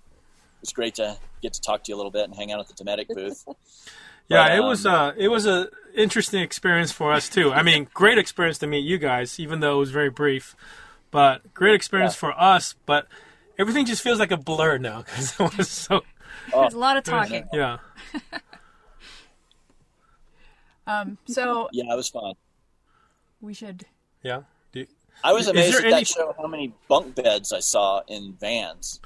was 0.61 0.73
great 0.73 0.95
to 0.95 1.17
get 1.41 1.53
to 1.53 1.61
talk 1.61 1.83
to 1.85 1.89
you 1.89 1.95
a 1.95 1.97
little 1.97 2.11
bit 2.11 2.25
and 2.25 2.35
hang 2.35 2.51
out 2.51 2.59
at 2.59 2.67
the 2.67 2.83
Dometic 2.83 3.07
booth. 3.07 3.45
Yeah, 4.27 4.47
But, 4.47 4.57
it 4.57 4.59
was 4.61 4.85
um, 4.85 4.93
uh 4.95 5.11
it 5.17 5.27
was 5.27 5.45
a 5.45 5.67
interesting 5.93 6.41
experience 6.41 6.89
for 6.89 7.11
us 7.11 7.27
too. 7.27 7.51
I 7.51 7.63
mean, 7.63 7.89
great 7.93 8.17
experience 8.17 8.59
to 8.59 8.67
meet 8.67 8.85
you 8.85 8.97
guys, 8.97 9.37
even 9.41 9.59
though 9.59 9.75
it 9.75 9.79
was 9.79 9.91
very 9.91 10.09
brief. 10.09 10.55
But 11.09 11.53
great 11.53 11.75
experience 11.75 12.15
for 12.15 12.31
us. 12.39 12.75
But 12.85 13.07
everything 13.59 13.85
just 13.85 14.01
feels 14.01 14.19
like 14.19 14.31
a 14.31 14.37
blur 14.37 14.77
now 14.77 14.99
because 15.01 15.37
it 15.37 15.57
was 15.57 15.69
so 15.69 16.01
There's 16.53 16.73
a 16.73 16.77
lot 16.77 16.95
of 16.95 17.03
talking. 17.03 17.45
yeah. 17.51 17.79
Um, 20.87 21.17
so 21.27 21.69
Yeah, 21.71 21.91
it 21.93 21.95
was 21.95 22.09
fun. 22.09 22.33
We 23.41 23.53
should. 23.53 23.85
Yeah. 24.23 24.41
Do- 24.71 24.85
I 25.23 25.33
was 25.33 25.47
amazed 25.47 25.75
at 25.77 25.81
any- 25.85 25.91
that 25.91 26.07
show 26.07 26.33
how 26.37 26.47
many 26.47 26.73
bunk 26.87 27.15
beds 27.15 27.51
I 27.51 27.59
saw 27.59 28.01
in 28.07 28.33
vans. 28.39 28.99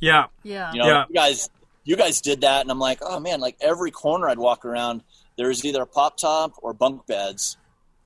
Yeah. 0.00 0.26
Yeah. 0.42 0.72
You 0.72 0.78
know, 0.80 0.86
Yeah. 0.86 1.04
you 1.08 1.14
guys, 1.14 1.50
you 1.84 1.96
guys 1.96 2.20
did 2.20 2.40
that, 2.42 2.62
and 2.62 2.70
I'm 2.70 2.78
like, 2.78 2.98
oh 3.02 3.20
man, 3.20 3.40
like 3.40 3.56
every 3.60 3.90
corner 3.90 4.28
I'd 4.28 4.38
walk 4.38 4.64
around, 4.64 5.02
there's 5.36 5.64
either 5.64 5.82
a 5.82 5.86
pop 5.86 6.16
top 6.16 6.52
or 6.62 6.72
bunk 6.74 7.06
beds. 7.06 7.56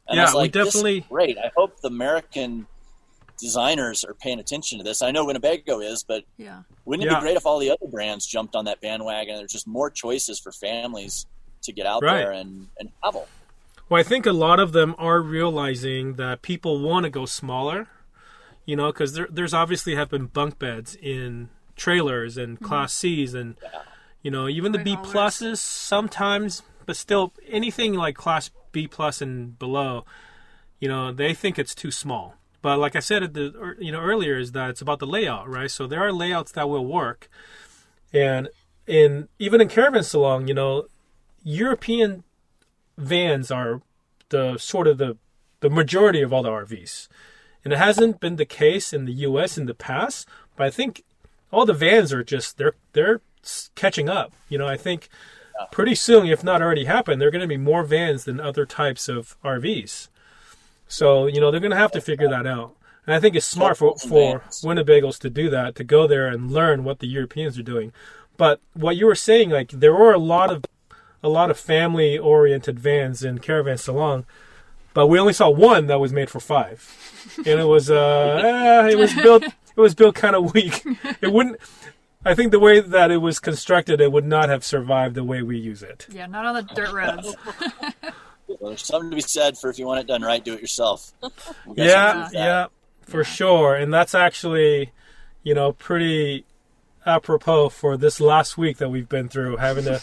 And 0.09 0.19
I 0.21 0.23
Yeah, 0.23 0.27
was 0.29 0.35
we 0.35 0.41
like, 0.41 0.53
this 0.53 0.67
is 0.69 0.73
definitely- 0.75 1.01
great. 1.09 1.39
I 1.39 1.51
hope 1.57 1.81
the 1.81 1.89
American 1.89 2.67
designers 3.39 4.05
are 4.05 4.15
paying 4.15 4.39
attention 4.39 4.79
to 4.79 4.85
this. 4.85 5.03
I 5.03 5.11
know 5.11 5.25
Winnebago 5.27 5.81
is, 5.81 6.05
but 6.07 6.25
Yeah. 6.39 6.63
wouldn't 6.85 7.07
it 7.07 7.11
Yeah. 7.11 7.19
be 7.19 7.23
great 7.23 7.37
if 7.37 7.45
all 7.45 7.59
the 7.59 7.71
other 7.71 7.87
brands 7.87 8.27
jumped 8.27 8.55
on 8.57 8.65
that 8.67 8.81
bandwagon? 8.81 9.37
There's 9.37 9.53
just 9.53 9.67
more 9.67 9.91
choices 9.91 10.39
for 10.41 10.53
families 10.53 11.27
to 11.63 11.73
get 11.73 11.87
out 11.87 12.03
Right. 12.03 12.19
there 12.19 12.31
and, 12.33 12.69
and 12.79 12.91
travel. 13.03 13.29
Well, 13.89 14.01
I 14.01 14.03
think 14.03 14.27
a 14.27 14.33
lot 14.33 14.59
of 14.59 14.73
them 14.73 14.95
are 14.99 15.21
realizing 15.21 16.15
that 16.15 16.43
people 16.43 16.81
want 16.81 17.05
to 17.05 17.11
go 17.11 17.25
smaller, 17.25 17.89
you 18.65 18.75
know, 18.75 18.89
because 18.89 19.13
there, 19.13 19.29
there's 19.31 19.55
obviously 19.55 19.95
have 19.95 20.11
been 20.11 20.27
bunk 20.27 20.59
beds 20.59 20.97
in 21.01 21.51
trailers 21.77 22.37
and 22.37 22.57
mm-hmm. 22.57 22.65
Class 22.65 22.93
C's 22.93 23.33
and, 23.33 23.57
you 24.23 24.31
know, 24.31 24.49
even 24.49 24.73
the 24.73 24.79
B 24.79 24.97
pluses 24.97 25.59
sometimes, 25.59 26.63
but 26.85 26.97
still 26.97 27.33
anything 27.49 27.95
like 27.95 28.17
Class 28.17 28.51
B 28.73 28.89
plus 28.89 29.23
and 29.23 29.57
below, 29.59 30.05
you 30.81 30.89
know, 30.89 31.13
they 31.13 31.33
think 31.33 31.59
it's 31.59 31.75
too 31.75 31.93
small. 31.93 32.35
But 32.63 32.81
like 32.81 32.97
I 32.97 33.01
said, 33.01 33.23
at 33.23 33.35
the 33.35 33.55
er, 33.57 33.77
you 33.79 33.93
know 33.93 34.01
earlier, 34.01 34.37
is 34.37 34.51
that 34.53 34.71
it's 34.71 34.81
about 34.81 34.99
the 34.99 35.07
layout, 35.07 35.49
right? 35.49 35.71
So 35.71 35.87
there 35.87 36.01
are 36.01 36.13
layouts 36.13 36.51
that 36.53 36.69
will 36.69 36.85
work, 36.85 37.31
and 38.13 38.49
in 38.89 39.29
even 39.39 39.61
in 39.61 39.69
caravan 39.69 40.03
salon, 40.03 40.49
you 40.49 40.55
know, 40.55 40.87
European 41.45 42.25
vans 42.97 43.51
are 43.51 43.83
the 44.29 44.59
sort 44.59 44.87
of 44.87 44.99
the 44.99 45.17
the 45.61 45.71
majority 45.71 46.21
of 46.21 46.33
all 46.33 46.43
the 46.43 46.51
RVs. 46.51 47.09
And 47.65 47.73
it 47.73 47.79
hasn't 47.79 48.21
been 48.21 48.37
the 48.37 48.45
case 48.45 48.93
in 48.93 49.05
the 49.05 49.13
US 49.13 49.59
in 49.59 49.67
the 49.67 49.75
past, 49.75 50.29
but 50.57 50.67
I 50.67 50.71
think 50.71 51.03
all 51.51 51.67
the 51.67 51.73
vans 51.73 52.13
are 52.13 52.23
just 52.23 52.59
they're 52.59 52.75
they're 52.93 53.21
catching 53.75 54.09
up. 54.09 54.33
You 54.49 54.59
know, 54.59 54.67
I 54.67 54.77
think 54.77 55.09
pretty 55.71 55.95
soon 55.95 56.27
if 56.27 56.45
not 56.45 56.63
already 56.63 56.85
happened, 56.85 57.21
there're 57.21 57.31
going 57.31 57.43
to 57.43 57.49
be 57.49 57.57
more 57.57 57.85
vans 57.85 58.25
than 58.25 58.41
other 58.41 58.67
types 58.67 59.09
of 59.09 59.37
RVs. 59.43 60.09
So, 60.89 61.27
you 61.27 61.41
know, 61.41 61.51
they're 61.51 61.61
going 61.61 61.71
to 61.71 61.77
have 61.77 61.93
to 61.93 62.01
figure 62.01 62.29
that 62.29 62.47
out. 62.47 62.77
And 63.07 63.15
I 63.15 63.21
think 63.21 63.37
it's 63.37 63.47
smart 63.47 63.77
for, 63.77 63.97
for. 63.97 64.41
Winnebagos 64.63 65.19
to 65.21 65.31
do 65.31 65.49
that, 65.51 65.75
to 65.77 65.85
go 65.85 66.07
there 66.07 66.27
and 66.27 66.51
learn 66.51 66.85
what 66.85 66.99
the 66.99 67.07
Europeans 67.07 67.59
are 67.59 67.63
doing. 67.63 67.93
But 68.37 68.61
what 68.75 68.97
you 68.97 69.07
were 69.07 69.15
saying, 69.15 69.51
like 69.51 69.71
there 69.71 69.95
were 69.95 70.13
a 70.13 70.19
lot 70.19 70.53
of 70.53 70.65
a 71.23 71.29
lot 71.29 71.51
of 71.51 71.59
family 71.59 72.19
oriented 72.19 72.79
vans 72.79 73.23
in 73.25 73.39
Caravan 73.39 73.79
Salon, 73.79 74.25
but 74.95 75.07
we 75.09 75.19
only 75.19 75.33
saw 75.33 75.49
one 75.51 75.87
that 75.87 76.01
was 76.01 76.13
made 76.13 76.31
for 76.31 76.41
five, 76.41 76.89
and 77.39 77.61
it 77.61 77.65
was 77.67 77.91
uh, 77.91 78.41
eh, 78.87 78.91
it 78.93 78.99
was 78.99 79.15
built 79.15 79.43
it 79.45 79.81
was 79.81 79.95
built 79.95 80.15
kind 80.15 80.35
of 80.37 80.55
weak. 80.55 80.85
It 81.21 81.33
wouldn't. 81.33 81.59
I 82.25 82.35
think 82.35 82.51
the 82.51 82.59
way 82.59 82.81
that 82.81 83.11
it 83.13 83.19
was 83.19 83.39
constructed, 83.39 84.01
it 84.01 84.11
would 84.11 84.25
not 84.27 84.49
have 84.49 84.65
survived 84.65 85.15
the 85.15 85.23
way 85.23 85.43
we 85.43 85.59
use 85.59 85.83
it. 85.83 86.07
Yeah, 86.11 86.27
not 86.27 86.45
on 86.45 86.55
the 86.55 86.63
dirt 86.63 86.93
roads. 86.93 87.37
Well, 88.49 88.59
there's 88.71 88.85
something 88.85 89.11
to 89.11 89.17
be 89.17 89.23
said 89.23 89.57
for 89.57 89.71
if 89.71 89.79
you 89.79 89.87
want 89.87 90.01
it 90.01 90.07
done 90.09 90.23
right, 90.23 90.45
do 90.45 90.55
it 90.55 90.61
yourself. 90.61 91.13
You 91.23 91.31
guys 91.31 91.87
Yeah, 91.87 92.13
can 92.13 92.17
do 92.17 92.33
that. 92.33 92.33
yeah, 92.35 92.67
for 93.03 93.23
sure. 93.23 93.75
And 93.77 93.95
that's 93.95 94.13
actually, 94.15 94.91
you 95.45 95.55
know, 95.55 95.73
pretty 95.73 96.45
apropos 97.05 97.69
for 97.69 97.97
this 97.97 98.21
last 98.21 98.59
week 98.59 98.79
that 98.79 98.89
we've 98.89 99.09
been 99.09 99.29
through, 99.29 99.59
having 99.59 99.85
to 99.85 100.01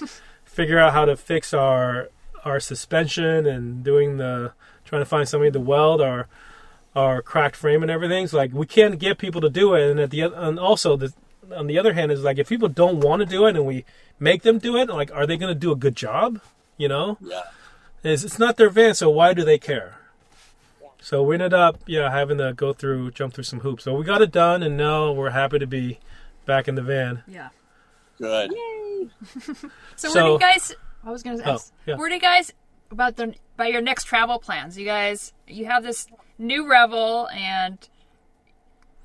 figure 0.54 0.80
out 0.80 0.94
how 0.94 1.06
to 1.06 1.16
fix 1.18 1.54
our 1.54 2.10
our 2.46 2.60
suspension 2.60 3.46
and 3.46 3.84
doing 3.84 4.18
the 4.18 4.52
trying 4.86 5.02
to 5.02 5.06
find 5.06 5.28
somebody 5.28 5.52
to 5.52 5.60
weld 5.60 6.02
our 6.02 6.28
our 6.96 7.22
cracked 7.22 7.56
frame 7.56 7.82
and 7.82 7.90
everything. 7.92 8.28
So 8.28 8.38
like 8.38 8.54
we 8.54 8.66
can't 8.66 9.00
get 9.00 9.18
people 9.18 9.42
to 9.42 9.50
do 9.50 9.74
it, 9.74 9.90
and 9.90 10.00
at 10.00 10.12
the 10.12 10.24
oth- 10.24 10.34
and 10.36 10.60
also 10.60 10.96
the 10.96 11.14
on 11.56 11.68
the 11.68 11.78
other 11.80 11.94
hand 11.94 12.12
is 12.12 12.24
like 12.24 12.38
if 12.38 12.48
people 12.50 12.70
don't 12.70 13.00
want 13.02 13.20
to 13.22 13.26
do 13.26 13.46
it 13.48 13.56
and 13.56 13.66
we 13.66 13.84
make 14.20 14.44
them 14.44 14.60
do 14.60 14.78
it, 14.78 14.90
like 14.90 15.12
are 15.14 15.26
they 15.28 15.38
going 15.38 15.54
to 15.54 15.60
do 15.60 15.72
a 15.72 15.76
good 15.76 15.96
job? 15.96 16.40
You 16.78 16.88
know, 16.88 17.18
Yeah. 17.22 17.42
it's, 18.04 18.24
it's 18.24 18.40
not 18.40 18.58
their 18.58 18.70
van, 18.70 18.94
so 18.96 19.10
why 19.10 19.34
do 19.34 19.44
they 19.44 19.58
care? 19.60 19.98
So 21.02 21.22
we 21.22 21.36
ended 21.36 21.54
up, 21.54 21.80
yeah, 21.86 22.10
having 22.10 22.38
to 22.38 22.54
go 22.54 22.72
through, 22.74 23.12
jump 23.12 23.34
through 23.34 23.44
some 23.44 23.60
hoops. 23.60 23.84
So 23.84 23.94
we 23.94 24.06
got 24.06 24.22
it 24.22 24.32
done, 24.32 24.64
and 24.64 24.78
now 24.78 25.12
we're 25.12 25.32
happy 25.32 25.60
to 25.60 25.68
be 25.68 26.00
back 26.46 26.68
in 26.68 26.76
the 26.76 26.82
van. 26.82 27.24
Yeah. 27.28 27.50
Good. 28.20 28.52
Yay! 28.52 29.10
So, 29.96 30.14
where 30.14 30.24
do 30.24 30.30
you 30.32 30.40
guys? 30.40 30.74
I 31.06 31.12
was 31.12 31.24
going 31.24 31.38
to 31.38 31.50
Oh, 31.50 31.54
ask. 31.56 31.74
yeah. 31.86 31.96
Where 31.96 32.08
do 32.10 32.16
you 32.16 32.22
guys 32.22 32.54
about 32.92 33.16
the 33.18 33.34
about 33.56 33.72
your 33.72 33.82
next 33.82 34.06
travel 34.06 34.40
plans? 34.40 34.78
You 34.78 34.86
guys, 34.86 35.34
you 35.48 35.66
have 35.66 35.84
this 35.84 36.08
new 36.38 36.70
Revel, 36.70 37.28
and 37.30 37.78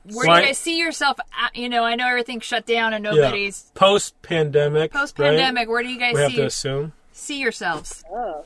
where 0.05 0.27
do 0.27 0.33
you 0.41 0.47
guys 0.47 0.59
see 0.59 0.79
yourself? 0.79 1.19
At, 1.39 1.57
you 1.57 1.69
know, 1.69 1.83
I 1.85 1.95
know 1.97 2.07
everything's 2.09 2.45
shut 2.45 2.65
down 2.67 2.93
and 2.95 3.03
nobody's 3.03 3.71
Post 3.75 4.21
pandemic. 4.23 4.93
post 4.93 5.17
pandemic. 5.17 5.69
Where 5.69 5.83
do 5.83 5.89
you 5.89 5.99
guys 5.99 6.15
We 6.15 6.21
have 6.21 6.31
to 6.31 6.37
see 6.37 6.43
assume. 6.43 6.93
see 7.13 7.41
yourselves? 7.41 8.05
Oh, 8.11 8.45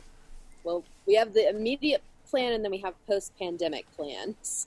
well, 0.65 0.85
we 1.07 1.15
have 1.17 1.35
the 1.35 1.49
immediate 1.51 2.03
plan, 2.31 2.53
and 2.55 2.65
then 2.65 2.71
we 2.71 2.79
have 2.79 2.95
post-pandemic 3.07 3.85
plans. 3.95 4.67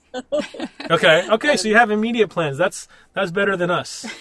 Okay, 0.90 1.28
okay. 1.28 1.56
So 1.56 1.66
you 1.68 1.74
have 1.76 1.90
immediate 1.90 2.28
plans. 2.28 2.56
That's 2.58 2.86
that's 3.12 3.32
better 3.32 3.56
than 3.56 3.70
us. 3.72 4.06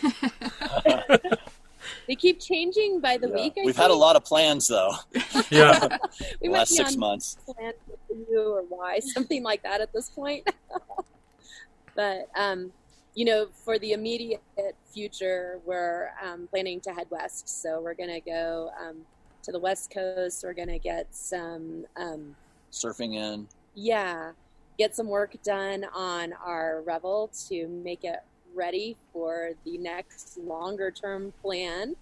They 2.07 2.15
keep 2.15 2.39
changing 2.39 2.99
by 3.01 3.17
the 3.17 3.27
Yeah. 3.29 3.35
week. 3.35 3.53
I 3.57 3.65
We've 3.65 3.75
had 3.75 3.91
a 3.91 3.95
lot 3.95 4.15
of 4.15 4.23
plans 4.25 4.67
though. 4.67 4.91
Yeah, 5.51 5.97
We 6.41 6.47
the 6.49 6.53
last 6.53 6.73
six 6.75 6.95
months. 6.95 7.37
plan 7.45 7.73
W 8.09 8.39
or 8.39 8.61
why, 8.63 8.99
something 9.15 9.43
like 9.43 9.63
that 9.63 9.81
at 9.81 9.91
this 9.93 10.09
point. 10.09 10.47
but 11.95 12.27
um, 12.35 12.71
you 13.13 13.25
know, 13.25 13.47
for 13.63 13.79
the 13.79 13.93
immediate 13.93 14.41
future, 14.93 15.59
we're 15.65 16.09
um, 16.23 16.47
planning 16.47 16.81
to 16.81 16.93
head 16.93 17.07
west. 17.09 17.61
So 17.61 17.79
we're 17.81 17.93
gonna 17.93 18.19
go 18.19 18.69
um, 18.79 18.97
to 19.43 19.51
the 19.51 19.59
west 19.59 19.91
coast. 19.93 20.43
We're 20.43 20.53
gonna 20.53 20.79
get 20.79 21.07
some, 21.15 21.85
um, 21.95 22.35
Surfing 22.71 23.13
in. 23.15 23.47
yeah, 23.73 24.31
get 24.77 24.95
some 24.95 25.07
work 25.07 25.35
done 25.43 25.85
on 25.93 26.33
our 26.33 26.81
Revel 26.85 27.31
to 27.47 27.67
make 27.67 28.03
it 28.03 28.19
ready 28.55 28.97
for 29.13 29.51
the 29.65 29.77
next 29.77 30.37
longer 30.37 30.91
term 30.91 31.33
plan. 31.41 31.95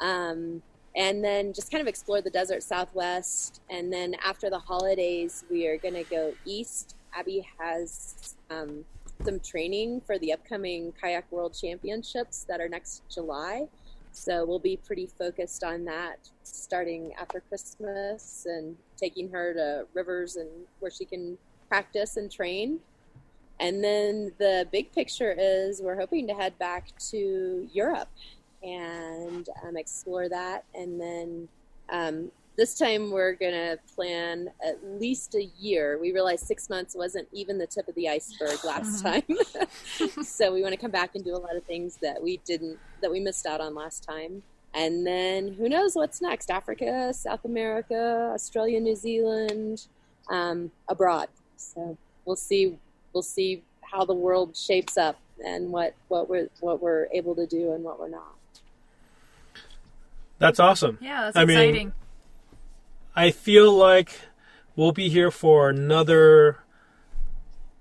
Um, 0.00 0.62
and 0.94 1.24
then 1.24 1.52
just 1.52 1.70
kind 1.70 1.80
of 1.80 1.88
explore 1.88 2.20
the 2.20 2.30
desert 2.30 2.62
southwest. 2.62 3.60
And 3.70 3.92
then 3.92 4.14
after 4.24 4.50
the 4.50 4.58
holidays, 4.58 5.44
we 5.50 5.66
are 5.66 5.78
going 5.78 5.94
to 5.94 6.04
go 6.04 6.34
east. 6.44 6.96
Abby 7.14 7.46
has 7.58 8.36
um, 8.50 8.84
some 9.24 9.40
training 9.40 10.02
for 10.02 10.18
the 10.18 10.32
upcoming 10.32 10.92
Kayak 11.00 11.30
World 11.30 11.56
Championships 11.58 12.44
that 12.48 12.60
are 12.60 12.68
next 12.68 13.02
July. 13.08 13.68
So 14.12 14.44
we'll 14.44 14.58
be 14.58 14.76
pretty 14.76 15.06
focused 15.06 15.64
on 15.64 15.84
that 15.86 16.18
starting 16.42 17.14
after 17.18 17.40
Christmas 17.40 18.46
and 18.46 18.76
taking 18.96 19.30
her 19.30 19.54
to 19.54 19.86
rivers 19.94 20.36
and 20.36 20.48
where 20.80 20.90
she 20.90 21.06
can 21.06 21.38
practice 21.68 22.18
and 22.18 22.30
train. 22.30 22.80
And 23.62 23.82
then 23.82 24.32
the 24.38 24.66
big 24.72 24.92
picture 24.92 25.34
is 25.38 25.80
we're 25.80 25.98
hoping 25.98 26.26
to 26.26 26.34
head 26.34 26.58
back 26.58 26.88
to 27.10 27.68
Europe 27.72 28.08
and 28.60 29.48
um, 29.64 29.76
explore 29.76 30.28
that. 30.28 30.64
And 30.74 31.00
then 31.00 31.48
um, 31.88 32.32
this 32.56 32.76
time 32.76 33.12
we're 33.12 33.34
going 33.34 33.52
to 33.52 33.78
plan 33.94 34.48
at 34.66 34.78
least 34.84 35.36
a 35.36 35.44
year. 35.60 35.96
We 36.00 36.10
realized 36.10 36.44
six 36.44 36.68
months 36.68 36.96
wasn't 36.96 37.28
even 37.30 37.56
the 37.56 37.68
tip 37.68 37.86
of 37.86 37.94
the 37.94 38.08
iceberg 38.08 38.64
last 38.64 39.00
time. 39.00 39.22
so 40.24 40.52
we 40.52 40.60
want 40.60 40.74
to 40.74 40.80
come 40.80 40.90
back 40.90 41.14
and 41.14 41.24
do 41.24 41.36
a 41.36 41.38
lot 41.38 41.54
of 41.54 41.62
things 41.62 41.98
that 42.02 42.20
we 42.20 42.38
didn't, 42.38 42.80
that 43.00 43.12
we 43.12 43.20
missed 43.20 43.46
out 43.46 43.60
on 43.60 43.76
last 43.76 44.02
time. 44.02 44.42
And 44.74 45.06
then 45.06 45.54
who 45.54 45.68
knows 45.68 45.94
what's 45.94 46.20
next? 46.20 46.50
Africa, 46.50 47.14
South 47.14 47.44
America, 47.44 48.32
Australia, 48.34 48.80
New 48.80 48.96
Zealand, 48.96 49.86
um, 50.28 50.72
abroad. 50.88 51.28
So 51.56 51.96
we'll 52.24 52.34
see. 52.34 52.76
We'll 53.12 53.22
see 53.22 53.62
how 53.82 54.04
the 54.04 54.14
world 54.14 54.56
shapes 54.56 54.96
up 54.96 55.18
and 55.44 55.70
what, 55.70 55.94
what 56.08 56.28
we're 56.28 56.48
what 56.60 56.80
we're 56.82 57.08
able 57.12 57.34
to 57.34 57.46
do 57.46 57.72
and 57.72 57.84
what 57.84 57.98
we're 57.98 58.08
not. 58.08 58.36
that's 60.38 60.58
awesome. 60.58 60.98
Yeah, 61.00 61.22
that's 61.24 61.36
I 61.36 61.44
mean, 61.44 61.58
exciting. 61.58 61.92
I 63.14 63.30
feel 63.30 63.72
like 63.72 64.20
we'll 64.76 64.92
be 64.92 65.08
here 65.08 65.30
for 65.30 65.68
another 65.68 66.58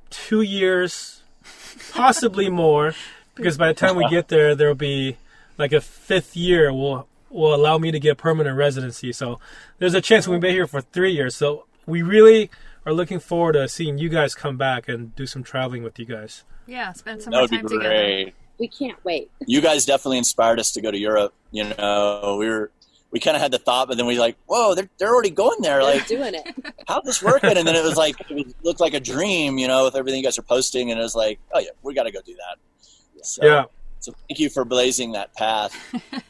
two 0.10 0.42
years, 0.42 1.22
possibly 1.92 2.50
more, 2.50 2.94
because 3.36 3.58
by 3.58 3.68
the 3.68 3.74
time 3.74 3.96
we 3.96 4.08
get 4.10 4.28
there, 4.28 4.56
there'll 4.56 4.76
be 4.76 5.18
like 5.58 5.72
a 5.72 5.82
fifth 5.82 6.36
year 6.36 6.74
will 6.74 7.08
will 7.30 7.56
allow 7.56 7.78
me 7.78 7.92
to 7.92 8.00
get 8.00 8.18
permanent 8.18 8.58
residency. 8.58 9.14
So 9.14 9.40
there's 9.80 9.94
a 9.94 10.02
chance 10.02 10.28
we'll 10.28 10.40
be 10.40 10.50
here 10.50 10.68
for 10.68 10.82
three 10.82 11.14
years. 11.14 11.36
So 11.36 11.66
we 11.86 12.02
really 12.02 12.50
are 12.86 12.94
looking 12.94 13.20
forward 13.20 13.54
to 13.54 13.68
seeing 13.68 13.98
you 13.98 14.10
guys 14.10 14.34
come 14.36 14.58
back 14.58 14.88
and 14.88 15.16
do 15.16 15.26
some 15.26 15.44
traveling 15.44 15.84
with 15.84 15.98
you 16.00 16.06
guys. 16.06 16.44
yeah, 16.68 16.92
spend 16.94 17.22
some 17.22 17.32
That 17.32 17.38
more 17.38 17.42
would 17.44 17.52
be 17.52 17.58
time 17.58 17.68
together. 17.68 17.90
great. 17.90 18.34
We 18.60 18.68
can't 18.68 19.04
wait. 19.04 19.32
You 19.48 19.60
guys 19.62 19.86
definitely 19.86 20.20
inspired 20.20 20.60
us 20.60 20.72
to 20.74 20.82
go 20.82 20.92
to 20.92 20.98
Europe. 20.98 21.34
You 21.52 21.66
know, 21.78 22.38
we 22.40 22.48
were 22.48 22.72
we 23.12 23.20
kind 23.20 23.36
of 23.36 23.42
had 23.42 23.52
the 23.52 23.58
thought, 23.58 23.88
but 23.90 23.98
then 23.98 24.06
we 24.06 24.18
like, 24.20 24.38
whoa, 24.46 24.74
they're 24.76 24.90
they're 24.98 25.10
already 25.14 25.32
going 25.32 25.62
there. 25.62 25.84
They're 25.84 25.96
Like, 25.96 26.08
doing 26.08 26.34
it. 26.36 26.74
how's 26.88 27.04
this 27.04 27.22
working? 27.24 27.58
And 27.58 27.68
then 27.68 27.76
it 27.76 27.84
was 27.84 27.98
like 27.98 28.16
it 28.30 28.34
was- 28.34 28.54
looked 28.64 28.80
like 28.80 28.94
a 28.94 29.00
dream, 29.00 29.58
you 29.58 29.68
know, 29.68 29.86
with 29.86 29.96
everything 29.96 30.20
you 30.20 30.24
guys 30.24 30.38
are 30.38 30.44
posting, 30.44 30.92
and 30.92 31.00
it 31.00 31.04
was 31.04 31.16
like, 31.16 31.40
oh 31.54 31.60
yeah, 31.60 31.70
we 31.82 31.94
got 31.94 32.04
to 32.04 32.12
go 32.12 32.22
do 32.22 32.36
that. 32.36 33.26
So, 33.26 33.46
Yeah. 33.46 33.64
So 34.00 34.14
thank 34.28 34.40
you 34.40 34.50
for 34.50 34.64
blazing 34.66 35.12
that 35.12 35.34
path. 35.36 35.76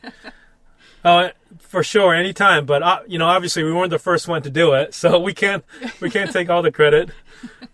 Oh, 1.03 1.29
for 1.59 1.83
sure, 1.83 2.13
anytime. 2.13 2.65
But 2.65 2.83
uh, 2.83 2.99
you 3.07 3.17
know, 3.17 3.27
obviously, 3.27 3.63
we 3.63 3.73
weren't 3.73 3.89
the 3.89 3.99
first 3.99 4.27
one 4.27 4.41
to 4.43 4.49
do 4.49 4.73
it, 4.73 4.93
so 5.01 5.19
we 5.19 5.33
can't 5.33 5.63
we 5.99 6.09
can't 6.09 6.31
take 6.31 6.49
all 6.49 6.61
the 6.61 6.71
credit. 6.71 7.09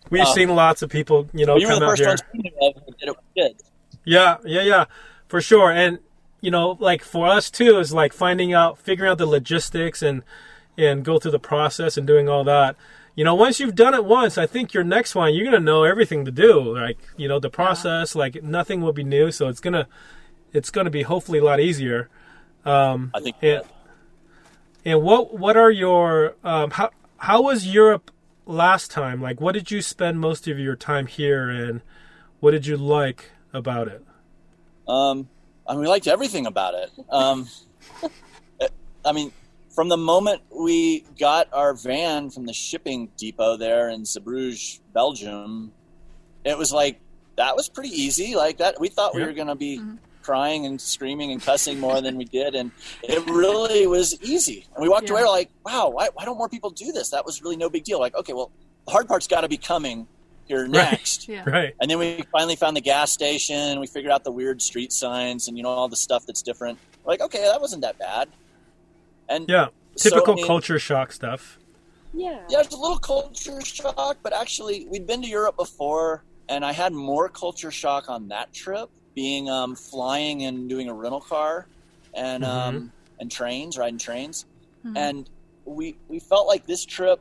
We've 0.10 0.24
Oh. 0.26 0.34
seen 0.34 0.50
lots 0.56 0.82
of 0.82 0.90
people, 0.90 1.28
you 1.34 1.46
know, 1.46 1.58
you 1.58 1.68
were 1.68 1.74
come 1.74 1.80
the 1.82 1.86
out 1.88 1.98
first 1.98 2.02
here. 2.02 2.08
ones 2.10 2.22
we 2.34 2.40
knew 2.40 2.52
of 2.62 2.76
it 2.78 3.16
good. 3.36 3.56
Yeah, 4.06 4.38
yeah, 4.46 4.62
yeah, 4.62 4.86
for 5.28 5.42
sure. 5.42 5.72
And 5.72 6.00
you 6.40 6.52
know, 6.52 6.78
like 6.80 7.04
for 7.04 7.28
us 7.28 7.50
too, 7.52 7.78
is 7.80 7.92
like 7.94 8.14
finding 8.14 8.54
out, 8.54 8.78
figuring 8.78 9.12
out 9.12 9.18
the 9.18 9.26
logistics 9.26 10.02
and 10.02 10.24
and 10.78 11.04
go 11.04 11.20
through 11.20 11.32
the 11.32 11.40
process 11.40 11.98
and 11.98 12.08
doing 12.08 12.30
all 12.30 12.44
that. 12.46 12.76
You 13.16 13.24
know, 13.24 13.34
once 13.36 13.60
you've 13.60 13.74
done 13.76 13.96
it 13.96 14.06
once, 14.06 14.38
I 14.38 14.46
think 14.46 14.74
your 14.76 14.84
next 14.84 15.16
one 15.16 15.34
you're 15.34 15.44
gonna 15.44 15.60
know 15.60 15.84
everything 15.84 16.24
to 16.26 16.32
do. 16.32 16.62
Like 16.74 16.98
you 17.18 17.28
know, 17.28 17.40
the 17.40 17.50
process, 17.50 18.16
like 18.16 18.42
nothing 18.44 18.80
will 18.82 18.94
be 18.94 19.04
new, 19.04 19.32
so 19.32 19.50
it's 19.50 19.60
gonna 19.60 19.88
it's 20.54 20.70
gonna 20.70 20.90
be 20.92 21.02
hopefully 21.02 21.40
a 21.40 21.44
lot 21.44 21.60
easier. 21.60 22.08
Um, 22.68 23.12
I 23.14 23.22
think 23.22 23.38
and 23.42 23.64
and 24.84 25.02
what 25.02 25.38
what 25.38 25.56
are 25.56 25.72
your 25.72 26.36
um, 26.44 26.72
how 26.72 26.92
how 27.18 27.42
was 27.42 27.66
Europe 27.66 28.12
last 28.46 28.92
time? 28.92 29.22
Like, 29.22 29.40
what 29.40 29.54
did 29.54 29.72
you 29.72 29.82
spend 29.82 30.20
most 30.20 30.48
of 30.48 30.60
your 30.60 30.76
time 30.76 31.08
here, 31.08 31.50
and 31.50 31.82
what 32.40 32.52
did 32.52 32.66
you 32.66 32.78
like 32.78 33.32
about 33.54 33.88
it? 33.88 34.04
Um, 34.88 35.30
I 35.68 35.74
mean, 35.74 35.82
we 35.82 35.88
liked 35.88 36.08
everything 36.08 36.46
about 36.46 36.74
it. 36.74 36.92
Um, 37.10 37.48
I 39.06 39.12
mean, 39.14 39.32
from 39.70 39.90
the 39.90 39.98
moment 39.98 40.42
we 40.50 41.06
got 41.20 41.48
our 41.54 41.74
van 41.74 42.30
from 42.30 42.46
the 42.46 42.54
shipping 42.54 43.10
depot 43.18 43.58
there 43.58 43.90
in 43.90 44.04
Zeebrugge, 44.04 44.80
Belgium, 44.94 45.72
it 46.44 46.58
was 46.58 46.72
like 46.74 47.00
that 47.38 47.56
was 47.56 47.70
pretty 47.70 47.90
easy. 47.90 48.36
Like 48.36 48.58
that, 48.58 48.80
we 48.80 48.90
thought 48.90 49.16
we 49.16 49.24
were 49.24 49.34
going 49.34 49.48
to 49.48 49.56
be 49.56 49.82
crying 50.28 50.66
and 50.66 50.80
screaming 50.82 51.32
and 51.32 51.42
cussing 51.42 51.80
more 51.80 52.02
than 52.02 52.18
we 52.18 52.26
did, 52.26 52.54
and 52.54 52.70
it 53.02 53.26
really 53.30 53.88
was 53.88 54.22
easy. 54.22 54.66
And 54.76 54.84
we 54.84 54.90
walked 54.90 55.08
Yeah. 55.08 55.14
away 55.14 55.22
we're 55.24 55.30
like, 55.30 55.50
"Wow, 55.66 55.88
why, 55.90 56.10
why 56.14 56.26
don't 56.26 56.38
more 56.38 56.50
people 56.50 56.70
do 56.70 56.92
this? 56.92 57.10
That 57.12 57.26
was 57.26 57.42
really 57.42 57.56
no 57.56 57.70
big 57.70 57.86
deal." 57.86 57.98
Like, 58.00 58.14
okay, 58.14 58.34
well, 58.34 58.52
the 58.86 58.92
hard 58.92 59.08
part's 59.08 59.26
got 59.28 59.42
to 59.42 59.48
be 59.48 59.56
coming 59.58 60.06
here 60.46 60.68
next. 60.68 61.28
Yeah. 61.30 61.44
Right. 61.50 61.74
And 61.80 61.90
then 61.90 61.98
we 62.00 62.24
finally 62.32 62.58
found 62.58 62.76
the 62.76 62.82
gas 62.82 63.10
station. 63.12 63.80
We 63.80 63.88
figured 63.88 64.12
out 64.12 64.26
the 64.26 64.32
weird 64.32 64.62
street 64.62 64.92
signs 64.92 65.48
and 65.48 65.56
you 65.58 65.64
know 65.64 65.70
all 65.70 65.88
the 65.88 65.96
stuff 66.08 66.26
that's 66.26 66.42
different. 66.42 66.78
We're 67.06 67.14
like, 67.14 67.22
okay, 67.22 67.44
that 67.44 67.62
wasn't 67.62 67.82
that 67.84 67.98
bad. 67.98 68.28
And 69.30 69.48
Yeah. 69.48 69.68
So, 69.96 70.10
Typical 70.10 70.34
I 70.34 70.36
mean- 70.36 70.46
culture 70.46 70.78
shock 70.80 71.12
stuff. 71.14 71.58
Yeah. 72.14 72.40
yeah, 72.50 72.60
it's 72.62 72.74
a 72.74 72.78
little 72.78 72.98
culture 73.00 73.62
shock, 73.62 74.18
but 74.24 74.32
actually 74.34 74.86
we'd 74.90 75.06
been 75.08 75.22
to 75.22 75.28
Europe 75.28 75.56
before, 75.58 76.24
and 76.50 76.64
I 76.66 76.72
had 76.74 76.92
more 76.94 77.28
culture 77.30 77.72
shock 77.72 78.10
on 78.10 78.28
that 78.30 78.54
trip 78.54 78.90
being 79.18 79.50
um, 79.50 79.76
flying 79.76 80.44
and 80.44 80.70
doing 80.70 80.88
a 80.88 80.94
rental 80.94 81.22
car, 81.22 81.68
and 82.16 82.44
Mhm. 82.44 82.48
um, 82.48 82.94
and 83.20 83.32
trains, 83.32 83.76
riding 83.78 83.98
trains, 83.98 84.46
and 84.96 85.28
we 85.66 85.98
we 86.08 86.20
felt 86.20 86.48
like 86.48 86.66
this 86.68 86.86
trip 86.86 87.20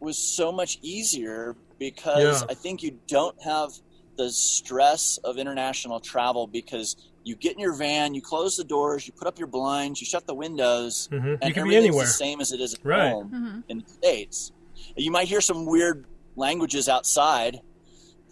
was 0.00 0.16
so 0.18 0.50
much 0.50 0.78
easier 0.82 1.56
because 1.78 2.42
Yeah. 2.42 2.46
I 2.50 2.54
think 2.54 2.82
you 2.82 2.98
don't 3.08 3.36
have 3.44 3.68
the 4.16 4.30
stress 4.30 5.18
of 5.24 5.36
international 5.38 6.00
travel 6.00 6.46
because 6.46 6.96
you 7.24 7.36
get 7.36 7.52
in 7.54 7.60
your 7.60 7.76
van, 7.76 8.14
you 8.14 8.22
close 8.22 8.56
the 8.56 8.64
doors, 8.64 9.06
you 9.06 9.12
put 9.18 9.28
up 9.28 9.38
your 9.38 9.48
blinds, 9.48 10.00
you 10.00 10.06
shut 10.06 10.26
the 10.26 10.34
windows, 10.34 11.08
hmm 11.10 11.34
and 11.42 11.48
You 11.48 11.54
can 11.54 11.68
be 11.68 11.76
anywhere. 11.76 12.06
the 12.06 12.24
same 12.24 12.40
as 12.40 12.52
it 12.52 12.60
is 12.60 12.74
at 12.74 12.80
Right. 12.84 13.10
home 13.12 13.28
in 13.68 13.78
the 13.78 13.84
states. 14.00 14.50
You 14.96 15.10
might 15.10 15.28
hear 15.28 15.40
some 15.42 15.66
weird 15.66 16.06
languages 16.36 16.88
outside, 16.88 17.58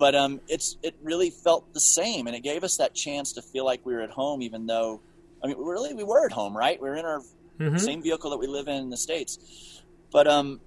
but 0.02 0.16
um, 0.16 0.40
it's 0.48 0.78
it 0.82 0.96
really 1.00 1.30
felt 1.30 1.72
the 1.74 1.78
same, 1.80 2.26
and 2.26 2.34
it 2.34 2.42
gave 2.42 2.64
us 2.64 2.76
that 2.78 2.92
chance 2.92 3.32
to 3.34 3.40
feel 3.40 3.64
like 3.64 3.86
we 3.86 3.94
were 3.94 4.00
at 4.00 4.10
home, 4.10 4.42
even 4.42 4.66
though 4.66 5.00
I 5.44 5.46
mean, 5.46 5.56
really 5.56 5.94
we 5.94 6.02
were 6.02 6.26
at 6.26 6.32
home, 6.32 6.56
right? 6.56 6.82
We 6.82 6.88
were 6.88 6.96
in 6.96 7.04
our 7.04 7.20
hmm 7.58 7.76
same 7.76 8.02
vehicle 8.02 8.30
that 8.30 8.38
we 8.38 8.48
live 8.48 8.66
in 8.66 8.74
in 8.82 8.90
the 8.90 8.96
states, 8.96 9.38
but 10.10 10.26
um, 10.26 10.60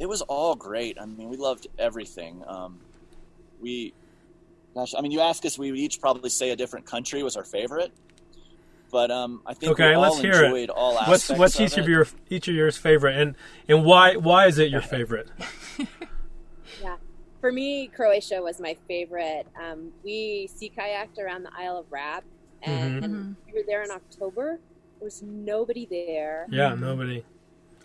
it 0.00 0.06
was 0.08 0.22
all 0.22 0.56
great. 0.56 0.98
I 1.00 1.06
mean, 1.06 1.28
we 1.28 1.36
loved 1.36 1.68
everything. 1.78 2.42
Um, 2.48 2.80
we, 3.60 3.94
gosh, 4.74 4.92
I 4.98 5.02
mean, 5.02 5.12
you 5.12 5.20
ask 5.20 5.44
us, 5.44 5.56
we 5.56 5.70
would 5.70 5.78
each 5.78 6.00
probably 6.00 6.30
say 6.30 6.50
a 6.50 6.56
different 6.56 6.84
country 6.84 7.22
was 7.22 7.36
our 7.36 7.44
favorite. 7.44 7.92
But 8.90 9.12
um, 9.12 9.40
I 9.46 9.54
think 9.54 9.72
Okay, 9.72 9.84
we 9.84 9.92
all 9.94 10.02
let's 10.02 10.20
hear 10.20 10.42
it. 10.42 10.56
enjoyed 10.56 10.68
all 10.68 10.98
What's 11.04 11.30
aspects 11.30 11.38
what's 11.38 11.60
of 11.60 11.60
each 11.60 11.78
it. 11.78 11.84
of 11.84 11.88
your 11.88 12.06
each 12.28 12.48
of 12.48 12.54
yours 12.56 12.76
favorite, 12.76 13.16
and 13.16 13.36
and 13.68 13.84
why 13.84 14.16
why 14.16 14.46
is 14.46 14.58
it 14.58 14.72
your 14.72 14.80
favorite? 14.80 15.28
Yeah. 17.46 17.50
For 17.50 17.52
me, 17.52 17.86
Croatia 17.88 18.42
was 18.42 18.60
my 18.60 18.76
favorite. 18.88 19.46
Um, 19.60 19.92
we 20.04 20.48
sea 20.52 20.72
kayaked 20.76 21.18
around 21.18 21.44
the 21.44 21.50
Isle 21.56 21.78
of 21.78 21.86
Rab, 21.90 22.24
and, 22.62 23.00
Mhm. 23.00 23.04
and 23.04 23.36
we 23.46 23.52
were 23.52 23.66
there 23.66 23.82
in 23.82 23.90
October. 23.90 24.58
There 24.98 25.04
was 25.04 25.22
nobody 25.22 25.86
there. 25.86 26.46
Yeah, 26.50 26.74
nobody. 26.74 27.24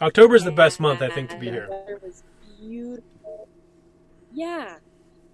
October 0.01 0.35
is 0.35 0.43
the 0.43 0.51
best 0.51 0.79
month, 0.79 1.01
I 1.01 1.09
think, 1.09 1.29
to 1.29 1.37
be 1.37 1.49
here. 1.49 1.65
The 1.67 1.71
weather 1.71 1.99
was 2.03 2.23
beautiful. 2.59 3.47
Yeah. 4.33 4.79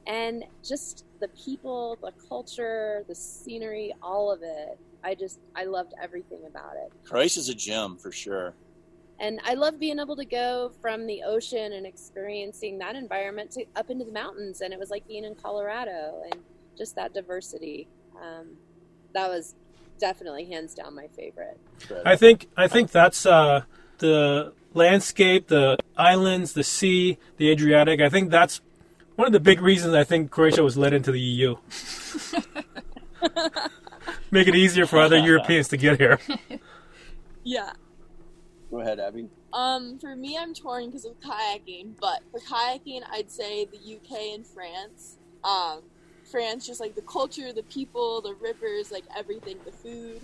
And 0.07 0.43
just 0.63 1.05
the 1.19 1.27
people, 1.29 1.97
the 2.01 2.11
culture, 2.27 3.03
the 3.07 3.15
scenery, 3.15 3.93
all 4.01 4.31
of 4.31 4.41
it. 4.41 4.77
I 5.03 5.15
just, 5.15 5.39
I 5.55 5.65
loved 5.65 5.93
everything 6.01 6.45
about 6.45 6.75
it. 6.75 6.91
Croatia's 7.05 7.49
a 7.49 7.53
gem 7.53 7.97
for 7.97 8.11
sure. 8.11 8.53
And 9.19 9.39
I 9.43 9.55
love 9.55 9.79
being 9.79 9.99
able 9.99 10.15
to 10.15 10.25
go 10.25 10.71
from 10.81 11.07
the 11.07 11.23
ocean 11.23 11.73
and 11.73 11.85
experiencing 11.85 12.77
that 12.79 12.95
environment 12.95 13.51
to 13.51 13.65
up 13.75 13.89
into 13.89 14.05
the 14.05 14.11
mountains. 14.11 14.61
And 14.61 14.73
it 14.73 14.79
was 14.79 14.89
like 14.89 15.07
being 15.07 15.23
in 15.23 15.35
Colorado 15.35 16.21
and 16.31 16.41
just 16.77 16.95
that 16.95 17.13
diversity. 17.13 17.87
Um, 18.21 18.57
that 19.13 19.29
was 19.29 19.55
definitely 19.99 20.45
hands 20.45 20.75
down 20.75 20.93
my 20.95 21.07
favorite. 21.07 21.59
I 22.05 22.15
think 22.15 22.47
I 22.55 22.67
think 22.67 22.91
that's 22.91 23.25
uh, 23.25 23.63
the 23.97 24.53
landscape, 24.73 25.47
the 25.47 25.77
islands, 25.97 26.53
the 26.53 26.63
sea, 26.63 27.17
the 27.37 27.49
Adriatic. 27.49 27.99
I 28.01 28.09
think 28.09 28.29
that's 28.29 28.61
one 29.15 29.25
of 29.25 29.33
the 29.33 29.39
big 29.39 29.61
reasons 29.61 29.95
I 29.95 30.03
think 30.03 30.29
Croatia 30.29 30.63
was 30.63 30.77
let 30.77 30.93
into 30.93 31.11
the 31.11 31.19
EU. 31.19 31.55
Make 34.29 34.47
it 34.47 34.55
easier 34.55 34.85
for 34.85 34.99
other 34.99 35.17
Europeans 35.31 35.69
to 35.69 35.77
get 35.77 35.97
here. 35.97 36.19
Yeah. 37.49 37.71
Go 38.69 38.81
ahead, 38.81 38.99
Abby. 38.99 39.29
Um, 39.53 39.97
for 39.97 40.15
me, 40.15 40.37
I'm 40.37 40.53
torn 40.53 40.87
because 40.87 41.05
of 41.05 41.19
kayaking, 41.21 41.93
but 41.99 42.21
for 42.31 42.39
kayaking, 42.39 43.01
I'd 43.09 43.31
say 43.31 43.65
the 43.65 43.77
UK 43.77 44.33
and 44.33 44.45
France. 44.45 45.17
Um, 45.43 45.83
France, 46.29 46.67
just 46.67 46.81
like 46.81 46.93
the 46.95 47.01
culture, 47.03 47.53
the 47.53 47.63
people, 47.63 48.21
the 48.21 48.33
rivers, 48.33 48.91
like 48.91 49.05
everything, 49.15 49.57
the 49.65 49.71
food. 49.71 50.21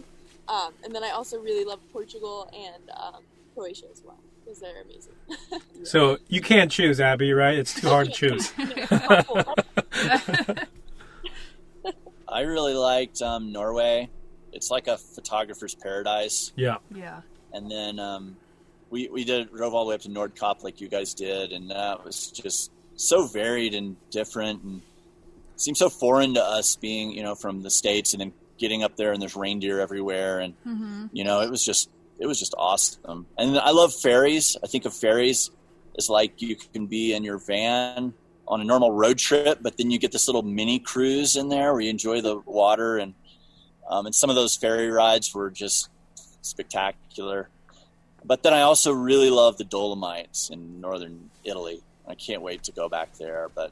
Um, 0.49 0.74
and 0.84 0.94
then 0.94 1.03
I 1.03 1.11
also 1.11 1.40
really 1.40 1.64
love 1.64 1.80
Portugal 1.94 2.49
and 2.53 2.90
um, 2.98 3.24
Croatia 3.56 3.86
as 3.91 4.02
well 4.06 4.20
because 4.44 4.60
they're 4.60 4.82
amazing. 4.82 5.14
So 5.86 6.18
you 6.30 6.40
can't 6.40 6.72
choose, 6.72 7.02
Abby, 7.02 7.34
right? 7.34 7.57
It's 7.57 7.74
too 7.74 7.90
hard 7.90 8.07
to 8.07 8.11
choose. 8.14 8.53
I 12.26 12.41
really 12.41 12.74
liked 12.74 13.22
um, 13.22 13.52
Norway. 13.52 14.10
It's 14.53 14.72
like 14.72 14.88
a 14.88 14.98
photographer's 14.98 15.76
paradise. 15.76 16.53
Yeah. 16.56 16.78
Yeah. 16.95 17.20
And 17.54 17.70
then 17.70 18.00
um, 18.00 18.36
we 18.90 19.08
we 19.10 19.24
did 19.24 19.52
drove 19.54 19.74
all 19.74 19.86
the 19.86 19.90
way 19.90 19.96
up 19.96 20.02
to 20.02 20.10
Nordkapp 20.10 20.64
like 20.64 20.82
you 20.82 20.88
guys 20.88 21.14
did, 21.14 21.52
and 21.52 21.70
that 21.72 22.04
was 22.04 22.32
just 22.32 22.72
so 22.96 23.26
varied 23.28 23.74
and 23.74 23.96
different, 24.12 24.64
and 24.64 24.82
seemed 25.56 25.78
so 25.78 25.90
foreign 25.90 26.34
to 26.34 26.44
us 26.44 26.76
being 26.76 27.12
you 27.12 27.24
know 27.24 27.36
from 27.36 27.62
the 27.62 27.70
states, 27.70 28.14
and 28.14 28.22
then 28.22 28.34
getting 28.58 28.84
up 28.84 28.96
there 28.96 29.12
and 29.12 29.22
there's 29.22 29.36
reindeer 29.36 29.80
everywhere, 29.80 30.40
and 30.40 30.54
Mm-hmm. 30.66 31.06
you 31.12 31.24
know 31.24 31.42
it 31.42 31.50
was 31.50 31.64
just 31.64 31.90
it 32.20 32.28
was 32.28 32.40
just 32.40 32.54
awesome. 32.58 33.26
And 33.38 33.58
I 33.58 33.72
love 33.72 33.94
ferries. 33.94 34.58
I 34.64 34.68
think 34.68 34.86
of 34.86 34.94
ferries 34.94 35.52
as 35.98 36.10
like 36.10 36.42
you 36.42 36.56
can 36.56 36.88
be 36.88 37.14
in 37.14 37.24
your 37.24 37.38
van 37.38 38.14
on 38.48 38.62
a 38.62 38.64
normal 38.64 38.92
road 38.92 39.18
trip, 39.18 39.60
but 39.62 39.78
then 39.78 39.90
you 39.92 39.98
get 40.00 40.12
this 40.12 40.28
little 40.28 40.42
mini 40.44 40.80
cruise 40.80 41.36
in 41.36 41.50
there 41.50 41.72
where 41.72 41.82
you 41.82 41.90
enjoy 41.90 42.22
the 42.22 42.38
water 42.40 42.98
and 42.98 43.14
um, 43.90 44.06
and 44.06 44.16
some 44.16 44.30
of 44.30 44.36
those 44.36 44.56
ferry 44.56 44.90
rides 44.90 45.34
were 45.36 45.50
just 45.52 45.90
spectacular. 46.44 47.49
But 48.24 48.44
then 48.44 48.53
I 48.53 48.61
also 48.61 48.94
really 48.94 49.30
love 49.30 49.57
the 49.57 49.64
Dolomites 49.64 50.49
in 50.49 50.80
northern 50.80 51.30
Italy. 51.44 51.82
I 52.07 52.15
can't 52.15 52.41
wait 52.41 52.64
to 52.64 52.72
go 52.72 52.88
back 52.88 53.14
there. 53.18 53.49
But 53.53 53.72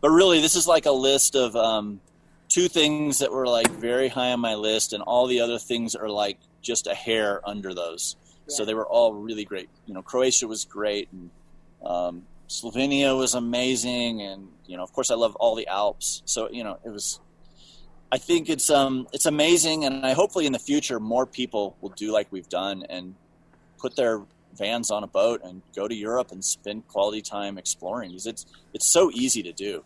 but 0.00 0.10
really, 0.10 0.40
this 0.40 0.56
is 0.56 0.66
like 0.66 0.86
a 0.86 0.92
list 0.92 1.34
of 1.34 1.56
um, 1.56 2.00
two 2.48 2.68
things 2.68 3.20
that 3.20 3.32
were 3.32 3.46
like 3.46 3.70
very 3.70 4.08
high 4.08 4.32
on 4.32 4.40
my 4.40 4.54
list, 4.54 4.92
and 4.92 5.02
all 5.02 5.26
the 5.26 5.40
other 5.40 5.58
things 5.58 5.94
are 5.94 6.08
like 6.08 6.38
just 6.60 6.86
a 6.86 6.94
hair 6.94 7.40
under 7.48 7.74
those. 7.74 8.16
So 8.48 8.64
they 8.64 8.74
were 8.74 8.86
all 8.86 9.14
really 9.14 9.44
great. 9.44 9.70
You 9.86 9.94
know, 9.94 10.02
Croatia 10.02 10.46
was 10.46 10.64
great, 10.64 11.08
and 11.12 11.30
um, 11.84 12.22
Slovenia 12.48 13.16
was 13.16 13.34
amazing, 13.34 14.20
and 14.22 14.48
you 14.66 14.76
know, 14.76 14.82
of 14.82 14.92
course, 14.92 15.10
I 15.10 15.14
love 15.14 15.34
all 15.36 15.54
the 15.54 15.66
Alps. 15.68 16.22
So 16.24 16.50
you 16.50 16.64
know, 16.64 16.78
it 16.84 16.90
was. 16.90 17.20
I 18.12 18.18
think 18.18 18.50
it's 18.50 18.68
um 18.70 19.06
it's 19.12 19.26
amazing, 19.26 19.84
and 19.84 20.04
I 20.04 20.12
hopefully 20.12 20.46
in 20.46 20.52
the 20.52 20.58
future 20.58 21.00
more 21.00 21.26
people 21.26 21.78
will 21.80 21.94
do 21.96 22.12
like 22.12 22.28
we've 22.30 22.48
done 22.48 22.84
and 22.90 23.16
put 23.80 23.96
their 23.96 24.26
vans 24.52 24.90
on 24.90 25.02
a 25.02 25.06
boat 25.06 25.40
and 25.42 25.62
go 25.74 25.88
to 25.88 25.94
Europe 25.94 26.28
and 26.30 26.44
spend 26.44 26.86
quality 26.88 27.22
time 27.22 27.56
exploring 27.58 28.10
because 28.10 28.26
it's 28.26 28.44
it's 28.74 28.92
so 28.92 29.10
easy 29.12 29.42
to 29.44 29.52
do. 29.54 29.82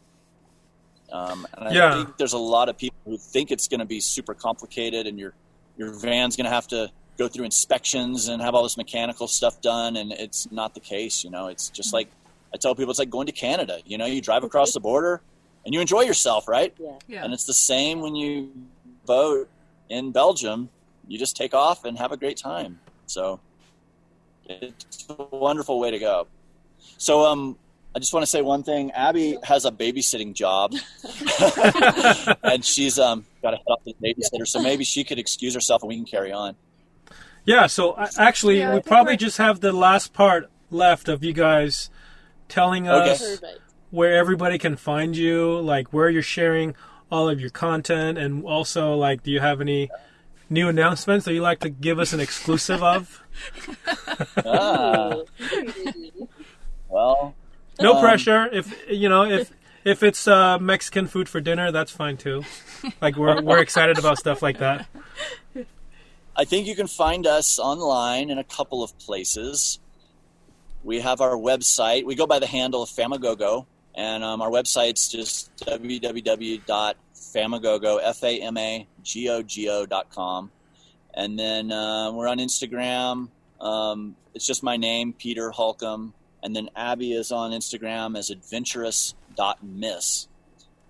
Um, 1.13 1.47
and 1.57 1.69
I 1.69 1.75
Yeah. 1.75 1.93
think 1.93 2.17
there's 2.19 2.33
a 2.33 2.39
lot 2.39 2.69
of 2.69 2.77
people 2.77 2.97
who 3.05 3.17
think 3.33 3.53
it's 3.53 3.69
going 3.69 3.81
to 3.81 3.87
be 3.87 4.01
super 4.01 4.35
complicated, 4.35 5.07
and 5.07 5.19
your 5.19 5.35
your 5.77 5.99
van's 6.01 6.37
going 6.37 6.47
to 6.47 6.51
have 6.51 6.67
to 6.69 6.91
go 7.19 7.29
through 7.29 7.45
inspections 7.45 8.29
and 8.29 8.43
have 8.43 8.55
all 8.57 8.65
this 8.65 8.77
mechanical 8.77 9.29
stuff 9.29 9.55
done, 9.63 9.97
and 9.97 10.13
it's 10.13 10.51
not 10.51 10.75
the 10.75 10.81
case. 10.81 11.23
You 11.23 11.31
know, 11.31 11.47
it's 11.47 11.71
just 11.71 11.93
like 11.95 12.11
I 12.53 12.59
tell 12.61 12.75
people, 12.75 12.91
it's 12.91 12.99
like 12.99 13.11
going 13.11 13.27
to 13.27 13.33
Canada. 13.33 13.79
You 13.85 13.99
know, 13.99 14.07
you 14.07 14.21
drive 14.21 14.43
across 14.43 14.73
the 14.73 14.81
border 14.81 15.23
and 15.67 15.75
you 15.75 15.81
enjoy 15.83 16.01
yourself, 16.03 16.49
right? 16.49 16.73
Yeah. 16.79 16.93
Yeah. 17.09 17.25
And 17.25 17.35
it's 17.35 17.45
the 17.45 17.53
same 17.53 18.01
when 18.01 18.15
you 18.17 18.51
boat 19.05 19.51
in 19.91 20.13
Belgium. 20.13 20.71
You 21.09 21.19
just 21.19 21.37
take 21.37 21.53
off 21.53 21.85
and 21.85 21.99
have 21.99 22.11
a 22.13 22.17
great 22.17 22.39
time. 22.39 22.79
So 23.07 23.41
it's 24.49 25.07
a 25.11 25.37
wonderful 25.37 25.79
way 25.79 25.91
to 25.91 25.99
go. 25.99 26.27
So 26.99 27.27
um, 27.27 27.59
I 27.95 27.99
just 27.99 28.13
want 28.15 28.23
to 28.25 28.31
say 28.31 28.43
one 28.43 28.63
thing. 28.63 28.91
Abby 28.93 29.37
has 29.43 29.65
a 29.65 29.71
babysitting 29.71 30.35
job, 30.35 30.73
and 32.43 32.65
she's 32.65 32.99
um, 32.99 33.25
got 33.43 33.51
to 33.51 33.57
head 33.57 33.65
off 33.69 33.83
to 33.85 33.93
the 34.01 34.15
babysitter. 34.15 34.47
So 34.47 34.61
maybe 34.63 34.85
she 34.85 35.05
could 35.05 35.19
excuse 35.19 35.55
herself, 35.55 35.83
and 35.83 35.89
we 35.89 35.97
can 35.97 36.05
carry 36.05 36.33
on. 36.33 36.57
Yeah, 37.45 37.67
so 37.67 37.93
uh, 37.93 38.09
actually, 38.19 38.59
Yeah, 38.59 38.75
we 38.75 38.81
probably 38.81 39.13
we're- 39.13 39.17
just 39.19 39.39
have 39.39 39.61
the 39.61 39.73
last 39.73 40.13
part 40.13 40.51
left 40.71 41.09
of 41.09 41.23
you 41.23 41.33
guys 41.33 41.91
telling 42.49 42.89
Okay. 42.89 43.11
us 43.13 43.39
Perfect. 43.41 43.61
Where 43.91 44.15
everybody 44.17 44.59
can 44.59 44.77
find 44.77 45.17
you, 45.17 45.59
like 45.61 45.93
where 45.93 46.09
you're 46.11 46.23
sharing 46.23 46.75
all 47.11 47.29
of 47.29 47.41
your 47.41 47.51
content, 47.51 48.19
and 48.19 48.45
also 48.45 48.95
like, 48.95 49.23
do 49.23 49.31
you 49.31 49.41
have 49.41 49.61
any 49.61 49.91
new 50.51 50.69
announcements 50.69 51.25
that 51.25 51.35
you 51.35 51.41
like 51.43 51.61
to 51.61 51.69
give 51.71 51.99
us 51.99 52.13
an 52.13 52.21
exclusive 52.21 52.83
of? 52.83 53.23
Ah, 54.47 55.17
well, 56.89 57.35
No 57.81 57.95
Um, 57.95 58.01
pressure. 58.01 58.49
If 58.53 58.75
you 58.91 59.09
know, 59.09 59.25
if 59.25 59.53
if 59.85 60.03
it's 60.03 60.27
uh, 60.27 60.59
Mexican 60.59 61.07
food 61.07 61.29
for 61.29 61.41
dinner, 61.41 61.71
that's 61.71 61.93
fine 61.93 62.17
too. 62.17 62.43
Like 63.01 63.17
we're 63.17 63.43
we're 63.43 63.59
excited 63.59 63.99
about 63.99 64.19
stuff 64.19 64.43
like 64.43 64.59
that. 64.59 64.87
I 66.35 66.45
think 66.45 66.67
you 66.67 66.75
can 66.77 66.87
find 66.87 67.27
us 67.27 67.59
online 67.59 68.31
in 68.31 68.39
a 68.39 68.45
couple 68.45 68.83
of 68.83 68.97
places. 68.99 69.79
We 70.85 71.01
have 71.01 71.21
our 71.21 71.37
website. 71.37 72.05
We 72.05 72.15
go 72.15 72.27
by 72.27 72.39
the 72.39 72.47
handle 72.47 72.83
of 72.83 72.89
Famagogo, 72.91 73.67
and 73.97 74.23
um, 74.23 74.43
our 74.43 74.51
website's 74.51 75.09
just 75.09 75.57
www.famagogo, 75.57 78.01
F-A-M-A-G-O-G-O 78.03 79.87
dot 79.87 80.11
com. 80.11 80.51
And 81.15 81.39
then 81.39 81.73
uh, 81.73 82.13
we're 82.13 82.29
on 82.29 82.39
Instagram. 82.39 83.29
Um, 83.61 84.17
it's 84.35 84.47
just 84.47 84.63
my 84.63 84.77
name, 84.77 85.15
Peter 85.15 85.51
Holcombe. 85.51 86.13
And 86.43 86.55
then 86.55 86.69
Abby 86.77 87.15
is 87.15 87.33
on 87.33 87.53
Instagram 87.53 88.19
as 88.19 88.29
adventurous.miss. 88.31 90.29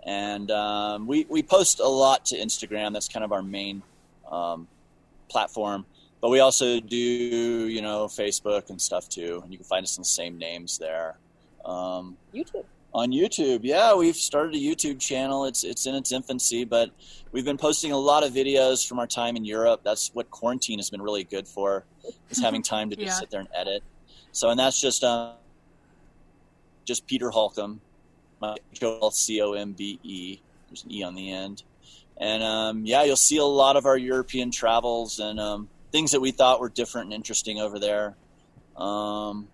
and 0.05 0.51
um, 0.51 1.07
we 1.07 1.24
we 1.28 1.43
post 1.43 1.81
a 1.81 1.89
lot 1.89 2.27
to 2.27 2.37
Instagram. 2.37 2.93
That's 2.93 3.09
kind 3.09 3.24
of 3.24 3.33
our 3.33 3.43
main 3.43 3.83
um, 4.31 4.69
platform. 5.28 5.87
But 6.20 6.31
we 6.31 6.41
also 6.41 6.81
do, 6.81 6.97
you 6.97 7.83
know, 7.83 8.07
Facebook 8.07 8.70
and 8.70 8.81
stuff 8.81 9.09
too, 9.09 9.41
and 9.43 9.53
you 9.53 9.59
can 9.59 9.66
find 9.66 9.85
us 9.85 9.97
in 9.97 10.03
the 10.03 10.09
same 10.09 10.39
names 10.39 10.78
there. 10.78 11.16
Um, 11.65 12.16
YouTube. 12.35 12.65
On 12.95 13.11
YouTube. 13.13 13.61
Yeah, 13.63 13.95
we've 13.95 14.17
started 14.17 14.55
a 14.55 14.59
YouTube 14.59 14.99
channel. 14.99 15.45
It's 15.45 15.65
it's 15.65 15.85
in 15.87 15.95
its 15.95 16.13
infancy, 16.13 16.65
but 16.65 16.91
we've 17.31 17.45
been 17.45 17.59
posting 17.59 17.93
a 17.93 17.99
lot 17.99 18.25
of 18.25 18.33
videos 18.33 18.87
from 18.89 18.99
our 18.99 19.07
time 19.07 19.37
in 19.37 19.45
Europe. 19.45 19.83
That's 19.85 20.11
what 20.15 20.31
quarantine 20.31 20.79
has 20.79 20.89
been 20.89 21.03
really 21.03 21.25
good 21.25 21.47
for, 21.47 21.85
is 22.31 22.41
having 22.41 22.63
time 22.75 22.89
to 22.91 22.97
just 22.97 23.07
Yeah. 23.07 23.19
sit 23.19 23.31
there 23.31 23.41
and 23.41 23.49
edit. 23.55 23.83
So, 24.33 24.49
and 24.49 24.59
that's 24.59 24.81
just 24.81 25.05
um, 25.05 25.35
just 26.87 27.07
Peter 27.07 27.29
Holcombe, 27.31 27.83
my 28.41 28.57
C 29.11 29.43
O 29.43 29.53
M 29.53 29.73
B 29.73 29.99
E. 30.03 30.39
There's 30.69 30.85
an 30.85 30.93
E 30.93 31.03
on 31.03 31.15
the 31.15 31.31
end, 31.33 31.65
and 32.17 32.43
um, 32.43 32.87
yeah, 32.87 33.03
you'll 33.03 33.17
see 33.17 33.37
a 33.37 33.45
lot 33.45 33.77
of 33.77 33.85
our 33.85 33.99
European 33.99 34.51
travels 34.51 35.19
and 35.19 35.39
um, 35.39 35.69
things 35.93 36.13
that 36.13 36.21
we 36.21 36.31
thought 36.31 36.61
were 36.61 36.71
different 36.71 37.07
and 37.09 37.13
interesting 37.15 37.61
over 37.61 37.79
there. 37.79 38.17
Um, 38.77 39.49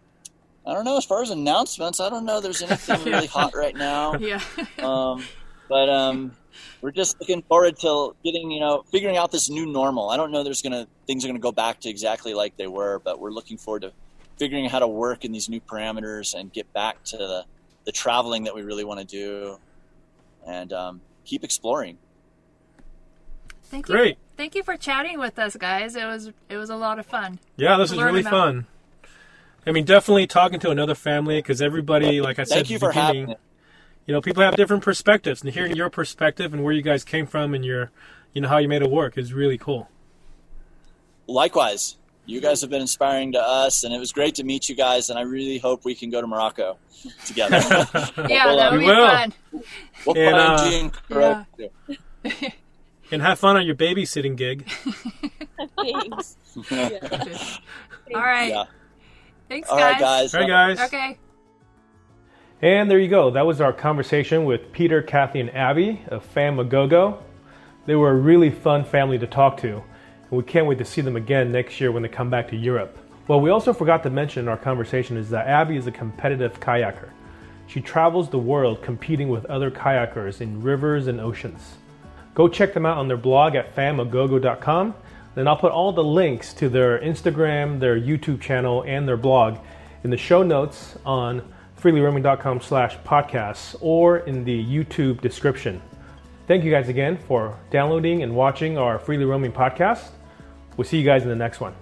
I 0.66 0.74
don't 0.74 0.84
know. 0.84 0.97
As 0.97 1.05
far 1.05 1.22
as 1.22 1.30
announcements, 1.30 1.98
I 2.01 2.09
don't 2.09 2.24
know. 2.24 2.40
There's 2.40 2.62
anything 2.62 3.05
really 3.12 3.26
hot 3.26 3.55
right 3.55 3.74
now. 3.74 4.14
Yeah. 4.16 4.40
Um, 4.78 5.24
but 5.68 5.89
um, 5.89 6.32
we're 6.80 6.93
just 6.93 7.18
looking 7.18 7.43
forward 7.43 7.76
to 7.80 8.14
getting, 8.24 8.51
you 8.51 8.60
know, 8.60 8.84
figuring 8.90 9.16
out 9.16 9.32
this 9.32 9.51
new 9.51 9.66
normal. 9.66 10.10
I 10.10 10.16
don't 10.16 10.30
know. 10.30 10.44
There's 10.44 10.62
gonna 10.62 10.86
things 11.06 11.24
are 11.24 11.28
gonna 11.28 11.39
go 11.40 11.52
back 11.52 11.80
to 11.80 11.89
exactly 11.89 12.34
like 12.34 12.56
they 12.56 12.66
were, 12.68 13.01
but 13.02 13.18
we're 13.18 13.30
looking 13.32 13.56
forward 13.56 13.82
to 13.82 13.93
figuring 14.39 14.64
out 14.66 14.70
how 14.72 14.78
to 14.80 14.89
work 14.89 15.24
in 15.24 15.32
these 15.32 15.48
new 15.48 15.60
parameters 15.60 16.34
and 16.34 16.52
get 16.52 16.72
back 16.72 17.02
to 17.05 17.16
the 17.16 17.44
the 17.84 17.93
traveling 17.93 18.44
that 18.44 18.55
we 18.55 18.62
really 18.62 18.84
want 18.84 19.01
to 19.01 19.06
do, 19.06 19.59
and 20.47 20.72
um, 20.72 21.01
keep 21.24 21.43
exploring. 21.43 21.98
Thank 23.64 23.89
you. 23.89 23.94
Great. 23.94 24.18
Thank 24.36 24.55
you 24.55 24.62
for 24.62 24.76
chatting 24.76 25.18
with 25.18 25.39
us, 25.39 25.56
guys. 25.56 25.97
It 25.97 26.05
was 26.05 26.30
it 26.48 26.56
was 26.56 26.70
a 26.70 26.76
lot 26.76 26.98
of 26.98 27.06
fun. 27.06 27.39
Yeah, 27.56 27.76
this 27.78 27.90
is 27.90 28.01
really 28.01 28.20
about- 28.20 28.30
fun. 28.30 28.66
I 29.66 29.72
mean, 29.72 29.84
definitely 29.84 30.26
talking 30.26 30.59
to 30.60 30.70
another 30.70 30.94
family 30.94 31.39
because 31.39 31.62
everybody, 31.62 32.20
like 32.20 32.39
I 32.39 32.44
said, 32.44 32.55
Thank 32.55 32.66
at 32.66 32.70
you 32.70 32.78
the 32.78 32.86
for 32.86 32.93
having 32.93 33.22
beginning, 33.22 33.36
you 34.06 34.12
know, 34.14 34.20
people 34.20 34.43
have 34.43 34.56
different 34.56 34.82
perspectives, 34.82 35.43
and 35.43 35.52
hearing 35.52 35.76
your 35.76 35.89
perspective 35.90 36.52
and 36.52 36.64
where 36.64 36.72
you 36.72 36.82
guys 36.82 37.05
came 37.05 37.26
from 37.26 37.55
and 37.55 37.64
your, 37.64 37.90
you 38.32 38.40
know, 38.40 38.48
how 38.48 38.59
you 38.59 38.68
made 38.68 38.82
it 38.82 38.90
work 38.90 39.16
is 39.16 39.32
really 39.32 39.59
cool. 39.59 39.89
Likewise, 41.28 41.97
you 42.26 42.40
guys 42.40 42.60
have 42.60 42.70
been 42.70 42.80
inspiring 42.80 43.32
to 43.32 43.40
us, 43.40 43.84
and 43.84 43.94
it 43.94 43.98
was 43.98 44.12
great 44.12 44.34
to 44.36 44.44
meet 44.44 44.68
you 44.68 44.74
guys. 44.74 45.10
And 45.10 45.18
I 45.18 45.22
really 45.22 45.59
hope 45.59 45.84
we 45.84 45.94
can 45.94 46.10
go 46.10 46.20
to 46.20 46.26
Morocco 46.26 46.78
together. 47.26 47.60
Yeah, 48.28 48.47
We'll, 48.47 48.56
that 48.56 48.68
uh, 48.68 48.70
would 48.72 48.78
We 48.78 48.84
be 48.84 48.90
will. 48.90 49.09
fun. 49.09 49.32
we'll 50.06 50.18
And, 50.18 50.36
find 50.36 50.60
uh, 50.60 51.59
you 51.89 51.98
in 52.34 52.52
And 53.12 53.22
have 53.22 53.39
fun 53.39 53.56
on 53.56 53.66
your 53.66 53.74
babysitting 53.74 54.36
gig. 54.36 54.68
Thanks. 55.76 56.36
All 58.14 58.20
right. 58.20 58.48
Yeah. 58.51 58.64
Thanks, 59.53 59.69
All 59.69 59.77
guys. 59.77 59.93
right, 59.93 60.01
guys. 60.01 60.35
All 60.35 60.41
right, 60.41 60.49
guys. 60.49 60.81
Okay. 60.87 61.19
And 62.62 62.91
there 62.91 62.99
you 62.99 63.09
go. 63.09 63.31
That 63.31 63.45
was 63.45 63.61
our 63.61 63.70
conversation 63.74 64.47
with 64.47 64.73
Peter, 64.73 65.03
Kathy, 65.03 65.41
and 65.41 65.55
Abby 65.55 66.01
of 66.09 66.27
Famagogo. 66.35 67.19
They 67.85 67.95
were 67.95 68.12
a 68.12 68.15
really 68.15 68.49
fun 68.49 68.83
family 68.83 69.19
to 69.19 69.27
talk 69.27 69.59
to, 69.59 69.74
and 69.77 70.31
we 70.31 70.43
can't 70.43 70.66
wait 70.66 70.79
to 70.79 70.87
see 70.87 71.03
them 71.03 71.16
again 71.16 71.53
next 71.53 71.83
year 71.83 71.93
when 71.93 72.03
they 72.03 72.09
come 72.09 72.31
back 72.31 72.49
to 72.49 72.57
Europe. 72.57 72.97
Well, 73.29 73.43
we 73.43 73.51
also 73.51 73.74
forgot 73.74 74.03
to 74.05 74.11
mention 74.11 74.45
in 74.45 74.49
our 74.49 74.57
conversation 74.57 75.19
is 75.19 75.29
that 75.29 75.47
Abby 75.47 75.77
is 75.77 75.87
a 75.87 75.93
competitive 75.93 76.59
kayaker. 76.59 77.11
She 77.66 77.83
travels 77.83 78.31
the 78.31 78.39
world 78.39 78.81
competing 78.81 79.29
with 79.29 79.45
other 79.47 79.70
kayakers 79.70 80.41
in 80.41 80.62
rivers 80.62 81.09
and 81.09 81.20
oceans. 81.20 81.74
Go 82.35 82.49
check 82.49 82.73
them 82.73 82.87
out 82.87 82.97
on 82.97 83.07
their 83.07 83.19
blog 83.19 83.55
at 83.55 83.77
famagogo.com. 83.77 84.95
Then 85.35 85.49
I'll 85.49 85.57
put 85.57 85.73
all 85.73 85.93
the 85.93 86.05
links 86.05 86.53
to 86.55 86.69
their 86.69 86.99
Instagram, 86.99 87.81
their 87.81 87.99
YouTube 87.99 88.41
channel, 88.41 88.85
and 88.87 89.09
their 89.09 89.17
blog 89.17 89.59
in 90.05 90.11
the 90.11 90.17
show 90.17 90.43
notes 90.43 90.97
on 91.05 91.43
freelyroaming.com 91.81 92.61
slash 92.61 92.97
podcasts 92.99 93.77
or 93.81 94.19
in 94.19 94.45
the 94.45 94.65
YouTube 94.65 95.21
description. 95.21 95.81
Thank 96.47 96.65
you 96.65 96.71
guys 96.71 96.89
again 96.89 97.17
for 97.17 97.59
downloading 97.71 98.23
and 98.23 98.35
watching 98.35 98.77
our 98.77 98.99
Freely 98.99 99.25
Roaming 99.25 99.53
podcast. 99.53 100.11
We'll 100.77 100.87
see 100.87 100.99
you 100.99 101.05
guys 101.05 101.23
in 101.23 101.29
the 101.29 101.37
next 101.37 101.61
one. 101.61 101.82